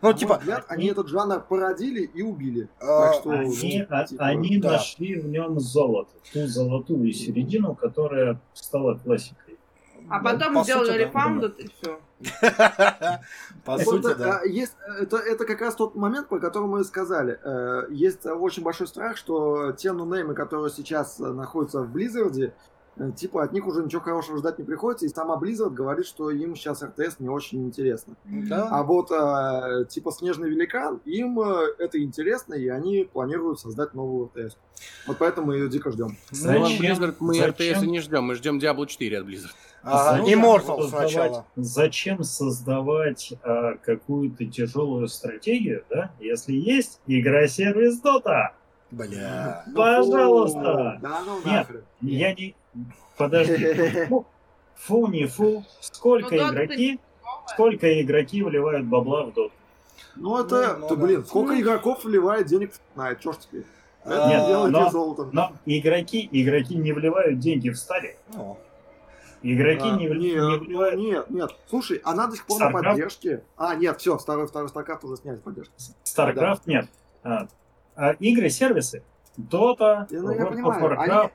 ну, 0.00 0.08
На 0.08 0.14
типа, 0.14 0.38
взгляд, 0.38 0.64
они 0.68 0.86
этот 0.86 1.08
жанр 1.08 1.40
породили 1.40 2.02
и 2.02 2.22
убили. 2.22 2.68
А, 2.80 3.12
так 3.12 3.14
что, 3.14 3.30
они 3.30 3.48
ну, 3.48 4.04
типа, 4.04 4.24
они 4.24 4.58
да. 4.58 4.72
нашли 4.72 5.18
в 5.18 5.26
нем 5.26 5.60
золото, 5.60 6.12
ту 6.32 6.46
золотую 6.46 7.12
середину, 7.12 7.74
которая 7.74 8.40
стала 8.54 8.94
классикой. 8.94 9.58
А 10.08 10.20
потом 10.22 10.54
по 10.54 10.64
сделали 10.64 10.98
рефаундед 10.98 11.58
и 11.60 11.68
все. 11.68 12.00
По 13.64 13.78
сути, 13.78 14.14
да. 14.16 14.40
А, 14.40 14.46
это, 14.46 15.44
как 15.44 15.60
раз 15.60 15.74
тот 15.74 15.94
момент, 15.94 16.28
по 16.28 16.38
которому 16.38 16.76
мы 16.76 16.84
сказали. 16.84 17.38
Э, 17.42 17.86
есть 17.90 18.26
очень 18.26 18.62
большой 18.62 18.86
страх, 18.86 19.16
что 19.16 19.72
те 19.72 19.92
нунеймы, 19.92 20.34
которые 20.34 20.70
сейчас 20.70 21.18
находятся 21.18 21.82
в 21.82 21.94
Blizzard, 21.94 22.52
Э, 22.96 23.10
типа 23.14 23.42
от 23.42 23.52
них 23.52 23.66
уже 23.66 23.82
ничего 23.82 24.00
хорошего 24.00 24.38
ждать 24.38 24.58
не 24.58 24.64
приходится, 24.64 25.06
и 25.06 25.08
сама 25.08 25.36
Blizzard 25.36 25.70
говорит, 25.70 26.06
что 26.06 26.30
им 26.30 26.54
сейчас 26.54 26.82
РТС 26.82 27.18
не 27.18 27.28
очень 27.28 27.64
интересно. 27.64 28.14
Да. 28.24 28.68
А 28.70 28.82
вот 28.82 29.10
э, 29.10 29.86
типа 29.88 30.12
Снежный 30.12 30.48
Великан, 30.48 31.00
им 31.04 31.40
э, 31.40 31.74
это 31.78 32.00
интересно, 32.02 32.54
и 32.54 32.68
они 32.68 33.08
планируют 33.12 33.60
создать 33.60 33.94
новую 33.94 34.30
РТС. 34.34 34.56
Вот 35.06 35.18
поэтому 35.18 35.48
мы 35.48 35.56
ее 35.56 35.68
дико 35.68 35.90
ждем. 35.90 36.16
Зачем? 36.30 36.62
Ну, 36.62 36.68
Blizzard 36.68 37.16
мы 37.20 37.34
Зачем? 37.34 37.50
РТС 37.50 37.82
не 37.82 38.00
ждем, 38.00 38.24
мы 38.24 38.34
ждем 38.34 38.58
Diablo 38.58 38.86
4 38.86 39.18
от 39.18 39.26
Blizzard. 39.26 39.50
А, 39.84 40.18
Immortal 40.20 40.88
сначала. 40.88 41.44
Зачем 41.56 42.24
создавать 42.24 43.34
а, 43.42 43.74
какую-то 43.82 44.46
тяжелую 44.46 45.08
стратегию, 45.08 45.84
да, 45.90 46.10
если 46.20 46.54
есть 46.54 47.00
игра-сервис 47.06 48.00
Dota? 48.02 48.50
Бля. 48.90 49.64
Пожалуйста. 49.74 50.98
Да, 51.02 51.20
ну 51.26 51.38
Нет, 51.44 51.66
я 52.00 52.34
не, 52.34 52.54
Подожди. 53.16 54.08
Фу, 54.76 55.06
не 55.06 55.26
фу. 55.26 55.64
Сколько 55.80 56.34
ну, 56.34 56.50
игроки, 56.50 56.98
сколько 57.46 58.02
игроки 58.02 58.42
вливают 58.42 58.86
бабла 58.86 59.24
в 59.24 59.32
доту? 59.32 59.52
Ну 60.16 60.38
это, 60.38 60.76
ну, 60.78 60.88
ты, 60.88 60.96
блин, 60.96 61.20
да. 61.20 61.26
сколько 61.26 61.58
игроков 61.58 62.04
вливает 62.04 62.46
денег 62.46 62.72
в 62.72 62.98
Fortnite, 62.98 63.18
чё 63.20 63.32
ж 63.32 63.36
теперь? 63.36 63.64
Это 64.04 64.28
Нет, 64.28 64.46
делайте 64.46 64.90
но. 64.92 65.30
Но 65.32 65.52
игроки, 65.64 66.28
игроки 66.30 66.74
не 66.74 66.92
вливают 66.92 67.38
деньги 67.38 67.70
в 67.70 67.78
стали. 67.78 68.18
Игроки 69.46 69.82
а, 69.82 69.96
не, 69.96 70.06
нет, 70.06 70.16
не 70.16 70.58
вливают. 70.58 70.96
Нет, 70.98 71.30
нет. 71.30 71.50
Слушай, 71.68 72.00
она 72.02 72.28
до 72.28 72.34
сих 72.34 72.46
пор 72.46 72.62
Starcraft? 72.62 72.72
на 72.72 72.82
поддержке. 72.82 73.44
А, 73.58 73.74
нет, 73.74 74.00
все, 74.00 74.16
второй, 74.16 74.46
второй 74.46 74.70
StarCraft 74.70 75.00
уже 75.02 75.16
сняли 75.16 75.36
с 75.36 75.40
поддержки. 75.40 75.74
StarCraft 76.04 76.34
да. 76.34 76.72
нет. 76.72 76.88
А, 77.22 77.48
а 77.94 78.12
игры, 78.12 78.48
сервисы. 78.48 79.02
Dota, 79.36 80.06
я, 80.08 80.22
ну, 80.22 80.30
я 80.30 80.44
of 80.44 80.80
Warcraft. 80.80 80.96
Они, 80.96 81.08
да? 81.08 81.30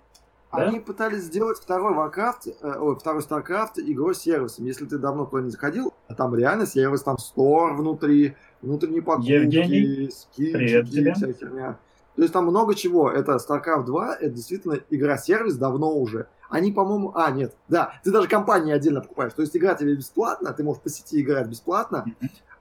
Они 0.49 0.79
пытались 0.79 1.23
сделать 1.25 1.59
второй 1.59 1.93
Warcraft, 1.93 2.55
э, 2.61 2.79
ой, 2.79 2.95
второй 2.95 3.21
StarCraft 3.21 3.73
игрой 3.77 4.15
сервисом. 4.15 4.65
Если 4.65 4.87
ты 4.87 4.97
давно 4.97 5.25
туда 5.25 5.43
не 5.43 5.51
заходил, 5.51 5.93
а 6.07 6.15
там 6.15 6.33
реально 6.33 6.65
сервис, 6.65 7.03
там 7.03 7.19
стор 7.19 7.75
внутри, 7.75 8.35
внутренние 8.63 9.03
покупки, 9.03 9.33
Евгений, 9.33 10.09
скидки, 10.09 10.81
вся 11.13 11.33
херня. 11.33 11.77
То 12.15 12.23
есть 12.23 12.33
там 12.33 12.47
много 12.47 12.73
чего. 12.73 13.11
Это 13.11 13.35
StarCraft 13.35 13.85
2, 13.85 14.15
это 14.15 14.29
действительно 14.31 14.79
игра-сервис 14.89 15.57
давно 15.57 15.95
уже. 15.95 16.27
Они, 16.49 16.71
по-моему... 16.71 17.13
А, 17.15 17.31
нет, 17.31 17.55
да, 17.67 17.93
ты 18.03 18.11
даже 18.11 18.27
компании 18.27 18.73
отдельно 18.73 19.01
покупаешь. 19.01 19.33
То 19.33 19.41
есть 19.41 19.55
игра 19.55 19.75
тебе 19.75 19.95
бесплатно, 19.95 20.51
ты 20.53 20.63
можешь 20.63 20.81
по 20.81 20.89
сети 20.89 21.21
играть 21.21 21.47
бесплатно, 21.47 22.05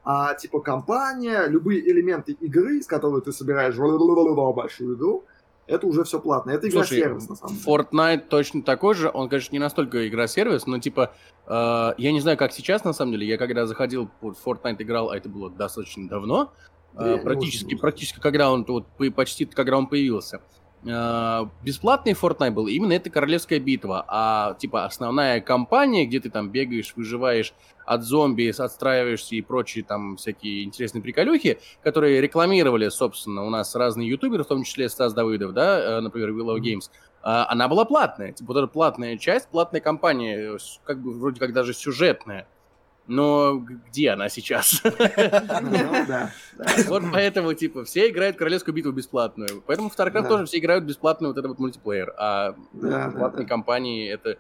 а 0.05 0.35
типа 0.35 0.61
компания, 0.61 1.47
любые 1.47 1.87
элементы 1.91 2.33
игры, 2.33 2.79
из 2.79 2.87
которой 2.87 3.21
ты 3.23 3.33
собираешь 3.33 3.77
большую 3.77 4.97
игру, 4.97 5.25
это 5.67 5.87
уже 5.87 6.03
все 6.05 6.19
платно. 6.19 6.51
Это 6.51 6.69
игра-сервис, 6.69 7.29
на 7.29 7.37
самом 7.37 7.57
деле. 7.57 7.67
Fortnite 7.67 8.29
точно 8.29 8.63
такой 8.63 8.95
же. 8.95 9.11
Он, 9.13 9.29
конечно, 9.29 9.53
не 9.53 9.59
настолько 9.59 10.09
игра-сервис, 10.09 10.67
но 10.67 10.79
типа, 10.79 11.13
э, 11.47 11.93
я 11.99 12.13
не 12.13 12.21
знаю, 12.21 12.39
как 12.39 12.53
сейчас, 12.53 12.85
на 12.85 12.95
самом 12.95 13.13
деле. 13.13 13.27
Я 13.27 13.37
когда 13.37 13.67
заходил, 13.67 14.11
в 14.23 14.35
Fortnite 14.45 14.83
играл, 14.83 15.11
а 15.11 15.17
это 15.17 15.29
было 15.29 15.51
достаточно 15.51 16.09
давно. 16.09 16.53
Э, 16.95 17.19
практически, 17.19 17.75
практически, 17.77 18.19
когда 18.19 18.51
он, 18.51 18.65
вот, 18.67 18.87
почти 19.15 19.45
когда 19.45 19.77
он 19.77 19.89
появился. 19.89 20.37
Э, 20.37 20.58
бесплатный 20.83 22.13
Fortnite 22.13 22.53
был 22.53 22.69
именно 22.69 22.93
это 22.93 23.11
королевская 23.11 23.59
битва, 23.59 24.05
а 24.09 24.55
типа 24.55 24.85
основная 24.85 25.41
кампания, 25.41 26.07
где 26.07 26.21
ты 26.21 26.31
там 26.31 26.51
бегаешь, 26.51 26.93
выживаешь 26.95 27.53
от 27.85 28.05
зомби, 28.05 28.53
отстраиваешься 28.57 29.35
и 29.35 29.43
прочие 29.43 29.85
там 29.85 30.17
всякие 30.17 30.65
интересные 30.65 31.03
приколюхи, 31.03 31.59
которые 31.83 32.21
рекламировали, 32.21 32.89
собственно, 32.91 33.45
у 33.45 33.51
нас 33.51 33.75
разные 33.75 34.09
ютуберы, 34.09 34.45
в 34.45 34.47
том 34.47 34.63
числе 34.63 34.89
Стас 34.89 35.15
Давыдов, 35.15 35.53
да, 35.53 35.99
э, 35.99 36.01
например, 36.01 36.31
Willow 36.31 36.59
Games, 36.59 36.91
она 37.23 37.69
была 37.69 37.85
платная, 37.85 38.33
типа 38.33 38.53
вот 38.53 38.59
эта 38.59 38.69
платная 38.69 39.19
часть, 39.19 39.49
платная 39.49 39.81
кампания, 39.81 40.55
э, 40.55 40.59
как 40.85 41.01
бы 41.01 41.13
вроде 41.19 41.41
как 41.41 41.53
даже 41.53 41.75
сюжетная. 41.75 42.47
Но 43.07 43.57
где 43.57 44.11
она 44.11 44.29
сейчас? 44.29 44.83
Ну 46.59 46.65
вот 46.89 47.03
поэтому, 47.13 47.55
типа, 47.55 47.85
все 47.85 48.11
играют 48.11 48.37
Королевскую 48.37 48.75
битву 48.75 48.93
бесплатную. 48.93 49.63
Поэтому 49.67 49.91
в 49.91 49.97
StarCraft 49.97 50.29
тоже 50.29 50.47
все 50.47 50.59
играют 50.59 50.85
бесплатную 50.85 51.33
вот 51.33 51.39
этот 51.39 51.51
вот 51.51 51.59
мультиплеер. 51.59 52.15
А 52.19 52.55
платные 52.73 53.47
компании 53.47 54.11
это 54.11 54.39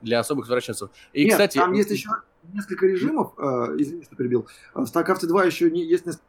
для 0.00 0.20
особых 0.20 0.46
извращенцев. 0.46 0.90
И, 1.12 1.28
кстати... 1.28 1.58
там 1.58 1.72
есть 1.72 1.90
еще 1.90 2.10
несколько 2.52 2.86
режимов, 2.86 3.32
э, 3.36 3.42
извини, 3.78 4.04
что 4.04 4.16
перебил. 4.16 4.46
В 4.72 4.84
StarCraft 4.84 5.26
2 5.26 5.44
еще 5.44 5.68
есть 5.68 6.06
несколько 6.06 6.24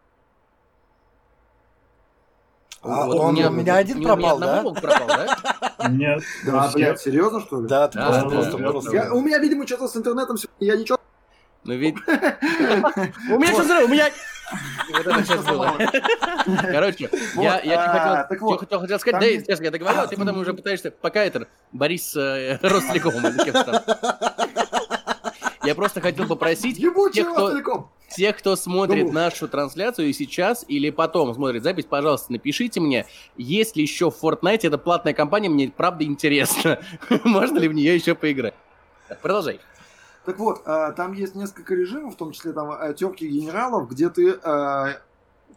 а 2.82 3.06
вот 3.06 3.20
он, 3.20 3.38
у 3.38 3.50
меня 3.52 3.76
один 3.76 4.02
пропал, 4.02 4.40
да? 4.40 4.64
пропал, 4.64 5.08
да? 5.78 5.90
Нет. 5.90 6.24
Да, 6.46 6.72
блядь, 6.74 7.00
серьезно, 7.00 7.42
что 7.42 7.62
ли? 7.62 7.68
Да, 7.68 7.90
ты 7.90 8.00
просто, 8.00 8.58
просто. 8.58 9.14
У 9.14 9.22
меня, 9.22 9.38
видимо, 9.40 9.68
что-то 9.68 9.90
с 9.90 9.98
интернетом, 9.98 10.38
я 10.60 10.78
ничего 10.78 10.98
ну 11.66 11.74
ведь... 11.76 11.96
У 12.08 13.38
меня 13.38 13.48
сейчас 13.48 13.66
взрыв, 13.66 13.90
у 13.90 13.92
меня... 13.92 14.10
Вот 14.92 15.08
это 15.08 15.24
сейчас 15.24 15.46
было. 15.46 15.78
Короче, 16.72 17.10
я, 17.36 17.60
я 17.62 18.26
хотел, 18.28 18.58
хотел, 18.58 19.00
сказать, 19.00 19.22
да, 19.22 19.28
сейчас 19.28 19.60
я 19.62 19.72
договорил, 19.72 20.02
а 20.02 20.08
ты 20.08 20.18
потом 20.18 20.38
уже 20.40 20.54
пытаешься, 20.54 20.92
пока 20.92 21.24
это, 21.24 21.48
Борис 21.72 22.16
э, 22.16 22.58
Ростелеком, 22.62 23.14
я 25.64 25.76
просто 25.76 26.02
хотел 26.02 26.26
попросить 26.28 26.78
тех 26.78 27.32
кто, 27.32 27.92
тех, 28.16 28.38
кто 28.38 28.56
смотрит 28.56 29.12
нашу 29.12 29.48
трансляцию 29.48 30.10
и 30.10 30.14
сейчас 30.14 30.66
или 30.68 30.90
потом 30.90 31.34
смотрит 31.34 31.64
запись, 31.64 31.86
пожалуйста, 31.86 32.32
напишите 32.32 32.80
мне, 32.80 33.06
есть 33.38 33.76
ли 33.76 33.84
еще 33.84 34.10
в 34.10 34.16
Fortnite, 34.22 34.62
это 34.64 34.78
платная 34.78 35.14
компания, 35.14 35.50
мне 35.50 35.72
правда 35.76 36.06
интересно, 36.06 36.80
можно 37.24 37.58
ли 37.60 37.68
в 37.68 37.74
нее 37.74 37.96
еще 37.96 38.16
поиграть. 38.16 38.54
Так, 39.08 39.20
продолжай. 39.20 39.60
Так 40.26 40.38
вот, 40.38 40.62
э, 40.66 40.94
там 40.96 41.14
есть 41.14 41.36
несколько 41.36 41.76
режимов, 41.76 42.14
в 42.14 42.18
том 42.18 42.32
числе 42.32 42.52
там 42.54 42.72
э, 42.72 42.94
терки 42.94 43.28
генералов, 43.28 43.90
где 43.90 44.10
ты 44.10 44.32
э, 44.32 44.86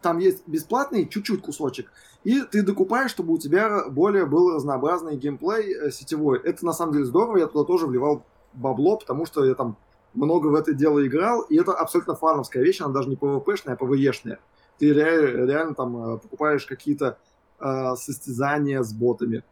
там 0.01 0.19
есть 0.19 0.47
бесплатный 0.47 1.09
чуть-чуть 1.09 1.43
кусочек, 1.43 1.91
и 2.25 2.43
ты 2.43 2.63
докупаешь, 2.63 3.11
чтобы 3.11 3.35
у 3.35 3.39
тебя 3.39 3.89
более 3.89 4.27
был 4.27 4.55
разнообразный 4.55 5.17
геймплей 5.17 5.91
сетевой. 5.91 6.39
Это 6.39 6.65
на 6.65 6.73
самом 6.73 6.93
деле 6.93 7.05
здорово, 7.05 7.39
я 7.39 7.47
туда 7.47 7.65
тоже 7.65 7.87
вливал 7.87 8.25
бабло, 8.53 8.97
потому 8.97 9.27
что 9.27 9.45
я 9.45 9.55
там 9.55 9.77
много 10.15 10.49
в 10.49 10.55
это 10.55 10.73
дело 10.73 11.05
играл, 11.05 11.43
и 11.43 11.57
это 11.57 11.73
абсолютно 11.73 12.15
фановская 12.15 12.63
вещь, 12.63 12.81
она 12.81 12.93
даже 12.93 13.09
не 13.09 13.17
PvP-шная, 13.17 13.77
а 13.79 13.85
PvE-шная. 13.85 14.39
Ты 14.79 14.93
реально, 14.93 15.51
реально 15.51 15.75
там 15.75 16.21
покупаешь 16.21 16.67
какие-то 16.67 17.19
э, 17.61 17.95
состязания 17.97 18.83
с 18.83 18.93
ботами 18.93 19.43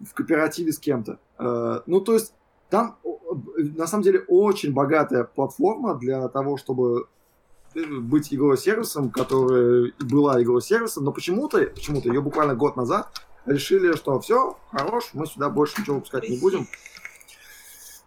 в 0.00 0.14
кооперативе 0.14 0.72
с 0.72 0.78
кем-то. 0.78 1.18
Э, 1.38 1.80
ну, 1.86 2.00
то 2.00 2.14
есть 2.14 2.34
там, 2.70 2.98
на 3.56 3.86
самом 3.86 4.04
деле, 4.04 4.24
очень 4.28 4.72
богатая 4.72 5.24
платформа 5.24 5.96
для 5.96 6.28
того, 6.28 6.56
чтобы 6.56 7.08
э, 7.74 7.84
быть 7.84 8.32
игрой-сервисом, 8.32 9.10
которая 9.10 9.92
была 9.98 10.42
игрой-сервисом, 10.42 11.04
но 11.04 11.12
почему-то, 11.12 11.60
почему-то 11.66 12.08
ее 12.08 12.20
буквально 12.20 12.54
год 12.54 12.76
назад 12.76 13.20
решили, 13.46 13.94
что 13.96 14.20
все, 14.20 14.56
хорош, 14.70 15.10
мы 15.12 15.26
сюда 15.26 15.50
больше 15.50 15.80
ничего 15.80 15.96
выпускать 15.96 16.28
не 16.28 16.38
будем. 16.38 16.66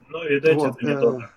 Ну, 0.07 0.23
видать, 0.27 0.56
вот, 0.56 0.81
это 0.81 0.85
не 0.85 0.91
э, 0.91 1.27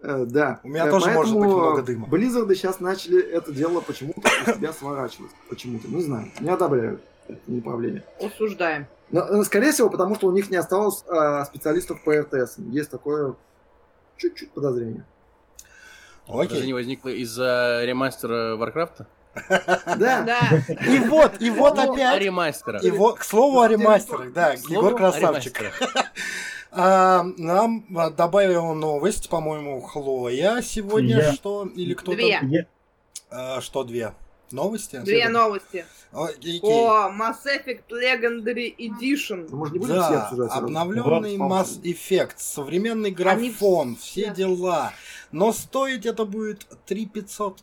э, 0.00 0.24
да. 0.26 0.60
У 0.64 0.68
меня 0.68 0.86
э, 0.86 0.90
тоже 0.90 1.10
может 1.10 1.34
быть 1.34 1.46
много 1.46 1.82
дыма. 1.82 2.08
Blizzard 2.08 2.52
сейчас 2.54 2.80
начали 2.80 3.20
это 3.20 3.52
дело 3.52 3.80
почему-то 3.80 4.20
у 4.20 4.54
себя 4.54 4.72
сворачивать. 4.72 5.30
Почему-то, 5.48 5.88
не 5.88 6.02
знаю, 6.02 6.30
не 6.40 6.48
одобряю 6.48 7.00
это 7.28 7.40
направление. 7.46 8.04
Осуждаем. 8.20 8.86
Но, 9.10 9.20
э, 9.20 9.44
скорее 9.44 9.72
всего, 9.72 9.88
потому 9.88 10.14
что 10.16 10.26
у 10.26 10.32
них 10.32 10.50
не 10.50 10.56
осталось 10.56 11.04
э, 11.06 11.44
специалистов 11.44 12.02
по 12.02 12.12
РТС. 12.12 12.58
Есть 12.58 12.90
такое 12.90 13.34
чуть-чуть 14.16 14.50
подозрение. 14.50 15.04
Окей. 16.26 16.48
Подозрение 16.48 16.74
возникло 16.74 17.08
из-за 17.10 17.82
ремастера 17.84 18.56
Варкрафта? 18.56 19.06
Да. 19.48 20.22
да. 20.22 20.40
И 20.86 20.98
вот, 21.00 21.40
и 21.40 21.50
вот 21.50 21.78
опять. 21.78 22.16
О 22.16 22.18
ремастерах. 22.18 22.82
И 22.82 22.90
вот, 22.90 23.18
к 23.18 23.24
слову 23.24 23.60
о 23.60 23.68
ремастерах, 23.68 24.32
да, 24.32 24.52
Егор 24.52 24.96
красавчик. 24.96 25.72
А, 26.78 27.22
нам 27.38 27.86
добавила 28.16 28.74
новость, 28.74 29.30
по-моему, 29.30 29.80
Хлоя 29.80 30.60
сегодня, 30.60 31.32
что 31.32 31.66
или 31.74 31.94
кто-то. 31.94 32.16
Две. 32.16 32.68
А, 33.30 33.62
что 33.62 33.82
две? 33.82 34.12
Новости? 34.52 35.00
Две 35.04 35.28
новости. 35.28 35.84
О, 36.12 36.26
О, 36.26 37.10
Mass 37.12 37.38
Effect 37.46 37.82
Legendary 37.90 38.74
Edition. 38.78 39.48
Ну, 39.50 39.66
не 39.66 39.78
будем 39.78 39.94
да, 39.94 40.06
все 40.06 40.16
обсуждать. 40.18 40.50
Обновленный 40.52 41.36
Mass 41.36 41.80
Effect, 41.82 42.34
современный 42.36 43.10
графон, 43.10 43.88
Они... 43.88 43.96
все 43.96 44.32
дела. 44.32 44.92
Но 45.32 45.52
стоить 45.52 46.06
это 46.06 46.24
будет 46.24 46.66
3500, 46.86 47.58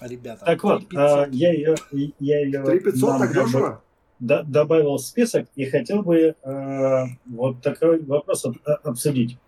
ребята. 0.00 0.44
Так 0.44 0.60
3 0.60 0.70
вот, 0.70 0.82
а, 0.94 1.26
я 1.30 1.52
ее... 1.52 1.76
Я 2.18 2.40
ее 2.40 2.62
3500 2.62 3.18
так 3.18 3.32
дешево? 3.32 3.82
добавил 4.20 4.96
в 4.96 5.00
список 5.00 5.46
и 5.54 5.64
хотел 5.66 6.02
бы 6.02 6.34
э, 6.42 7.04
вот 7.26 7.62
такой 7.62 8.02
вопрос 8.02 8.44
обсудить. 8.82 9.38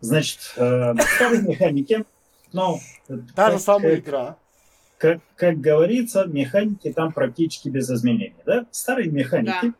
Значит, 0.00 0.40
э, 0.56 0.94
старые 1.16 1.42
механики, 1.42 2.04
ну... 2.52 2.80
Та 3.36 3.52
же 3.52 3.60
самая 3.60 3.96
игра 3.96 4.36
как, 5.02 5.18
как 5.34 5.60
говорится, 5.60 6.26
механики 6.26 6.92
там 6.92 7.10
практически 7.12 7.68
без 7.68 7.90
изменений. 7.90 8.36
Да? 8.46 8.66
Старые 8.70 9.10
механики, 9.10 9.72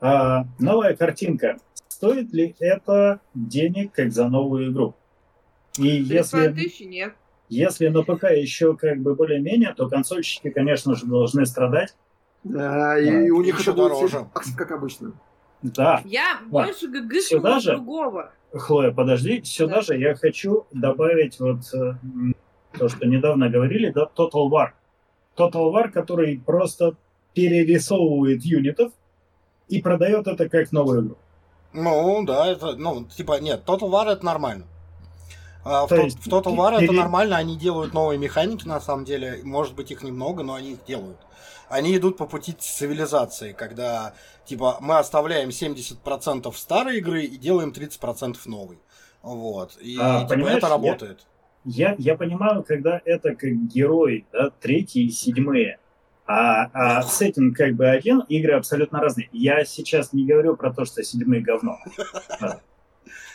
да. 0.00 0.38
а, 0.40 0.46
новая 0.60 0.94
картинка. 0.94 1.56
Стоит 1.88 2.32
ли 2.32 2.54
это 2.60 3.20
денег, 3.34 3.90
как 3.92 4.12
за 4.12 4.28
новую 4.28 4.70
игру? 4.70 4.94
И 5.76 5.88
если, 5.88 6.52
тысячи 6.52 6.84
нет. 6.84 7.14
если 7.48 7.88
на 7.88 8.04
ПК 8.04 8.30
еще 8.30 8.76
как 8.76 9.00
бы 9.00 9.16
более-менее, 9.16 9.74
то 9.74 9.88
консольщики, 9.88 10.50
конечно 10.50 10.94
же, 10.94 11.04
должны 11.04 11.46
страдать. 11.46 11.96
Да, 12.44 12.96
и 12.96 13.28
а, 13.28 13.34
у 13.34 13.42
них 13.42 13.60
это 13.60 13.72
дороже, 13.72 14.24
как 14.56 14.70
обычно. 14.70 15.14
Да. 15.62 16.00
Я 16.04 16.38
да. 16.42 16.48
больше 16.48 16.86
ГГшного 16.86 17.60
другого. 17.60 18.32
Хлоя, 18.52 18.92
подожди, 18.92 19.42
сюда 19.42 19.76
да. 19.76 19.82
же 19.82 19.98
я 19.98 20.14
хочу 20.14 20.66
добавить 20.70 21.40
вот 21.40 21.62
э, 21.74 21.94
то, 22.78 22.88
что 22.88 23.06
недавно 23.06 23.48
говорили, 23.48 23.90
да, 23.90 24.08
Total 24.16 24.48
War. 24.50 24.68
Total 25.36 25.72
War, 25.72 25.88
который 25.90 26.40
просто 26.44 26.96
перерисовывает 27.34 28.44
юнитов 28.44 28.92
и 29.68 29.80
продает 29.80 30.26
это 30.26 30.48
как 30.48 30.72
новую 30.72 31.02
игру. 31.02 31.16
Ну, 31.72 32.24
да, 32.26 32.48
это, 32.48 32.74
ну, 32.74 33.04
типа, 33.04 33.40
нет, 33.40 33.62
Total 33.66 33.90
War 33.90 34.10
это 34.10 34.24
нормально. 34.24 34.66
А, 35.64 35.86
в, 35.86 35.92
есть, 35.92 36.18
в 36.18 36.28
Total 36.28 36.56
War 36.56 36.78
пере... 36.78 36.86
это 36.86 36.94
нормально, 36.94 37.36
они 37.36 37.56
делают 37.56 37.92
новые 37.92 38.18
механики, 38.18 38.66
на 38.66 38.80
самом 38.80 39.04
деле, 39.04 39.40
может 39.44 39.74
быть 39.74 39.90
их 39.90 40.02
немного, 40.02 40.42
но 40.42 40.54
они 40.54 40.72
их 40.72 40.84
делают. 40.84 41.18
Они 41.68 41.96
идут 41.96 42.16
по 42.16 42.26
пути 42.26 42.52
цивилизации, 42.58 43.52
когда, 43.52 44.14
типа, 44.44 44.78
мы 44.80 44.98
оставляем 44.98 45.50
70% 45.50 46.52
старой 46.56 46.98
игры 46.98 47.22
и 47.22 47.36
делаем 47.36 47.70
30% 47.70 48.36
новой. 48.46 48.78
Вот, 49.22 49.76
и 49.80 49.96
а, 50.00 50.24
типа, 50.24 50.48
это 50.48 50.68
работает. 50.68 51.20
Я, 51.20 51.29
я 51.64 52.16
понимаю, 52.16 52.62
когда 52.62 53.00
это 53.04 53.34
как 53.34 53.50
герой, 53.66 54.26
да, 54.32 54.50
третий 54.60 55.06
и 55.06 55.10
седьмые, 55.10 55.78
а, 56.26 56.70
а 56.72 57.02
сеттинг 57.02 57.56
как 57.56 57.74
бы 57.74 57.88
один, 57.88 58.20
игры 58.28 58.52
абсолютно 58.52 59.00
разные. 59.00 59.28
Я 59.32 59.64
сейчас 59.64 60.12
не 60.12 60.24
говорю 60.24 60.56
про 60.56 60.72
то, 60.72 60.84
что 60.84 61.02
седьмые 61.02 61.42
говно. 61.42 61.78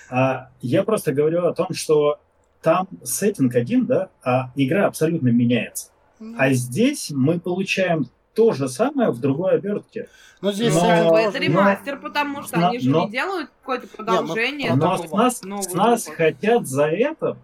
А, 0.07 0.49
я 0.61 0.84
просто 0.84 1.14
говорю 1.14 1.47
о 1.47 1.53
том, 1.53 1.73
что 1.73 2.19
там 2.61 2.88
сеттинг 3.03 3.56
один, 3.56 3.88
да, 3.88 4.10
а 4.23 4.52
игра 4.56 4.85
абсолютно 4.85 5.30
меняется. 5.30 5.89
А 6.38 6.53
здесь 6.53 7.10
мы 7.10 7.39
получаем 7.39 8.06
то 8.35 8.53
же 8.53 8.69
самое 8.69 9.10
в 9.10 9.19
другой 9.19 9.56
обертке. 9.56 10.07
Но 10.41 10.52
здесь 10.52 10.76
но, 10.76 11.18
это 11.18 11.39
ремастер, 11.39 11.95
но, 11.95 12.02
потому 12.02 12.43
что 12.43 12.60
но, 12.60 12.68
они 12.68 12.80
же 12.80 12.89
но, 12.89 13.06
не 13.06 13.11
делают 13.11 13.49
какое-то 13.61 13.88
продолжение. 13.88 14.69
Не, 14.69 14.76
но, 14.76 14.97
но 14.97 14.97
с 14.97 15.11
нас, 15.11 15.39
с 15.39 15.73
нас 15.73 16.06
хотят 16.06 16.68
за 16.68 16.85
это 16.85 17.38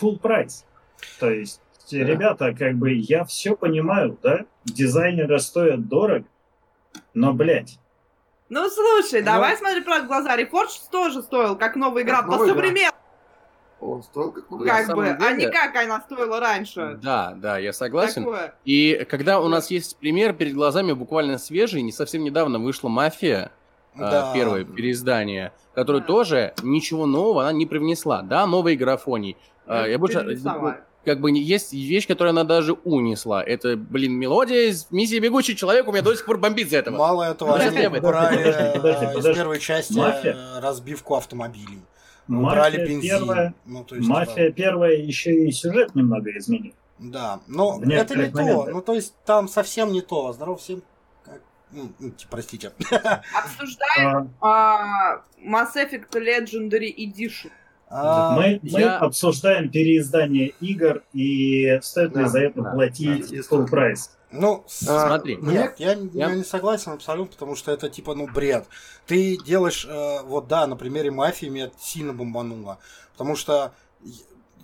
full 0.00 0.18
прайс. 0.18 0.64
То 1.18 1.30
есть, 1.30 1.60
да. 1.90 1.98
ребята, 1.98 2.54
как 2.54 2.76
бы 2.76 2.92
я 2.92 3.24
все 3.24 3.56
понимаю, 3.56 4.18
да, 4.22 4.44
дизайнеры 4.64 5.38
стоят 5.40 5.88
дорого, 5.88 6.24
но, 7.14 7.32
блядь, 7.32 7.78
Ну, 8.48 8.68
слушай, 8.68 9.20
ну, 9.20 9.26
давай 9.26 9.56
смотри 9.56 9.82
про 9.82 10.02
глаза. 10.02 10.36
Reforged 10.36 10.90
тоже 10.90 11.22
стоил, 11.22 11.56
как 11.56 11.76
новая 11.76 12.02
игра, 12.02 12.22
по 12.22 12.38
современному. 12.38 12.96
Он 13.80 14.02
стоил 14.02 14.30
как 14.30 14.48
новая 14.48 14.68
Как 14.68 14.94
бы, 14.94 15.02
деле... 15.04 15.16
а 15.18 15.32
не 15.32 15.50
как 15.50 15.74
она 15.74 16.00
стоила 16.02 16.38
раньше. 16.38 17.00
Да, 17.02 17.34
да, 17.36 17.58
я 17.58 17.72
согласен. 17.72 18.22
Такое. 18.22 18.54
И 18.64 19.04
когда 19.10 19.40
у 19.40 19.48
нас 19.48 19.70
есть 19.70 19.96
пример 19.96 20.34
перед 20.34 20.54
глазами 20.54 20.92
буквально 20.92 21.38
свежий, 21.38 21.82
не 21.82 21.90
совсем 21.90 22.22
недавно 22.22 22.60
вышла 22.60 22.88
«Мафия», 22.88 23.50
а, 23.96 24.10
да. 24.10 24.32
первое 24.34 24.64
переиздание, 24.64 25.52
которое 25.74 26.00
да. 26.00 26.06
тоже 26.06 26.54
ничего 26.62 27.06
нового 27.06 27.42
она 27.42 27.52
не 27.52 27.66
привнесла. 27.66 28.22
Да, 28.22 28.46
новые 28.46 28.76
графоний. 28.76 29.36
Ну, 29.66 29.86
я 29.86 29.98
больше 29.98 30.24
как 31.04 31.20
бы 31.20 31.30
есть 31.32 31.72
вещь, 31.72 32.06
которую 32.06 32.30
она 32.30 32.44
даже 32.44 32.74
унесла. 32.84 33.42
Это, 33.42 33.76
блин, 33.76 34.12
мелодия 34.12 34.68
из 34.68 34.86
миссии 34.90 35.18
«Бегущий 35.18 35.56
человек» 35.56 35.88
у 35.88 35.92
меня 35.92 36.02
до 36.02 36.14
сих 36.14 36.24
пор 36.24 36.38
бомбит 36.38 36.70
за 36.70 36.78
этого. 36.78 36.96
Мало 36.96 37.24
этого, 37.24 37.56
они 37.56 37.86
убрали 37.86 39.18
из 39.18 39.36
первой 39.36 39.58
части 39.58 39.98
э, 39.98 40.60
разбивку 40.60 41.16
автомобилей. 41.16 41.80
Убрали 42.28 42.86
бензин. 42.86 43.54
Ну, 43.64 43.84
Мафия 43.90 44.52
первая 44.52 44.96
еще 44.96 45.34
и 45.46 45.50
сюжет 45.50 45.94
немного 45.94 46.30
изменил. 46.38 46.74
Да, 46.98 47.40
но 47.48 47.82
это 47.82 48.16
не 48.16 48.30
то. 48.30 48.66
Ну, 48.66 48.80
то 48.80 48.94
есть 48.94 49.14
там 49.24 49.48
совсем 49.48 49.92
не 49.92 50.02
то. 50.02 50.32
Здоров 50.32 50.60
всем 50.60 50.82
ну, 51.72 51.90
простите. 52.30 52.70
Обсуждаем 53.34 54.34
а, 54.42 55.22
Mass 55.42 55.74
Effect 55.74 56.10
Legendary 56.12 56.94
Edition. 56.94 57.50
А, 57.94 58.34
мы, 58.34 58.58
я... 58.62 58.78
мы 58.78 58.84
обсуждаем 59.06 59.70
переиздание 59.70 60.54
игр 60.60 61.02
и 61.12 61.78
стоит 61.82 62.16
ли 62.16 62.22
да, 62.22 62.28
за 62.28 62.40
это 62.40 62.62
да, 62.62 62.70
платить 62.70 63.30
да, 63.30 63.36
full 63.36 63.68
прайс. 63.68 64.16
Ну, 64.30 64.64
а, 64.88 65.08
смотри. 65.08 65.36
Нет, 65.36 65.74
я, 65.76 65.92
я... 65.92 66.28
я 66.28 66.34
не 66.34 66.42
согласен 66.42 66.92
абсолютно, 66.92 67.34
потому 67.34 67.54
что 67.54 67.70
это 67.70 67.90
типа, 67.90 68.14
ну, 68.14 68.26
бред. 68.26 68.64
Ты 69.06 69.36
делаешь, 69.36 69.86
э, 69.86 70.22
вот 70.24 70.48
да, 70.48 70.66
на 70.66 70.74
примере 70.74 71.10
мафии 71.10 71.46
меня 71.46 71.70
сильно 71.78 72.14
бомбануло. 72.14 72.78
Потому 73.12 73.36
что 73.36 73.72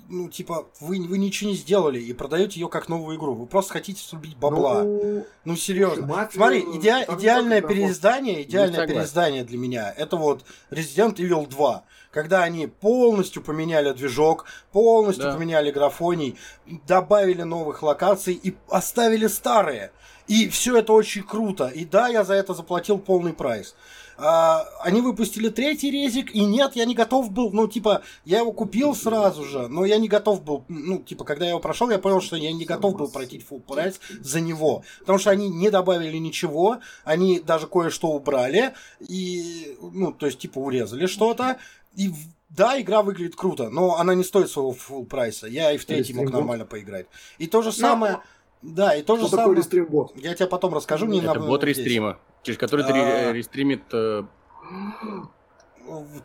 ну, 0.09 0.28
типа, 0.30 0.66
вы, 0.80 1.06
вы 1.06 1.18
ничего 1.18 1.50
не 1.50 1.56
сделали 1.56 2.00
и 2.00 2.12
продаете 2.14 2.60
ее 2.60 2.68
как 2.68 2.88
новую 2.88 3.18
игру. 3.18 3.34
Вы 3.34 3.46
просто 3.46 3.74
хотите 3.74 4.02
срубить 4.02 4.36
бабла. 4.36 4.82
Ну, 4.82 5.26
ну 5.44 5.56
серьезно. 5.56 6.06
Мафию, 6.06 6.40
Смотри, 6.40 6.60
иде, 6.60 7.05
идеальное 7.09 7.60
переиздание, 7.60 8.42
идеальное 8.42 8.86
переиздание 8.86 9.44
для 9.44 9.59
меня, 9.59 9.92
это 9.94 10.16
вот 10.16 10.44
Resident 10.70 11.16
Evil 11.16 11.46
2. 11.46 11.84
Когда 12.19 12.43
они 12.43 12.66
полностью 12.66 13.45
поменяли 13.45 13.93
движок, 13.93 14.45
полностью 14.73 15.27
да. 15.27 15.35
поменяли 15.35 15.70
графоний, 15.70 16.36
добавили 16.66 17.43
новых 17.43 17.85
локаций 17.85 18.35
и 18.35 18.57
оставили 18.69 19.28
старые. 19.28 19.93
И 20.27 20.49
все 20.49 20.78
это 20.78 20.95
очень 20.95 21.23
круто. 21.23 21.69
И 21.69 21.85
да, 21.85 22.09
я 22.09 22.24
за 22.24 22.35
это 22.35 22.55
заплатил 22.55 22.99
полный 22.99 23.35
прайс. 23.35 23.77
А, 24.20 24.66
они 24.81 25.01
выпустили 25.01 25.49
третий 25.49 25.93
резик, 25.93 26.35
и 26.35 26.45
нет, 26.45 26.74
я 26.74 26.86
не 26.86 26.97
готов 26.97 27.31
был, 27.31 27.53
ну, 27.53 27.69
типа, 27.69 28.03
я 28.24 28.39
его 28.39 28.51
купил 28.51 28.97
сразу 28.97 29.45
же, 29.45 29.69
но 29.69 29.85
я 29.85 29.97
не 29.99 30.09
готов 30.09 30.43
был, 30.43 30.65
ну, 30.66 30.99
типа, 30.99 31.24
когда 31.24 31.45
я 31.45 31.53
его 31.53 31.61
прошел, 31.61 31.89
я 31.89 32.01
понял, 32.01 32.20
что 32.20 32.35
я 32.35 32.53
не 32.53 32.65
готов 32.65 32.97
был 32.97 33.09
пройти 33.09 33.39
full 33.39 33.61
прайс 33.61 34.01
за 34.20 34.40
него, 34.40 34.82
потому 34.99 35.19
что 35.19 35.31
они 35.31 35.49
не 35.49 35.70
добавили 35.70 36.16
ничего, 36.16 36.78
они 37.05 37.39
даже 37.39 37.69
кое-что 37.69 38.09
убрали, 38.09 38.74
и, 38.99 39.78
ну, 39.81 40.11
то 40.11 40.27
есть, 40.27 40.40
типа, 40.40 40.59
урезали 40.59 41.07
что-то, 41.07 41.59
и 41.94 42.12
да, 42.48 42.81
игра 42.81 43.02
выглядит 43.02 43.36
круто, 43.36 43.69
но 43.69 43.97
она 43.97 44.15
не 44.15 44.24
стоит 44.24 44.51
своего 44.51 44.73
full 44.73 45.06
прайса. 45.06 45.47
Я 45.47 45.73
и 45.73 45.78
в 45.78 45.85
третий 45.85 46.15
мог 46.15 46.31
нормально 46.31 46.65
поиграть. 46.65 47.06
И 47.39 47.47
то 47.47 47.62
же 47.62 47.73
самое... 47.73 48.15
Но... 48.15 48.23
Да, 48.60 48.94
и 48.94 49.02
то 49.02 49.16
же 49.16 49.28
самое... 49.28 49.56
рестримбот? 49.56 50.16
Я 50.16 50.35
тебе 50.35 50.48
потом 50.48 50.74
расскажу. 50.74 51.06
Мне 51.06 51.20
Это 51.20 51.39
бот 51.39 51.62
рестрима, 51.62 52.19
через 52.43 52.59
который 52.59 52.85
ты 52.85 52.93
а. 52.93 53.32
рестримит... 53.32 53.82
Э, 53.93 54.24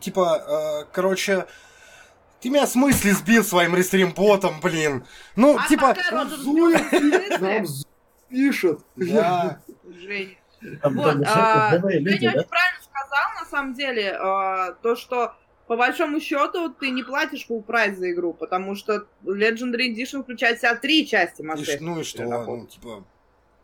типа, 0.00 0.82
э, 0.84 0.92
короче... 0.92 1.46
Ты 2.40 2.50
меня 2.50 2.66
с 2.66 2.74
мысли 2.74 3.10
сбил 3.10 3.42
своим 3.42 3.74
рестрим-ботом, 3.74 4.60
блин. 4.60 5.06
Ну, 5.34 5.56
а 5.58 5.66
типа... 5.66 5.94
Нам 6.10 7.64
пишет. 8.28 8.80
Да. 8.96 9.60
Жень. 9.86 10.36
Вот, 10.82 11.16
а, 11.26 11.78
ты 11.78 11.86
очень 11.86 12.30
правильно 12.30 12.80
сказал, 12.80 13.26
на 13.38 13.46
самом 13.50 13.74
деле, 13.74 14.16
а, 14.18 14.72
то, 14.72 14.96
что 14.96 15.34
по 15.66 15.76
большому 15.76 16.20
счету 16.20 16.70
ты 16.70 16.90
не 16.90 17.02
платишь 17.02 17.46
full 17.48 17.62
прайс 17.62 17.98
за 17.98 18.10
игру, 18.12 18.34
потому 18.34 18.74
что 18.74 19.06
Legendary 19.24 19.94
Edition 19.94 20.22
включает 20.22 20.58
в 20.58 20.60
себя 20.60 20.74
три 20.76 21.06
части 21.06 21.42
Mass 21.42 21.56
Effect. 21.56 21.78
Ну 21.80 22.00
и 22.00 22.04
что? 22.04 22.24
Ну, 22.24 22.66
типа, 22.66 23.04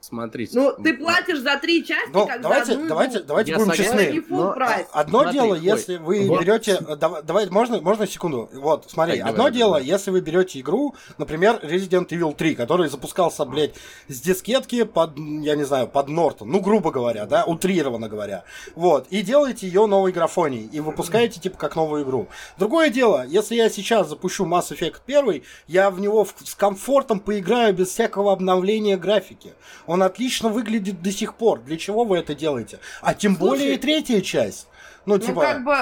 Смотрите. 0.01 0.59
Ну, 0.59 0.73
ты 0.73 0.95
платишь 0.95 1.41
за 1.41 1.59
три 1.59 1.85
части, 1.85 2.11
ну, 2.13 2.27
когда 2.27 2.43
давайте, 2.43 2.73
одну 2.73 2.89
давайте, 2.89 3.21
давайте 3.21 3.57
будем 3.57 3.73
честны. 3.73 4.25
Но, 4.31 4.55
одно 4.93 5.21
смотри, 5.21 5.33
дело, 5.33 5.53
ой, 5.53 5.61
если 5.61 5.97
вы 5.97 6.27
вот. 6.27 6.41
берете, 6.41 6.79
давай, 6.97 7.23
давай, 7.23 7.51
можно, 7.51 7.83
можно 7.83 8.07
секунду. 8.07 8.49
Вот, 8.55 8.87
смотри, 8.89 9.19
так, 9.19 9.29
одно 9.29 9.37
давай, 9.37 9.53
дело, 9.53 9.71
давай. 9.73 9.85
если 9.85 10.11
вы 10.11 10.23
берете 10.23 10.59
игру, 10.61 10.95
например, 11.19 11.61
Resident 11.63 12.09
Evil 12.09 12.35
3, 12.35 12.55
который 12.55 12.89
запускался, 12.89 13.45
блядь, 13.45 13.75
с 14.09 14.21
дискетки 14.23 14.85
под, 14.85 15.19
я 15.19 15.55
не 15.55 15.65
знаю, 15.65 15.87
под 15.87 16.09
Нортон, 16.09 16.49
ну, 16.49 16.61
грубо 16.61 16.91
говоря, 16.91 17.27
да, 17.27 17.45
утрированно 17.45 18.09
говоря. 18.09 18.45
Вот, 18.75 19.07
и 19.11 19.21
делаете 19.21 19.67
ее 19.67 19.85
новой 19.85 20.13
графонией, 20.13 20.67
и 20.73 20.81
выпускаете, 20.81 21.41
типа, 21.41 21.59
как 21.59 21.77
новую 21.77 22.05
игру. 22.05 22.29
Другое 22.57 22.89
дело, 22.89 23.27
если 23.27 23.55
я 23.55 23.69
сейчас 23.69 24.09
запущу 24.09 24.47
Mass 24.47 24.71
Effect 24.71 25.03
1, 25.07 25.43
я 25.67 25.91
в 25.91 26.01
него 26.01 26.27
с 26.43 26.55
комфортом 26.55 27.21
поиграю 27.21 27.75
без 27.75 27.89
всякого 27.89 28.33
обновления 28.33 28.97
графики. 28.97 29.53
Он 29.91 30.05
отлично 30.05 30.51
выглядит 30.51 31.03
до 31.03 31.11
сих 31.11 31.35
пор. 31.35 31.59
Для 31.63 31.77
чего 31.77 32.05
вы 32.05 32.19
это 32.19 32.33
делаете? 32.33 32.79
А 33.03 33.13
тем 33.13 33.35
Слушай, 33.35 33.51
более 33.51 33.75
и 33.75 33.77
третья 33.77 34.21
часть. 34.21 34.69
Ну, 35.05 35.15
ну 35.15 35.19
типа... 35.19 35.41
как 35.41 35.65
бы 35.65 35.75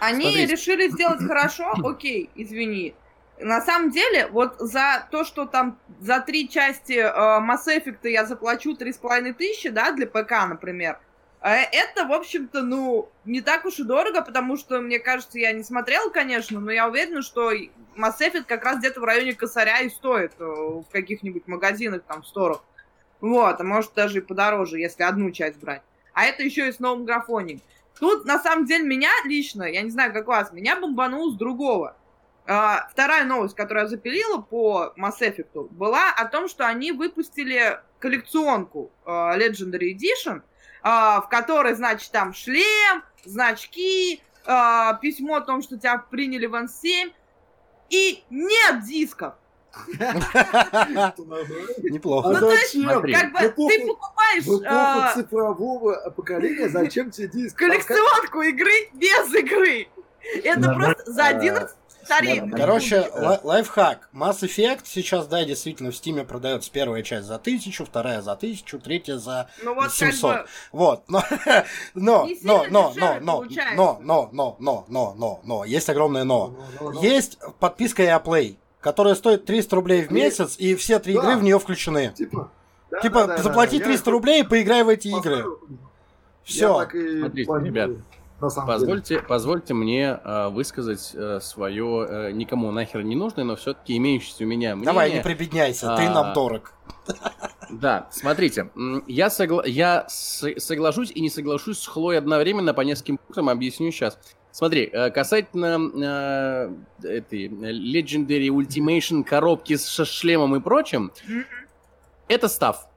они 0.00 0.24
Смотрите. 0.24 0.52
решили 0.52 0.88
сделать 0.88 1.24
хорошо, 1.26 1.72
окей, 1.82 2.28
извини. 2.34 2.94
На 3.40 3.62
самом 3.62 3.90
деле, 3.90 4.26
вот 4.26 4.56
за 4.58 5.08
то, 5.10 5.24
что 5.24 5.46
там 5.46 5.78
за 5.98 6.20
три 6.20 6.46
части 6.46 6.92
э, 6.92 7.08
Mass 7.08 7.66
Effect 7.68 8.06
я 8.06 8.26
заплачу 8.26 8.76
три 8.76 8.92
с 8.92 8.98
половиной 8.98 9.32
тысячи, 9.32 9.70
да, 9.70 9.92
для 9.92 10.06
ПК, 10.06 10.32
например, 10.46 10.98
э, 11.40 11.54
это, 11.72 12.04
в 12.04 12.12
общем-то, 12.12 12.60
ну, 12.60 13.08
не 13.24 13.40
так 13.40 13.64
уж 13.64 13.78
и 13.78 13.84
дорого, 13.84 14.20
потому 14.20 14.58
что, 14.58 14.82
мне 14.82 14.98
кажется, 14.98 15.38
я 15.38 15.52
не 15.52 15.62
смотрела, 15.62 16.10
конечно, 16.10 16.60
но 16.60 16.70
я 16.70 16.86
уверена, 16.86 17.22
что 17.22 17.50
Mass 17.96 18.20
Effect 18.20 18.44
как 18.44 18.62
раз 18.62 18.80
где-то 18.80 19.00
в 19.00 19.04
районе 19.04 19.32
косаря 19.32 19.80
и 19.80 19.88
стоит 19.88 20.32
э, 20.38 20.44
в 20.44 20.84
каких-нибудь 20.92 21.48
магазинах, 21.48 22.02
там, 22.06 22.20
в 22.20 22.26
сторах. 22.26 22.62
Вот, 23.20 23.60
а 23.60 23.64
может 23.64 23.94
даже 23.94 24.18
и 24.18 24.22
подороже, 24.22 24.78
если 24.78 25.02
одну 25.02 25.30
часть 25.30 25.58
брать. 25.58 25.82
А 26.12 26.24
это 26.24 26.42
еще 26.42 26.68
и 26.68 26.72
с 26.72 26.78
новым 26.78 27.04
графонием. 27.04 27.60
Тут, 27.98 28.24
на 28.24 28.38
самом 28.38 28.66
деле, 28.66 28.84
меня 28.84 29.10
лично, 29.24 29.64
я 29.64 29.82
не 29.82 29.90
знаю, 29.90 30.12
как 30.12 30.26
вас, 30.26 30.52
меня 30.52 30.78
бомбануло 30.78 31.30
с 31.32 31.36
другого. 31.36 31.96
А, 32.46 32.88
вторая 32.90 33.24
новость, 33.24 33.56
которую 33.56 33.84
я 33.84 33.88
запилила 33.88 34.40
по 34.40 34.92
Mass 34.96 35.20
Effect, 35.20 35.68
была 35.70 36.10
о 36.10 36.26
том, 36.26 36.48
что 36.48 36.66
они 36.66 36.92
выпустили 36.92 37.80
коллекционку 37.98 38.92
а, 39.04 39.36
Legendary 39.36 39.96
Edition, 39.96 40.42
а, 40.82 41.22
в 41.22 41.28
которой, 41.28 41.74
значит, 41.74 42.10
там 42.12 42.32
шлем, 42.32 43.02
значки, 43.24 44.22
а, 44.44 44.94
письмо 44.94 45.36
о 45.36 45.40
том, 45.40 45.62
что 45.62 45.78
тебя 45.78 45.98
приняли 45.98 46.46
в 46.46 46.54
N7, 46.54 47.12
и 47.90 48.24
нет 48.30 48.84
дисков. 48.84 49.34
Неплохо. 51.82 52.28
Ну, 52.28 52.50
зачем? 52.50 52.88
Как 52.88 53.32
бы 53.32 53.68
ты 53.68 53.86
покупаешь... 53.86 54.44
В 54.44 54.60
эпоху 54.60 54.64
а, 54.66 55.14
цифрового 55.14 56.10
поколения 56.10 56.68
зачем 56.68 57.10
тебе 57.10 57.28
диск? 57.28 57.56
Коллекционку 57.58 58.42
игры 58.42 58.90
без 58.94 59.34
игры. 59.34 59.88
Это 60.42 60.72
просто 60.74 61.12
за 61.12 61.26
11 61.26 61.76
Тарин. 62.06 62.50
Короче, 62.50 63.10
лайфхак. 63.42 64.08
Mass 64.12 64.40
Effect 64.42 64.82
сейчас, 64.84 65.26
да, 65.26 65.44
действительно 65.44 65.90
в 65.90 65.96
Стиме 65.96 66.24
продается 66.24 66.70
первая 66.70 67.02
часть 67.02 67.26
за 67.26 67.38
тысячу, 67.38 67.84
вторая 67.84 68.22
за 68.22 68.36
тысячу, 68.36 68.78
третья 68.78 69.16
за 69.16 69.50
ну, 69.62 69.74
вот 69.74 69.92
700. 69.92 70.32
Как 70.32 70.42
бы... 70.42 70.48
Вот, 70.72 71.04
но, 71.08 71.22
но, 71.94 72.28
но, 72.42 72.66
но, 72.70 72.92
но, 72.96 73.18
но, 73.20 73.44
но, 73.74 73.98
но, 74.02 74.30
но, 74.32 74.56
но, 74.60 74.84
но, 74.88 75.14
но, 75.16 75.40
но, 75.44 75.64
есть 75.64 75.88
огромное 75.88 76.24
но. 76.24 76.54
Есть 77.02 77.38
подписка 77.58 78.02
Play 78.24 78.56
которая 78.86 79.16
стоит 79.16 79.44
300 79.46 79.74
рублей 79.74 80.02
в 80.04 80.12
месяц, 80.12 80.54
и 80.58 80.76
все 80.76 81.00
три 81.00 81.14
да. 81.14 81.20
игры 81.20 81.36
в 81.38 81.42
нее 81.42 81.58
включены. 81.58 82.12
Типа, 82.14 82.52
да, 82.88 83.00
типа 83.00 83.26
да, 83.26 83.36
да, 83.36 83.42
заплати 83.42 83.80
да, 83.80 83.86
300 83.86 84.08
я... 84.08 84.12
рублей 84.12 84.40
и 84.42 84.46
поиграй 84.46 84.84
в 84.84 84.88
эти 84.88 85.08
игры. 85.08 85.44
Все. 86.44 86.68
Смотрите, 86.68 87.50
ребят, 87.64 87.90
позвольте, 88.38 89.18
позвольте 89.26 89.74
мне 89.74 90.20
э, 90.22 90.48
высказать 90.50 91.10
э, 91.14 91.40
свое 91.42 92.06
э, 92.08 92.30
никому 92.30 92.70
нахер 92.70 93.02
не 93.02 93.16
нужное, 93.16 93.42
но 93.42 93.56
все-таки 93.56 93.96
имеющееся 93.96 94.44
у 94.44 94.46
меня 94.46 94.76
мнение. 94.76 94.92
Давай, 94.92 95.12
не 95.12 95.20
прибедняйся, 95.20 95.92
а, 95.92 95.96
ты 95.96 96.08
нам 96.08 96.32
дорог. 96.32 96.72
Да, 97.68 98.06
смотрите, 98.12 98.70
я, 99.08 99.30
согла 99.30 99.64
я 99.66 100.06
соглашусь 100.08 101.10
и 101.10 101.20
не 101.20 101.30
соглашусь 101.30 101.80
с 101.80 101.86
Хлой 101.88 102.18
одновременно 102.18 102.72
по 102.72 102.82
нескольким 102.82 103.18
пунктам, 103.18 103.48
объясню 103.48 103.90
сейчас. 103.90 104.16
Смотри, 104.56 104.88
э, 104.90 105.10
касательно 105.10 106.72
э, 107.02 107.06
этой 107.06 107.48
Legendary 107.48 108.48
Ultimation 108.48 109.22
коробки 109.22 109.76
с 109.76 110.02
шлемом 110.06 110.56
и 110.56 110.60
прочим, 110.60 111.12
это 112.26 112.48
став. 112.48 112.88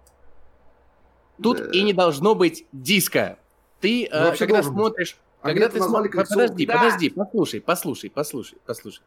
Тут 1.44 1.58
да. 1.58 1.70
и 1.72 1.82
не 1.82 1.92
должно 1.92 2.34
быть 2.34 2.66
диска. 2.72 3.40
ты, 3.82 4.06
э, 4.06 4.38
когда 4.38 4.64
смотришь... 4.64 5.18
Когда 5.42 5.68
ты 5.68 5.82
смотришь... 5.82 6.30
Подожди, 6.30 6.66
да. 6.66 6.78
подожди, 6.78 7.10
послушай, 7.10 7.60
послушай, 7.60 8.10
послушай, 8.10 8.58
послушай. 8.66 9.02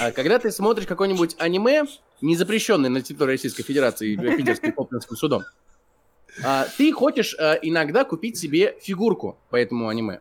А 0.00 0.12
когда 0.12 0.38
ты 0.38 0.52
смотришь 0.52 0.86
какое-нибудь 0.86 1.34
аниме, 1.40 1.86
не 2.20 2.36
запрещенное 2.36 2.88
на 2.88 3.02
территории 3.02 3.32
Российской 3.32 3.64
Федерации 3.64 4.14
Питерским 4.14 4.70
Копленским 4.74 5.16
судом, 5.16 5.42
а, 6.44 6.68
ты 6.78 6.92
хочешь 6.92 7.34
а, 7.36 7.54
иногда 7.54 8.04
купить 8.04 8.38
себе 8.38 8.76
фигурку 8.80 9.38
по 9.50 9.56
этому 9.56 9.88
аниме. 9.88 10.20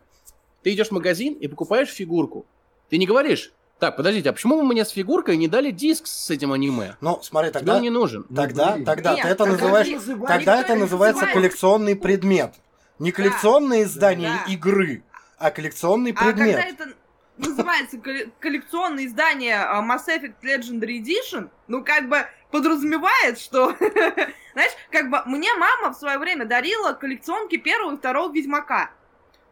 Ты 0.64 0.73
идешь 0.73 0.88
в 0.88 0.91
магазин 0.91 1.34
и 1.34 1.48
покупаешь 1.48 1.90
фигурку. 1.90 2.45
Ты 2.90 2.98
не 2.98 3.06
говоришь, 3.06 3.53
так, 3.80 3.95
подождите, 3.95 4.30
а 4.30 4.34
почему 4.34 4.57
вы 4.57 4.64
мне 4.64 4.84
с 4.84 4.90
фигуркой 4.90 5.38
не 5.38 5.48
дали 5.48 5.72
диск 5.72 6.06
с 6.06 6.30
этим 6.30 6.52
аниме? 6.52 6.98
Ну, 6.99 7.19
смотри, 7.22 7.49
тогда... 7.49 7.77
он 7.77 7.81
не 7.81 7.90
нужен. 7.90 8.23
Тогда, 8.26 8.76
ну, 8.76 8.84
тогда, 8.84 9.14
Нет, 9.14 9.23
ты 9.23 9.30
это 9.30 9.45
называешь... 9.45 9.88
Называй, 9.88 10.27
тогда 10.27 10.61
это 10.61 10.76
называется 10.76 11.26
коллекционный 11.27 11.95
предмет. 11.95 12.56
Не 12.99 13.14
коллекционное 13.14 13.80
да, 13.80 13.84
издание 13.84 14.30
да. 14.45 14.52
игры, 14.52 15.03
а 15.38 15.52
коллекционный 15.52 16.14
предмет. 16.14 16.57
А 16.57 16.61
когда 16.61 16.69
это 16.69 16.94
называется 17.38 17.98
коллекционное 18.41 19.06
издание 19.06 19.56
а, 19.56 19.81
Mass 19.81 20.07
Effect 20.10 20.36
Legendary 20.44 21.02
Edition, 21.02 21.49
ну, 21.69 21.81
как 21.81 22.10
бы 22.10 22.26
подразумевает, 22.52 23.40
что, 23.40 23.73
знаешь, 24.53 24.73
как 24.91 25.10
бы 25.10 25.22
мне 25.26 25.53
мама 25.53 25.94
в 25.94 25.98
свое 25.98 26.18
время 26.18 26.44
дарила 26.44 26.91
коллекционки 26.91 27.56
первого 27.56 27.94
и 27.94 27.98
второго 27.98 28.34
Ведьмака. 28.34 28.91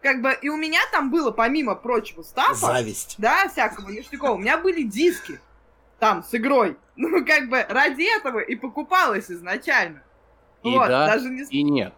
Как 0.02 0.22
бы, 0.22 0.38
и 0.42 0.50
у 0.50 0.58
меня 0.58 0.80
там 0.92 1.10
было, 1.10 1.32
помимо 1.32 1.76
прочего 1.76 2.22
стафа... 2.22 2.56
Зависть. 2.56 3.16
Да, 3.18 3.48
всякого 3.50 3.90
ништякова. 3.90 4.32
У 4.32 4.38
меня 4.38 4.58
были 4.58 4.84
диски 4.84 5.40
там 6.00 6.24
с 6.24 6.34
игрой. 6.36 6.78
Ну, 7.00 7.24
как 7.24 7.48
бы, 7.48 7.64
ради 7.70 8.18
этого 8.18 8.40
и 8.40 8.56
покупалось 8.56 9.30
изначально. 9.30 10.02
И 10.64 10.70
вот, 10.70 10.88
да, 10.88 11.06
даже 11.06 11.30
не... 11.30 11.44
и 11.44 11.62
нет. 11.62 11.94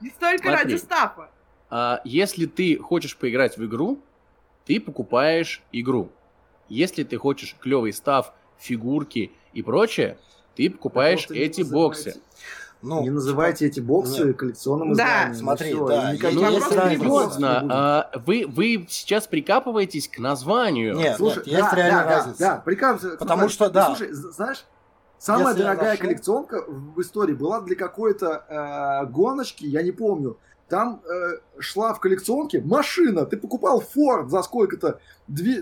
Не 0.00 0.10
столько 0.10 0.44
Смотри, 0.44 0.62
ради 0.62 0.76
стафа. 0.76 1.28
А, 1.70 2.00
если 2.04 2.46
ты 2.46 2.78
хочешь 2.78 3.16
поиграть 3.16 3.56
в 3.56 3.64
игру, 3.66 4.00
ты 4.64 4.80
покупаешь 4.80 5.60
игру. 5.72 6.12
Если 6.68 7.02
ты 7.02 7.16
хочешь 7.16 7.56
клевый 7.60 7.92
став, 7.92 8.32
фигурки 8.58 9.32
и 9.52 9.62
прочее, 9.62 10.18
ты 10.54 10.70
покупаешь 10.70 11.26
эти 11.30 11.62
боксы. 11.62 12.22
Ну, 12.84 13.02
не 13.02 13.08
называйте 13.08 13.66
эти 13.66 13.80
боксы 13.80 14.26
нет. 14.26 14.36
коллекционным 14.36 14.92
да. 14.92 15.32
изданием. 15.32 15.34
Смотри, 15.34 15.74
ну, 15.74 15.88
да, 15.88 16.14
ну, 16.20 16.50
есть 16.50 16.68
серьезно, 16.68 17.66
а, 17.70 18.10
вы, 18.26 18.44
вы 18.46 18.86
сейчас 18.90 19.26
прикапываетесь 19.26 20.06
к 20.06 20.18
названию. 20.18 20.94
Нет, 20.94 21.16
Слушай, 21.16 21.38
нет, 21.38 21.46
есть 21.46 21.70
да, 21.70 21.76
реальная 21.76 22.04
да, 22.04 22.10
разница. 22.10 22.38
Да, 22.38 22.54
да, 22.56 22.60
прикапывайся. 22.60 23.16
Потому 23.16 23.48
что, 23.48 23.70
да. 23.70 23.86
Слушай, 23.86 24.12
знаешь, 24.12 24.66
самая 25.18 25.48
Если 25.48 25.62
дорогая 25.62 25.92
нашел... 25.92 26.02
коллекционка 26.02 26.64
в 26.68 27.00
истории 27.00 27.32
была 27.32 27.62
для 27.62 27.74
какой-то 27.74 28.44
э, 28.48 29.06
гоночки, 29.10 29.64
я 29.64 29.82
не 29.82 29.92
помню. 29.92 30.36
Там 30.68 31.02
э, 31.04 31.38
шла 31.60 31.94
в 31.94 32.00
коллекционке 32.00 32.60
машина. 32.60 33.24
Ты 33.24 33.38
покупал 33.38 33.82
Ford 33.82 34.28
за 34.28 34.42
сколько-то, 34.42 35.00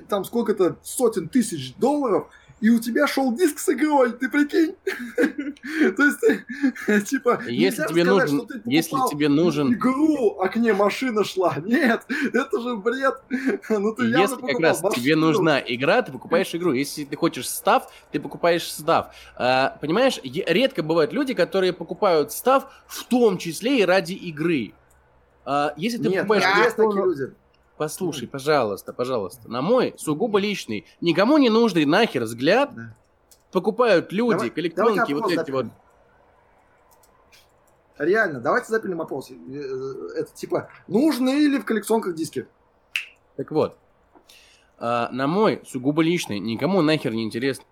там 0.08 0.24
сколько-то 0.24 0.76
сотен 0.82 1.28
тысяч 1.28 1.76
долларов, 1.76 2.28
и 2.62 2.70
у 2.70 2.78
тебя 2.78 3.08
шел 3.08 3.34
диск 3.34 3.58
с 3.58 3.68
игрой, 3.70 4.12
ты 4.12 4.28
прикинь? 4.28 4.76
То 5.96 6.04
есть, 6.04 7.10
типа, 7.10 7.42
если 7.48 7.84
тебе 7.88 8.04
нужен, 8.04 8.48
если 8.64 8.96
тебе 9.10 9.28
нужен 9.28 9.74
игру, 9.74 10.38
а 10.40 10.48
к 10.48 10.54
ней 10.54 10.72
машина 10.72 11.24
шла, 11.24 11.56
нет, 11.64 12.06
это 12.32 12.60
же 12.60 12.76
бред. 12.76 13.20
Ну 13.68 13.92
ты 13.94 14.04
Если 14.04 14.36
как 14.36 14.60
раз 14.60 14.80
тебе 14.94 15.16
нужна 15.16 15.58
игра, 15.58 16.02
ты 16.02 16.12
покупаешь 16.12 16.54
игру. 16.54 16.72
Если 16.72 17.04
ты 17.04 17.16
хочешь 17.16 17.48
став, 17.48 17.92
ты 18.12 18.20
покупаешь 18.20 18.70
став. 18.70 19.12
А, 19.36 19.76
понимаешь, 19.80 20.20
редко 20.22 20.84
бывают 20.84 21.12
люди, 21.12 21.34
которые 21.34 21.72
покупают 21.72 22.30
став 22.30 22.72
в 22.86 23.04
том 23.04 23.38
числе 23.38 23.80
и 23.80 23.84
ради 23.84 24.12
игры. 24.12 24.72
А, 25.44 25.74
если 25.76 25.98
ты 25.98 26.08
Нет, 26.08 26.28
покупаешь... 26.28 26.64
Есть 26.64 26.76
такие 26.76 27.04
люди. 27.04 27.34
Послушай, 27.76 28.28
пожалуйста, 28.28 28.92
пожалуйста. 28.92 29.50
На 29.50 29.62
мой 29.62 29.94
сугубо 29.96 30.38
личный, 30.38 30.86
никому 31.00 31.38
не 31.38 31.50
нужный 31.50 31.84
нахер 31.84 32.24
взгляд 32.24 32.74
да. 32.74 32.94
покупают 33.50 34.12
люди, 34.12 34.34
давай, 34.34 34.50
коллекционки, 34.50 35.12
вот 35.12 35.26
эти 35.26 35.36
запилим. 35.36 35.56
вот. 35.56 35.66
Реально, 37.98 38.40
давайте 38.40 38.68
запилим 38.68 39.00
опрос. 39.00 39.30
Э, 39.30 39.34
это 40.16 40.32
типа, 40.34 40.68
нужны 40.86 41.48
ли 41.48 41.58
в 41.58 41.64
коллекционках 41.64 42.14
диски? 42.14 42.46
Так 43.36 43.50
вот, 43.50 43.76
а, 44.78 45.08
на 45.12 45.26
мой 45.26 45.62
сугубо 45.64 46.02
личный, 46.02 46.40
никому 46.40 46.82
нахер 46.82 47.12
не 47.12 47.22
интересно, 47.22 47.64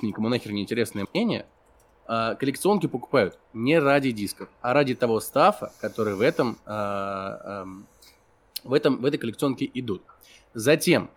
никому 0.00 0.28
нахер 0.28 0.52
не 0.52 0.62
интересное 0.62 1.06
мнение, 1.12 1.46
а, 2.06 2.34
коллекционки 2.36 2.86
покупают 2.86 3.38
не 3.52 3.78
ради 3.78 4.10
дисков, 4.10 4.48
а 4.62 4.72
ради 4.72 4.94
того 4.94 5.20
стафа, 5.20 5.72
который 5.80 6.14
в 6.14 6.22
этом, 6.22 6.58
а, 6.64 7.66
в 8.64 8.72
этом 8.72 9.00
в 9.00 9.04
этой 9.04 9.18
коллекционке 9.18 9.70
идут. 9.74 10.02
Затем 10.54 11.10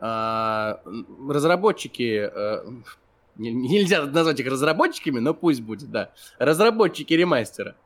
а, 0.00 0.80
разработчики 1.28 2.30
нельзя 3.36 4.04
назвать 4.06 4.40
их 4.40 4.46
разработчиками, 4.46 5.18
но 5.18 5.34
пусть 5.34 5.62
будет, 5.62 5.90
да. 5.90 6.10
Разработчики 6.38 7.12
ремастера. 7.14 7.76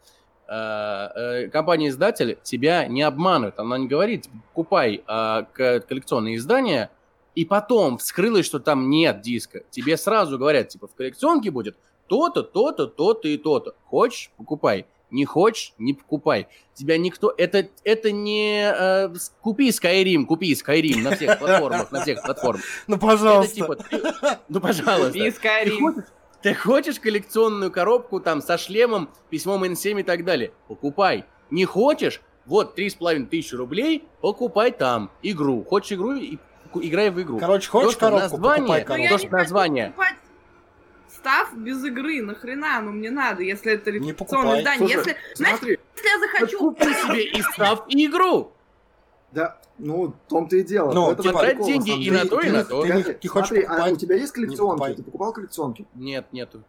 Э, 0.48 1.48
компания-издатель 1.52 2.38
тебя 2.42 2.86
не 2.86 3.02
обманывает. 3.02 3.58
Она 3.58 3.78
не 3.78 3.88
говорит, 3.88 4.28
покупай 4.48 5.02
коллекционные 5.06 6.36
издания, 6.36 6.90
и 7.36 7.44
потом 7.44 7.98
вскрылось, 7.98 8.46
что 8.46 8.58
там 8.58 8.88
нет 8.88 9.20
диска. 9.20 9.62
Тебе 9.70 9.96
сразу 9.96 10.38
говорят, 10.38 10.68
типа, 10.68 10.88
в 10.88 10.94
коллекционке 10.94 11.50
будет 11.50 11.76
то-то, 12.06 12.42
то-то, 12.42 12.86
то-то 12.86 13.28
и 13.28 13.36
то-то. 13.36 13.74
Хочешь, 13.84 14.30
покупай. 14.36 14.86
Не 15.10 15.24
хочешь, 15.24 15.72
не 15.78 15.94
покупай. 15.94 16.48
Тебя 16.74 16.98
никто... 16.98 17.32
Это, 17.36 17.68
это 17.84 18.10
не... 18.10 18.72
Э, 18.74 19.14
купи 19.40 19.70
Skyrim, 19.70 20.24
купи 20.26 20.52
Skyrim 20.52 21.02
на 21.02 21.14
всех 21.14 21.38
платформах, 21.38 21.92
на 21.92 22.02
всех 22.02 22.22
платформах. 22.22 22.62
Ну, 22.86 22.98
пожалуйста. 22.98 23.64
Это, 23.64 23.84
типа, 23.84 24.40
ну, 24.48 24.60
пожалуйста. 24.60 25.12
Купи 25.12 25.28
Skyrim. 25.28 26.04
Ты 26.42 26.54
хочешь 26.54 27.00
коллекционную 27.00 27.70
коробку 27.70 28.20
там 28.20 28.40
со 28.40 28.58
шлемом, 28.58 29.08
письмом 29.30 29.64
N7 29.64 30.00
и 30.00 30.02
так 30.02 30.24
далее? 30.24 30.52
Покупай. 30.68 31.24
Не 31.50 31.64
хочешь? 31.64 32.20
Вот, 32.44 32.74
три 32.74 32.90
с 32.90 32.94
половиной 32.94 33.26
тысячи 33.26 33.54
рублей, 33.54 34.04
покупай 34.20 34.70
там 34.70 35.10
игру. 35.22 35.64
Хочешь 35.64 35.92
игру, 35.92 36.14
и, 36.14 36.38
играй 36.74 37.10
в 37.10 37.20
игру. 37.20 37.38
Короче, 37.38 37.68
хочешь 37.68 37.94
то, 37.94 38.00
коробку, 38.00 38.36
название, 38.36 38.60
покупай 38.60 38.84
коробку. 38.84 39.08
То, 39.08 39.18
что 39.18 39.36
название... 39.36 39.86
Покупать 39.86 40.16
став 41.26 41.56
без 41.56 41.84
игры, 41.84 42.22
нахрена 42.22 42.78
оно 42.78 42.92
мне 42.92 43.10
надо, 43.10 43.42
если 43.42 43.72
это 43.72 43.90
репетиционное 43.90 44.60
здание. 44.60 44.94
Слушай, 44.94 44.96
если, 44.96 45.16
знаешь, 45.34 45.58
если 45.62 46.08
я 46.08 46.20
захочу... 46.20 46.58
Купи 46.58 46.84
себе 46.84 47.24
и 47.24 47.42
став, 47.42 47.84
и 47.88 48.06
игру. 48.06 48.52
Да, 49.32 49.60
ну, 49.78 50.08
в 50.08 50.28
том-то 50.28 50.56
и 50.56 50.62
дело. 50.62 50.92
Ну, 50.92 51.10
это 51.10 51.24
типа, 51.24 51.40
прикол, 51.40 51.66
деньги 51.66 52.04
и 52.04 52.10
на 52.12 52.26
то, 52.26 52.40
и 52.40 52.50
на 52.50 52.64
то. 52.64 52.82
Ты, 52.82 53.02
ты, 53.02 53.14
ты 53.14 53.28
хочешь 53.28 53.48
Смотри, 53.48 53.66
покупать... 53.66 53.90
а 53.90 53.92
у 53.92 53.96
тебя 53.96 54.16
есть 54.16 54.32
коллекционки? 54.32 54.94
Ты 54.94 55.02
покупал 55.02 55.32
коллекционки? 55.32 55.86
Нет, 55.94 56.26
нету. 56.32 56.62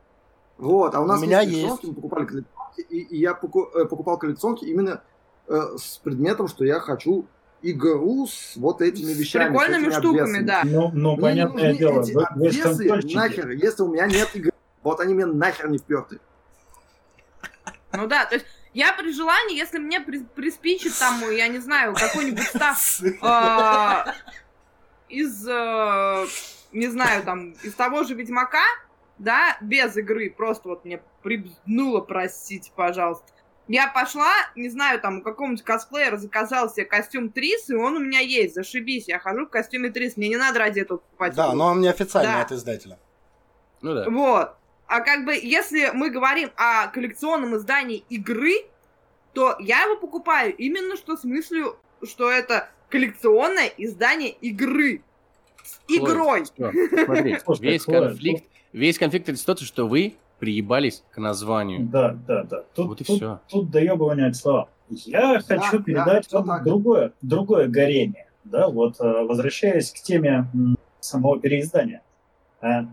Вот, 0.57 0.95
а 0.95 1.01
у 1.01 1.05
нас 1.05 1.21
у 1.21 1.25
меня 1.25 1.41
есть. 1.41 1.84
Мы 1.84 1.93
покупали 1.93 2.25
коллекционки, 2.25 2.81
и, 2.81 2.97
и 2.97 3.17
я 3.19 3.31
э, 3.31 3.85
покупал 3.85 4.17
коллекционки 4.17 4.65
именно 4.65 5.03
э, 5.47 5.61
с 5.77 5.99
предметом, 5.99 6.47
что 6.47 6.65
я 6.65 6.79
хочу 6.79 7.27
игру 7.61 8.27
с 8.27 8.55
вот 8.55 8.81
этими 8.81 9.13
вещами. 9.13 9.49
Прикольными 9.49 9.91
штуками, 9.91 10.41
да. 10.41 10.61
Ну, 10.63 10.91
ну 10.93 11.17
понятное 11.17 11.75
дело. 11.75 12.01
Эти 12.01 12.13
обвесы 12.13 13.15
нахер, 13.15 13.49
если 13.49 13.84
у 13.84 13.91
меня 13.91 14.07
нет 14.07 14.29
игры. 14.35 14.51
Вот 14.84 14.99
они 14.99 15.13
мне 15.13 15.25
нахер 15.25 15.69
не 15.69 15.77
вперты. 15.77 16.19
Ну 17.91 18.07
да, 18.07 18.25
то 18.25 18.35
есть 18.35 18.45
я 18.73 18.93
при 18.93 19.11
желании, 19.11 19.57
если 19.57 19.79
мне 19.79 19.99
приспичит 20.01 20.93
там, 20.99 21.19
я 21.31 21.47
не 21.47 21.59
знаю, 21.59 21.95
какой-нибудь 21.95 22.43
став 22.43 23.01
э, 23.01 24.13
из, 25.09 25.47
э, 25.47 26.25
не 26.73 26.88
знаю, 26.88 27.23
там, 27.23 27.51
из 27.63 27.73
того 27.73 28.03
же 28.03 28.13
Ведьмака, 28.13 28.65
да, 29.17 29.57
без 29.61 29.97
игры, 29.97 30.29
просто 30.29 30.69
вот 30.69 30.85
мне 30.85 31.01
прибнуло, 31.23 32.01
простите, 32.01 32.71
пожалуйста. 32.75 33.25
Я 33.68 33.88
пошла, 33.88 34.31
не 34.56 34.69
знаю, 34.69 35.02
там, 35.02 35.19
у 35.19 35.22
какого-нибудь 35.22 35.64
косплеера 35.64 36.18
заказал 36.18 36.69
себе 36.69 36.85
костюм 36.85 37.30
Трис, 37.30 37.69
и 37.69 37.76
он 37.76 37.98
у 37.98 37.99
меня 37.99 38.19
есть, 38.19 38.56
зашибись, 38.56 39.07
я 39.07 39.19
хожу 39.19 39.45
в 39.45 39.49
костюме 39.49 39.89
Трис, 39.89 40.15
мне 40.15 40.30
не 40.30 40.38
надо 40.38 40.60
ради 40.60 40.80
этого 40.80 40.99
покупать. 40.99 41.35
Да, 41.35 41.53
но 41.53 41.68
он 41.68 41.81
не 41.81 41.89
официальный 41.89 42.34
да. 42.34 42.41
от 42.41 42.52
издателя. 42.53 42.98
Ну 43.81 43.94
да. 43.94 44.10
Вот. 44.10 44.53
А 44.88 45.02
как 45.02 45.26
бы, 45.26 45.34
если 45.34 45.91
мы 45.94 46.10
говорим 46.10 46.49
о 46.56 46.88
коллекционном 46.88 47.57
издании 47.57 48.06
игры, 48.10 48.65
то 49.34 49.57
я 49.60 49.84
его 49.84 49.98
покупаю 49.98 50.56
именно 50.56 50.95
что 50.95 51.18
с 51.18 51.26
мыслью, 51.26 51.77
что 52.03 52.31
это 52.31 52.69
коллекционное 52.89 53.68
издание 53.77 54.30
игры. 54.30 55.02
С 55.64 55.80
игрой. 55.89 56.45
Смотри, 56.45 57.38
весь 57.60 57.84
конфликт, 57.84 58.45
весь 58.72 58.98
конфликт 58.98 59.27
это 59.27 59.38
ситуация, 59.38 59.65
что 59.65 59.88
вы 59.88 60.15
приебались 60.39 61.03
к 61.11 61.18
названию. 61.18 61.88
Да, 61.88 62.18
да, 62.27 62.43
да. 62.43 62.64
Тут, 62.73 62.88
вот 62.88 63.01
и 63.01 63.03
тут, 63.03 63.18
все. 63.18 63.39
Тут 63.49 63.69
доебывание 63.72 64.27
от 64.27 64.35
слова. 64.35 64.69
Я 64.89 65.39
хочу 65.39 65.80
да, 65.80 65.84
передать 65.84 66.27
да, 66.31 66.41
вам 66.41 66.64
другое, 66.64 67.14
другое 67.22 67.68
горение. 67.68 68.27
Да, 68.45 68.69
вот 68.69 68.99
э, 68.99 69.03
возвращаясь 69.03 69.91
к 69.91 69.95
теме 69.95 70.47
самого 71.01 71.39
переиздания. 71.39 72.01
Э, 72.61 72.85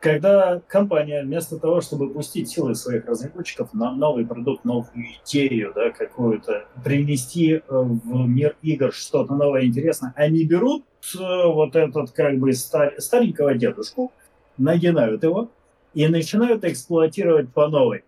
когда 0.00 0.60
компания 0.66 1.22
вместо 1.22 1.58
того, 1.58 1.80
чтобы 1.80 2.10
пустить 2.10 2.48
силы 2.48 2.74
своих 2.74 3.06
разработчиков 3.06 3.72
на 3.74 3.92
новый 3.92 4.26
продукт, 4.26 4.64
новую 4.64 5.06
идею, 5.24 5.72
да, 5.74 5.90
какую-то, 5.90 6.64
принести 6.82 7.54
э, 7.54 7.60
в 7.68 8.26
мир 8.26 8.56
игр 8.62 8.92
что-то 8.92 9.34
новое, 9.34 9.66
интересное, 9.66 10.14
они 10.16 10.44
берут 10.44 10.84
вот 11.20 11.76
этот 11.76 12.12
как 12.12 12.38
бы 12.38 12.52
стар, 12.52 12.94
старенького 12.98 13.54
дедушку, 13.54 14.12
нагинают 14.56 15.22
его 15.24 15.50
и 15.94 16.08
начинают 16.08 16.64
эксплуатировать 16.64 17.52
по 17.52 17.68
новой. 17.68 18.04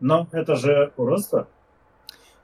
Но 0.00 0.28
это 0.32 0.56
же 0.56 0.92
уродство. 0.96 1.48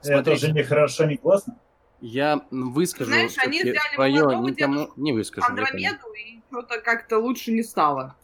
Смотрите. 0.00 0.30
Это 0.30 0.46
же 0.46 0.52
не 0.52 0.62
хорошо, 0.62 1.04
не 1.06 1.16
классно. 1.16 1.58
Я 2.00 2.42
выскажу 2.50 3.10
Знаешь, 3.10 3.32
они 3.38 3.62
взяли 3.62 3.94
свое, 3.94 4.22
никому 4.40 4.90
не 4.96 5.12
выскажу. 5.12 5.46
Андромеду, 5.46 6.12
и 6.12 6.40
что-то 6.48 6.80
как-то 6.80 7.18
лучше 7.18 7.52
не 7.52 7.62
стало. 7.62 8.14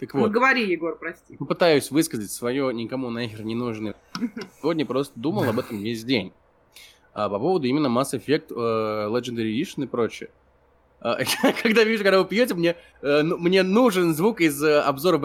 Так 0.00 0.14
вот. 0.14 0.26
Ну, 0.26 0.32
говори, 0.32 0.66
Егор, 0.66 0.96
прости. 0.98 1.36
Попытаюсь 1.36 1.90
высказать 1.90 2.30
свое 2.30 2.72
никому 2.72 3.10
нахер 3.10 3.44
не 3.44 3.54
нужное. 3.54 3.94
Сегодня 4.60 4.84
просто 4.86 5.18
думал 5.20 5.44
об 5.44 5.58
этом 5.58 5.78
весь 5.78 6.02
день. 6.04 6.32
А 7.12 7.28
по 7.28 7.38
поводу 7.38 7.66
именно 7.66 7.86
Mass 7.86 8.14
Effect, 8.14 8.48
uh, 8.48 9.08
Legendary 9.10 9.52
Edition 9.52 9.84
и 9.84 9.86
прочее. 9.86 10.30
А, 11.00 11.18
когда 11.62 11.84
вижу, 11.84 12.02
когда 12.04 12.18
вы 12.18 12.26
пьете, 12.26 12.54
мне, 12.54 12.76
uh, 13.02 13.22
мне 13.22 13.62
нужен 13.62 14.14
звук 14.14 14.40
из 14.40 14.62
uh, 14.62 14.80
обзора 14.80 15.18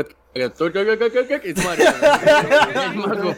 Только 0.58 0.98
как 0.98 1.14
как 1.14 1.28
как 1.28 1.46
Я 1.46 2.94
не 2.94 2.98
могу, 2.98 3.36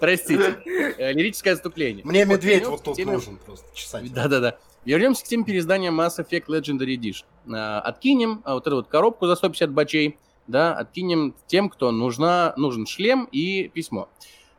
простите. 0.00 0.56
Лирическое 0.98 1.52
отступление. 1.52 2.04
Мне 2.04 2.24
медведь 2.24 2.64
вот 2.64 2.82
тут 2.82 2.98
нужен 3.04 3.38
просто, 3.44 3.66
чесать. 3.74 4.12
Да-да-да. 4.12 4.56
Вернемся 4.84 5.24
к 5.24 5.28
теме 5.28 5.44
переиздания 5.44 5.90
Mass 5.90 6.18
Effect 6.18 6.46
Legendary 6.46 6.96
Edition. 6.96 7.80
Откинем 7.80 8.42
вот 8.44 8.66
эту 8.66 8.76
вот 8.76 8.88
коробку 8.88 9.26
за 9.26 9.34
150 9.34 9.70
бачей, 9.70 10.16
да, 10.46 10.74
откинем 10.74 11.34
тем, 11.46 11.68
кто 11.68 11.90
нужна, 11.90 12.54
нужен 12.56 12.86
шлем 12.86 13.28
и 13.32 13.68
письмо. 13.68 14.08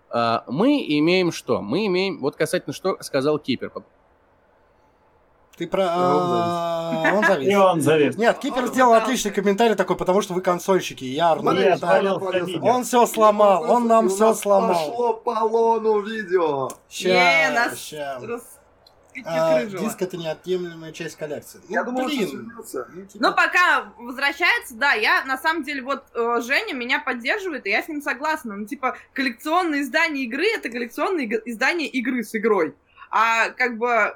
А, 0.10 0.44
мы 0.48 0.86
имеем 0.86 1.32
что? 1.32 1.62
Мы 1.62 1.88
имеем, 1.88 2.20
вот 2.20 2.36
касательно 2.36 2.74
что 2.74 2.98
сказал 3.02 3.40
Кипер. 3.40 3.72
Ты 5.58 5.66
про... 5.66 5.88
А, 5.90 7.14
он 7.16 7.26
завис. 7.26 7.50
И 7.50 7.56
он 7.56 7.82
завис. 7.82 8.16
Нет, 8.16 8.38
Кипер 8.38 8.68
сделал 8.68 8.94
отличный 8.94 9.32
комментарий 9.32 9.76
такой, 9.76 9.96
потому 9.96 10.22
что 10.22 10.36
вы 10.36 10.42
консольщики, 10.42 11.04
я 11.04 11.34
Он 12.62 12.84
все 12.84 13.06
сломал, 13.08 13.70
он 13.70 13.88
нам 13.88 14.10
все 14.10 14.36
сломал. 14.36 14.90
Пошло 14.90 15.14
по 15.14 15.44
лону 15.44 16.02
видео. 16.02 16.70
А, 19.26 19.66
диск 19.66 20.02
это 20.02 20.16
неотъемлемая 20.16 20.92
часть 20.92 21.16
коллекции. 21.16 21.60
Ну, 21.68 21.74
я 21.74 21.84
думал, 21.84 22.06
блин. 22.06 22.54
Что 22.68 22.86
ну, 22.94 23.06
типа... 23.06 23.28
ну, 23.28 23.36
пока 23.36 23.92
возвращается, 23.98 24.76
да, 24.76 24.94
я 24.94 25.26
на 25.26 25.40
самом 25.40 25.64
деле, 25.64 25.82
вот 25.82 26.04
э, 26.14 26.42
Женя 26.46 26.74
меня 26.76 27.00
поддерживает, 27.00 27.66
и 27.66 27.72
я 27.72 27.82
с 27.82 27.88
ним 27.88 28.04
согласна. 28.04 28.56
Ну, 28.56 28.68
типа, 28.68 28.96
коллекционное 29.14 29.82
издание 29.82 30.26
игры 30.26 30.46
это 30.56 30.70
коллекционное 30.70 31.26
издание 31.46 31.88
игры 31.88 32.24
с 32.24 32.36
игрой. 32.36 32.76
А 33.10 33.50
как 33.50 33.80
бы 33.80 34.16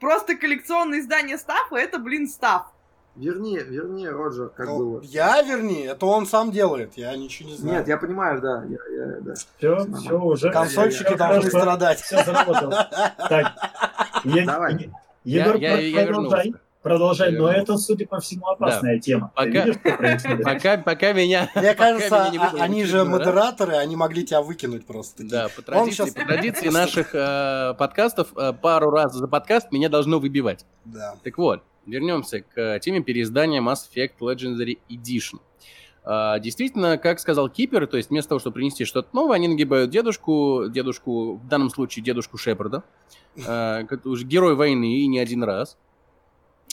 просто 0.00 0.36
коллекционное 0.36 1.00
издание 1.00 1.38
стафа 1.38 1.76
это, 1.76 1.98
блин, 1.98 2.28
стаф. 2.28 2.72
Верни, 3.16 3.56
верни, 3.58 4.06
Роджер, 4.06 4.50
как 4.50 4.66
ну, 4.66 4.78
было. 4.78 5.00
Я 5.02 5.40
верни, 5.40 5.86
это 5.86 6.04
он 6.04 6.26
сам 6.26 6.50
делает, 6.50 6.98
я 6.98 7.16
ничего 7.16 7.48
не 7.48 7.56
знаю. 7.56 7.78
Нет, 7.78 7.88
я 7.88 7.96
понимаю, 7.96 8.42
да. 8.42 8.64
Я, 8.64 8.78
я, 8.94 9.20
да. 9.20 9.34
Все, 9.34 9.86
все 9.94 10.20
уже. 10.20 10.50
Консольщики 10.50 11.12
я, 11.12 11.16
должны 11.16 11.44
я, 11.44 11.48
страдать. 11.48 12.00
Все 12.00 12.22
заработало. 12.22 12.88
Так, 13.16 13.54
Давай. 14.24 14.90
Егор, 15.24 15.56
я, 15.56 15.78
я, 15.78 16.06
продолжай. 16.06 16.54
Продолжай, 16.86 17.32
но 17.32 17.50
это, 17.50 17.76
судя 17.78 18.06
по 18.06 18.20
всему, 18.20 18.46
опасная 18.46 18.94
да. 18.94 19.00
тема. 19.00 19.32
Пока, 19.34 19.64
видишь, 19.64 19.80
пока, 20.44 20.76
пока 20.76 21.12
меня... 21.12 21.50
Мне 21.56 21.74
кажется, 21.74 22.28
меня 22.30 22.52
не 22.52 22.60
они 22.60 22.84
же 22.84 23.04
модераторы, 23.04 23.74
они 23.74 23.96
могли 23.96 24.24
тебя 24.24 24.40
выкинуть 24.40 24.86
просто. 24.86 25.24
Да, 25.24 25.48
по 25.48 25.62
традиции, 25.62 25.90
сейчас... 25.90 26.10
по 26.14 26.24
традиции 26.24 26.68
наших 26.72 27.12
э, 27.12 27.74
подкастов 27.76 28.28
э, 28.36 28.52
пару 28.52 28.90
раз 28.90 29.14
за 29.14 29.26
подкаст 29.26 29.72
меня 29.72 29.88
должно 29.88 30.20
выбивать. 30.20 30.64
Да. 30.84 31.16
Так 31.24 31.38
вот, 31.38 31.64
вернемся 31.86 32.42
к 32.42 32.78
теме 32.78 33.02
переиздания 33.02 33.60
Mass 33.60 33.78
Effect 33.92 34.12
Legendary 34.20 34.78
Edition. 34.88 35.40
Uh, 36.04 36.38
действительно, 36.38 36.98
как 36.98 37.18
сказал 37.18 37.48
Кипер, 37.48 37.88
то 37.88 37.96
есть 37.96 38.10
вместо 38.10 38.28
того, 38.28 38.38
чтобы 38.38 38.54
принести 38.54 38.84
что-то 38.84 39.08
новое, 39.12 39.34
они 39.34 39.48
нагибают 39.48 39.90
дедушку, 39.90 40.66
дедушку, 40.68 41.34
в 41.34 41.48
данном 41.48 41.68
случае 41.68 42.04
дедушку 42.04 42.38
Шепарда, 42.38 42.84
uh, 43.34 44.08
уже 44.08 44.24
герой 44.24 44.54
войны 44.54 45.00
и 45.00 45.08
не 45.08 45.18
один 45.18 45.42
раз, 45.42 45.76
uh, 45.76 45.85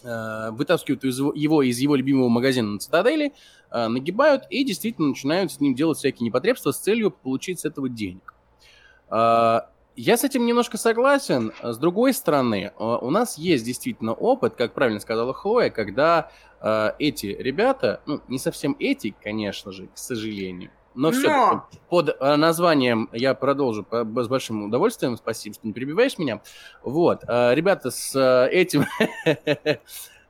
вытаскивают 0.03 1.03
из 1.05 1.17
его 1.17 1.63
из 1.63 1.79
его 1.79 1.95
любимого 1.95 2.29
магазина 2.29 2.73
на 2.73 2.79
Цитадели, 2.79 3.33
нагибают 3.71 4.43
и 4.49 4.63
действительно 4.63 5.07
начинают 5.09 5.51
с 5.51 5.59
ним 5.59 5.75
делать 5.75 5.97
всякие 5.97 6.25
непотребства 6.25 6.71
с 6.71 6.77
целью 6.77 7.11
получить 7.11 7.61
с 7.61 7.65
этого 7.65 7.89
денег. 7.89 8.33
Я 9.95 10.17
с 10.17 10.23
этим 10.23 10.45
немножко 10.47 10.77
согласен. 10.77 11.53
С 11.61 11.77
другой 11.77 12.13
стороны, 12.13 12.73
у 12.79 13.11
нас 13.11 13.37
есть 13.37 13.63
действительно 13.63 14.13
опыт, 14.13 14.55
как 14.55 14.73
правильно 14.73 14.99
сказала 14.99 15.33
Хлоя, 15.35 15.69
когда 15.69 16.31
э, 16.61 16.93
эти 16.97 17.27
ребята, 17.27 18.01
ну, 18.07 18.19
не 18.27 18.39
совсем 18.39 18.75
эти, 18.79 19.13
конечно 19.23 19.71
же, 19.71 19.85
к 19.93 19.97
сожалению, 19.97 20.71
но, 20.95 21.11
но... 21.11 21.11
все 21.11 21.63
под 21.89 22.09
э, 22.09 22.35
названием 22.35 23.09
я 23.11 23.33
продолжу 23.33 23.85
с 23.91 24.27
большим 24.27 24.65
удовольствием. 24.65 25.17
Спасибо, 25.17 25.55
что 25.55 25.67
не 25.67 25.73
перебиваешь 25.73 26.17
меня. 26.17 26.41
Вот, 26.83 27.23
э, 27.27 27.53
ребята 27.55 27.91
с 27.91 28.15
э, 28.15 28.49
этим, 28.51 28.85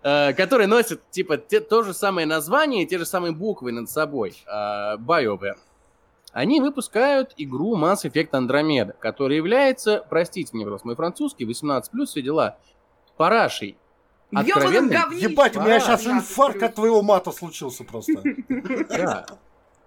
которые 0.35 0.67
носят 0.67 1.01
типа 1.11 1.37
те, 1.37 1.59
то 1.59 1.83
же 1.83 1.93
самое 1.93 2.27
название, 2.27 2.85
те 2.85 2.97
же 2.97 3.05
самые 3.05 3.31
буквы 3.31 3.71
над 3.71 3.89
собой, 3.89 4.35
BioWare 4.47 5.55
они 6.33 6.59
выпускают 6.59 7.33
игру 7.37 7.77
Mass 7.77 8.03
Effect 8.03 8.31
Andromeda, 8.31 8.93
которая 8.99 9.37
является, 9.37 10.03
простите 10.09 10.49
мне, 10.53 10.65
просто 10.65 10.87
мой 10.87 10.95
французский, 10.95 11.45
18+, 11.45 11.83
все 12.05 12.21
дела, 12.23 12.57
парашей. 13.17 13.77
Откровенный... 14.33 14.95
Ебать, 15.19 15.55
у 15.55 15.61
меня 15.61 15.79
сейчас 15.79 16.07
инфаркт 16.07 16.63
от 16.63 16.73
твоего 16.73 17.03
мата 17.03 17.31
случился 17.31 17.83
просто. 17.83 18.13
Да, 18.89 19.27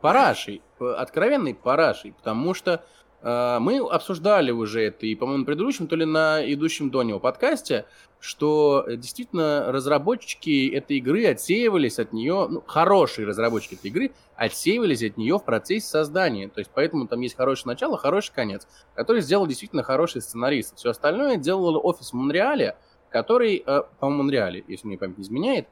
парашей, 0.07 0.63
откровенный 0.79 1.53
парашей, 1.53 2.13
потому 2.13 2.55
что 2.55 2.85
э, 3.23 3.59
мы 3.59 3.79
обсуждали 3.79 4.53
уже 4.53 4.83
это 4.83 5.05
и, 5.05 5.17
по-моему, 5.17 5.41
на 5.41 5.45
предыдущем, 5.45 5.89
то 5.89 5.97
ли 5.97 6.05
на 6.05 6.41
идущем 6.53 6.91
до 6.91 7.03
него 7.03 7.19
подкасте, 7.19 7.87
что 8.21 8.87
действительно 8.89 9.73
разработчики 9.73 10.73
этой 10.73 10.99
игры 10.99 11.27
отсеивались 11.27 11.99
от 11.99 12.13
нее, 12.13 12.47
ну, 12.49 12.63
хорошие 12.65 13.27
разработчики 13.27 13.75
этой 13.75 13.89
игры 13.89 14.13
отсеивались 14.37 15.03
от 15.03 15.17
нее 15.17 15.39
в 15.41 15.45
процессе 15.45 15.89
создания. 15.89 16.47
То 16.47 16.61
есть 16.61 16.71
поэтому 16.73 17.09
там 17.09 17.21
есть 17.23 17.37
хорошее 17.37 17.73
начало, 17.73 17.99
хороший 17.99 18.33
конец, 18.33 18.69
который 18.95 19.23
сделал 19.23 19.49
действительно 19.49 19.83
хороший 19.83 20.23
сценарист. 20.23 20.77
Все 20.77 20.91
остальное 20.91 21.37
делал 21.37 21.85
офис 21.85 22.11
в 22.11 22.15
Монреале, 22.15 22.77
который, 23.11 23.61
э, 23.67 23.83
по-моему, 23.99 24.23
Монреале, 24.23 24.63
если 24.69 24.87
мне 24.87 24.99
память 24.99 25.19
не 25.19 25.25
изменяет, 25.25 25.67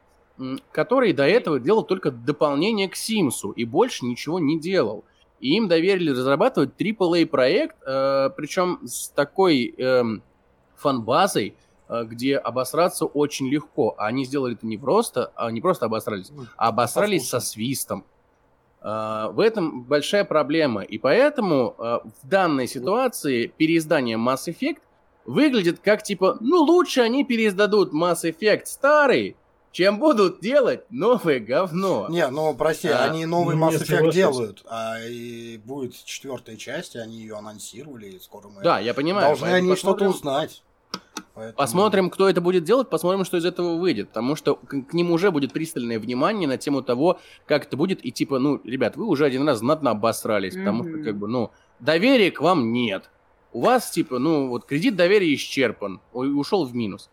который 0.72 1.12
до 1.12 1.24
этого 1.24 1.60
делал 1.60 1.84
только 1.84 2.10
дополнение 2.10 2.88
к 2.88 2.96
Симсу 2.96 3.50
и 3.50 3.64
больше 3.64 4.04
ничего 4.04 4.38
не 4.38 4.58
делал. 4.58 5.04
И 5.40 5.56
им 5.56 5.68
доверили 5.68 6.10
разрабатывать 6.10 6.70
AAA 6.78 7.26
проект, 7.26 7.76
э, 7.86 8.30
причем 8.36 8.80
с 8.84 9.08
такой 9.10 9.74
э, 9.76 10.02
фан-базой, 10.76 11.54
Э, 11.86 12.04
где 12.04 12.36
обосраться 12.36 13.04
очень 13.04 13.48
легко. 13.48 13.94
А 13.98 14.06
они 14.06 14.24
сделали 14.24 14.54
это 14.54 14.66
не 14.66 14.78
просто, 14.78 15.32
а 15.36 15.50
не 15.50 15.60
просто 15.60 15.86
обосрались, 15.86 16.32
а 16.56 16.68
обосрались 16.68 17.28
со 17.28 17.40
свистом. 17.40 18.04
Э, 18.80 19.28
в 19.30 19.40
этом 19.40 19.82
большая 19.82 20.24
проблема. 20.24 20.82
И 20.82 20.96
поэтому 20.96 21.74
э, 21.76 21.98
в 22.22 22.26
данной 22.28 22.66
ситуации 22.68 23.48
переиздание 23.48 24.16
Mass 24.16 24.46
Effect 24.48 24.78
выглядит 25.26 25.80
как 25.80 26.02
типа, 26.02 26.38
ну 26.40 26.56
лучше 26.62 27.02
они 27.02 27.22
переиздадут 27.22 27.92
Mass 27.92 28.24
Effect 28.24 28.64
старый, 28.64 29.36
чем 29.74 29.98
будут 29.98 30.40
делать 30.40 30.84
новое 30.90 31.40
говно. 31.40 32.06
Не, 32.08 32.28
ну 32.28 32.54
прости, 32.54 32.88
а, 32.88 33.04
они 33.04 33.26
новый 33.26 33.56
Mass 33.56 33.74
Effect 33.82 34.12
делают, 34.12 34.64
а 34.70 35.00
и 35.04 35.58
будет 35.58 35.96
четвертая 36.04 36.56
часть, 36.56 36.94
они 36.94 37.18
ее 37.18 37.34
анонсировали, 37.34 38.06
и 38.06 38.18
скоро 38.20 38.48
мы 38.48 38.62
да, 38.62 38.78
я 38.78 38.94
понимаю, 38.94 39.26
должны 39.26 39.48
они 39.48 39.68
посмотрим... 39.70 40.12
что-то 40.12 40.16
узнать. 40.16 40.62
Поэтому... 41.34 41.56
Посмотрим, 41.56 42.10
кто 42.10 42.28
это 42.28 42.40
будет 42.40 42.62
делать, 42.62 42.88
посмотрим, 42.88 43.24
что 43.24 43.36
из 43.36 43.44
этого 43.44 43.76
выйдет. 43.76 44.08
Потому 44.08 44.36
что 44.36 44.54
к, 44.54 44.82
к 44.82 44.94
ним 44.94 45.10
уже 45.10 45.32
будет 45.32 45.52
пристальное 45.52 45.98
внимание 45.98 46.46
на 46.46 46.58
тему 46.58 46.80
того, 46.80 47.18
как 47.44 47.66
это 47.66 47.76
будет. 47.76 48.04
И 48.04 48.12
типа, 48.12 48.38
ну, 48.38 48.60
ребят, 48.62 48.96
вы 48.96 49.06
уже 49.06 49.24
один 49.24 49.46
раз 49.46 49.58
знатно 49.58 49.90
обосрались. 49.90 50.54
Mm-hmm. 50.54 50.58
Потому 50.64 50.84
что, 50.84 51.02
как 51.02 51.16
бы, 51.18 51.26
ну, 51.26 51.50
доверия 51.80 52.30
к 52.30 52.40
вам 52.40 52.72
нет. 52.72 53.10
У 53.52 53.62
вас, 53.62 53.90
типа, 53.90 54.20
ну, 54.20 54.48
вот 54.48 54.64
кредит 54.64 54.94
доверия 54.94 55.34
исчерпан. 55.34 56.00
Ушел 56.12 56.64
в 56.64 56.74
минус. 56.74 57.10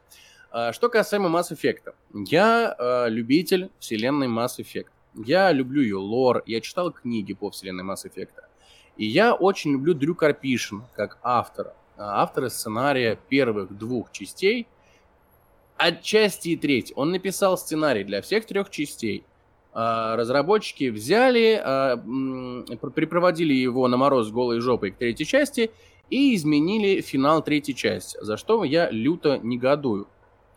Что 0.74 0.90
касаемо 0.90 1.30
Mass 1.30 1.52
Effect. 1.52 1.94
Я 2.14 2.76
а, 2.78 3.08
любитель 3.08 3.70
вселенной 3.80 4.28
Mass 4.28 4.60
Effect. 4.60 4.88
Я 5.14 5.52
люблю 5.52 5.82
ее 5.82 5.98
лор. 5.98 6.44
Я 6.46 6.62
читал 6.62 6.92
книги 6.92 7.34
по 7.34 7.50
вселенной 7.52 7.84
Mass 7.84 8.06
Effect. 8.06 8.34
И 8.98 9.06
я 9.06 9.34
очень 9.34 9.72
люблю 9.72 9.94
Дрю 9.94 10.16
Карпишин 10.16 10.84
как 10.94 11.18
автора. 11.24 11.74
А, 11.98 12.24
автора 12.24 12.50
сценария 12.50 13.18
первых 13.30 13.78
двух 13.78 14.12
частей, 14.12 14.68
отчасти 15.78 16.50
и 16.50 16.58
треть. 16.58 16.92
Он 16.96 17.12
написал 17.12 17.58
сценарий 17.58 18.04
для 18.04 18.22
всех 18.22 18.46
трех 18.46 18.70
частей. 18.70 19.24
А, 19.74 20.16
разработчики 20.16 20.90
взяли, 20.90 21.62
а, 21.64 21.98
припроводили 22.94 23.54
его 23.54 23.88
на 23.88 23.98
мороз 23.98 24.32
голой 24.32 24.60
жопой 24.60 24.92
к 24.92 24.98
третьей 24.98 25.26
части 25.26 25.72
и 26.10 26.36
изменили 26.36 27.02
финал 27.02 27.42
третьей 27.42 27.76
части, 27.76 28.18
за 28.22 28.36
что 28.36 28.64
я 28.64 28.90
люто 28.90 29.38
негодую. 29.38 30.08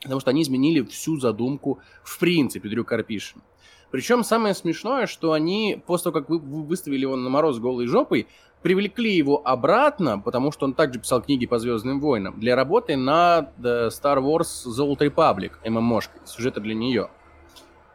Потому 0.05 0.21
что 0.21 0.31
они 0.31 0.43
изменили 0.43 0.83
всю 0.83 1.19
задумку 1.19 1.81
в 2.05 2.19
принципе 2.21 2.69
Дрю 2.69 2.85
Карпишин. 2.85 3.43
Причем 3.91 4.23
самое 4.25 4.55
смешное, 4.55 5.07
что 5.07 5.33
они 5.33 5.83
после 5.87 6.11
того, 6.11 6.21
как 6.21 6.29
вы 6.29 6.39
выставили 6.39 7.03
его 7.03 7.17
на 7.17 7.31
мороз 7.31 7.59
голой 7.59 7.87
жопой, 7.87 8.27
привлекли 8.63 9.15
его 9.15 9.47
обратно, 9.47 10.19
потому 10.19 10.51
что 10.53 10.65
он 10.67 10.75
также 10.75 10.99
писал 10.99 11.23
книги 11.23 11.47
по 11.47 11.59
Звездным 11.59 12.01
войнам, 12.01 12.41
для 12.41 12.57
работы 12.57 12.97
над 12.97 13.57
Star 13.59 14.19
Wars 14.19 14.67
The 14.67 14.87
Old 14.87 14.99
Republic, 14.99 15.53
ММОшкой, 15.69 16.21
сюжета 16.25 16.61
для 16.61 16.75
нее. 16.75 17.11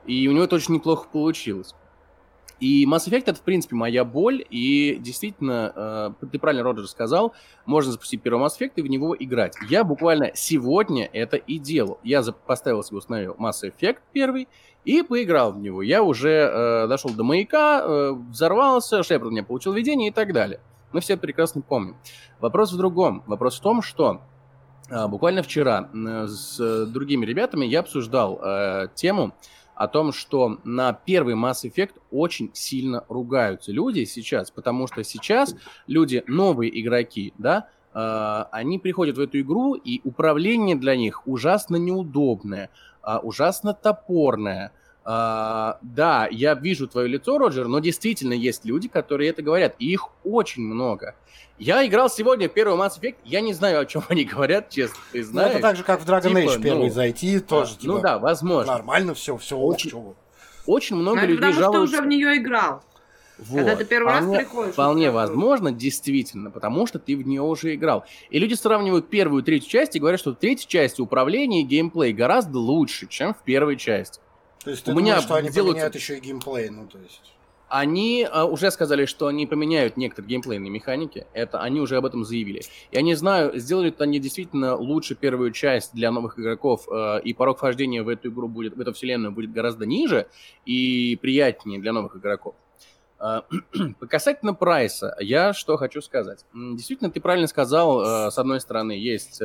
И 0.05 0.27
у 0.27 0.31
него 0.31 0.43
это 0.45 0.55
очень 0.55 0.75
неплохо 0.75 1.07
получилось. 1.11 1.75
И 2.59 2.85
Mass 2.85 3.07
Effect 3.07 3.23
это, 3.27 3.35
в 3.35 3.41
принципе, 3.41 3.75
моя 3.75 4.03
боль, 4.03 4.43
и 4.49 4.97
действительно, 4.99 6.13
э, 6.21 6.25
ты 6.27 6.39
правильно, 6.39 6.63
Роджер, 6.63 6.87
сказал, 6.87 7.33
можно 7.65 7.91
запустить 7.91 8.21
первый 8.21 8.43
Mass 8.43 8.59
Effect 8.59 8.73
и 8.75 8.81
в 8.81 8.87
него 8.87 9.15
играть. 9.17 9.55
Я 9.69 9.83
буквально 9.83 10.31
сегодня 10.33 11.09
это 11.11 11.37
и 11.37 11.57
делал. 11.57 11.99
Я 12.03 12.21
поставил 12.23 12.83
себе, 12.83 12.97
установил 12.97 13.35
Mass 13.39 13.63
Effect 13.63 13.99
первый 14.11 14.47
и 14.85 15.03
поиграл 15.03 15.53
в 15.53 15.59
него. 15.59 15.81
Я 15.81 16.03
уже 16.03 16.29
э, 16.29 16.87
дошел 16.87 17.11
до 17.11 17.23
маяка, 17.23 17.81
э, 17.81 18.11
взорвался, 18.29 19.03
Шепард 19.03 19.31
меня 19.31 19.43
получил 19.43 19.73
видение 19.73 20.09
и 20.09 20.13
так 20.13 20.33
далее. 20.33 20.59
Мы 20.91 21.01
все 21.01 21.17
прекрасно 21.17 21.61
помним. 21.61 21.95
Вопрос 22.39 22.73
в 22.73 22.77
другом. 22.77 23.23
Вопрос 23.27 23.59
в 23.59 23.61
том, 23.61 23.81
что 23.81 24.21
э, 24.89 25.07
буквально 25.07 25.43
вчера 25.43 25.89
э, 25.93 26.27
с 26.27 26.85
другими 26.87 27.25
ребятами 27.25 27.65
я 27.65 27.81
обсуждал 27.81 28.39
э, 28.41 28.87
тему, 28.95 29.33
о 29.79 29.87
том, 29.87 30.11
что 30.11 30.59
на 30.65 30.91
первый 30.91 31.35
Mass 31.35 31.63
Effect 31.63 31.93
очень 32.11 32.51
сильно 32.53 33.05
ругаются 33.07 33.71
люди 33.71 34.03
сейчас, 34.03 34.51
потому 34.51 34.87
что 34.87 35.05
сейчас 35.05 35.55
люди, 35.87 36.21
новые 36.27 36.81
игроки, 36.81 37.33
да, 37.37 37.69
э, 37.93 38.45
они 38.51 38.77
приходят 38.77 39.15
в 39.15 39.21
эту 39.21 39.39
игру, 39.39 39.75
и 39.75 40.01
управление 40.03 40.75
для 40.75 40.97
них 40.97 41.25
ужасно 41.25 41.77
неудобное, 41.77 42.69
э, 43.07 43.17
ужасно 43.23 43.73
топорное. 43.73 44.73
Э, 45.09 45.73
да, 45.81 46.27
я 46.29 46.53
вижу 46.53 46.87
твое 46.87 47.07
лицо, 47.07 47.39
Роджер, 47.39 47.67
но 47.67 47.79
действительно 47.79 48.33
есть 48.33 48.63
люди, 48.63 48.87
которые 48.87 49.31
это 49.31 49.41
говорят, 49.41 49.75
и 49.79 49.91
их 49.91 50.09
очень 50.23 50.61
много. 50.61 51.15
Я 51.57 51.85
играл 51.85 52.11
сегодня 52.11 52.47
в 52.47 52.53
первый 52.53 52.77
Mass 52.77 53.01
Effect, 53.01 53.15
я 53.25 53.41
не 53.41 53.53
знаю, 53.53 53.79
о 53.79 53.85
чем 53.87 54.03
они 54.07 54.23
говорят, 54.23 54.69
честно, 54.69 54.99
ты 55.11 55.23
знаешь. 55.23 55.53
Ну, 55.53 55.57
это 55.57 55.67
так 55.67 55.77
же, 55.77 55.83
как 55.83 56.01
в 56.01 56.07
Dragon 56.07 56.27
типа, 56.27 56.37
Age 56.37 56.61
первый 56.61 56.87
ну, 56.87 56.93
зайти, 56.93 57.39
тоже, 57.39 57.73
а, 57.73 57.81
типа, 57.81 57.93
Ну 57.93 58.01
да, 58.01 58.19
возможно. 58.19 58.73
Нормально 58.73 59.15
все, 59.15 59.35
все 59.37 59.57
очень, 59.57 59.91
очень 60.67 60.95
много 60.95 61.21
Но 61.21 61.25
людей 61.25 61.37
потому 61.37 61.53
жалуются. 61.53 61.71
потому 61.71 61.87
что 61.87 61.97
уже 61.97 62.03
в 62.03 62.07
нее 62.07 62.37
играл. 62.37 62.83
Вот. 63.39 63.57
Когда 63.57 63.75
ты 63.77 63.85
первый 63.85 64.13
вполне, 64.13 64.37
раз 64.37 64.45
приходишь. 64.45 64.73
Вполне 64.73 65.11
возможно, 65.11 65.71
действительно, 65.71 66.51
потому 66.51 66.85
что 66.85 66.99
ты 66.99 67.15
в 67.15 67.25
нее 67.25 67.41
уже 67.41 67.73
играл. 67.73 68.05
И 68.29 68.37
люди 68.37 68.53
сравнивают 68.53 69.09
первую 69.09 69.41
и 69.41 69.45
третью 69.45 69.71
часть 69.71 69.95
и 69.95 69.99
говорят, 69.99 70.19
что 70.19 70.33
в 70.33 70.35
третьей 70.35 70.67
части 70.67 71.01
управление 71.01 71.63
и 71.63 71.65
геймплей 71.65 72.13
гораздо 72.13 72.59
лучше, 72.59 73.07
чем 73.07 73.33
в 73.33 73.39
первой 73.39 73.75
части. 73.75 74.19
То 74.63 74.71
есть 74.71 74.83
ты 74.83 74.91
У 74.91 74.95
думаешь, 74.95 75.15
меня 75.15 75.21
что 75.21 75.35
они 75.35 75.49
делают... 75.49 75.75
поменяют 75.75 75.95
еще 75.95 76.17
и 76.17 76.19
геймплей, 76.19 76.69
ну 76.69 76.87
то 76.87 76.97
есть... 76.99 77.21
Они 77.69 78.23
uh, 78.23 78.49
уже 78.49 78.71
сказали, 78.71 79.05
что 79.05 79.27
они 79.27 79.45
поменяют 79.45 79.95
некоторые 79.95 80.29
геймплейные 80.29 80.71
механики. 80.71 81.27
Это 81.33 81.61
они 81.61 81.79
уже 81.79 81.97
об 81.97 82.05
этом 82.05 82.25
заявили. 82.25 82.63
Я 82.91 83.03
не 83.03 83.13
знаю, 83.13 83.57
сделали 83.59 83.89
ли 83.89 83.95
они 83.99 84.19
действительно 84.19 84.75
лучше 84.75 85.13
первую 85.13 85.51
часть 85.51 85.93
для 85.93 86.11
новых 86.11 86.39
игроков, 86.39 86.87
uh, 86.89 87.21
и 87.21 87.31
порог 87.33 87.57
вхождения 87.57 88.01
в 88.01 88.09
эту 88.09 88.29
игру 88.29 88.47
будет, 88.47 88.75
в 88.75 88.81
эту 88.81 88.91
вселенную 88.93 89.31
будет 89.31 89.51
гораздо 89.51 89.85
ниже 89.85 90.27
и 90.65 91.15
приятнее 91.21 91.79
для 91.79 91.93
новых 91.93 92.17
игроков. 92.17 92.55
Uh, 93.19 93.43
касательно 94.07 94.53
прайса, 94.53 95.13
я 95.19 95.51
что 95.51 95.75
хочу 95.75 95.99
сказать. 95.99 96.45
Действительно, 96.53 97.11
ты 97.11 97.19
правильно 97.19 97.47
сказал, 97.47 98.31
с 98.31 98.37
одной 98.37 98.61
стороны, 98.61 98.93
есть... 98.93 99.41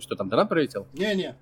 Что 0.00 0.16
там, 0.16 0.28
донат 0.28 0.48
пролетел? 0.48 0.88
Не-не. 0.92 1.36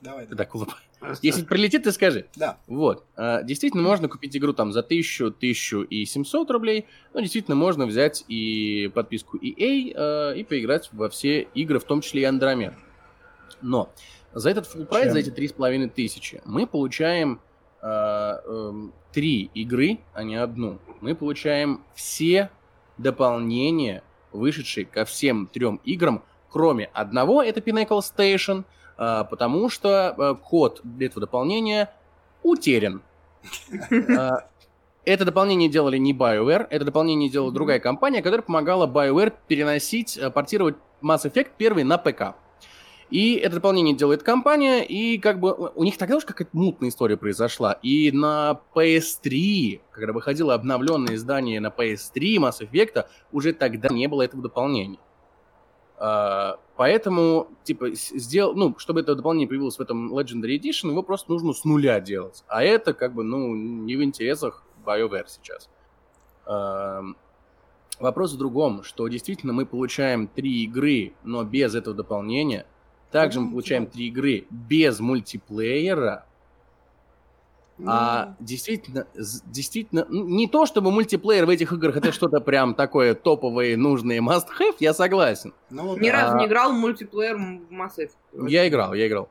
Давай. 0.00 0.26
Ты 0.26 0.36
так 0.36 0.54
улыбай. 0.54 0.76
Если 1.22 1.42
прилетит, 1.46 1.84
ты 1.84 1.92
скажи. 1.92 2.26
Да. 2.36 2.58
Вот. 2.66 3.04
А, 3.16 3.42
действительно, 3.42 3.82
можно 3.82 4.08
купить 4.08 4.36
игру 4.36 4.52
там 4.52 4.72
за 4.72 4.80
1000, 4.80 5.26
1700 5.26 6.50
рублей. 6.50 6.86
Но 7.12 7.20
действительно, 7.20 7.54
можно 7.54 7.86
взять 7.86 8.24
и 8.28 8.90
подписку 8.94 9.38
EA 9.38 9.92
а, 9.94 10.32
и 10.32 10.44
поиграть 10.44 10.88
во 10.92 11.08
все 11.08 11.42
игры, 11.54 11.78
в 11.78 11.84
том 11.84 12.00
числе 12.00 12.22
и 12.22 12.24
Андромед. 12.24 12.74
Но 13.62 13.90
за 14.32 14.50
этот 14.50 14.66
full 14.66 14.86
прайс, 14.86 15.12
за 15.12 15.20
эти 15.20 15.30
3500 15.30 16.44
мы 16.44 16.66
получаем 16.66 17.40
э, 17.80 17.86
э, 17.86 18.72
три 19.12 19.50
игры, 19.54 20.00
а 20.12 20.24
не 20.24 20.36
одну. 20.36 20.80
Мы 21.00 21.14
получаем 21.14 21.82
все 21.94 22.50
дополнения, 22.98 24.02
вышедшие 24.32 24.86
ко 24.86 25.04
всем 25.04 25.46
трем 25.46 25.80
играм, 25.84 26.24
кроме 26.50 26.86
одного, 26.86 27.42
это 27.42 27.60
Pinnacle 27.60 28.00
Station– 28.00 28.64
а, 28.74 28.74
потому 28.96 29.68
что 29.68 30.14
э, 30.16 30.34
код 30.42 30.82
этого 31.00 31.20
дополнения 31.22 31.92
утерян. 32.42 33.02
А, 34.16 34.48
это 35.04 35.24
дополнение 35.24 35.68
делали 35.68 35.98
не 35.98 36.14
BioWare, 36.14 36.66
это 36.70 36.84
дополнение 36.84 37.28
делала 37.28 37.52
другая 37.52 37.78
компания, 37.78 38.22
которая 38.22 38.42
помогала 38.42 38.86
BioWare 38.86 39.34
переносить, 39.46 40.16
э, 40.16 40.30
портировать 40.30 40.76
Mass 41.02 41.24
Effect 41.24 41.50
первый 41.58 41.84
на 41.84 41.98
ПК. 41.98 42.36
И 43.10 43.34
это 43.34 43.56
дополнение 43.56 43.94
делает 43.94 44.22
компания, 44.22 44.82
и 44.82 45.18
как 45.18 45.38
бы 45.38 45.72
у 45.74 45.84
них 45.84 45.98
тогда 45.98 46.16
уж 46.16 46.24
какая-то 46.24 46.56
мутная 46.56 46.88
история 46.88 47.16
произошла. 47.16 47.74
И 47.82 48.10
на 48.10 48.60
PS3, 48.74 49.80
когда 49.90 50.12
выходило 50.12 50.54
обновленное 50.54 51.14
издание 51.14 51.60
на 51.60 51.68
PS3 51.68 52.36
Mass 52.36 52.60
Effect, 52.60 53.04
уже 53.30 53.52
тогда 53.52 53.88
не 53.90 54.08
было 54.08 54.22
этого 54.22 54.42
дополнения. 54.42 54.98
А, 55.96 56.58
поэтому, 56.76 57.48
типа, 57.62 57.90
сделал, 57.92 58.54
ну, 58.54 58.74
чтобы 58.78 59.00
это 59.00 59.14
дополнение 59.14 59.48
появилось 59.48 59.78
в 59.78 59.80
этом 59.80 60.12
Legendary 60.12 60.58
Edition, 60.58 60.90
его 60.90 61.02
просто 61.02 61.30
нужно 61.30 61.52
с 61.52 61.64
нуля 61.64 62.00
делать. 62.00 62.44
А 62.48 62.62
это, 62.62 62.94
как 62.94 63.14
бы, 63.14 63.22
ну, 63.22 63.54
не 63.54 63.96
в 63.96 64.02
интересах 64.02 64.62
BioWare 64.84 65.26
сейчас. 65.28 65.68
А, 66.46 67.02
вопрос 67.98 68.32
в 68.32 68.38
другом, 68.38 68.82
что 68.82 69.06
действительно 69.08 69.52
мы 69.52 69.66
получаем 69.66 70.26
три 70.26 70.64
игры, 70.64 71.14
но 71.22 71.44
без 71.44 71.74
этого 71.74 71.96
дополнения. 71.96 72.66
Также 73.10 73.40
мы 73.40 73.52
получаем 73.52 73.86
три 73.86 74.08
игры 74.08 74.46
без 74.50 74.98
мультиплеера, 74.98 76.26
ну... 77.78 77.90
А 77.90 78.36
действительно, 78.38 79.06
действительно, 79.46 80.06
не 80.08 80.46
то 80.46 80.64
чтобы 80.66 80.92
мультиплеер 80.92 81.44
в 81.46 81.48
этих 81.48 81.72
играх 81.72 81.96
это 81.96 82.12
что-то 82.12 82.40
прям 82.40 82.74
такое 82.74 83.14
топовое, 83.14 83.76
нужное 83.76 84.20
must-have, 84.20 84.76
я 84.78 84.94
согласен. 84.94 85.52
Ну, 85.70 85.96
Ни 85.96 86.10
да. 86.10 86.22
разу 86.22 86.36
не 86.36 86.46
играл 86.46 86.72
в 86.72 86.76
мультиплеер 86.76 87.36
в 87.36 87.72
Mass 87.72 87.98
Effect. 87.98 88.48
Я 88.48 88.68
играл, 88.68 88.94
я 88.94 89.08
играл. 89.08 89.28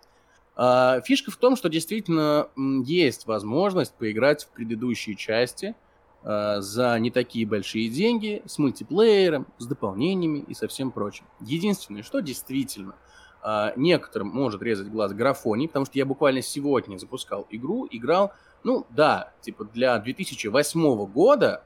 А, 0.56 1.02
фишка 1.02 1.32
в 1.32 1.38
том, 1.38 1.56
что 1.56 1.70
действительно 1.70 2.50
есть 2.86 3.26
возможность 3.28 3.94
поиграть 3.94 4.44
в 4.44 4.50
предыдущие 4.50 5.16
части 5.16 5.76
а, 6.24 6.60
за 6.60 7.00
не 7.00 7.12
такие 7.12 7.48
большие 7.48 7.88
деньги, 7.88 8.44
с 8.46 8.58
мультиплеером, 8.58 9.48
с 9.58 9.66
дополнениями 9.66 10.44
и 10.48 10.54
со 10.54 10.68
всем 10.68 10.92
прочим. 10.92 11.26
Единственное, 11.40 12.04
что 12.04 12.20
действительно– 12.20 12.96
некоторым 13.76 14.30
может 14.30 14.62
резать 14.62 14.88
глаз 14.88 15.14
графоний, 15.14 15.68
потому 15.68 15.86
что 15.86 15.98
я 15.98 16.06
буквально 16.06 16.42
сегодня 16.42 16.98
запускал 16.98 17.46
игру, 17.50 17.88
играл, 17.92 18.32
ну 18.64 18.86
да, 18.90 19.34
типа 19.42 19.66
для 19.66 20.00
2008 20.00 21.06
года 21.08 21.64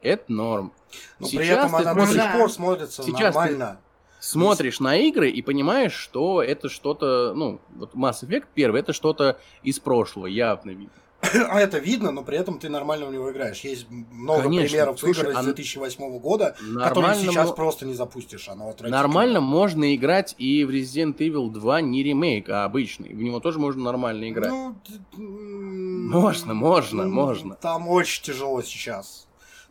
это 0.00 0.32
норм. 0.32 0.72
Но 1.18 1.26
сейчас 1.26 1.38
при 1.38 1.48
этом 1.48 1.74
она 1.76 1.92
смотришь, 1.92 2.14
до 2.14 2.22
сих 2.22 2.32
пор 2.32 2.50
смотрится 2.50 3.02
сейчас 3.02 3.34
нормально. 3.34 3.80
смотришь 4.20 4.80
на 4.80 4.96
игры 4.96 5.28
и 5.30 5.42
понимаешь, 5.42 5.92
что 5.92 6.42
это 6.42 6.68
что-то, 6.68 7.34
ну, 7.34 7.60
вот 7.76 7.94
Mass 7.94 8.22
Effect 8.22 8.46
первый, 8.54 8.80
это 8.80 8.92
что-то 8.92 9.38
из 9.62 9.78
прошлого, 9.80 10.26
явно 10.26 10.70
видно. 10.70 10.90
А 11.50 11.60
это 11.60 11.78
видно, 11.78 12.10
но 12.10 12.22
при 12.22 12.38
этом 12.38 12.58
ты 12.58 12.68
нормально 12.68 13.06
в 13.06 13.12
него 13.12 13.30
играешь. 13.30 13.60
Есть 13.60 13.86
много 13.90 14.44
Конечно. 14.44 14.68
примеров 14.68 15.00
Слушай, 15.00 15.30
игр 15.30 15.38
из 15.38 15.44
2008 15.44 16.18
года, 16.18 16.56
которые 16.78 17.14
сейчас 17.16 17.52
просто 17.52 17.86
не 17.86 17.94
запустишь. 17.94 18.48
Оно 18.48 18.74
нормально 18.80 19.40
можно 19.40 19.94
играть 19.94 20.34
и 20.38 20.64
в 20.64 20.70
Resident 20.70 21.16
Evil 21.18 21.50
2 21.50 21.80
не 21.80 22.02
ремейк, 22.02 22.48
а 22.48 22.64
обычный. 22.64 23.10
В 23.10 23.22
него 23.22 23.40
тоже 23.40 23.58
можно 23.58 23.82
нормально 23.82 24.30
играть. 24.30 24.50
Ну, 24.50 24.74
можно, 25.16 26.54
можно, 26.54 27.04
можно. 27.06 27.54
Там 27.56 27.88
очень 27.88 28.22
тяжело 28.22 28.62
сейчас. 28.62 29.26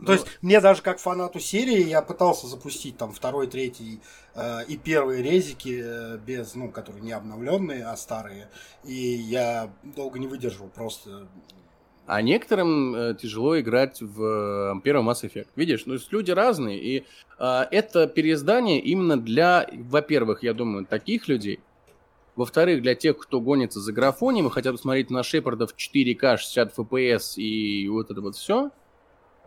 То 0.05 0.13
есть, 0.13 0.27
мне 0.41 0.61
даже 0.61 0.81
как 0.83 0.99
фанату 0.99 1.39
серии, 1.39 1.87
я 1.87 2.03
пытался 2.03 2.45
запустить 2.45 2.97
там 2.97 3.11
второй, 3.11 3.47
третий 3.47 3.99
и 4.67 4.77
первые 4.77 5.23
резики 5.23 5.81
э, 5.83 6.17
без, 6.17 6.53
ну, 6.55 6.69
которые 6.71 7.03
не 7.03 7.11
обновленные, 7.11 7.85
а 7.85 7.97
старые. 7.97 8.49
И 8.83 8.93
я 8.93 9.73
долго 9.83 10.19
не 10.19 10.27
выдержал 10.27 10.69
просто. 10.69 11.27
А 12.05 12.21
некоторым 12.21 12.95
э, 12.95 13.15
тяжело 13.15 13.59
играть 13.59 13.99
в 14.01 14.23
э, 14.77 14.81
первый 14.81 15.05
Mass 15.05 15.23
Effect. 15.23 15.47
Видишь, 15.57 15.85
ну, 15.85 15.97
люди 16.11 16.31
разные, 16.31 16.79
и 16.79 17.05
э, 17.37 17.61
это 17.69 18.07
переиздание 18.07 18.79
именно 18.79 19.17
для, 19.17 19.67
во-первых, 19.73 20.41
я 20.41 20.53
думаю, 20.53 20.85
таких 20.85 21.27
людей, 21.27 21.59
Во-вторых, 22.37 22.81
для 22.81 22.95
тех, 22.95 23.17
кто 23.17 23.41
гонится 23.41 23.81
за 23.81 23.91
графонием 23.91 24.47
и 24.47 24.51
хотят 24.51 24.73
посмотреть 24.75 25.09
на 25.09 25.23
Шепарда 25.23 25.67
в 25.67 25.75
4К 25.75 26.37
60 26.37 26.77
FPS 26.77 27.35
и 27.35 27.89
вот 27.89 28.09
это 28.09 28.21
вот 28.21 28.35
все. 28.35 28.69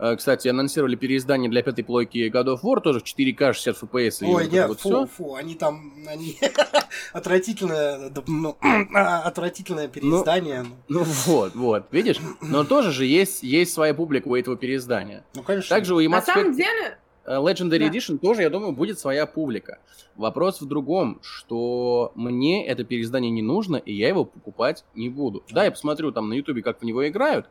Э, 0.03 0.17
кстати, 0.17 0.49
анонсировали 0.49 0.97
переиздание 0.97 1.51
для 1.51 1.63
пятой 1.63 1.85
плойки 1.85 2.31
God 2.33 2.47
of 2.47 2.61
War 2.63 2.81
тоже 2.81 3.01
в 3.01 3.05
4К 3.05 3.53
60 3.53 3.83
FPS. 3.83 4.27
Ой, 4.27 4.49
нет, 4.49 4.69
вот 4.69 4.81
фу, 4.81 4.89
все. 4.89 5.07
фу, 5.07 5.35
они 5.35 5.55
там, 5.55 5.93
они 6.09 6.39
отвратительное, 7.13 8.11
ну, 8.27 8.57
отвратительное 8.95 9.89
ну, 9.89 9.93
переиздание. 9.93 10.65
Ну, 10.89 11.01
ну 11.01 11.05
вот, 11.05 11.55
вот, 11.55 11.85
видишь? 11.91 12.17
Но 12.41 12.65
тоже 12.65 12.93
же 12.93 13.05
есть, 13.05 13.43
есть 13.43 13.75
своя 13.75 13.93
публика 13.93 14.29
у 14.29 14.35
этого 14.35 14.57
переиздания. 14.57 15.23
Ну, 15.35 15.43
конечно. 15.43 15.77
Также 15.77 15.95
у 15.95 16.01
На 16.09 16.23
самом 16.23 16.57
деле... 16.57 16.97
Э, 17.27 17.37
Legendary 17.37 17.81
да. 17.81 17.89
Edition 17.89 18.17
тоже, 18.17 18.41
я 18.41 18.49
думаю, 18.49 18.73
будет 18.73 18.99
своя 18.99 19.27
публика. 19.27 19.81
Вопрос 20.17 20.63
в 20.63 20.67
другом, 20.67 21.19
что 21.21 22.13
мне 22.15 22.67
это 22.67 22.85
переиздание 22.85 23.31
не 23.31 23.43
нужно, 23.43 23.77
и 23.77 23.93
я 23.93 24.09
его 24.09 24.25
покупать 24.25 24.87
не 24.95 25.11
буду. 25.11 25.45
Да, 25.51 25.65
я 25.65 25.71
посмотрю 25.71 26.11
там 26.11 26.31
на 26.31 26.35
ютубе, 26.35 26.63
как 26.63 26.81
в 26.81 26.85
него 26.85 27.07
играют, 27.07 27.51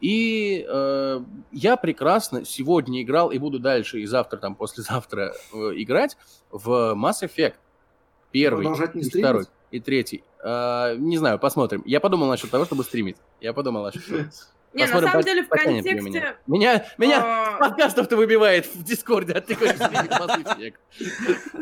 и 0.00 0.64
э, 0.68 1.20
я 1.52 1.76
прекрасно 1.76 2.44
сегодня 2.44 3.02
играл 3.02 3.30
и 3.30 3.38
буду 3.38 3.58
дальше, 3.58 4.00
и 4.00 4.06
завтра, 4.06 4.38
там, 4.38 4.54
послезавтра 4.54 5.34
э, 5.52 5.56
играть 5.76 6.16
в 6.50 6.94
Mass 6.94 7.22
Effect. 7.22 7.54
Первый, 8.30 8.66
и 8.94 9.08
второй, 9.08 9.46
и 9.70 9.80
третий. 9.80 10.22
Э, 10.42 10.94
не 10.96 11.18
знаю, 11.18 11.38
посмотрим. 11.38 11.82
Я 11.86 12.00
подумал 12.00 12.28
насчет 12.28 12.50
того, 12.50 12.64
чтобы 12.64 12.84
стримить. 12.84 13.16
Я 13.40 13.52
подумал 13.52 13.84
насчет 13.84 14.06
того. 14.06 14.22
Не, 14.74 14.82
Посмотрим, 14.82 15.06
на 15.06 15.10
самом 15.12 15.24
деле 15.24 15.42
в 15.44 15.48
контексте... 15.48 15.94
Меня, 15.94 16.36
меня, 16.46 16.86
меня 16.98 17.22
а... 17.24 17.58
подкастов-то 17.68 18.16
выбивает 18.16 18.66
в 18.66 18.84
Дискорде, 18.84 19.32
а 19.32 19.40
ты 19.40 19.54
хочешь 19.54 19.76
стримить 19.76 20.10
Mass 20.10 20.44
Effect. 20.44 20.74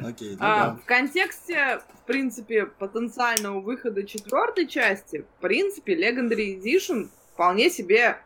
Okay, 0.07 0.33
ну 0.33 0.39
а. 0.41 0.79
В 0.83 0.85
контексте, 0.85 1.81
в 1.95 2.07
принципе, 2.07 2.67
потенциального 2.67 3.61
выхода 3.61 4.05
четвертой 4.05 4.67
части, 4.67 5.25
в 5.39 5.41
принципе, 5.41 5.95
Legendary 5.95 6.61
Edition 6.61 7.09
вполне 7.33 7.71
себе 7.71 8.19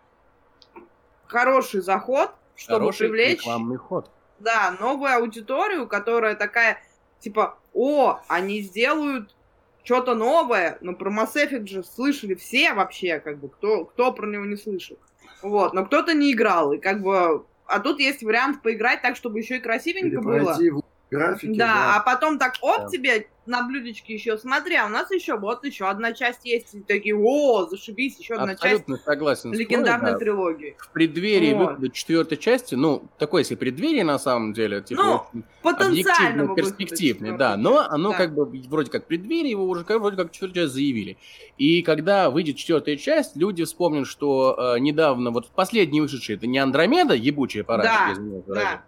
хороший 1.31 1.81
заход, 1.81 2.31
чтобы 2.57 2.81
хороший 2.81 3.09
привлечь... 3.09 3.41
рекламный 3.41 3.77
ход. 3.77 4.11
Да, 4.39 4.77
новую 4.81 5.15
аудиторию, 5.15 5.87
которая 5.87 6.35
такая, 6.35 6.83
типа, 7.21 7.59
о, 7.73 8.21
они 8.29 8.61
сделают 8.63 9.35
что-то 9.85 10.15
новое, 10.15 10.79
но 10.81 10.95
про 10.95 11.11
Mass 11.11 11.35
Effect 11.35 11.67
же 11.67 11.85
слышали 11.85 12.35
все 12.35 12.75
вообще, 12.75 13.21
как 13.21 13.39
бы, 13.39 13.49
кто, 13.49 13.85
кто 13.85 14.13
про 14.13 14.27
него 14.27 14.45
не 14.45 14.57
слышал. 14.57 14.99
Вот, 15.43 15.73
но 15.73 15.85
кто-то 15.85 16.15
не 16.15 16.33
играл, 16.33 16.73
и 16.73 16.79
как 16.79 17.03
бы... 17.03 17.45
А 17.67 17.79
тут 17.79 18.01
есть 18.01 18.23
вариант 18.23 18.63
поиграть 18.63 19.01
так, 19.01 19.15
чтобы 19.17 19.39
еще 19.39 19.57
и 19.59 19.61
красивенько 19.61 20.21
было. 20.21 20.59
Графики, 21.11 21.59
да, 21.59 21.67
да, 21.67 21.97
а 21.97 22.01
потом 22.01 22.39
так, 22.39 22.55
оп, 22.63 22.83
да. 22.83 22.89
тебе 22.89 23.27
на 23.47 23.65
блюдечке 23.65 24.15
еще, 24.15 24.39
смотри, 24.39 24.77
а 24.77 24.87
у 24.87 24.89
нас 24.89 25.11
еще 25.11 25.37
вот 25.37 25.65
еще 25.65 25.87
одна 25.87 26.13
часть 26.13 26.45
есть. 26.45 26.75
И 26.75 26.81
такие, 26.81 27.17
о, 27.17 27.67
зашибись, 27.67 28.19
еще 28.19 28.35
одна 28.35 28.53
Абсолютно 28.53 28.95
часть 28.95 29.05
согласен 29.05 29.53
легендарной 29.53 30.13
да. 30.13 30.19
трилогии. 30.19 30.77
В 30.79 30.91
преддверии 30.91 31.53
вот. 31.53 31.71
выхода 31.71 31.91
четвертой 31.91 32.39
части, 32.39 32.77
ну, 32.77 33.03
такое 33.19 33.43
если 33.43 33.57
преддверие 33.57 34.05
на 34.05 34.19
самом 34.21 34.53
деле, 34.53 34.83
типа, 34.83 35.27
ну, 35.33 35.43
потенциально 35.63 36.55
перспективный, 36.55 37.37
да, 37.37 37.57
но 37.57 37.81
оно 37.81 38.13
да. 38.13 38.17
как 38.17 38.35
бы 38.35 38.45
вроде 38.69 38.91
как 38.91 39.07
преддверие, 39.07 39.51
его 39.51 39.65
уже 39.65 39.85
вроде 39.85 40.17
как 40.17 40.31
четвертую 40.31 40.65
часть 40.65 40.75
заявили. 40.75 41.19
И 41.59 41.83
когда 41.83 42.31
выйдет 42.31 42.57
четвертая 42.57 42.97
часть, 42.97 43.37
люди 43.37 43.65
вспомнят, 43.65 44.07
что 44.07 44.75
э, 44.77 44.79
недавно, 44.79 45.33
вот 45.33 45.51
последний 45.51 46.01
вышедший, 46.01 46.37
это 46.37 46.47
не 46.47 46.59
Андромеда, 46.59 47.15
ебучая 47.15 47.65
пора, 47.65 47.83
да, 47.83 48.15
да 48.47 48.85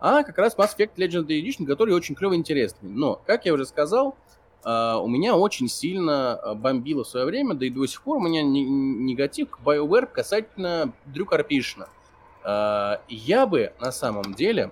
а 0.00 0.22
как 0.22 0.38
раз 0.38 0.56
Mass 0.56 0.76
Effect 0.76 0.96
Legendary 0.96 1.42
Edition, 1.42 1.66
который 1.66 1.94
очень 1.94 2.14
клевый 2.14 2.38
и 2.38 2.40
интересный. 2.40 2.88
Но, 2.88 3.20
как 3.26 3.44
я 3.44 3.52
уже 3.52 3.66
сказал, 3.66 4.16
Uh, 4.62 5.00
у 5.00 5.08
меня 5.08 5.36
очень 5.36 5.68
сильно 5.68 6.34
а, 6.34 6.54
бомбило 6.54 7.02
в 7.02 7.08
свое 7.08 7.24
время, 7.24 7.54
да 7.54 7.64
и 7.64 7.70
до 7.70 7.86
сих 7.86 8.02
пор 8.02 8.18
у 8.18 8.20
меня 8.20 8.42
негатив 8.42 9.48
к 9.48 9.60
BioWare 9.60 10.04
касательно 10.04 10.92
Дрю 11.06 11.24
Карпишина. 11.24 11.88
Uh, 12.44 13.00
я 13.08 13.46
бы 13.46 13.72
на 13.80 13.90
самом 13.90 14.34
деле 14.34 14.70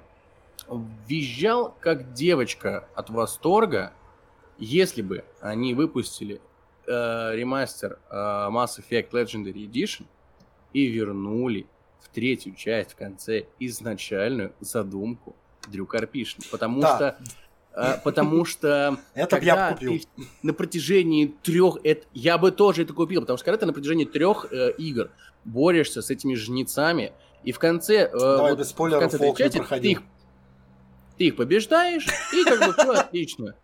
визжал 1.07 1.75
как 1.81 2.13
девочка 2.13 2.87
от 2.95 3.09
восторга, 3.09 3.95
если 4.59 5.01
бы 5.01 5.25
они 5.41 5.73
выпустили 5.73 6.43
uh, 6.87 7.35
ремастер 7.35 7.99
Mass 8.11 8.79
Effect 8.79 9.13
Legendary 9.13 9.67
Edition 9.67 10.05
и 10.75 10.85
вернули 10.85 11.67
в 12.01 12.09
третью 12.09 12.55
часть 12.55 12.93
в 12.93 12.97
конце 12.97 13.47
изначальную 13.59 14.53
задумку 14.61 15.37
Дрю 15.69 15.87
Карпишина. 15.87 16.45
Потому 16.51 16.81
да. 16.81 16.97
что 16.97 17.19
а, 17.79 17.97
потому 17.99 18.45
что 18.45 18.99
это 19.15 19.39
я 19.39 19.73
купил. 19.73 20.01
на 20.43 20.53
протяжении 20.53 21.27
трех, 21.43 21.77
это, 21.85 22.07
я 22.12 22.37
бы 22.37 22.51
тоже 22.51 22.83
это 22.83 22.93
купил, 22.93 23.20
потому 23.20 23.37
что 23.37 23.45
когда 23.45 23.59
ты 23.59 23.66
на 23.66 23.73
протяжении 23.73 24.05
трех 24.05 24.53
э, 24.53 24.73
игр 24.79 25.11
борешься 25.45 26.03
с 26.03 26.11
этими 26.11 26.35
жнецами, 26.35 27.12
и 27.45 27.53
в 27.53 27.59
конце, 27.61 28.11
э, 28.12 28.19
Давай, 28.19 28.51
вот, 28.51 28.59
без 28.59 28.70
спойлеров, 28.70 29.12
в 29.12 29.19
конце 29.19 29.35
части 29.37 29.62
ты 29.81 29.91
их, 29.93 30.03
ты 31.19 31.25
их 31.27 31.37
побеждаешь, 31.37 32.07
и 32.33 32.45
как 32.45 32.66
бы 32.66 32.73
все 32.73 32.93
отлично. 33.01 33.55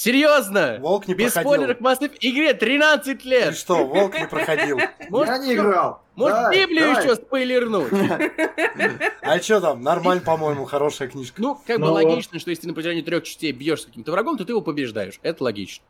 Серьезно? 0.00 0.78
Волк 0.80 1.08
не 1.08 1.14
Без 1.14 1.34
проходил. 1.34 1.52
спойлеров 1.52 1.76
к 1.76 1.80
Mass 1.82 2.16
игре 2.20 2.54
13 2.54 3.22
лет. 3.26 3.52
И 3.52 3.54
что, 3.54 3.84
Волк 3.84 4.18
не 4.18 4.26
проходил? 4.26 4.78
Может, 5.10 5.28
Я 5.28 5.38
не 5.38 5.54
играл. 5.54 6.00
Может, 6.14 6.36
давай, 6.36 6.58
Библию 6.58 6.86
давай. 6.86 7.04
еще 7.04 7.16
спойлернуть? 7.16 7.92
А 9.20 9.38
что 9.40 9.60
там? 9.60 9.82
Нормально, 9.82 10.22
по-моему, 10.22 10.64
хорошая 10.64 11.08
книжка. 11.08 11.42
Ну, 11.42 11.60
как 11.66 11.78
бы 11.78 11.88
ну 11.88 11.92
логично, 11.92 12.38
что 12.38 12.48
если 12.48 12.62
ты 12.62 12.68
на 12.68 12.72
протяжении 12.72 13.02
трех 13.02 13.24
частей 13.24 13.52
бьешь 13.52 13.82
с 13.82 13.84
каким-то 13.84 14.12
врагом, 14.12 14.38
то 14.38 14.46
ты 14.46 14.52
его 14.52 14.62
побеждаешь. 14.62 15.20
Это 15.22 15.44
логично. 15.44 15.84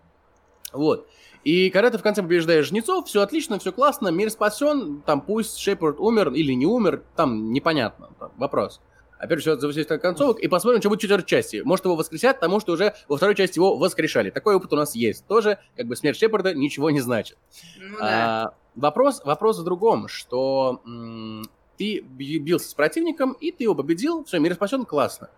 Вот. 0.73 1.07
И 1.45 1.71
когда 1.71 1.91
ты 1.91 1.99
в 1.99 2.03
конце 2.03 2.21
побеждаешь 2.21 2.67
жнецов, 2.67 3.07
все 3.07 3.23
отлично, 3.23 3.61
все 3.61 3.71
классно, 3.71 4.09
мир 4.09 4.31
спасен, 4.31 5.03
там 5.07 5.21
пусть 5.21 5.57
Шепард 5.59 6.01
умер 6.01 6.33
или 6.33 6.53
не 6.53 6.67
умер, 6.67 7.05
там 7.15 7.53
непонятно, 7.53 8.09
там, 8.19 8.33
вопрос. 8.39 8.81
Опять 9.21 9.43
же, 9.43 9.61
зависит 9.61 9.93
от 9.93 10.01
концовок, 10.01 10.41
и 10.41 10.49
посмотрим, 10.49 10.81
что 10.81 10.89
будет 10.89 11.01
в 11.01 11.03
четвертой 11.03 11.29
части. 11.29 11.61
Может, 11.63 11.85
его 11.85 11.95
воскресят, 11.95 12.41
потому 12.41 12.59
что 12.59 12.73
уже 12.73 12.95
во 13.07 13.19
второй 13.19 13.35
части 13.35 13.59
его 13.59 13.77
воскрешали. 13.77 14.31
Такой 14.31 14.55
опыт 14.55 14.73
у 14.73 14.77
нас 14.77 14.95
есть. 14.95 15.27
Тоже, 15.27 15.59
как 15.77 15.87
бы, 15.87 15.95
смерть 15.95 16.19
Шепарда 16.19 16.55
ничего 16.55 16.89
не 16.91 17.01
значит. 17.01 17.37
Ну, 17.79 17.99
да. 17.99 18.45
а, 18.47 18.55
вопрос, 18.75 19.21
вопрос 19.23 19.59
в 19.59 19.65
другом, 19.65 20.09
что 20.09 20.81
м- 20.87 21.45
ты 21.77 22.01
бился 22.01 22.71
с 22.71 22.73
противником, 22.73 23.33
и 23.35 23.53
ты 23.53 23.65
его 23.65 23.75
победил, 23.75 24.25
все, 24.25 24.39
мир 24.39 24.55
спасен, 24.55 24.87
классно. 24.87 25.29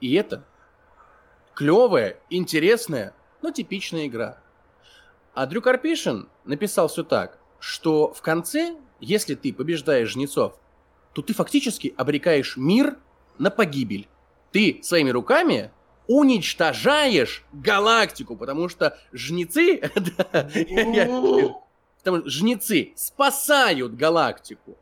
И 0.00 0.12
это 0.14 0.44
клевая, 1.54 2.18
интересная, 2.28 3.14
но 3.40 3.52
типичная 3.52 4.08
игра. 4.08 4.38
А 5.32 5.46
Дрю 5.46 5.62
Карпишин 5.62 6.28
написал 6.44 6.88
все 6.88 7.04
так, 7.04 7.38
что 7.60 8.12
в 8.12 8.20
конце, 8.20 8.74
если 8.98 9.36
ты 9.36 9.52
побеждаешь 9.52 10.10
жнецов, 10.10 10.58
то 11.12 11.22
ты 11.22 11.34
фактически 11.34 11.94
обрекаешь 11.96 12.56
мир 12.56 12.96
на 13.38 13.50
погибель. 13.50 14.08
Ты 14.50 14.80
своими 14.82 15.10
руками 15.10 15.70
уничтожаешь 16.06 17.44
галактику, 17.52 18.36
потому 18.36 18.68
что 18.68 18.98
жнецы, 19.12 19.80
потому 21.98 22.28
жнецы 22.28 22.92
спасают 22.96 23.94
галактику. 23.94 24.76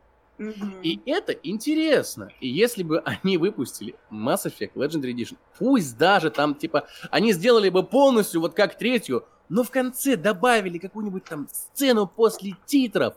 И 0.81 0.99
это 1.05 1.33
интересно. 1.33 2.29
И 2.39 2.47
если 2.47 2.81
бы 2.81 2.99
они 3.01 3.37
выпустили 3.37 3.95
Mass 4.09 4.45
Effect 4.45 4.73
Legendary 4.73 5.13
Edition, 5.13 5.37
пусть 5.59 5.97
даже 5.97 6.31
там, 6.31 6.55
типа, 6.55 6.87
они 7.11 7.31
сделали 7.33 7.69
бы 7.69 7.83
полностью 7.83 8.41
вот 8.41 8.55
как 8.55 8.77
третью, 8.77 9.23
но 9.49 9.63
в 9.63 9.69
конце 9.69 10.15
добавили 10.15 10.79
какую-нибудь 10.79 11.25
там 11.25 11.47
сцену 11.51 12.07
после 12.07 12.55
титров, 12.65 13.15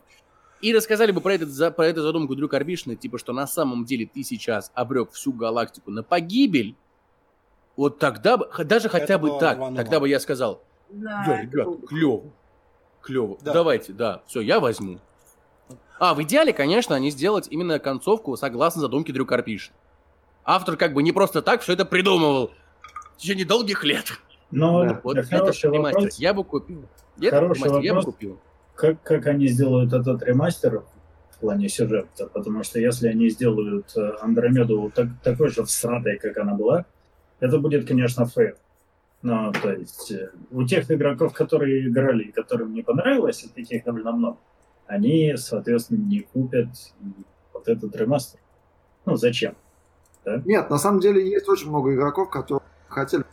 и 0.65 0.73
рассказали 0.73 1.11
бы 1.11 1.21
про, 1.21 1.35
этот, 1.35 1.49
за, 1.49 1.69
про 1.69 1.85
эту 1.85 2.01
задумку 2.01 2.35
Дрю 2.35 2.49
Карбишина, 2.49 2.95
типа, 2.95 3.19
что 3.19 3.33
на 3.33 3.45
самом 3.45 3.85
деле 3.85 4.09
ты 4.11 4.23
сейчас 4.23 4.71
обрек 4.73 5.11
всю 5.11 5.31
галактику 5.31 5.91
на 5.91 6.01
погибель, 6.01 6.75
вот 7.77 7.99
тогда 7.99 8.37
бы, 8.37 8.49
даже 8.63 8.89
хотя 8.89 9.13
это 9.13 9.19
бы 9.19 9.39
так, 9.39 9.57
рвануло. 9.59 9.77
тогда 9.77 9.99
бы 9.99 10.09
я 10.09 10.19
сказал, 10.19 10.63
да, 10.89 11.23
да 11.27 11.41
ребят, 11.43 11.67
клево, 11.87 12.23
клево, 13.01 13.37
да. 13.41 13.53
давайте, 13.53 13.93
да, 13.93 14.23
все, 14.25 14.41
я 14.41 14.59
возьму. 14.59 14.97
А, 15.99 16.15
в 16.15 16.23
идеале, 16.23 16.51
конечно, 16.51 16.95
они 16.95 17.11
сделать 17.11 17.47
именно 17.51 17.77
концовку 17.77 18.35
согласно 18.35 18.81
задумке 18.81 19.13
Дрю 19.13 19.27
Карпишина. 19.27 19.75
Автор 20.45 20.77
как 20.77 20.93
бы 20.93 21.03
не 21.03 21.11
просто 21.11 21.43
так 21.43 21.61
все 21.61 21.73
это 21.73 21.85
придумывал 21.85 22.49
в 23.13 23.17
течение 23.17 23.45
долгих 23.45 23.83
лет. 23.83 24.13
Но 24.49 24.83
да. 24.83 24.99
вот 25.03 25.17
это, 25.17 25.53
вопрос. 25.61 26.17
я 26.17 26.33
бы 26.33 26.43
купил. 26.43 26.85
Хороший 27.21 27.69
вопрос. 27.69 27.83
я 27.83 27.93
бы 27.93 28.01
купил 28.01 28.39
как, 28.75 29.01
как 29.01 29.27
они 29.27 29.47
сделают 29.47 29.93
этот 29.93 30.23
ремастер 30.23 30.83
в 31.31 31.39
плане 31.39 31.69
сюжета, 31.69 32.27
потому 32.27 32.63
что 32.63 32.79
если 32.79 33.07
они 33.07 33.29
сделают 33.29 33.95
э, 33.97 34.11
Андромеду 34.21 34.91
так, 34.93 35.07
такой 35.23 35.49
же 35.49 35.63
всратой, 35.63 36.17
как 36.17 36.37
она 36.37 36.53
была, 36.53 36.85
это 37.39 37.59
будет, 37.59 37.87
конечно, 37.87 38.25
фейл. 38.25 38.55
Но, 39.21 39.51
то 39.51 39.73
есть, 39.73 40.11
э, 40.11 40.31
у 40.51 40.63
тех 40.63 40.89
игроков, 40.89 41.33
которые 41.33 41.87
играли 41.87 42.23
и 42.23 42.31
которым 42.31 42.73
не 42.73 42.83
понравилось, 42.83 43.43
и 43.43 43.49
таких 43.49 43.83
довольно 43.83 44.11
много, 44.11 44.37
они, 44.87 45.33
соответственно, 45.35 46.05
не 46.05 46.21
купят 46.21 46.69
вот 47.53 47.67
этот 47.67 47.95
ремастер. 47.95 48.39
Ну, 49.05 49.15
зачем? 49.15 49.55
Да? 50.23 50.41
Нет, 50.45 50.69
на 50.69 50.77
самом 50.77 50.99
деле 50.99 51.27
есть 51.27 51.47
очень 51.49 51.69
много 51.69 51.93
игроков, 51.93 52.29
которые 52.29 52.63
хотели 52.87 53.23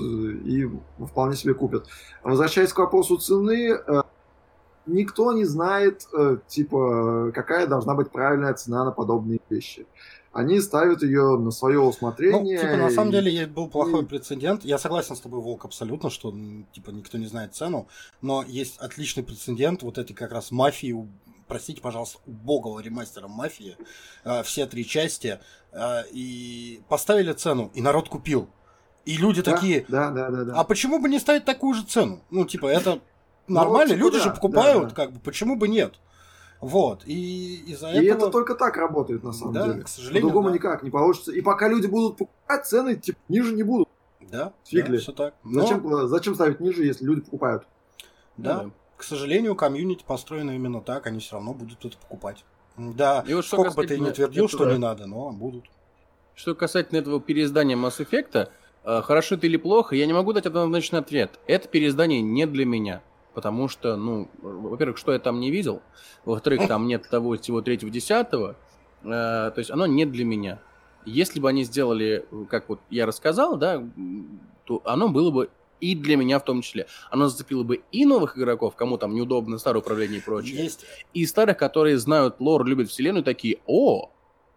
и 0.00 0.68
вполне 0.98 1.36
себе 1.36 1.54
купят. 1.54 1.86
Возвращаясь 2.22 2.72
к 2.72 2.78
вопросу 2.78 3.16
цены, 3.18 3.72
э, 3.74 4.02
никто 4.86 5.32
не 5.32 5.44
знает, 5.44 6.06
э, 6.16 6.38
типа, 6.46 7.32
какая 7.34 7.66
должна 7.66 7.94
быть 7.94 8.10
правильная 8.10 8.54
цена 8.54 8.84
на 8.84 8.90
подобные 8.90 9.40
вещи. 9.48 9.86
Они 10.32 10.60
ставят 10.60 11.02
ее 11.02 11.38
на 11.38 11.50
свое 11.50 11.80
усмотрение. 11.80 12.56
Ну, 12.56 12.62
типа, 12.62 12.76
на 12.76 12.90
самом 12.90 13.10
деле, 13.10 13.46
был 13.46 13.68
плохой 13.68 14.02
и... 14.02 14.06
прецедент. 14.06 14.64
Я 14.64 14.78
согласен 14.78 15.16
с 15.16 15.20
тобой, 15.20 15.40
Волк, 15.40 15.64
абсолютно, 15.64 16.08
что, 16.08 16.32
типа, 16.72 16.90
никто 16.90 17.18
не 17.18 17.26
знает 17.26 17.54
цену. 17.54 17.88
Но 18.22 18.44
есть 18.46 18.78
отличный 18.78 19.24
прецедент 19.24 19.82
вот 19.82 19.98
этой 19.98 20.14
как 20.14 20.30
раз 20.30 20.52
мафии, 20.52 20.96
простите, 21.48 21.80
пожалуйста, 21.80 22.18
убогого 22.26 22.78
ремастера 22.78 23.26
мафии, 23.26 23.76
э, 24.24 24.44
все 24.44 24.66
три 24.66 24.86
части, 24.86 25.40
и 26.12 26.82
поставили 26.88 27.32
цену, 27.32 27.70
и 27.74 27.80
народ 27.80 28.08
купил. 28.08 28.48
И 29.10 29.16
люди 29.16 29.42
да, 29.42 29.52
такие, 29.52 29.84
да, 29.88 30.10
да, 30.10 30.30
да, 30.30 30.44
да. 30.44 30.54
а 30.54 30.62
почему 30.62 31.00
бы 31.00 31.08
не 31.08 31.18
ставить 31.18 31.44
такую 31.44 31.74
же 31.74 31.82
цену? 31.82 32.20
Ну, 32.30 32.44
типа, 32.44 32.66
это 32.66 33.00
ну, 33.48 33.56
нормально, 33.56 33.94
типа, 33.94 34.04
люди 34.04 34.18
да, 34.18 34.24
же 34.24 34.30
покупают, 34.30 34.82
да, 34.84 34.88
да. 34.90 34.94
как 34.94 35.12
бы, 35.12 35.18
почему 35.18 35.56
бы 35.56 35.66
нет? 35.66 35.94
Вот, 36.60 37.02
и 37.06 37.56
из-за 37.66 37.88
этого... 37.88 38.02
И 38.02 38.06
это 38.06 38.30
только 38.30 38.54
так 38.54 38.76
работает, 38.76 39.24
на 39.24 39.32
самом 39.32 39.54
да, 39.54 39.66
деле. 39.66 39.82
к 39.82 39.88
сожалению, 39.88 40.28
По-другому 40.28 40.50
да. 40.50 40.54
никак 40.54 40.82
не 40.84 40.90
получится. 40.90 41.32
И 41.32 41.40
пока 41.40 41.68
люди 41.68 41.88
будут 41.88 42.18
покупать, 42.18 42.66
цены 42.66 42.94
типа, 42.94 43.18
ниже 43.28 43.52
не 43.52 43.64
будут. 43.64 43.88
Да, 44.20 44.52
Фиг 44.64 44.88
да, 44.88 44.98
все 44.98 45.12
так. 45.12 45.34
Но... 45.42 45.62
Зачем, 45.62 46.08
зачем 46.08 46.34
ставить 46.36 46.60
ниже, 46.60 46.84
если 46.84 47.04
люди 47.04 47.22
покупают? 47.22 47.64
Да, 48.36 48.64
да. 48.64 48.70
к 48.96 49.02
сожалению, 49.02 49.56
комьюнити 49.56 50.04
построено 50.06 50.52
именно 50.52 50.80
так, 50.80 51.08
они 51.08 51.18
все 51.18 51.34
равно 51.34 51.52
будут 51.52 51.84
это 51.84 51.96
покупать. 51.98 52.44
Да, 52.76 53.24
и 53.26 53.34
вот 53.34 53.44
сколько 53.44 53.72
бы 53.72 53.86
ты 53.86 53.98
ни 53.98 54.10
твердил, 54.10 54.48
что 54.48 54.70
не 54.70 54.78
надо, 54.78 55.06
но 55.06 55.32
будут. 55.32 55.64
Что 56.36 56.54
касательно 56.54 56.98
этого 56.98 57.20
переиздания 57.20 57.76
Mass 57.76 57.98
Effect, 57.98 58.34
э, 58.34 58.48
хорошо 58.84 59.34
это 59.34 59.46
или 59.46 59.56
плохо, 59.56 59.94
я 59.94 60.06
не 60.06 60.12
могу 60.12 60.32
дать 60.32 60.46
однозначный 60.46 61.00
ответ. 61.00 61.38
Это 61.46 61.68
переиздание 61.68 62.20
не 62.20 62.46
для 62.46 62.64
меня. 62.64 63.02
Потому 63.34 63.68
что, 63.68 63.96
ну, 63.96 64.28
во-первых, 64.42 64.98
что 64.98 65.12
я 65.12 65.18
там 65.18 65.38
не 65.38 65.50
видел, 65.50 65.82
во-вторых, 66.24 66.66
там 66.66 66.88
нет 66.88 67.08
того 67.08 67.36
всего 67.36 67.62
третьего, 67.62 67.90
десятого, 67.90 68.56
э, 69.02 69.06
то 69.06 69.54
есть 69.56 69.70
оно 69.70 69.86
не 69.86 70.04
для 70.04 70.24
меня. 70.24 70.58
Если 71.06 71.38
бы 71.38 71.48
они 71.48 71.64
сделали, 71.64 72.26
как 72.48 72.68
вот 72.68 72.80
я 72.90 73.06
рассказал, 73.06 73.56
да, 73.56 73.82
то 74.64 74.82
оно 74.84 75.08
было 75.08 75.30
бы 75.30 75.50
и 75.80 75.94
для 75.94 76.16
меня 76.16 76.38
в 76.38 76.44
том 76.44 76.60
числе. 76.62 76.86
Оно 77.10 77.28
зацепило 77.28 77.62
бы 77.62 77.82
и 77.90 78.04
новых 78.04 78.36
игроков, 78.36 78.76
кому 78.76 78.98
там 78.98 79.14
неудобно 79.14 79.58
старое 79.58 79.80
управление 79.80 80.18
и 80.18 80.22
прочее, 80.22 80.64
Есть. 80.64 80.84
и 81.14 81.24
старых, 81.24 81.56
которые 81.56 81.98
знают 81.98 82.36
лор, 82.40 82.66
любят 82.66 82.90
вселенную, 82.90 83.24
такие, 83.24 83.58
о, 83.66 84.10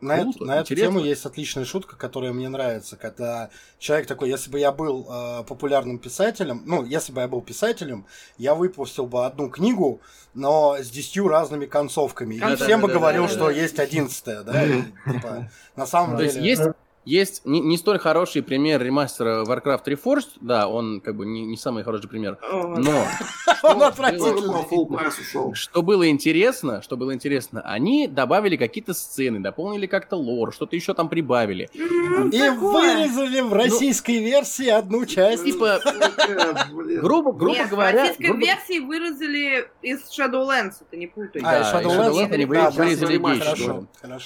на, 0.03 0.21
Круто, 0.21 0.45
на 0.45 0.59
эту 0.59 0.75
тему 0.75 0.99
есть 0.99 1.25
отличная 1.25 1.65
шутка, 1.65 1.95
которая 1.95 2.33
мне 2.33 2.49
нравится, 2.49 2.95
когда 2.95 3.49
человек 3.79 4.07
такой, 4.07 4.29
если 4.29 4.49
бы 4.49 4.59
я 4.59 4.71
был 4.71 5.07
э, 5.09 5.43
популярным 5.43 5.97
писателем, 5.97 6.63
ну, 6.65 6.83
если 6.83 7.11
бы 7.11 7.21
я 7.21 7.27
был 7.27 7.41
писателем, 7.41 8.05
я 8.37 8.55
выпустил 8.55 9.07
бы 9.07 9.25
одну 9.25 9.49
книгу, 9.49 10.01
но 10.33 10.77
с 10.79 10.89
десятью 10.89 11.27
разными 11.27 11.65
концовками. 11.65 12.35
И 12.35 12.55
всем 12.55 12.81
бы 12.81 12.87
говорил, 12.87 13.27
что 13.27 13.49
есть 13.49 13.79
одиннадцатая, 13.79 14.43
да? 14.43 14.65
Типа, 15.11 15.49
на 15.75 15.85
самом 15.85 16.17
деле... 16.17 16.41
есть 16.41 16.43
есть 16.59 16.61
не, 17.05 17.59
не 17.59 17.77
столь 17.77 17.99
хороший 17.99 18.41
пример 18.43 18.81
ремастера 18.81 19.43
Warcraft 19.43 19.85
Reforged, 19.85 20.29
да, 20.41 20.67
он 20.67 21.01
как 21.01 21.15
бы 21.15 21.25
не, 21.25 21.43
не 21.45 21.57
самый 21.57 21.83
хороший 21.83 22.07
пример, 22.09 22.37
но. 22.41 23.05
Что 25.53 25.81
было 25.81 26.09
интересно, 26.09 26.81
что 26.81 26.97
было 26.97 27.13
интересно, 27.13 27.61
они 27.61 28.07
добавили 28.07 28.57
какие-то 28.57 28.93
сцены, 28.93 29.39
дополнили 29.39 29.85
как-то 29.85 30.15
лор, 30.17 30.53
что-то 30.53 30.75
еще 30.75 30.93
там 30.93 31.09
прибавили. 31.09 31.69
И 31.73 32.49
вырезали 32.49 33.41
в 33.41 33.53
российской 33.53 34.19
версии 34.19 34.67
одну 34.67 35.05
часть. 35.05 35.45
Типа, 35.45 35.79
грубо, 37.01 37.31
грубо 37.31 37.65
говоря... 37.69 38.05
в 38.05 38.09
российской 38.09 38.37
версии 38.37 38.79
вырезали 38.79 39.67
из 39.81 40.01
Shadowlands, 40.11 40.75
это 40.81 40.97
не 40.97 41.07
путай. 41.07 41.41
А, 41.43 41.61
Shadowlands 41.61 42.33
они 42.33 42.45
вырезали 42.45 43.17
вещи. 43.17 43.71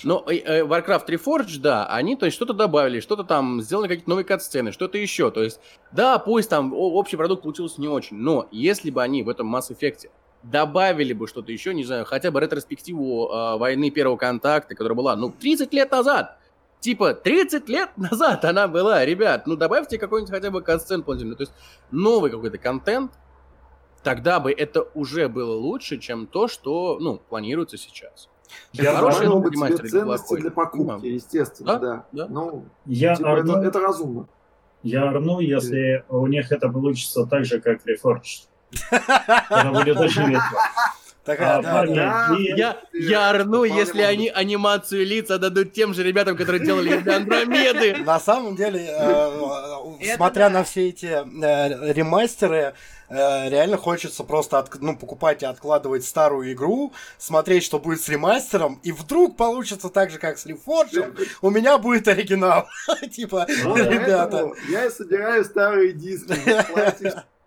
Но 0.04 0.24
э, 0.28 0.38
э, 0.38 0.64
Warcraft 0.64 1.08
Reforged, 1.08 1.60
да, 1.60 1.86
они, 1.88 2.16
то 2.16 2.26
есть, 2.26 2.36
что-то 2.36 2.54
добавили, 2.68 3.00
что-то 3.00 3.24
там, 3.24 3.62
сделали 3.62 3.88
какие-то 3.88 4.10
новые 4.10 4.26
кат-сцены, 4.26 4.72
что-то 4.72 4.98
еще. 4.98 5.32
То 5.32 5.42
есть, 5.42 5.60
да, 5.92 6.20
пусть 6.20 6.50
там 6.50 6.74
общий 6.74 7.16
продукт 7.16 7.44
получился 7.44 7.80
не 7.82 7.88
очень, 7.88 8.18
но 8.18 8.48
если 8.52 8.92
бы 8.92 9.02
они 9.02 9.24
в 9.24 9.30
этом 9.30 9.54
Mass 9.56 9.70
Effect 9.72 10.10
добавили 10.44 11.14
бы 11.14 11.28
что-то 11.28 11.52
еще, 11.52 11.74
не 11.74 11.84
знаю, 11.84 12.06
хотя 12.06 12.30
бы 12.30 12.40
ретроспективу 12.40 13.30
э, 13.30 13.58
войны 13.58 13.90
первого 13.90 14.18
контакта, 14.18 14.76
которая 14.76 14.96
была, 14.96 15.16
ну, 15.16 15.32
30 15.32 15.74
лет 15.74 15.92
назад, 15.92 16.38
Типа, 16.80 17.16
30 17.16 17.68
лет 17.70 17.90
назад 17.98 18.46
она 18.46 18.68
была, 18.68 19.04
ребят, 19.04 19.48
ну 19.48 19.56
добавьте 19.56 19.98
какой-нибудь 19.98 20.32
хотя 20.32 20.52
бы 20.52 20.62
катсцен 20.62 21.02
положительный, 21.02 21.36
то 21.36 21.42
есть 21.42 21.54
новый 21.90 22.30
какой-то 22.30 22.60
контент, 22.60 23.14
тогда 24.04 24.40
бы 24.40 24.52
это 24.52 24.84
уже 24.94 25.28
было 25.28 25.56
лучше, 25.56 25.98
чем 25.98 26.28
то, 26.28 26.48
что, 26.48 27.00
ну, 27.00 27.18
планируется 27.18 27.78
сейчас. 27.78 28.30
Я 28.74 28.96
хороший 28.96 29.28
могут 29.28 29.56
быть 29.56 29.90
ценности 29.90 30.36
для 30.38 30.52
покупки, 30.52 31.06
естественно, 31.06 31.80
да. 31.80 31.80
да. 31.80 32.06
да. 32.12 32.28
Ну, 32.30 32.66
я 32.86 33.16
типа, 33.16 33.34
орну, 33.34 33.58
это, 33.58 33.68
это 33.68 33.80
разумно. 33.80 34.28
Я 34.84 35.10
орну, 35.10 35.40
если 35.40 36.06
у 36.10 36.28
них 36.28 36.52
это 36.52 36.70
получится 36.70 37.26
так 37.26 37.46
же, 37.46 37.60
как 37.60 37.80
Reforged. 37.88 38.48
Это 38.92 39.72
будет 39.72 39.98
очень 39.98 40.24
весело. 40.24 40.60
Такая, 41.28 41.58
а, 41.58 41.62
да, 41.62 41.86
да. 41.86 42.38
Я, 42.40 42.78
я 42.94 43.30
орну, 43.30 43.66
если 43.66 44.02
они 44.02 44.30
анимацию 44.30 45.06
лица 45.06 45.38
дадут 45.38 45.74
тем 45.74 45.94
же 45.94 46.02
ребятам, 46.02 46.38
которые 46.38 46.66
делали 46.66 46.96
для 47.00 47.18
Андромеды. 47.18 47.98
На 48.06 48.18
самом 48.18 48.56
деле, 48.56 48.88
э, 48.88 50.16
смотря 50.16 50.50
на 50.50 50.64
все 50.64 50.88
эти 50.88 51.06
э, 51.08 51.92
ремастеры, 51.92 52.76
э, 53.10 53.50
реально 53.50 53.76
хочется 53.76 54.24
просто 54.24 54.66
ну, 54.80 54.96
покупать 54.96 55.44
и 55.44 55.46
откладывать 55.46 56.06
старую 56.06 56.54
игру, 56.54 56.94
смотреть, 57.18 57.66
что 57.66 57.78
будет 57.78 58.02
с 58.02 58.08
ремастером, 58.08 58.80
и 58.84 58.94
вдруг 58.94 59.36
получится 59.36 59.90
так 59.90 60.12
же, 60.12 60.20
как 60.20 60.38
с 60.38 60.46
Reforged, 60.46 61.28
у 61.42 61.50
меня 61.50 61.78
будет 61.78 62.08
оригинал. 62.08 62.70
Типа, 63.12 63.46
ребята. 63.50 64.50
Я 64.70 64.90
собираю 64.90 65.44
старые 65.44 65.92
диски, 65.92 66.34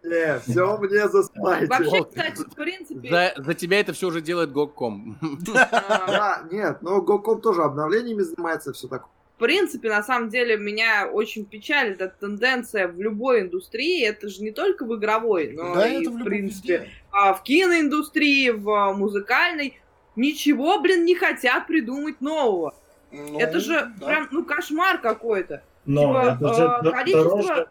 Нет, 0.03 0.43
все 0.43 0.79
мне 0.79 1.09
заспайте. 1.09 1.67
Вообще, 1.67 2.05
кстати, 2.05 2.39
в 2.39 2.55
принципе... 2.55 3.11
За, 3.11 3.33
за 3.37 3.55
тебя 3.55 3.81
это 3.81 3.93
все 3.93 4.09
уже 4.09 4.21
делает 4.21 4.53
Гокком. 4.53 5.19
Да, 5.47 6.43
нет, 6.51 6.83
но 6.83 7.03
Гокком 7.03 7.41
тоже 7.41 7.63
обновлениями 7.63 8.23
занимается, 8.23 8.73
все 8.73 8.89
такое. 8.89 9.11
В 9.37 9.43
принципе, 9.43 9.89
на 9.89 10.03
самом 10.03 10.29
деле, 10.29 10.59
меня 10.59 11.09
очень 11.11 11.47
печалит 11.47 12.03
эта 12.03 12.15
тенденция 12.21 12.89
в 12.89 13.01
любой 13.01 13.41
индустрии. 13.41 14.05
Это 14.05 14.29
же 14.29 14.43
не 14.43 14.51
только 14.51 14.85
в 14.85 14.95
игровой, 14.95 15.53
но 15.55 15.75
да, 15.75 15.89
и, 15.89 16.07
в, 16.07 16.11
в 16.11 16.25
принципе. 16.25 16.91
А, 17.11 17.33
в 17.33 17.43
киноиндустрии, 17.43 18.51
в 18.51 18.93
музыкальной. 18.93 19.81
Ничего, 20.15 20.79
блин, 20.81 21.07
не 21.07 21.15
хотят 21.15 21.67
придумать 21.67 22.21
нового. 22.21 22.75
Ну, 23.13 23.39
это 23.39 23.61
же 23.61 23.91
да. 23.99 24.07
прям, 24.07 24.29
ну, 24.31 24.45
кошмар 24.45 25.01
какой-то. 25.01 25.63
Но 25.87 26.09
типа, 26.09 26.37
это 26.37 26.55
же 26.55 26.63
э, 26.63 26.91
количество... 26.91 27.25
дороже 27.25 27.69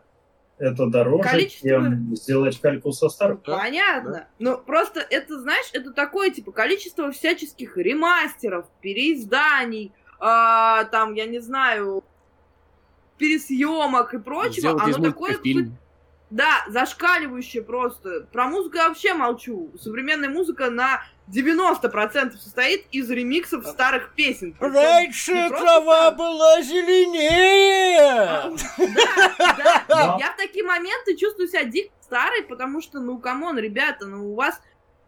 это 0.59 0.87
дороже, 0.87 1.29
Количество... 1.29 1.69
чем 1.69 2.15
сделать 2.15 2.59
кальку 2.59 2.91
со 2.91 3.09
старым. 3.09 3.37
Понятно. 3.37 4.11
Да? 4.11 4.27
Ну, 4.39 4.57
просто 4.57 4.99
это, 4.99 5.39
знаешь, 5.39 5.69
это 5.73 5.91
такое, 5.91 6.29
типа, 6.31 6.51
количество 6.51 7.11
всяческих 7.11 7.77
ремастеров, 7.77 8.65
переизданий, 8.81 9.93
э, 10.19 10.85
там, 10.91 11.13
я 11.13 11.25
не 11.25 11.39
знаю, 11.39 12.03
пересъемок 13.17 14.13
и 14.13 14.19
прочего. 14.19 14.71
Сделать 14.71 14.95
оно 14.95 15.05
такое... 15.05 15.37
Фильм. 15.37 15.77
Да, 16.29 16.63
зашкаливающее 16.67 17.63
просто. 17.63 18.27
Про 18.31 18.47
музыку 18.47 18.75
я 18.75 18.89
вообще 18.89 19.15
молчу. 19.15 19.71
Современная 19.79 20.29
музыка 20.29 20.69
на 20.69 21.01
90% 21.31 22.37
состоит 22.37 22.85
из 22.91 23.09
ремиксов 23.09 23.65
старых 23.67 24.13
песен. 24.15 24.55
Раньше 24.59 25.49
трава 25.49 26.11
была 26.11 26.61
зеленее! 26.61 27.99
А, 27.99 28.51
да, 28.77 29.85
да. 29.87 30.17
Я 30.19 30.31
в 30.31 30.37
такие 30.37 30.65
моменты 30.65 31.15
чувствую 31.15 31.47
себя 31.47 31.65
дико 31.65 31.91
старой, 32.01 32.43
потому 32.43 32.81
что, 32.81 32.99
ну, 32.99 33.19
come 33.19 33.42
on, 33.42 33.59
ребята, 33.59 34.07
ну, 34.07 34.31
у 34.31 34.35
вас 34.35 34.59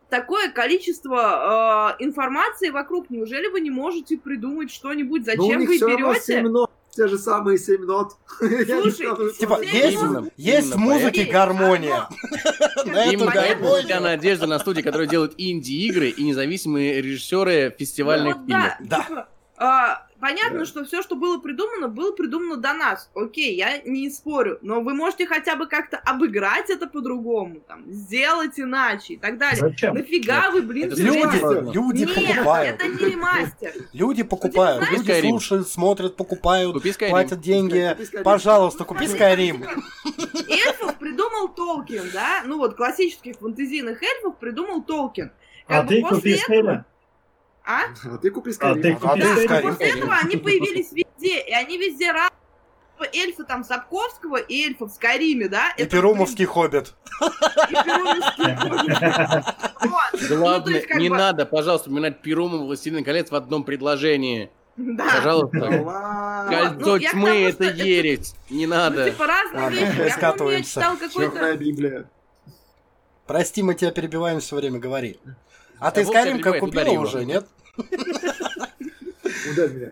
такое 0.09 0.51
количество 0.51 1.95
э, 1.99 2.03
информации 2.03 2.69
вокруг. 2.69 3.09
Неужели 3.09 3.47
вы 3.47 3.61
не 3.61 3.71
можете 3.71 4.17
придумать 4.17 4.71
что-нибудь? 4.71 5.21
Ну, 5.21 5.25
Зачем 5.25 5.65
вы 5.65 5.77
берете? 5.79 6.45
Те 6.91 7.07
же 7.07 7.17
самые 7.17 7.57
семь 7.57 7.85
нот. 7.85 8.15
Слушай, 8.39 9.33
типа, 9.37 9.61
есть, 9.61 9.97
есть 10.37 10.73
в 10.73 10.77
музыке 10.77 11.25
гармония. 11.25 12.07
Именно 12.85 13.31
поэтому 13.33 13.73
у 13.73 13.81
тебя 13.81 13.99
надежда 13.99 14.47
на 14.47 14.59
студии, 14.59 14.81
которые 14.81 15.07
делают 15.07 15.33
инди-игры 15.37 16.09
и 16.09 16.23
независимые 16.23 17.01
режиссеры 17.01 17.75
фестивальных 17.77 18.37
ну 18.37 18.45
фильмов. 18.45 18.73
Да. 18.81 20.07
Понятно, 20.21 20.59
да. 20.59 20.65
что 20.65 20.85
все, 20.85 21.01
что 21.01 21.15
было 21.15 21.39
придумано, 21.39 21.87
было 21.87 22.11
придумано 22.11 22.57
до 22.57 22.73
нас. 22.73 23.09
Окей, 23.15 23.55
я 23.55 23.81
не 23.81 24.07
спорю, 24.11 24.59
но 24.61 24.81
вы 24.81 24.93
можете 24.93 25.25
хотя 25.25 25.55
бы 25.55 25.65
как-то 25.65 25.97
обыграть 25.97 26.69
это 26.69 26.85
по-другому, 26.85 27.61
там, 27.61 27.91
сделать 27.91 28.59
иначе 28.59 29.15
и 29.15 29.17
так 29.17 29.39
далее. 29.39 29.59
Зачем? 29.59 29.95
Нафига 29.95 30.43
Нет. 30.45 30.53
вы, 30.53 30.61
блин, 30.61 30.91
это 30.91 31.01
люди, 31.01 31.73
люди 31.73 32.03
Нет, 32.03 32.35
покупают. 32.35 32.75
это 32.75 32.87
не 32.87 33.11
ремастер. 33.11 33.73
Люди 33.93 34.21
покупают, 34.21 34.91
люди 34.91 35.21
слушают, 35.21 35.67
смотрят, 35.67 36.15
покупают, 36.15 36.77
платят 37.09 37.41
деньги. 37.41 37.95
Купи 37.97 38.23
Пожалуйста, 38.23 38.85
купи 38.85 39.05
Skyrim. 39.05 39.67
Эльфов 40.47 40.99
придумал 40.99 41.49
Толкин, 41.49 42.11
да? 42.13 42.43
Ну 42.45 42.59
вот 42.59 42.75
классических 42.75 43.37
фантазийных 43.37 44.03
эльфов 44.03 44.37
придумал 44.37 44.83
Толкин. 44.83 45.31
Как 45.67 45.85
а 45.85 45.87
ты 45.87 46.01
купи 46.03 46.35
Skyrim. 46.35 46.83
А? 47.65 47.83
а 48.03 48.17
ты 48.17 48.31
купи 48.31 48.51
Skyrim. 48.51 48.71
А 48.71 48.75
ты 48.75 48.95
купи 48.95 49.21
да, 49.21 49.35
Skyrim. 49.35 49.61
После 49.61 49.89
этого 49.89 50.15
они 50.15 50.37
появились 50.37 50.91
везде, 50.91 51.41
и 51.41 51.51
они 51.53 51.77
везде 51.77 52.11
разные. 52.11 52.31
Эльфы 53.13 53.43
там 53.45 53.63
Сапковского 53.63 54.37
и 54.37 54.63
эльфы 54.63 54.85
в 54.85 54.89
Скайриме, 54.89 55.47
да? 55.47 55.71
И 55.71 55.81
это 55.81 55.89
Перумовский 55.89 56.45
хоббит. 56.45 56.93
И 57.69 57.73
Перумовский 57.73 58.55
хоббит. 58.55 60.29
Главное, 60.29 60.85
ну, 60.87 60.99
не 60.99 61.09
надо, 61.09 61.47
пожалуйста, 61.47 61.89
упоминать 61.89 62.21
Перумов 62.21 62.61
Властелин 62.61 63.03
колец 63.03 63.31
в 63.31 63.35
одном 63.35 63.63
предложении. 63.63 64.51
Да. 64.77 65.15
Пожалуйста. 65.15 65.59
Кольцо 66.49 66.91
ну, 66.91 66.99
тьмы 66.99 67.29
это 67.29 67.63
ересь. 67.65 68.35
Не 68.49 68.67
надо. 68.67 69.05
Ну, 69.05 69.11
типа 69.11 69.27
разные 69.27 69.85
вещи. 69.91 70.19
Я 70.19 70.33
помню, 70.33 70.57
я 70.57 70.63
читал 70.63 70.97
какой-то... 70.97 71.57
Библия. 71.57 72.09
Прости, 73.27 73.63
мы 73.63 73.75
тебя 73.75 73.91
перебиваем 73.91 74.39
все 74.39 74.55
время, 74.55 74.79
говори. 74.79 75.19
А 75.81 75.89
ты 75.89 76.01
Skyrim 76.01 76.39
как 76.39 76.59
купила 76.59 76.91
уже, 76.99 77.25
нет? 77.25 77.47
Ударь 79.49 79.69
меня. 79.71 79.91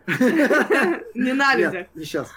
Не 1.15 1.31
Ненавидя. 1.31 1.87
Не 1.95 2.05
сейчас. 2.05 2.29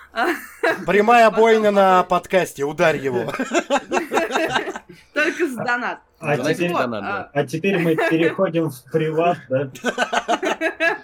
Прямая 0.87 1.31
бойня 1.31 1.71
на 1.71 2.03
подкасте. 2.05 2.65
Ударь 2.65 2.97
его. 2.97 3.31
Только 5.13 5.47
с 5.47 5.55
донат. 5.55 6.01
А 6.19 6.39
теперь, 6.39 6.73
донат, 6.73 7.03
да. 7.03 7.31
а 7.35 7.47
теперь 7.47 7.79
мы 7.79 7.95
переходим 7.95 8.71
в 8.71 8.85
приват, 8.91 9.39
да? 9.51 9.71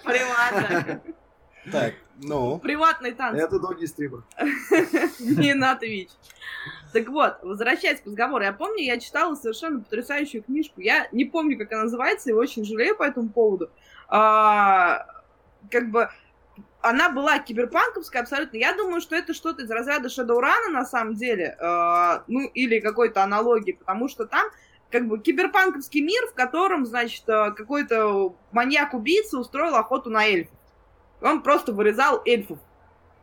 Приват, 0.03 0.69
да. 0.69 1.01
Так, 1.71 1.93
ну. 2.17 2.57
Приватный 2.57 3.11
танцы. 3.11 3.43
Это 3.43 3.59
долгий 3.59 3.85
стример. 3.85 4.23
Не 5.19 5.53
на 5.53 5.73
Twitch. 5.75 6.09
Так 6.93 7.07
вот, 7.09 7.37
возвращаясь 7.43 8.01
к 8.01 8.05
разговору, 8.05 8.43
я 8.43 8.53
помню, 8.53 8.83
я 8.83 8.99
читала 8.99 9.35
совершенно 9.35 9.81
потрясающую 9.81 10.41
книжку. 10.41 10.81
Я 10.81 11.07
не 11.11 11.25
помню, 11.25 11.57
как 11.57 11.71
она 11.71 11.83
называется, 11.83 12.29
и 12.29 12.33
очень 12.33 12.65
жалею 12.65 12.95
по 12.95 13.03
этому 13.03 13.29
поводу. 13.29 13.69
А, 14.07 15.05
как 15.69 15.91
бы 15.91 16.09
она 16.81 17.09
была 17.09 17.39
киберпанковская 17.39 18.21
абсолютно. 18.21 18.57
Я 18.57 18.73
думаю, 18.73 19.01
что 19.01 19.15
это 19.15 19.33
что-то 19.33 19.63
из 19.63 19.71
разряда 19.71 20.07
Shadowrun 20.07 20.69
на 20.71 20.85
самом 20.85 21.15
деле, 21.15 21.57
э, 21.59 22.19
ну 22.27 22.47
или 22.53 22.79
какой-то 22.79 23.21
аналогии, 23.23 23.73
потому 23.73 24.07
что 24.07 24.25
там 24.25 24.47
как 24.89 25.07
бы 25.07 25.19
киберпанковский 25.19 26.01
мир, 26.01 26.25
в 26.27 26.33
котором, 26.33 26.85
значит, 26.85 27.27
э, 27.27 27.51
какой-то 27.51 28.35
маньяк-убийца 28.51 29.37
устроил 29.37 29.75
охоту 29.75 30.09
на 30.09 30.25
эльфов. 30.25 30.57
Он 31.21 31.43
просто 31.43 31.73
вырезал 31.73 32.21
эльфов 32.25 32.59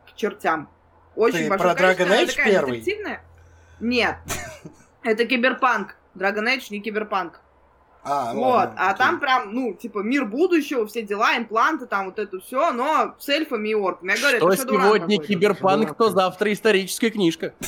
к 0.05 0.15
чертям. 0.15 0.69
Очень 1.15 1.45
Ты 1.45 1.49
большое 1.49 1.75
про 1.75 1.83
Dragon 1.83 2.09
Age 2.09 2.35
первый? 2.35 2.83
Нет. 3.79 4.17
Это 5.03 5.25
киберпанк. 5.25 5.95
Dragon 6.15 6.45
Age 6.45 6.67
не 6.71 6.79
киберпанк. 6.79 7.41
А, 8.09 8.33
вот, 8.33 8.41
ладно, 8.45 8.75
а 8.77 8.91
окей. 8.91 8.97
там 8.97 9.19
прям, 9.19 9.53
ну, 9.53 9.73
типа, 9.73 9.99
мир 9.99 10.23
будущего, 10.23 10.87
все 10.87 11.01
дела, 11.01 11.37
импланты, 11.37 11.87
там 11.87 12.05
вот 12.05 12.19
это 12.19 12.39
все, 12.39 12.71
но 12.71 13.15
с 13.19 13.27
эльфами 13.27 13.69
и 13.69 13.75
орками. 13.75 14.13
Я 14.13 14.17
говорю, 14.17 14.53
что 14.53 14.63
сегодня 14.63 15.21
киберпанк, 15.21 15.97
то 15.97 16.09
завтра 16.09 16.53
историческая 16.53 17.09
книжка. 17.09 17.53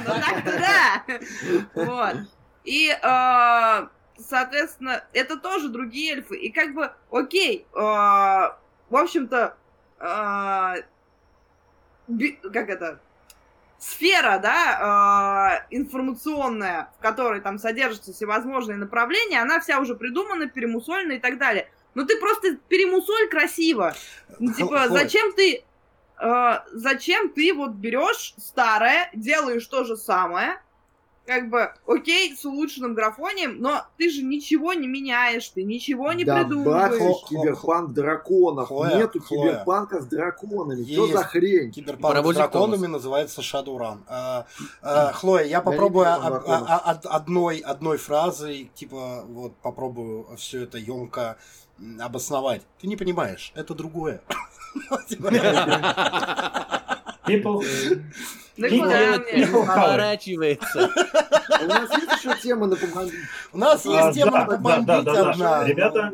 Ну 0.00 0.14
так-то 0.14 0.58
да. 0.58 1.02
Вот. 1.74 2.16
И, 2.64 2.90
э, 2.90 3.86
соответственно, 4.18 5.02
это 5.12 5.36
тоже 5.36 5.68
другие 5.68 6.12
эльфы. 6.12 6.36
И 6.36 6.50
как 6.50 6.74
бы, 6.74 6.92
окей, 7.10 7.66
э, 7.74 7.78
в 7.78 8.96
общем-то, 8.96 9.56
э, 9.98 10.74
как 12.52 12.68
это, 12.68 13.00
сфера, 13.80 14.38
да, 14.38 15.62
э, 15.70 15.74
информационная, 15.74 16.90
в 16.98 17.02
которой 17.02 17.40
там 17.40 17.58
содержатся 17.58 18.12
всевозможные 18.12 18.76
направления, 18.76 19.40
она 19.40 19.58
вся 19.60 19.80
уже 19.80 19.94
придумана, 19.94 20.46
перемусольна 20.48 21.12
и 21.12 21.18
так 21.18 21.38
далее. 21.38 21.68
Ну 21.94 22.06
ты 22.06 22.18
просто 22.20 22.56
перемусоль 22.68 23.28
красиво. 23.28 23.94
Ну, 24.38 24.52
типа, 24.52 24.88
зачем 24.88 25.32
ты, 25.32 25.64
э, 26.20 26.52
зачем 26.72 27.30
ты 27.30 27.52
вот 27.54 27.72
берешь 27.72 28.34
старое, 28.36 29.10
делаешь 29.14 29.66
то 29.66 29.84
же 29.84 29.96
самое, 29.96 30.60
как 31.30 31.48
бы, 31.48 31.72
окей, 31.86 32.36
с 32.36 32.44
улучшенным 32.44 32.94
графонием, 32.94 33.60
но 33.60 33.84
ты 33.96 34.10
же 34.10 34.22
ничего 34.22 34.72
не 34.72 34.88
меняешь, 34.88 35.48
ты 35.50 35.62
ничего 35.62 36.12
не 36.12 36.24
да 36.24 36.42
придумываешь. 36.42 37.24
киберпанк 37.28 37.92
драконов. 37.92 38.66
Хлоя, 38.66 38.96
Нету 38.96 39.20
Хлоя. 39.20 39.52
киберпанка 39.52 40.00
с 40.00 40.06
драконами. 40.06 40.80
Есть. 40.80 40.92
Что 40.92 41.06
за 41.06 41.22
хрень? 41.22 41.70
Киберпанк 41.70 42.02
Паровозик 42.02 42.34
с 42.34 42.38
драконами 42.38 42.86
Томас. 42.86 42.90
называется 42.90 43.42
Shadowrun. 43.42 43.98
А, 44.08 44.46
а, 44.82 45.12
Хлоя, 45.12 45.44
я 45.44 45.60
попробую 45.60 46.06
я 46.06 46.16
а, 46.16 46.42
а, 46.44 46.82
а, 46.84 47.00
одной, 47.14 47.58
одной 47.58 47.98
фразой, 47.98 48.72
типа, 48.74 49.22
вот, 49.28 49.54
попробую 49.58 50.26
все 50.36 50.64
это 50.64 50.78
емко 50.78 51.36
обосновать. 52.00 52.62
Ты 52.80 52.88
не 52.88 52.96
понимаешь, 52.96 53.52
это 53.54 53.76
другое. 53.76 54.20
People... 57.24 57.62
Ну, 58.56 59.66
поворачивается. 59.66 60.90
У 61.62 61.66
нас 61.66 61.90
есть 61.90 62.24
еще 62.24 62.36
тема 62.42 62.66
на 62.66 62.76
побомбить? 62.76 63.14
У 63.52 63.58
нас 63.58 63.84
есть 63.84 63.98
а, 63.98 64.12
тема 64.12 64.38
на 64.38 64.44
побомбить 64.46 65.06
одна. 65.06 65.64
Ребята, 65.64 66.12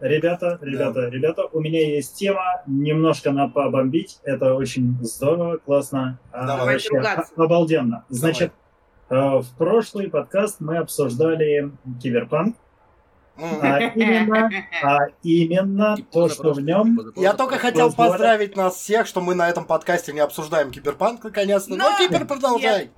Ребята, 0.00 0.60
ребята, 0.62 1.08
ребята, 1.08 1.46
у 1.52 1.58
меня 1.58 1.80
есть 1.80 2.14
тема 2.14 2.62
немножко 2.66 3.32
на 3.32 3.48
побомбить. 3.48 4.20
Это 4.22 4.54
очень 4.54 4.96
здорово, 5.02 5.56
классно. 5.56 6.20
А, 6.30 6.46
Давай 6.46 6.74
вообще, 6.74 7.02
обалденно. 7.36 8.04
Значит, 8.08 8.52
Давай. 9.08 9.38
Э, 9.38 9.40
в 9.40 9.56
прошлый 9.56 10.08
подкаст 10.08 10.60
мы 10.60 10.76
обсуждали 10.76 11.72
киберпанк. 12.00 12.56
А 13.40 13.78
именно, 13.94 14.50
а 14.82 15.06
именно 15.22 15.96
то, 16.10 16.28
что 16.28 16.52
в 16.52 16.60
нем... 16.60 16.98
Я 17.16 17.34
только 17.34 17.56
хотел 17.58 17.92
поздравить 17.92 18.56
нас 18.56 18.74
всех, 18.76 19.06
что 19.06 19.20
мы 19.20 19.34
на 19.34 19.48
этом 19.48 19.64
подкасте 19.64 20.12
не 20.12 20.20
обсуждаем 20.20 20.70
киберпанк 20.70 21.22
наконец-то, 21.22 21.76
но 21.76 21.96
кибер 21.98 22.26
продолжай. 22.26 22.90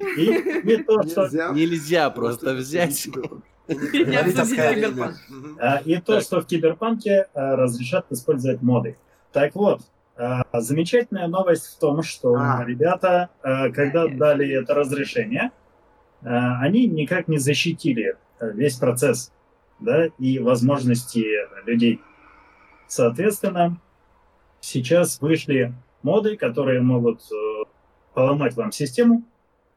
Нельзя. 1.52 2.10
Просто 2.10 2.54
взять... 2.54 3.08
А, 5.60 5.76
и 5.84 6.00
то, 6.00 6.20
что 6.20 6.40
в 6.40 6.46
киберпанке 6.46 7.26
а, 7.34 7.54
разрешат 7.56 8.06
использовать 8.10 8.62
моды. 8.62 8.96
Так 9.32 9.54
вот, 9.54 9.82
замечательная 10.52 11.28
новость 11.28 11.66
в 11.66 11.78
том, 11.78 12.02
что 12.02 12.36
ребята, 12.66 13.28
когда 13.42 14.08
дали 14.08 14.50
это 14.60 14.74
разрешение, 14.74 15.52
они 16.22 16.86
никак 16.86 17.28
не 17.28 17.38
защитили 17.38 18.16
весь 18.40 18.74
процесс 18.74 19.32
да, 19.80 20.06
и 20.18 20.38
возможности 20.38 21.24
людей. 21.64 22.00
Соответственно, 22.86 23.80
сейчас 24.60 25.20
вышли 25.20 25.74
моды, 26.02 26.36
которые 26.36 26.80
могут 26.80 27.20
э, 27.30 27.64
поломать 28.14 28.54
вам 28.54 28.72
систему 28.72 29.24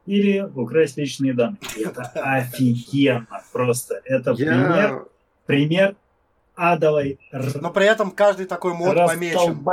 или 0.06 0.42
украсть 0.42 0.98
личные 0.98 1.34
данные. 1.34 1.60
Это 1.78 2.04
офигенно 2.14 3.42
просто. 3.52 4.02
Это 4.06 4.34
пример, 4.34 5.08
пример 5.46 5.96
адовой 6.56 7.20
Но 7.62 7.72
при 7.72 7.86
этом 7.86 8.12
каждый 8.12 8.46
такой 8.46 8.74
мод 8.74 8.96
помечен. 8.96 9.64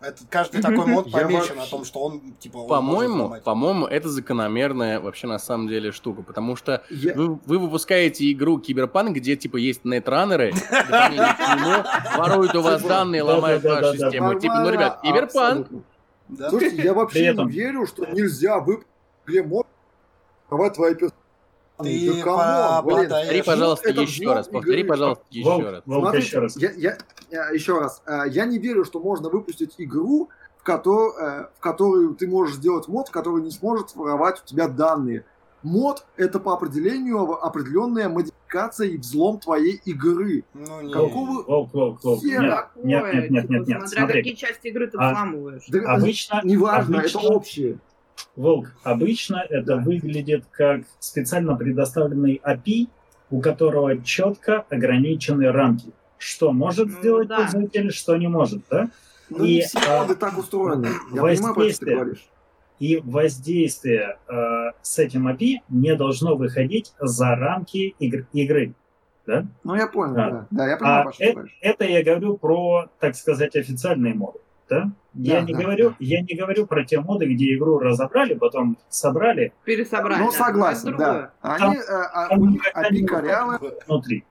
Это 0.00 0.24
каждый 0.30 0.62
такой 0.62 0.86
мод 0.86 1.10
помечен 1.10 1.58
о 1.58 1.66
том, 1.66 1.84
что 1.84 2.00
он 2.00 2.20
типа. 2.38 2.66
По-моему, 2.68 3.34
по-моему, 3.44 3.86
это 3.86 4.08
закономерная 4.08 5.00
вообще 5.00 5.26
на 5.26 5.40
самом 5.40 5.66
деле 5.66 5.90
штука, 5.90 6.22
потому 6.22 6.54
что 6.54 6.84
я... 6.88 7.14
вы, 7.14 7.40
вы 7.46 7.58
выпускаете 7.58 8.30
игру 8.30 8.60
Киберпанк, 8.60 9.16
где 9.16 9.34
типа 9.34 9.56
есть 9.56 9.84
нетранеры, 9.84 10.52
воруют 12.16 12.54
у 12.54 12.62
вас 12.62 12.82
данные, 12.82 13.22
ломают 13.22 13.64
вашу 13.64 13.94
систему. 13.94 14.38
Типа, 14.38 14.60
ну 14.60 14.70
ребят, 14.70 15.00
Киберпанк. 15.02 15.68
Слушайте, 16.48 16.82
я 16.82 16.94
вообще 16.94 17.34
не 17.34 17.50
верю, 17.50 17.86
что 17.86 18.06
нельзя 18.06 18.60
выпустить 18.60 19.46
мод 19.46 19.66
твои 20.74 20.94
персонажи 20.94 21.17
ты 21.82 22.22
да 22.24 22.82
повтори, 22.82 23.42
пожалуйста, 23.42 23.92
ну, 23.94 24.02
еще 24.02 24.32
раз. 24.32 24.48
Повтори, 24.48 24.84
пожалуйста, 24.84 25.24
еще 25.30 25.70
раз. 25.70 25.84
Смотрите, 25.84 26.26
еще 26.26 26.38
раз. 26.38 26.56
Я, 26.56 26.72
я, 26.72 26.98
я, 27.30 27.48
еще 27.50 27.78
раз. 27.78 28.02
Э, 28.06 28.22
я 28.28 28.44
не 28.44 28.58
верю, 28.58 28.84
что 28.84 29.00
можно 29.00 29.28
выпустить 29.28 29.74
игру, 29.78 30.28
в, 30.58 30.62
котор, 30.62 31.14
э, 31.18 31.46
в 31.56 31.60
которую 31.60 32.14
ты 32.14 32.26
можешь 32.26 32.56
сделать 32.56 32.88
мод, 32.88 33.10
который 33.10 33.42
не 33.42 33.50
сможет 33.50 33.94
воровать 33.94 34.42
у 34.42 34.46
тебя 34.46 34.68
данные. 34.68 35.24
Мод— 35.62 36.06
это 36.16 36.38
по 36.38 36.54
определению 36.54 37.44
определенная 37.44 38.08
модификация 38.08 38.88
и 38.88 38.96
взлом 38.96 39.38
твоей 39.38 39.80
игры. 39.84 40.44
Ну, 40.54 40.80
не. 40.82 40.92
Какого 40.92 41.42
волк, 41.42 41.72
волк, 41.74 42.04
волк. 42.04 42.22
Нет, 42.22 42.42
нет, 42.76 43.12
нет, 43.12 43.30
нет, 43.30 43.50
нет, 43.50 43.66
нет. 43.66 43.78
Смотря 43.80 43.98
смотри. 43.98 44.20
какие 44.20 44.34
части 44.34 44.68
игры 44.68 44.86
ты 44.86 44.96
а, 44.98 45.10
взламываешь. 45.10 45.64
Да, 45.68 45.94
обычно, 45.94 46.40
неважно, 46.44 46.98
обычно, 46.98 47.18
это 47.18 47.28
общее. 47.28 47.78
Волк, 48.36 48.72
обычно 48.82 49.44
это 49.48 49.76
да. 49.76 49.76
выглядит 49.76 50.44
как 50.50 50.82
специально 50.98 51.56
предоставленный 51.56 52.40
API, 52.44 52.88
у 53.30 53.40
которого 53.40 54.02
четко 54.02 54.64
ограничены 54.70 55.50
рамки. 55.50 55.92
Что 56.18 56.52
может 56.52 56.88
ну, 56.88 56.98
сделать 56.98 57.28
да. 57.28 57.36
пользователь, 57.36 57.92
что 57.92 58.16
не 58.16 58.28
может, 58.28 58.62
да? 58.70 58.90
Ну, 59.30 59.44
и, 59.44 59.56
не 59.56 59.60
все 59.62 59.78
а, 59.86 60.14
так 60.14 60.38
устроены. 60.38 60.88
Я 61.12 61.22
понимаю, 61.22 61.54
про 61.54 61.70
что 61.70 61.84
ты 61.84 61.94
говоришь 61.94 62.28
и 62.78 63.00
воздействие 63.04 64.18
э, 64.28 64.34
с 64.82 64.98
этим 64.98 65.28
API 65.28 65.56
не 65.68 65.94
должно 65.96 66.36
выходить 66.36 66.92
за 67.00 67.34
рамки 67.34 67.94
игр, 67.98 68.26
игры. 68.32 68.74
Да? 69.26 69.46
Ну, 69.64 69.74
я 69.74 69.88
понял, 69.88 70.14
да. 70.14 70.30
да. 70.30 70.46
да 70.50 70.68
я 70.68 70.76
понимаю, 70.76 71.08
а 71.08 71.12
что 71.12 71.24
это, 71.24 71.46
это 71.60 71.84
я 71.84 72.02
говорю 72.02 72.38
про, 72.38 72.88
так 72.98 73.14
сказать, 73.14 73.56
официальные 73.56 74.14
моды. 74.14 74.38
Да? 74.68 74.90
Я, 75.14 75.40
да, 75.40 75.46
не 75.46 75.52
да, 75.54 75.60
говорю, 75.60 75.90
да. 75.90 75.96
я 75.98 76.20
не 76.22 76.34
говорю 76.34 76.66
про 76.66 76.84
те 76.84 77.00
моды, 77.00 77.26
где 77.26 77.54
игру 77.54 77.78
разобрали, 77.78 78.34
потом 78.34 78.78
собрали. 78.88 79.52
Пересобрали. 79.64 80.20
Ну, 80.20 80.30
согласен, 80.30 80.96
да. 80.96 81.32
Они, 81.40 81.76
там, 81.78 82.06
а, 82.12 82.28
у 82.36 82.46
них 82.46 82.62
API 82.74 83.04
корявая. 83.06 83.60
Внутри. 83.86 84.24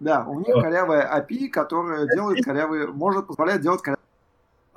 Да, 0.00 0.24
у 0.26 0.40
них 0.40 0.54
корявая 0.62 1.08
API, 1.18 1.48
которая 1.48 2.06
делает 2.06 2.44
корявые, 2.44 2.88
может 2.88 3.26
позволять 3.26 3.62
делать 3.62 3.82
корявые 3.82 3.98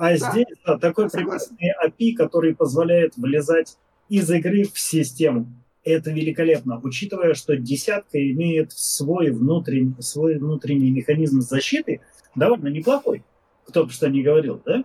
а 0.02 0.18
да. 0.18 0.32
здесь 0.32 0.48
да, 0.66 0.80
такой 0.80 1.12
прекрасный 1.12 1.74
API, 1.86 2.16
который 2.16 2.56
позволяет 2.56 3.16
влезать 3.18 3.78
из 4.10 4.32
игры 4.32 4.64
в 4.64 4.80
систему. 4.80 5.46
Это 5.84 6.10
великолепно, 6.10 6.80
учитывая, 6.82 7.36
что 7.36 7.56
десятка 7.56 8.18
имеет 8.32 8.72
свой 8.72 9.30
внутренний, 9.30 9.94
свой 10.00 10.40
внутренний 10.40 10.90
механизм 10.90 11.42
защиты, 11.42 12.02
довольно 12.34 12.70
неплохой. 12.70 13.24
Кто 13.68 13.86
бы 13.86 13.92
что 13.92 14.10
ни 14.10 14.22
говорил, 14.22 14.62
да? 14.66 14.84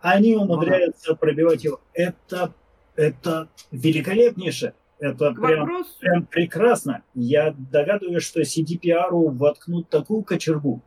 Они 0.00 0.34
ну 0.34 0.42
умудряются 0.42 1.14
пробивать 1.14 1.64
его. 1.64 1.80
Это, 1.92 2.54
это 2.96 3.48
великолепнейше. 3.70 4.74
Это 4.98 5.32
прям, 5.32 5.84
прям 5.98 6.26
прекрасно. 6.26 7.02
Я 7.14 7.54
догадываюсь, 7.56 8.22
что 8.22 8.42
CDPR 8.42 9.10
воткнут 9.10 9.88
такую 9.88 10.22
кочергу, 10.22 10.82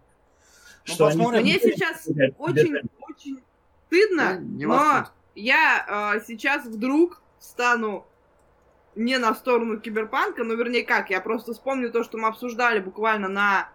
ну, 0.87 0.93
что 0.93 1.07
они... 1.07 1.25
Мне 1.25 1.59
сейчас 1.59 2.07
очень, 2.37 2.77
очень 2.99 3.39
стыдно, 3.87 4.39
не 4.39 4.65
но 4.65 5.07
я 5.35 6.13
э, 6.15 6.21
сейчас 6.27 6.65
вдруг 6.65 7.21
стану 7.39 8.05
не 8.95 9.17
на 9.17 9.33
сторону 9.33 9.79
киберпанка, 9.79 10.43
ну, 10.43 10.55
вернее, 10.55 10.83
как, 10.83 11.09
я 11.09 11.19
просто 11.19 11.53
вспомню 11.53 11.91
то, 11.91 12.03
что 12.03 12.17
мы 12.17 12.27
обсуждали 12.27 12.79
буквально 12.79 13.27
на 13.27 13.69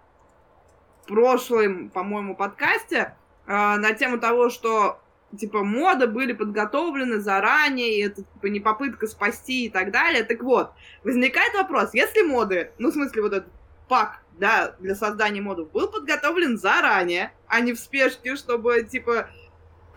прошлом, 1.09 1.90
по-моему, 1.90 2.36
подкасте, 2.36 3.16
э, 3.47 3.52
на 3.52 3.93
тему 3.94 4.18
того, 4.18 4.51
что, 4.51 5.01
типа, 5.36 5.64
моды 5.64 6.06
были 6.06 6.32
подготовлены 6.32 7.18
заранее, 7.18 7.98
и 7.98 8.06
это, 8.06 8.22
типа, 8.22 8.47
не 8.47 8.60
попытка 8.60 9.06
спасти 9.06 9.66
и 9.66 9.70
так 9.70 9.90
далее. 9.90 10.22
Так 10.22 10.43
вот, 10.43 10.72
возникает 11.02 11.55
вопрос, 11.55 11.90
если 11.94 12.22
моды, 12.22 12.70
ну, 12.78 12.90
в 12.90 12.93
смысле, 12.93 13.22
вот 13.22 13.32
этот 13.32 13.52
пак 13.89 14.22
да, 14.39 14.76
для 14.78 14.94
создания 14.94 15.40
модов 15.40 15.72
был 15.72 15.89
подготовлен 15.89 16.59
заранее, 16.59 17.32
а 17.48 17.60
не 17.60 17.72
в 17.72 17.78
спешке, 17.80 18.36
чтобы, 18.36 18.82
типа, 18.85 19.28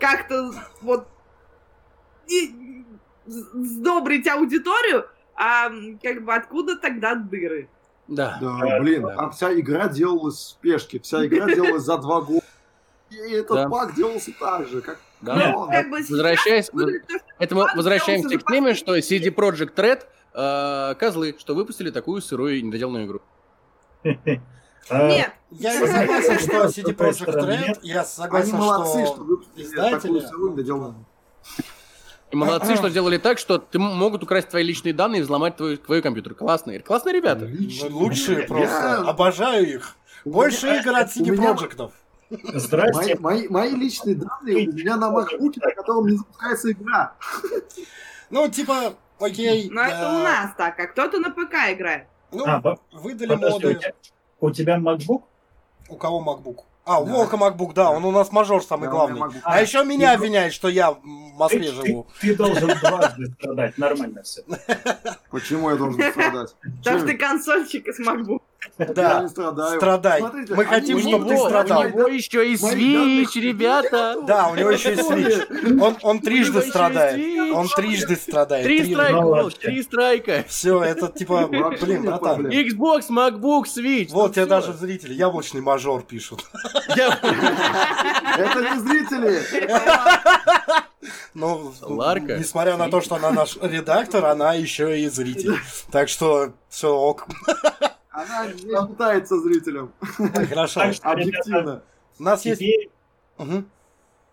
как-то 0.00 0.52
вот 0.80 1.06
и, 2.28 2.84
сдобрить 3.26 4.28
аудиторию, 4.28 5.06
а 5.34 5.70
как 6.02 6.24
бы 6.24 6.34
откуда 6.34 6.76
тогда 6.76 7.14
дыры? 7.14 7.68
Да. 8.08 8.38
Да, 8.40 8.80
блин, 8.80 9.06
а 9.06 9.30
вся 9.30 9.52
игра 9.58 9.88
делалась 9.88 10.36
в 10.36 10.48
спешке, 10.48 11.00
вся 11.00 11.26
игра 11.26 11.46
делалась 11.54 11.84
за 11.84 11.98
два 11.98 12.20
года. 12.20 12.44
И 13.10 13.16
этот 13.16 13.54
да. 13.54 13.68
пак 13.68 13.94
делался 13.94 14.32
так 14.38 14.66
же, 14.68 14.80
как 14.80 14.98
да. 15.20 15.52
Ну, 15.52 15.68
как 15.68 15.88
бы 15.88 15.98
возвращаясь, 15.98 16.70
это 17.38 17.54
мы 17.54 17.66
возвращаемся 17.76 18.38
к 18.38 18.50
теме, 18.50 18.74
что 18.74 18.96
CD 18.98 19.32
Projekt 19.32 19.74
Red 19.76 20.04
э, 20.34 20.94
козлы, 20.96 21.36
что 21.38 21.54
выпустили 21.54 21.90
такую 21.90 22.20
сырую 22.20 22.64
недоделанную 22.64 23.06
игру. 23.06 23.22
А, 24.90 25.08
Нет. 25.08 25.32
Я 25.52 25.78
не 25.78 25.86
согласен, 25.86 26.38
что 26.40 26.64
CD 26.64 26.92
Projekt 26.92 27.36
Red, 27.36 27.78
я 27.82 28.04
согласен, 28.04 28.56
Они 28.56 28.58
молодцы, 28.58 29.06
что 29.06 29.40
издатели... 29.54 30.20
И 32.32 32.36
молодцы, 32.36 32.76
что 32.76 32.88
сделали 32.90 33.18
так, 33.18 33.38
что 33.38 33.58
ты 33.58 33.78
могут 33.78 34.22
украсть 34.22 34.48
твои 34.48 34.64
личные 34.64 34.94
данные 34.94 35.20
и 35.20 35.22
взломать 35.22 35.56
твой, 35.56 35.76
твой 35.76 36.02
компьютер. 36.02 36.34
Классные, 36.34 36.80
классные 36.80 37.14
ребята. 37.14 37.48
Лучшие 37.90 38.42
просто. 38.44 39.02
Обожаю 39.08 39.74
их. 39.74 39.96
Больше 40.24 40.78
игр 40.78 40.94
от 40.94 41.14
CD 41.14 41.36
Projekt. 41.36 41.90
Здрасте. 42.30 43.16
Мои, 43.18 43.46
мои, 43.46 43.48
мои 43.48 43.74
личные 43.74 44.16
данные 44.16 44.68
у 44.68 44.72
меня 44.72 44.96
на 44.96 45.10
MacBook, 45.10 45.52
на 45.56 45.70
котором 45.72 46.06
не 46.06 46.16
запускается 46.16 46.72
игра. 46.72 47.14
Ну, 48.30 48.48
типа, 48.48 48.94
окей. 49.20 49.68
Но 49.68 49.82
да. 49.82 49.88
это 49.88 50.08
у 50.08 50.22
нас 50.22 50.52
так, 50.56 50.80
а 50.80 50.86
кто-то 50.86 51.18
на 51.18 51.28
ПК 51.28 51.70
играет. 51.70 52.06
Ну, 52.32 52.46
а, 52.46 52.78
выдали 52.90 53.34
моды. 53.34 53.68
У 53.68 53.74
тебя, 53.74 53.92
у 54.40 54.50
тебя 54.50 54.78
MacBook? 54.78 55.22
У 55.90 55.96
кого 55.96 56.24
MacBook? 56.24 56.60
А, 56.84 57.02
да. 57.02 57.12
Волка 57.12 57.36
MacBook, 57.36 57.74
да, 57.74 57.90
он 57.90 58.04
у 58.04 58.10
нас 58.10 58.32
мажор 58.32 58.62
самый 58.62 58.86
да, 58.86 58.90
главный. 58.90 59.20
А, 59.20 59.54
а 59.54 59.62
еще 59.62 59.84
меня 59.84 60.10
ты... 60.10 60.14
обвиняют, 60.16 60.52
что 60.52 60.68
я 60.68 60.90
в 60.90 61.04
Москве 61.04 61.70
ты, 61.70 61.72
живу. 61.72 62.06
Ты, 62.20 62.28
ты 62.28 62.34
должен 62.36 62.76
дважды 62.80 63.26
страдать, 63.26 63.78
нормально 63.78 64.22
все. 64.22 64.42
Почему 65.30 65.70
я 65.70 65.76
должен 65.76 66.02
страдать? 66.10 66.54
Потому 66.78 66.98
что 66.98 67.06
ты 67.06 67.16
консольчик 67.16 67.86
из 67.86 68.00
MacBook. 68.00 68.42
Да, 68.78 69.16
я 69.16 69.22
не 69.22 69.28
страдаю. 69.28 69.76
Страдай. 69.78 70.20
Смотрите, 70.20 70.54
Мы 70.54 70.64
хотим, 70.64 71.00
чтобы 71.00 71.28
ты 71.28 71.36
страдал. 71.36 71.82
У 71.82 71.88
него 71.88 72.08
еще 72.08 72.50
и 72.50 72.54
Switch, 72.54 73.40
ребята. 73.40 74.16
Да, 74.26 74.48
у 74.48 74.54
него 74.54 74.70
еще 74.70 74.94
и 74.94 74.96
Switch. 74.96 75.80
Он, 75.82 75.96
он 76.02 76.20
трижды 76.20 76.62
страдает. 76.62 77.52
Он 77.54 77.68
трижды 77.68 78.16
страдает. 78.16 78.64
Три 78.64 78.92
страйка, 78.92 79.50
три 79.60 79.82
страйка. 79.82 80.44
Все, 80.48 80.82
это 80.82 81.08
типа, 81.08 81.46
блин, 81.48 82.04
братан. 82.04 82.46
Xbox, 82.46 83.08
MacBook, 83.10 83.64
Switch. 83.64 84.10
Вот 84.10 84.34
тебе 84.34 84.46
даже 84.46 84.72
зрители, 84.72 85.14
яблочный 85.14 85.60
мажор 85.60 86.02
пишут. 86.02 86.44
Это 86.88 88.60
не 88.60 88.80
зрители. 88.80 89.42
Ну, 91.34 91.72
Ларка. 91.80 92.38
несмотря 92.38 92.76
на 92.76 92.88
то, 92.90 93.00
что 93.00 93.16
она 93.16 93.30
наш 93.30 93.56
редактор, 93.60 94.26
она 94.26 94.54
еще 94.54 95.00
и 95.00 95.08
зритель. 95.08 95.56
Так 95.90 96.08
что 96.08 96.52
все 96.68 96.94
ок. 96.94 97.26
Она 98.12 98.46
не 98.46 98.86
пытается 98.86 99.40
зрителям. 99.40 99.92
Хорошо. 100.48 100.82
Объективно. 101.02 101.82
У 102.18 102.22
нас 102.22 102.44
есть... 102.44 102.62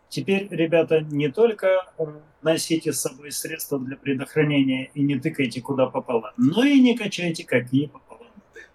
Теперь, 0.10 0.48
ребята, 0.50 1.02
не 1.02 1.30
только 1.30 1.86
э, 2.00 2.04
носите 2.42 2.94
с 2.94 3.00
собой 3.00 3.32
средства 3.32 3.80
для 3.80 3.96
предохранения 3.96 4.90
и 4.96 5.04
не 5.04 5.20
тыкайте 5.20 5.62
куда 5.62 5.86
попало, 5.86 6.34
но 6.36 6.64
и 6.64 6.82
не 6.82 6.98
качайте 6.98 7.46
какие 7.46 7.86
попало. 7.86 8.09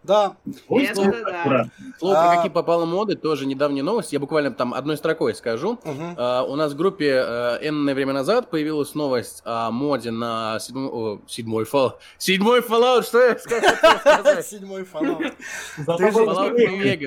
Да. 0.04 0.36
Это 0.68 1.04
да. 1.24 1.70
Слово 1.98 2.14
про 2.14 2.30
а... 2.30 2.36
какие 2.36 2.50
попало 2.50 2.84
моды, 2.84 3.16
тоже 3.16 3.46
недавняя 3.46 3.82
новость. 3.82 4.12
Я 4.12 4.20
буквально 4.20 4.50
там 4.50 4.74
одной 4.74 4.96
строкой 4.96 5.34
скажу. 5.34 5.72
Угу. 5.72 6.14
А, 6.16 6.42
у 6.42 6.56
нас 6.56 6.72
в 6.72 6.76
группе 6.76 7.14
а, 7.16 7.58
энное 7.62 7.94
время 7.94 8.12
назад 8.12 8.50
появилась 8.50 8.94
новость 8.94 9.40
о 9.44 9.70
моде 9.70 10.10
на 10.10 10.58
седьмой, 10.60 10.88
о, 10.92 11.20
седьмой 11.26 11.64
Fallout. 11.64 11.94
Седьмой 12.18 12.60
Fallout, 12.60 13.04
что 13.04 13.20
я 13.20 13.38
сказать? 13.38 14.46
Седьмой 14.46 14.82
Fallout. 14.82 15.32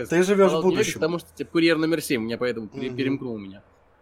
Ты 0.09 0.23
живешь 0.23 0.51
в 0.51 0.61
будущем. 0.61 0.93
Потому 0.95 1.19
что 1.19 1.45
курьер 1.45 1.77
номер 1.77 2.01
семь, 2.01 2.23
меня 2.23 2.37
поэтому 2.37 2.67
перемкнул 2.67 3.37
меня. 3.37 3.61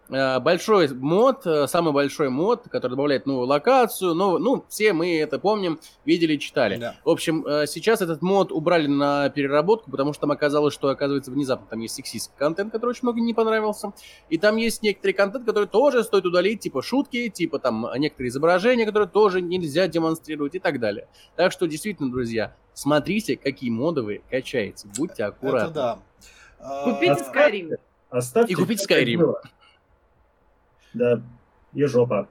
Э, 0.10 0.40
большой 0.40 0.88
мод, 0.94 1.45
э, 1.45 1.68
самый 1.68 1.91
большой 1.91 2.30
мод, 2.30 2.64
который 2.69 2.91
добавляет 2.91 3.26
новую 3.26 3.48
локацию, 3.48 4.14
новую, 4.14 4.40
ну, 4.40 4.65
все 4.69 4.94
мы 4.94 5.19
это 5.19 5.40
помним, 5.40 5.80
видели, 6.06 6.38
читали. 6.38 6.77
Да. 6.77 6.95
В 7.03 7.10
общем, 7.10 7.45
э, 7.45 7.65
сейчас 7.65 8.02
этот 8.02 8.22
мод 8.22 8.52
убрали 8.52 8.86
на 8.86 9.30
переработку, 9.30 9.90
потому 9.90 10.14
что 10.14 10.22
там 10.22 10.32
оказалось, 10.32 10.73
что, 10.76 10.90
оказывается, 10.90 11.32
внезапно 11.32 11.65
там 11.68 11.80
есть 11.80 11.95
сексистский 11.95 12.36
контент, 12.38 12.72
который 12.72 12.91
очень 12.91 13.02
много 13.03 13.19
не 13.19 13.34
понравился, 13.34 13.94
и 14.30 14.38
там 14.38 14.57
есть 14.57 14.84
некоторый 14.84 15.14
контент, 15.14 15.45
который 15.45 15.68
тоже 15.68 16.03
стоит 16.03 16.26
удалить, 16.26 16.60
типа 16.60 16.84
шутки, 16.84 17.30
типа 17.30 17.57
там 17.57 17.88
некоторые 17.98 18.30
изображения, 18.30 18.86
которые 18.86 19.10
тоже 19.10 19.41
нельзя 19.41 19.88
демонстрировать 19.88 20.53
и 20.53 20.60
так 20.60 20.80
далее. 20.80 21.07
Так 21.36 21.52
что, 21.52 21.65
действительно, 21.65 22.11
друзья, 22.11 22.56
смотрите, 22.73 23.38
какие 23.38 23.72
моды 23.72 24.03
вы 24.03 24.22
качаете, 24.30 24.88
будьте 24.95 25.23
аккуратны. 25.23 25.72
Это 25.72 25.99
да. 26.60 26.84
Купите 26.84 27.23
Skyrim. 27.34 27.77
Оставьте 28.10 28.53
и 28.53 28.56
купите 28.56 28.86
Skyrim. 28.86 29.36
Да, 30.95 31.22
и 31.73 31.84
жопа. 31.85 32.27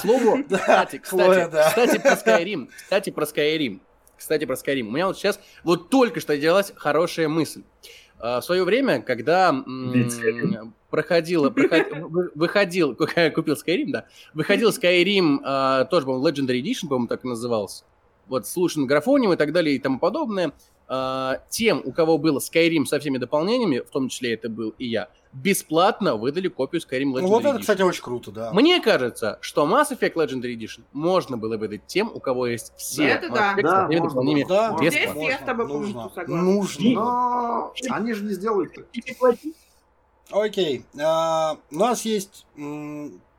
Слово, 0.00 0.42
кстати, 0.48 0.98
кстати, 0.98 1.48
кстати, 1.48 1.98
про 1.98 2.12
Skyrim, 2.12 2.68
кстати, 2.76 3.10
про 3.10 3.24
Skyrim, 3.24 3.80
кстати, 4.18 4.44
про 4.44 4.54
Skyrim. 4.54 4.88
У 4.88 4.90
меня 4.90 5.06
вот 5.06 5.16
сейчас, 5.16 5.40
вот 5.62 5.88
только 5.88 6.20
что 6.20 6.36
делалась 6.36 6.72
хорошая 6.76 7.28
мысль. 7.28 7.62
в 8.18 8.42
свое 8.42 8.64
время, 8.64 9.00
когда 9.00 9.64
проходила, 10.90 11.48
проход... 11.48 11.86
выходил, 12.34 12.94
купил 13.34 13.54
Skyrim, 13.54 13.90
да, 13.92 14.06
выходил 14.34 14.68
Skyrim, 14.70 15.88
тоже, 15.88 16.04
по-моему, 16.06 16.28
Legendary 16.28 16.62
Edition, 16.62 16.88
по-моему, 16.88 17.06
так 17.06 17.24
и 17.24 17.28
назывался, 17.28 17.84
вот, 18.26 18.46
слушан 18.46 18.86
графоним 18.86 19.32
и 19.32 19.36
так 19.36 19.52
далее 19.52 19.74
и 19.74 19.78
тому 19.78 19.98
подобное, 19.98 20.52
тем, 21.48 21.82
у 21.84 21.92
кого 21.92 22.18
было 22.18 22.38
Skyrim 22.38 22.84
со 22.84 22.98
всеми 22.98 23.18
дополнениями, 23.18 23.78
в 23.78 23.90
том 23.90 24.08
числе 24.08 24.34
это 24.34 24.48
был 24.48 24.74
и 24.78 24.86
я, 24.86 25.08
бесплатно 25.32 26.16
выдали 26.16 26.48
копию 26.48 26.80
Skyrim 26.80 27.12
Legendary 27.12 27.22
Ну 27.22 27.28
вот 27.28 27.44
это, 27.44 27.58
кстати, 27.58 27.82
очень 27.82 28.02
круто, 28.02 28.30
да. 28.30 28.52
Мне 28.52 28.80
кажется, 28.80 29.38
что 29.40 29.66
Mass 29.66 29.90
Effect 29.90 30.14
Legendary 30.14 30.56
Edition 30.56 30.82
можно 30.92 31.36
было 31.36 31.56
выдать 31.56 31.86
тем, 31.86 32.10
у 32.14 32.20
кого 32.20 32.46
есть 32.46 32.72
все 32.76 33.04
это 33.04 33.28
да. 33.28 33.54
Да, 33.60 33.88
можно, 33.88 34.46
да, 34.46 34.76
Здесь 34.78 34.94
я 34.94 35.38
с 35.38 35.44
тобой 35.44 35.68
полностью 35.68 36.10
согласен. 36.14 36.44
Нужно. 36.44 36.90
Но 36.90 37.74
они 37.90 38.12
же 38.12 38.24
не 38.24 38.34
сделают. 38.34 38.72
Окей. 40.30 40.84
А, 41.00 41.58
у 41.70 41.76
нас 41.76 42.04
есть 42.04 42.46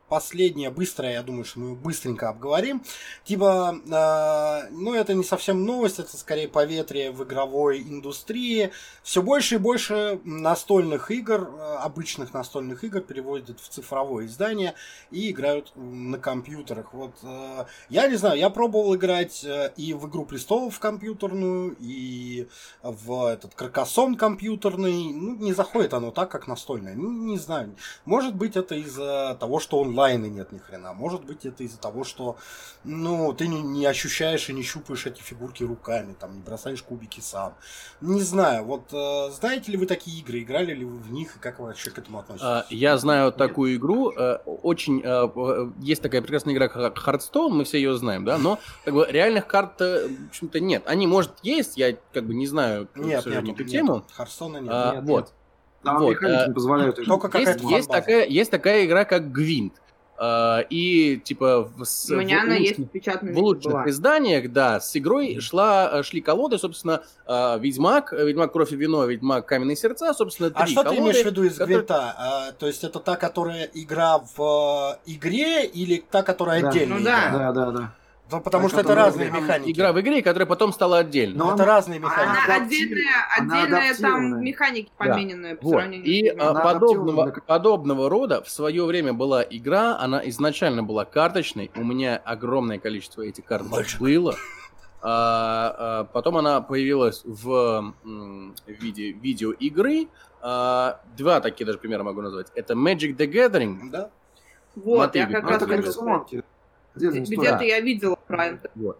последнее, 0.07 0.69
быстрое, 0.69 1.13
я 1.13 1.23
думаю, 1.23 1.45
что 1.45 1.59
мы 1.59 1.75
быстренько 1.75 2.29
обговорим. 2.29 2.83
Типа, 3.23 3.75
э, 3.75 4.69
ну, 4.71 4.93
это 4.93 5.13
не 5.13 5.23
совсем 5.23 5.65
новость, 5.65 5.99
это 5.99 6.15
скорее 6.17 6.47
поветрие 6.47 7.11
в 7.11 7.23
игровой 7.23 7.81
индустрии. 7.81 8.71
Все 9.03 9.21
больше 9.21 9.55
и 9.55 9.57
больше 9.57 10.19
настольных 10.23 11.11
игр, 11.11 11.49
э, 11.49 11.75
обычных 11.77 12.33
настольных 12.33 12.83
игр 12.83 13.01
переводят 13.01 13.59
в 13.59 13.67
цифровое 13.69 14.25
издание 14.27 14.75
и 15.11 15.31
играют 15.31 15.71
на 15.75 16.17
компьютерах. 16.19 16.93
Вот, 16.93 17.13
э, 17.23 17.65
я 17.89 18.07
не 18.07 18.15
знаю, 18.15 18.37
я 18.37 18.49
пробовал 18.49 18.95
играть 18.95 19.43
э, 19.43 19.73
и 19.75 19.93
в 19.93 20.07
Игру 20.07 20.25
Престолов 20.25 20.79
компьютерную, 20.79 21.75
и 21.79 22.47
в 22.83 23.25
этот 23.25 23.55
Каркасон 23.55 24.15
компьютерный. 24.15 25.13
Ну, 25.13 25.35
не 25.35 25.53
заходит 25.53 25.93
оно 25.93 26.11
так, 26.11 26.29
как 26.29 26.47
настольное. 26.47 26.95
Ну, 26.95 27.11
не 27.11 27.37
знаю. 27.37 27.75
Может 28.05 28.35
быть, 28.35 28.55
это 28.55 28.75
из-за 28.75 29.35
того, 29.39 29.59
что 29.59 29.79
он 29.79 29.94
онлайна 29.95 30.25
нет 30.25 30.51
ни 30.51 30.57
хрена. 30.57 30.93
Может 30.93 31.23
быть, 31.25 31.45
это 31.45 31.63
из-за 31.63 31.79
того, 31.79 32.03
что 32.03 32.37
ну, 32.83 33.33
ты 33.33 33.47
не, 33.47 33.61
не 33.61 33.85
ощущаешь 33.85 34.49
и 34.49 34.53
не 34.53 34.61
щупаешь 34.61 35.05
эти 35.05 35.21
фигурки 35.21 35.63
руками, 35.63 36.15
там, 36.19 36.35
не 36.35 36.41
бросаешь 36.41 36.83
кубики 36.83 37.21
сам. 37.21 37.55
Не 38.01 38.21
знаю, 38.21 38.65
вот 38.65 38.93
э, 38.93 39.31
знаете 39.31 39.71
ли 39.71 39.77
вы 39.77 39.85
такие 39.85 40.19
игры, 40.19 40.41
играли 40.41 40.73
ли 40.73 40.85
вы 40.85 40.97
в 40.97 41.11
них 41.11 41.37
и 41.37 41.39
как 41.39 41.59
вы 41.59 41.67
вообще 41.67 41.91
к 41.91 41.97
этому 41.97 42.19
относитесь? 42.19 42.45
А, 42.45 42.65
я 42.69 42.97
знаю 42.97 43.31
такую 43.31 43.75
игру, 43.75 44.11
э, 44.11 44.37
очень, 44.45 45.01
э, 45.03 45.71
есть 45.79 46.01
такая 46.01 46.21
прекрасная 46.21 46.53
игра 46.53 46.67
Hearthstone, 46.67 47.49
мы 47.49 47.63
все 47.63 47.77
ее 47.77 47.95
знаем, 47.95 48.25
да, 48.25 48.37
но 48.37 48.59
как 48.83 48.93
бы 48.93 49.07
реальных 49.09 49.47
карт, 49.47 49.79
в 49.79 50.27
общем-то, 50.29 50.59
нет. 50.59 50.83
Они, 50.85 51.07
может, 51.07 51.31
есть, 51.41 51.77
я 51.77 51.97
как 52.13 52.25
бы 52.25 52.33
не 52.33 52.47
знаю, 52.47 52.89
нет, 52.95 53.21
к 53.21 53.23
сожалению, 53.23 53.51
нет, 53.51 53.61
эту 53.61 53.69
тему. 53.69 54.05
Hearthstone 54.17 54.61
нет. 54.61 54.71
А, 54.71 54.95
нет, 54.95 55.03
вот. 55.05 55.25
Нет. 55.25 55.33
Там 55.85 55.99
вот, 55.99 56.09
механики 56.09 56.47
не 56.47 56.53
позволяют. 56.53 56.95
Только 57.05 57.37
есть, 57.37 57.61
есть, 57.61 57.89
такая, 57.89 58.25
есть 58.25 58.51
такая 58.51 58.85
игра, 58.85 59.05
как 59.05 59.31
Гвинт. 59.31 59.73
Uh, 60.17 60.65
и 60.69 61.17
типа 61.17 61.69
в, 61.75 61.83
с, 61.83 62.09
У 62.09 62.15
меня 62.15 62.39
в, 62.39 62.43
она 62.43 62.55
есть 62.55 62.79
в 62.79 62.87
в 62.87 63.37
лучших 63.37 63.71
была. 63.71 63.89
изданиях, 63.89 64.49
да, 64.49 64.79
с 64.79 64.95
игрой 64.95 65.41
шла, 65.41 65.89
э, 65.91 66.03
шли 66.03 66.21
колоды, 66.21 66.57
собственно, 66.57 67.03
uh, 67.27 67.59
Ведьмак, 67.59 68.13
Ведьмак 68.13 68.53
Кровь 68.53 68.71
и 68.71 68.77
Вино, 68.77 69.03
Ведьмак 69.03 69.45
Каменные 69.45 69.75
Сердца, 69.75 70.13
собственно, 70.13 70.47
а 70.55 70.63
три 70.63 70.63
А 70.63 70.67
что 70.67 70.83
колоды, 70.83 70.95
ты 70.95 71.01
имеешь 71.01 71.21
в 71.21 71.25
виду 71.25 71.43
из 71.43 71.57
которые... 71.57 71.77
Гвинта? 71.79 72.15
А, 72.17 72.51
то 72.53 72.65
есть 72.65 72.85
это 72.85 72.99
та, 72.99 73.17
которая 73.17 73.69
игра 73.73 74.19
в 74.19 74.97
э, 75.05 75.11
игре 75.11 75.65
или 75.65 76.01
та, 76.09 76.23
которая 76.23 76.61
да. 76.61 76.69
отдельная? 76.69 76.97
Ну 76.97 77.03
да, 77.03 77.31
да, 77.31 77.51
да, 77.51 77.71
да. 77.71 77.93
Ну, 78.31 78.41
потому 78.41 78.65
а 78.65 78.69
что 78.69 78.81
это 78.81 78.95
разные 78.95 79.29
механики. 79.29 79.71
Игра 79.71 79.93
в 79.93 80.01
игре, 80.01 80.23
которая 80.23 80.47
потом 80.47 80.73
стала 80.73 80.97
отдельной. 80.99 81.37
Но 81.37 81.53
это 81.53 81.63
она, 81.63 81.65
разные 81.65 81.99
механики. 81.99 82.39
Она 82.45 82.55
отдельная, 82.55 83.27
отдельная 83.37 83.95
там 83.95 84.43
механики 84.43 84.91
помененные 84.97 85.53
да. 85.53 85.61
по 85.61 85.67
вот. 85.67 85.83
И 85.91 86.27
а, 86.29 86.53
подобного, 86.55 87.31
подобного 87.45 88.09
рода 88.09 88.41
в 88.41 88.49
свое 88.49 88.83
время 88.85 89.13
была 89.13 89.43
игра, 89.43 89.97
она 89.99 90.27
изначально 90.29 90.81
была 90.81 91.05
карточной. 91.05 91.69
У 91.75 91.83
меня 91.83 92.17
огромное 92.17 92.79
количество 92.79 93.21
этих 93.21 93.45
карточек 93.45 93.71
Мальчик. 93.71 93.99
было. 93.99 94.35
А, 95.01 95.75
а, 95.77 96.03
потом 96.05 96.37
она 96.37 96.61
появилась 96.61 97.21
в, 97.25 97.93
в 98.03 98.53
виде 98.67 99.11
видеоигры. 99.11 100.07
А, 100.41 100.99
два 101.15 101.41
такие 101.41 101.67
даже 101.67 101.77
примера 101.77 102.01
могу 102.01 102.21
назвать. 102.21 102.47
Это 102.55 102.73
Magic 102.73 103.15
the 103.15 103.31
Gathering. 103.31 103.91
Да. 103.91 104.09
Вот, 104.75 104.97
Мотыгу, 104.97 105.31
я 105.31 105.41
как 105.41 105.49
раз 105.49 105.63
коллекционки. 105.63 106.43
Где-то 106.95 107.63
я 107.63 107.79
видела 107.79 108.15
про 108.15 108.45
это. 108.47 108.71
Вот. 108.75 108.99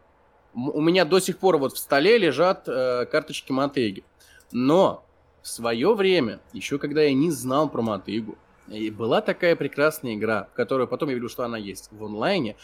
У 0.54 0.82
меня 0.82 1.06
до 1.06 1.20
сих 1.20 1.38
пор 1.38 1.58
вот 1.58 1.74
в 1.74 1.78
столе 1.78 2.18
лежат 2.18 2.68
э, 2.68 3.06
карточки 3.06 3.52
Мотеги. 3.52 4.04
Но 4.52 5.06
в 5.42 5.48
свое 5.48 5.94
время, 5.94 6.40
еще 6.54 6.80
когда 6.80 7.02
я 7.04 7.14
не 7.14 7.30
знал 7.32 7.70
про 7.70 7.82
Мотыгу, 7.82 8.38
и 8.68 8.90
была 8.90 9.22
такая 9.22 9.56
прекрасная 9.56 10.16
игра, 10.16 10.48
которую 10.56 10.88
потом 10.88 11.10
я 11.10 11.16
видел, 11.16 11.30
что 11.30 11.44
она 11.44 11.58
есть 11.58 11.90
в 11.92 12.04
онлайне. 12.04 12.56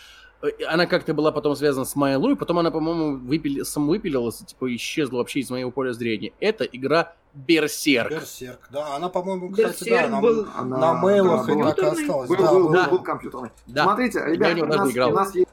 Э, 0.41 0.47
она 0.67 0.85
как-то 0.85 1.13
была 1.13 1.31
потом 1.31 1.55
связана 1.55 1.85
с 1.85 1.95
Майлу, 1.95 2.31
и 2.31 2.35
потом 2.35 2.59
она, 2.59 2.71
по-моему, 2.71 3.17
выпили, 3.17 3.63
самовыпилилась, 3.63 4.39
типа 4.39 4.75
исчезла 4.75 5.17
вообще 5.17 5.39
из 5.39 5.49
моего 5.49 5.71
поля 5.71 5.93
зрения. 5.93 6.33
Это 6.39 6.63
игра 6.63 7.13
Берсерк. 7.33 8.11
Берсерк, 8.11 8.59
да. 8.71 8.95
Она, 8.95 9.09
по-моему, 9.09 9.49
кстати, 9.49 9.83
Берсерк 9.83 10.11
да, 10.11 10.19
был... 10.19 10.45
на, 10.45 10.59
она, 10.59 10.77
на 10.77 10.93
мейлах 10.95 11.49
и 11.49 11.61
так 11.61 11.77
и 11.77 11.85
осталась. 11.85 12.29
Был, 12.29 12.37
да, 12.37 12.51
был, 12.51 12.69
да. 12.69 12.83
был, 12.83 12.97
был 12.97 13.03
компьютерный. 13.03 13.51
Да. 13.67 13.83
Смотрите, 13.83 14.23
ребята, 14.25 14.63
у 14.63 14.67
нас, 14.67 14.95
у 14.95 15.11
нас 15.11 15.35
есть 15.35 15.47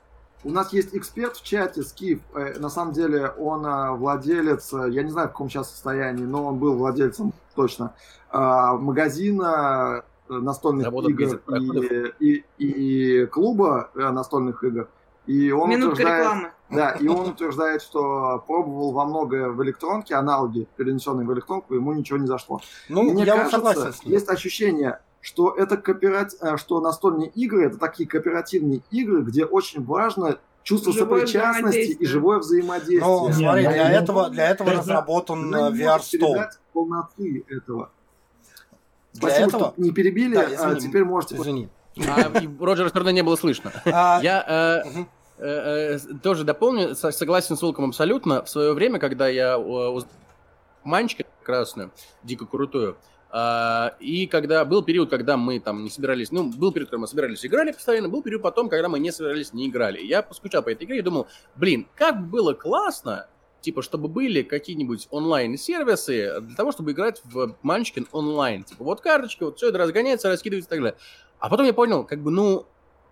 у 0.45 0.51
нас 0.51 0.73
есть 0.73 0.95
эксперт 0.95 1.37
в 1.37 1.45
чате, 1.45 1.83
Скиф. 1.83 2.21
Э, 2.33 2.59
на 2.59 2.69
самом 2.69 2.93
деле 2.93 3.29
он 3.39 3.67
э, 3.67 3.91
владелец, 3.91 4.73
я 4.73 5.03
не 5.03 5.11
знаю, 5.11 5.29
в 5.29 5.33
каком 5.33 5.51
сейчас 5.51 5.69
состоянии, 5.71 6.25
но 6.25 6.47
он 6.47 6.59
был 6.59 6.75
владельцем 6.77 7.33
точно 7.55 7.93
магазина 8.31 10.05
настольных 10.29 10.87
Работа 10.87 11.11
игр 11.11 11.41
и, 12.21 12.45
и, 12.59 12.67
и 13.23 13.27
клуба 13.27 13.91
настольных 13.95 14.63
игр. 14.65 14.89
И 15.27 15.51
он 15.51 15.69
Минутка 15.69 15.93
утверждает, 15.93 16.23
рекламы. 16.23 16.51
Да, 16.71 16.91
и 16.93 17.07
он 17.07 17.29
утверждает, 17.29 17.83
что 17.83 18.43
пробовал 18.47 18.93
во 18.93 19.05
многое 19.05 19.49
в 19.51 19.63
электронке, 19.63 20.15
аналоги, 20.15 20.67
перенесенные 20.77 21.27
в 21.27 21.33
электронку, 21.35 21.75
ему 21.75 21.93
ничего 21.93 22.19
не 22.19 22.27
зашло. 22.27 22.61
Ну, 22.89 23.03
Мне 23.03 23.25
я 23.25 23.37
кажется, 23.37 23.57
согласен 23.57 23.93
с 23.93 24.05
ним. 24.05 24.15
есть 24.15 24.29
ощущение, 24.31 25.01
что 25.21 25.55
это 25.55 25.77
кооперат... 25.77 26.33
что 26.57 26.81
настольные 26.81 27.29
игры 27.29 27.67
это 27.67 27.79
такие 27.79 28.09
кооперативные 28.09 28.81
игры, 28.91 29.23
где 29.23 29.45
очень 29.45 29.85
важно 29.85 30.39
чувство 30.63 30.93
Живое 30.93 31.21
сопричастности 31.21 31.93
и 31.93 32.07
живое 32.07 32.39
взаимодействие. 32.39 33.01
Ну, 33.05 33.33
смотри, 33.33 33.67
для 33.67 33.93
этого, 33.93 34.31
для 34.31 34.49
этого 34.49 34.69
это- 34.71 34.79
разработан 34.79 35.55
э, 35.55 35.71
VR-стол. 35.73 36.37
полноты 36.73 37.45
этого. 37.49 37.91
Для 39.21 39.29
Спасибо, 39.31 39.49
этого? 39.49 39.73
что 39.73 39.83
не 39.83 39.91
перебили, 39.93 40.35
Да, 40.35 40.43
а 40.43 40.55
извини, 40.75 40.81
теперь 40.81 41.05
можете... 41.05 41.37
Извини. 41.37 41.69
А 42.07 42.31
Роджера 42.61 42.89
стороны 42.89 43.13
не 43.13 43.23
было 43.23 43.37
слышно. 43.37 43.73
А, 43.87 44.21
Я 44.23 44.45
э, 44.87 45.03
э, 45.39 45.97
э, 45.97 45.99
тоже 46.23 46.45
дополню, 46.45 46.95
со- 46.95 47.11
согласен 47.11 47.57
с 47.57 47.63
Волком 47.63 47.87
абсолютно. 47.87 48.43
В 48.45 48.49
свое 48.49 48.73
время, 48.73 48.99
когда 48.99 49.29
я 49.29 49.55
э, 49.55 49.57
уз- 49.59 50.07
манчика 50.85 51.25
красную, 51.43 51.91
дико 52.23 52.47
крутую, 52.47 52.97
а, 53.31 53.95
и 54.01 54.27
когда 54.27 54.65
был 54.65 54.83
период, 54.83 55.11
когда 55.11 55.37
мы 55.37 55.61
там 55.61 55.85
не 55.85 55.91
собирались, 55.91 56.31
ну, 56.33 56.45
был 56.51 56.73
период, 56.73 56.89
когда 56.89 57.01
мы 57.01 57.07
собирались 57.07 57.45
играли 57.45 57.73
постоянно, 57.73 58.09
был 58.09 58.23
период 58.23 58.43
потом, 58.43 58.69
когда 58.69 58.89
мы 58.89 58.99
не 59.01 59.11
собирались, 59.11 59.53
не 59.53 59.69
играли. 59.69 60.01
Я 60.01 60.23
поскучал 60.23 60.63
по 60.63 60.71
этой 60.71 60.85
игре 60.85 60.99
и 60.99 61.03
думал, 61.03 61.27
блин, 61.57 61.87
как 61.95 62.27
было 62.27 62.55
классно, 62.55 63.27
типа, 63.69 63.83
чтобы 63.83 64.09
были 64.09 64.41
какие-нибудь 64.41 65.09
онлайн-сервисы 65.11 66.41
для 66.41 66.57
того, 66.57 66.73
чтобы 66.73 66.93
играть 66.93 67.21
в 67.23 67.55
Манчкин 67.61 68.09
онлайн. 68.13 68.65
Типа, 68.65 68.83
вот 68.83 69.03
карточка, 69.03 69.45
вот 69.45 69.59
все 69.59 69.69
это 69.69 69.77
разгоняется, 69.77 70.31
раскидывается 70.31 70.69
и 70.69 70.71
так 70.71 70.79
далее. 70.79 70.99
А 71.39 71.51
потом 71.51 71.67
я 71.67 71.75
понял, 71.75 72.05
как 72.05 72.23
бы, 72.23 72.31
ну, 72.31 72.65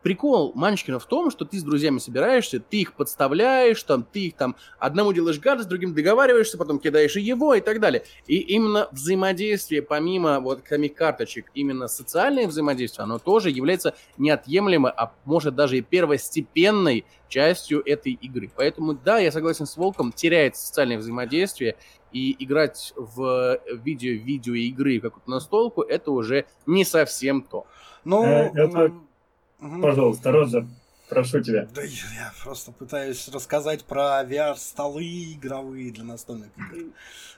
прикол 0.06 0.52
Манчкина 0.54 1.00
в 1.00 1.06
том, 1.06 1.32
что 1.32 1.44
ты 1.44 1.58
с 1.58 1.64
друзьями 1.64 1.98
собираешься, 1.98 2.60
ты 2.60 2.82
их 2.82 2.92
подставляешь, 2.92 3.82
там, 3.82 4.04
ты 4.04 4.26
их 4.26 4.36
там 4.36 4.54
одному 4.78 5.12
делаешь 5.12 5.40
гадость, 5.40 5.68
другим 5.68 5.94
договариваешься, 5.94 6.56
потом 6.56 6.78
кидаешь 6.78 7.16
и 7.16 7.20
его 7.20 7.54
и 7.54 7.60
так 7.60 7.80
далее. 7.80 8.04
И 8.28 8.36
именно 8.36 8.88
взаимодействие, 8.92 9.82
помимо 9.82 10.38
вот 10.38 10.62
самих 10.68 10.94
карточек, 10.94 11.50
именно 11.54 11.88
социальное 11.88 12.46
взаимодействие, 12.46 13.02
оно 13.02 13.18
тоже 13.18 13.50
является 13.50 13.96
неотъемлемой, 14.16 14.92
а 14.96 15.12
может 15.24 15.56
даже 15.56 15.78
и 15.78 15.80
первостепенной 15.80 17.04
частью 17.28 17.82
этой 17.84 18.12
игры. 18.12 18.48
Поэтому 18.54 18.94
да, 18.94 19.18
я 19.18 19.32
согласен 19.32 19.66
с 19.66 19.76
Волком, 19.76 20.12
теряется 20.12 20.64
социальное 20.64 20.98
взаимодействие, 20.98 21.74
и 22.12 22.36
играть 22.44 22.92
в 22.94 23.58
видео 23.66 24.12
видеоигры 24.12 25.00
в 25.00 25.02
какую-то 25.02 25.28
настолку, 25.28 25.82
это 25.82 26.12
уже 26.12 26.46
не 26.64 26.84
совсем 26.84 27.42
то. 27.42 27.66
Ну, 28.04 28.22
Э, 28.22 28.52
это- 28.54 28.92
мгм. 29.58 29.82
Пожалуйста, 29.82 30.32
Роджер, 30.32 30.66
прошу 31.08 31.40
тебя. 31.40 31.68
Да 31.74 31.82
я 31.82 32.32
просто 32.42 32.72
пытаюсь 32.72 33.28
рассказать 33.28 33.84
про 33.84 34.22
VR-столы 34.24 35.34
игровые 35.34 35.92
для 35.92 36.04
настольных 36.04 36.48
игр. 36.56 36.90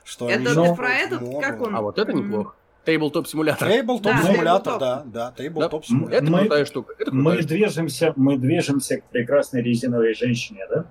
Что 0.03 0.29
Это 0.29 0.51
они 0.61 0.75
про 0.75 0.89
этот, 0.89 1.21
можно. 1.21 1.41
как 1.41 1.61
он? 1.61 1.75
А 1.75 1.81
вот 1.81 1.97
это 1.99 2.13
неплохо. 2.13 2.55
Тейблтоп 2.85 3.27
симулятор. 3.27 3.67
Тейблтоп 3.67 4.13
симулятор, 4.25 4.79
да, 4.79 5.03
да, 5.05 5.31
тейблтоп 5.37 5.85
симулятор. 5.85 6.23
Это 6.23 6.31
Мы- 6.31 6.39
крутая 6.39 6.65
штука. 6.65 6.93
Это 6.97 7.11
крутая 7.11 7.23
Мы 7.23 7.31
штука. 7.33 7.47
движемся, 7.47 8.13
мы 8.15 8.37
движемся 8.37 8.97
к 9.01 9.03
прекрасной 9.05 9.61
резиновой 9.61 10.13
женщине, 10.15 10.65
да? 10.69 10.85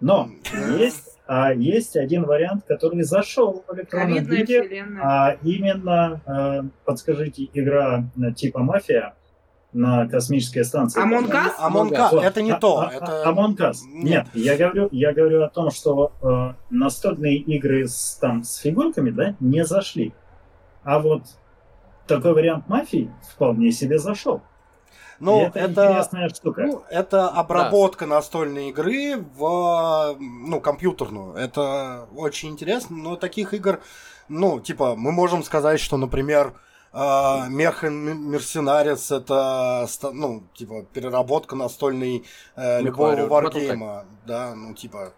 Но 0.00 0.30
есть 0.78 1.06
А 1.32 1.52
есть 1.54 1.96
один 1.96 2.24
вариант, 2.24 2.64
который 2.66 3.02
зашел 3.04 3.62
в 3.68 3.72
электронном 3.72 4.24
виде, 4.24 4.84
а 5.00 5.36
именно, 5.44 6.20
э, 6.26 6.62
подскажите, 6.84 7.48
игра 7.52 8.02
типа 8.36 8.58
«Мафия», 8.58 9.14
на 9.72 10.08
космической 10.08 10.64
станции. 10.64 11.00
Among 11.00 11.90
Us, 11.90 12.20
это 12.20 12.42
не 12.42 12.56
то. 12.56 12.80
А, 12.80 12.92
это... 12.92 13.24
Among 13.26 13.56
Us. 13.56 13.78
Нет, 13.86 14.26
я 14.34 14.56
говорю, 14.56 14.88
я 14.90 15.12
говорю 15.12 15.42
о 15.42 15.48
том, 15.48 15.70
что 15.70 16.12
э, 16.22 16.54
настольные 16.70 17.36
игры 17.36 17.86
с, 17.86 18.18
там, 18.20 18.42
с 18.42 18.56
фигурками 18.56 19.10
да, 19.10 19.36
не 19.40 19.64
зашли. 19.64 20.12
А 20.82 20.98
вот 20.98 21.22
такой 22.06 22.34
вариант 22.34 22.68
мафии 22.68 23.10
вполне 23.32 23.70
себе 23.70 23.98
зашел. 23.98 24.42
Ну, 25.20 25.42
это, 25.42 25.58
это 25.58 25.84
интересная 25.84 26.28
штука. 26.30 26.62
Ну, 26.62 26.82
это 26.90 27.28
обработка 27.28 28.06
да. 28.06 28.14
настольной 28.14 28.70
игры 28.70 29.22
в 29.36 30.16
ну, 30.18 30.60
компьютерную. 30.60 31.34
Это 31.34 32.08
очень 32.16 32.48
интересно, 32.48 32.96
но 32.96 33.16
таких 33.16 33.52
игр, 33.52 33.80
ну, 34.28 34.60
типа, 34.60 34.96
мы 34.96 35.12
можем 35.12 35.44
сказать, 35.44 35.78
что, 35.78 35.98
например, 35.98 36.54
Uh, 36.92 37.48
Мерсенарис 37.48 39.12
это 39.12 39.86
ну 40.12 40.42
типа 40.54 40.84
переработка 40.92 41.54
настольной 41.54 42.24
э, 42.56 42.82
любого 42.82 43.28
варгейма, 43.28 44.06
да, 44.26 44.56
ну 44.56 44.74
типа 44.74 45.12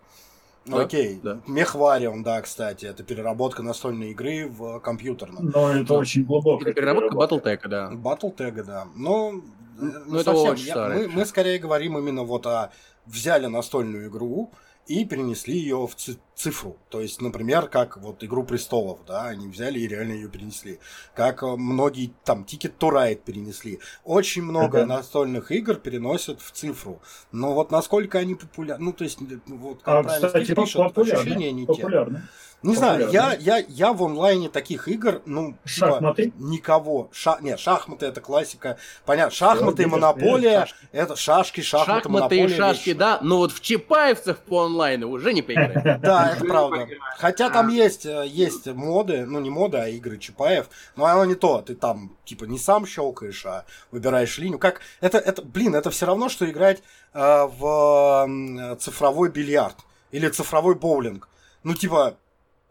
ну 0.64 0.76
да, 0.76 0.82
окей, 0.84 1.18
да. 1.22 1.40
Мехвариум, 1.46 2.22
да, 2.22 2.40
кстати, 2.40 2.84
это 2.86 3.02
переработка 3.02 3.62
настольной 3.62 4.10
игры 4.10 4.48
в 4.48 4.80
компьютерном. 4.80 5.48
Но 5.48 5.72
это 5.72 5.94
очень 5.94 6.24
глубоко. 6.24 6.62
Это 6.62 6.72
переработка 6.72 7.16
Battletech, 7.16 7.68
да. 7.68 7.90
Battletech, 7.90 8.62
да. 8.62 8.86
Но 8.94 9.32
ну, 9.32 10.02
ну, 10.06 10.18
это 10.18 10.32
совсем. 10.32 10.52
очень 10.52 10.66
Я, 10.66 10.88
мы, 10.88 11.08
мы 11.08 11.26
скорее 11.26 11.58
говорим 11.58 11.98
именно 11.98 12.22
вот 12.22 12.46
о 12.46 12.70
взяли 13.06 13.46
настольную 13.46 14.08
игру, 14.08 14.52
и 14.86 15.04
перенесли 15.04 15.56
ее 15.56 15.86
в 15.86 15.94
цифру. 16.34 16.76
То 16.88 17.00
есть, 17.00 17.20
например, 17.20 17.68
как 17.68 17.96
вот 17.96 18.24
«Игру 18.24 18.42
престолов», 18.42 19.00
да, 19.06 19.26
они 19.26 19.48
взяли 19.48 19.78
и 19.78 19.86
реально 19.86 20.12
ее 20.12 20.28
перенесли. 20.28 20.80
Как 21.14 21.42
э, 21.42 21.56
многие 21.56 22.12
там 22.24 22.42
Ticket 22.42 22.74
to 22.78 22.90
Ride 22.90 23.22
перенесли. 23.24 23.78
Очень 24.04 24.42
много 24.42 24.80
uh-huh. 24.80 24.86
настольных 24.86 25.52
игр 25.52 25.76
переносят 25.76 26.40
в 26.40 26.50
цифру. 26.50 27.00
Но 27.30 27.54
вот 27.54 27.70
насколько 27.70 28.18
они 28.18 28.34
популярны, 28.34 28.86
ну, 28.86 28.92
то 28.92 29.04
есть, 29.04 29.18
вот 29.46 29.82
как 29.82 29.94
а, 29.94 30.02
правильно 30.02 30.26
кстати, 30.26 30.54
пишут, 30.54 30.98
ощущения 30.98 31.52
не 31.52 31.64
популярны. 31.64 32.18
те. 32.18 32.24
Не 32.62 32.76
знаю, 32.76 33.10
я, 33.10 33.34
я, 33.34 33.64
я 33.68 33.92
в 33.92 34.02
онлайне 34.04 34.48
таких 34.48 34.86
игр, 34.86 35.20
ну, 35.26 35.56
типа, 35.64 35.86
шахматы? 35.86 36.24
Типа, 36.24 36.36
никого. 36.38 37.08
Ша... 37.12 37.38
Нет, 37.40 37.58
шахматы 37.58 38.06
это 38.06 38.20
классика. 38.20 38.78
Понятно, 39.04 39.34
шахматы 39.34 39.82
и 39.82 39.86
монополия, 39.86 40.60
шашки. 40.60 40.88
это 40.92 41.16
шашки, 41.16 41.60
шахматы, 41.60 42.02
шахматы 42.02 42.08
монополия. 42.08 42.44
и 42.44 42.56
шашки, 42.56 42.88
вещи. 42.90 42.98
да, 42.98 43.18
но 43.22 43.38
вот 43.38 43.52
в 43.52 43.60
Чапаевцев 43.60 44.38
по 44.38 44.64
онлайну 44.64 45.10
уже 45.10 45.32
не 45.32 45.42
поиграем. 45.42 45.72
Да, 46.02 46.32
это 46.34 46.44
правда. 46.44 46.88
Хотя 47.18 47.50
там 47.50 47.68
есть, 47.68 48.06
э, 48.06 48.24
есть 48.26 48.66
моды, 48.66 49.26
ну 49.26 49.40
не 49.40 49.50
моды, 49.50 49.78
а 49.78 49.88
игры 49.88 50.18
Чапаев, 50.18 50.68
но 50.96 51.04
оно 51.06 51.24
не 51.24 51.34
то. 51.34 51.62
Ты 51.62 51.74
там, 51.74 52.16
типа, 52.24 52.44
не 52.44 52.58
сам 52.58 52.86
щелкаешь, 52.86 53.44
а 53.44 53.64
выбираешь 53.90 54.38
линию. 54.38 54.58
Как, 54.58 54.80
это, 55.00 55.18
это, 55.18 55.42
блин, 55.42 55.74
это 55.74 55.90
все 55.90 56.06
равно, 56.06 56.28
что 56.28 56.48
играть 56.48 56.82
э, 57.12 57.48
в 57.58 58.76
цифровой 58.80 59.30
бильярд 59.30 59.76
или 60.12 60.28
цифровой 60.28 60.74
боулинг. 60.76 61.28
Ну, 61.64 61.74
типа, 61.74 62.16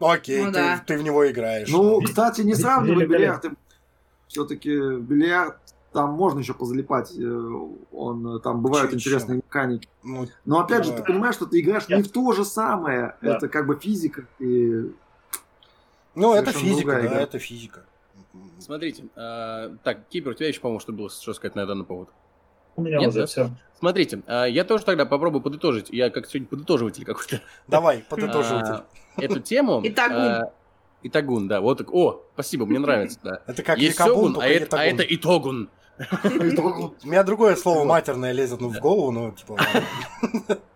Окей, 0.02 0.41
ну, 0.41 0.48
ты, 0.48 0.53
да. 0.53 0.84
ты 0.86 0.98
в 0.98 1.03
него 1.03 1.30
играешь. 1.30 1.69
Ну, 1.69 2.02
кстати, 2.02 2.41
не 2.41 2.56
сравнивай 2.56 3.06
бильярд. 3.06 3.45
Все-таки 4.28 4.69
бильярд 4.98 5.57
там 5.91 6.11
можно 6.14 6.40
еще 6.40 6.53
позалипать. 6.53 7.14
Э, 7.18 7.49
он, 7.91 8.41
там 8.41 8.61
бывают 8.61 8.91
Чуть 8.91 9.02
интересные 9.02 9.38
механики. 9.38 9.88
Ну, 10.03 10.28
Но 10.45 10.61
опять 10.61 10.80
да. 10.80 10.84
же, 10.86 10.94
ты 10.94 11.03
понимаешь, 11.03 11.36
что 11.36 11.45
ты 11.45 11.60
играешь 11.60 11.84
Я... 11.88 11.98
не 11.98 12.03
в 12.03 12.11
то 12.11 12.32
же 12.32 12.45
самое. 12.45 13.15
Да. 13.22 13.36
Это 13.36 13.49
как 13.49 13.68
бы 13.68 13.78
физика. 13.78 14.26
И... 14.40 14.91
Ну, 16.15 16.34
это 16.34 16.52
физика, 16.52 16.91
да, 16.94 17.06
игра. 17.06 17.22
это 17.22 17.40
физика. 17.40 17.86
Смотрите, 18.60 19.06
э, 19.15 19.76
так, 19.84 20.07
Кипер, 20.10 20.32
у 20.32 20.34
тебя 20.34 20.48
еще, 20.48 20.61
по-моему, 20.61 20.80
что 20.80 20.94
было, 20.94 21.10
что 21.10 21.34
сказать 21.34 21.56
на 21.56 21.65
данный 21.65 21.86
повод? 21.86 22.10
У 22.78 22.82
меня 22.82 22.99
Нет, 22.99 23.10
уже 23.10 23.22
да? 23.22 23.26
все. 23.26 23.49
Смотрите, 23.78 24.22
э, 24.28 24.45
я 24.49 24.64
тоже 24.64 24.86
тогда 24.86 25.06
попробую 25.06 25.41
подытожить. 25.41 25.90
Я 25.90 26.10
как 26.10 26.28
сегодня 26.28 26.48
подытоживатель 26.48 27.03
какой-то. 27.03 27.41
Давай, 27.68 28.06
подытоживатель 28.10 28.84
эту 29.18 29.40
тему. 29.40 29.82
Итагун. 29.84 30.18
А, 30.18 30.54
Итагун, 31.04 31.48
да. 31.48 31.62
Вот 31.62 31.80
так. 31.80 31.94
О, 31.94 32.22
спасибо, 32.34 32.66
мне 32.66 32.80
нравится, 32.80 33.20
да. 33.24 33.42
Это 33.48 33.64
как 33.64 33.78
Есть 33.78 33.98
Сёгун, 33.98 34.38
а, 34.40 34.46
это, 34.46 34.80
а 34.80 34.84
это 34.84 35.04
Итогун. 35.10 35.70
У 37.04 37.08
меня 37.08 37.24
другое 37.24 37.56
слово 37.56 37.84
матерное 37.84 38.32
лезет 38.32 38.60
ну, 38.60 38.70
в 38.70 38.80
голову, 38.80 39.12
но 39.12 39.32
типа... 39.32 39.58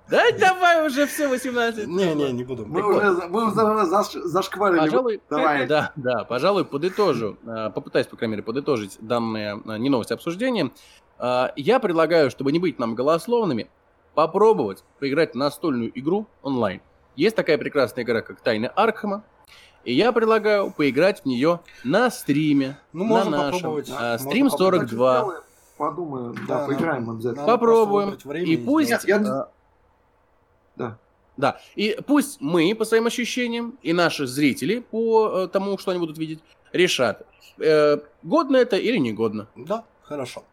Да 0.07 0.23
давай 0.39 0.85
уже 0.85 1.07
все 1.07 1.27
18. 1.27 1.87
Не-не, 1.87 2.31
не 2.31 2.43
буду. 2.43 2.67
Мы 2.67 2.83
уже, 2.83 3.27
мы 3.27 3.47
уже 3.47 3.85
зашкварили. 4.27 4.79
Пожалуй, 4.81 5.21
давай. 5.31 5.65
Да, 5.65 5.93
да, 5.95 6.23
пожалуй, 6.23 6.63
подытожу. 6.63 7.37
А, 7.47 7.71
попытаюсь, 7.71 8.05
по 8.05 8.15
крайней 8.15 8.33
мере, 8.33 8.43
подытожить 8.43 8.97
данные 8.99 9.59
а, 9.65 9.77
не 9.79 9.89
новости 9.89 10.13
обсуждения. 10.13 10.71
Я 11.17 11.79
предлагаю, 11.79 12.29
чтобы 12.29 12.51
не 12.51 12.59
быть 12.59 12.77
нам 12.77 12.93
голословными, 12.93 13.69
попробовать 14.15 14.83
поиграть 14.99 15.33
в 15.33 15.37
настольную 15.37 15.97
игру 15.97 16.27
онлайн. 16.43 16.81
Есть 17.15 17.35
такая 17.35 17.57
прекрасная 17.57 18.03
игра, 18.03 18.21
как 18.21 18.41
Тайны 18.41 18.67
Аркхема. 18.67 19.23
И 19.83 19.93
я 19.93 20.11
предлагаю 20.11 20.71
поиграть 20.71 21.21
в 21.21 21.25
нее 21.25 21.59
на 21.83 22.09
стриме. 22.09 22.77
Ну, 22.91 23.05
на 23.05 23.29
нашем. 23.29 23.83
А, 23.91 24.17
стрим 24.17 24.49
42. 24.49 25.41
Подумаем, 25.77 26.35
да, 26.47 26.61
да 26.61 26.65
поиграем 26.67 27.09
обязательно. 27.09 27.45
Попробуем. 27.45 28.17
И 28.33 28.57
пусть... 28.57 28.89
Нет, 28.89 29.05
я... 29.05 29.17
а... 29.17 29.51
Да. 30.75 30.97
Да. 31.37 31.59
И 31.75 31.97
пусть 32.07 32.39
мы 32.39 32.73
по 32.75 32.85
своим 32.85 33.07
ощущениям 33.07 33.77
и 33.81 33.93
наши 33.93 34.25
зрители 34.25 34.79
по 34.79 35.43
э, 35.43 35.47
тому, 35.47 35.77
что 35.77 35.91
они 35.91 35.99
будут 35.99 36.17
видеть, 36.17 36.39
решат, 36.71 37.27
э, 37.59 37.97
годно 38.23 38.55
это 38.57 38.77
или 38.77 38.97
не 38.97 39.11
годно. 39.11 39.47
Да, 39.55 39.83
хорошо. 40.03 40.43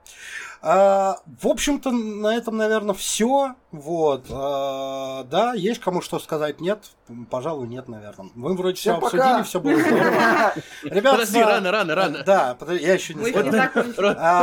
А, 0.64 1.16
в 1.40 1.48
общем-то, 1.48 1.90
на 1.90 2.36
этом, 2.36 2.56
наверное, 2.56 2.94
все. 2.94 3.56
Вот. 3.72 4.26
А, 4.30 5.24
да, 5.24 5.54
есть 5.54 5.80
кому 5.80 6.00
что 6.00 6.20
сказать? 6.20 6.60
Нет? 6.60 6.78
Пожалуй, 7.30 7.66
нет, 7.66 7.88
наверное. 7.88 8.30
Мы 8.36 8.54
вроде 8.54 8.76
все 8.76 8.92
обсудили, 8.92 9.42
все 9.42 9.58
было 9.58 9.76
здорово. 9.80 10.54
Ребята, 10.84 11.16
Подожди, 11.16 11.42
рано, 11.42 11.70
рано, 11.72 11.94
рано. 11.96 12.22
Да, 12.24 12.56
я 12.68 12.94
еще 12.94 13.14
не 13.14 13.24
сказал. 13.28 13.50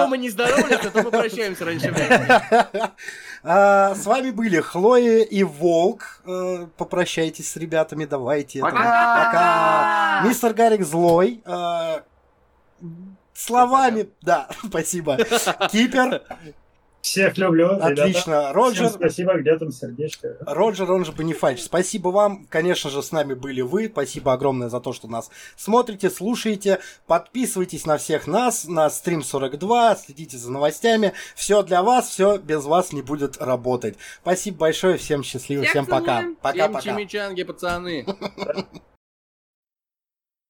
То 0.02 0.08
мы 0.10 0.18
не 0.18 0.30
здоровались, 0.30 0.80
то 0.92 1.04
мы 1.04 1.10
прощаемся 1.10 1.66
раньше 1.66 1.92
времени. 1.92 2.90
А, 3.42 3.96
с 3.96 4.06
вами 4.06 4.32
были 4.32 4.60
Хлоя 4.60 5.20
и 5.20 5.44
Волк. 5.44 6.22
Э, 6.26 6.68
попрощайтесь 6.76 7.50
с 7.50 7.56
ребятами, 7.56 8.04
давайте. 8.04 8.60
Пока! 8.60 8.76
Пока! 8.76 10.28
Мистер 10.28 10.54
Гарик 10.54 10.84
злой. 10.84 11.42
Словами, 13.40 14.10
да, 14.22 14.50
спасибо. 14.68 15.18
Кипер. 15.72 16.22
Всех 17.02 17.38
люблю. 17.38 17.70
Отлично. 17.70 18.32
Ребята. 18.32 18.54
Роджер. 18.54 18.88
Всем 18.88 19.00
спасибо, 19.00 19.34
где 19.38 19.58
там 19.58 19.72
сердечко. 19.72 20.36
Роджер, 20.42 20.92
он 20.92 21.06
же 21.06 21.14
Бонифач. 21.14 21.62
Спасибо 21.62 22.10
вам. 22.10 22.46
Конечно 22.50 22.90
же, 22.90 23.02
с 23.02 23.14
нами 23.14 23.36
были 23.36 23.62
вы. 23.62 23.88
Спасибо 23.88 24.34
огромное 24.34 24.68
за 24.68 24.82
то, 24.82 24.92
что 24.92 25.08
нас 25.08 25.32
смотрите, 25.56 26.10
слушаете. 26.10 26.80
Подписывайтесь 27.08 27.86
на 27.86 27.98
всех 27.98 28.28
нас, 28.28 28.66
на 28.66 28.90
стрим 28.90 29.24
42, 29.24 29.96
следите 29.96 30.38
за 30.38 30.52
новостями. 30.52 31.14
Все 31.36 31.64
для 31.64 31.82
вас, 31.82 32.10
все 32.10 32.38
без 32.38 32.66
вас 32.66 32.92
не 32.92 33.02
будет 33.02 33.38
работать. 33.38 33.96
Спасибо 34.22 34.58
большое, 34.58 34.98
всем 34.98 35.24
счастливо, 35.24 35.64
всем, 35.64 35.86
всем 35.86 35.86
пока. 35.86 36.26
Пока-пока. 36.42 36.82
Всем 36.82 36.98
чимичанги, 36.98 37.44
пацаны. 37.44 38.06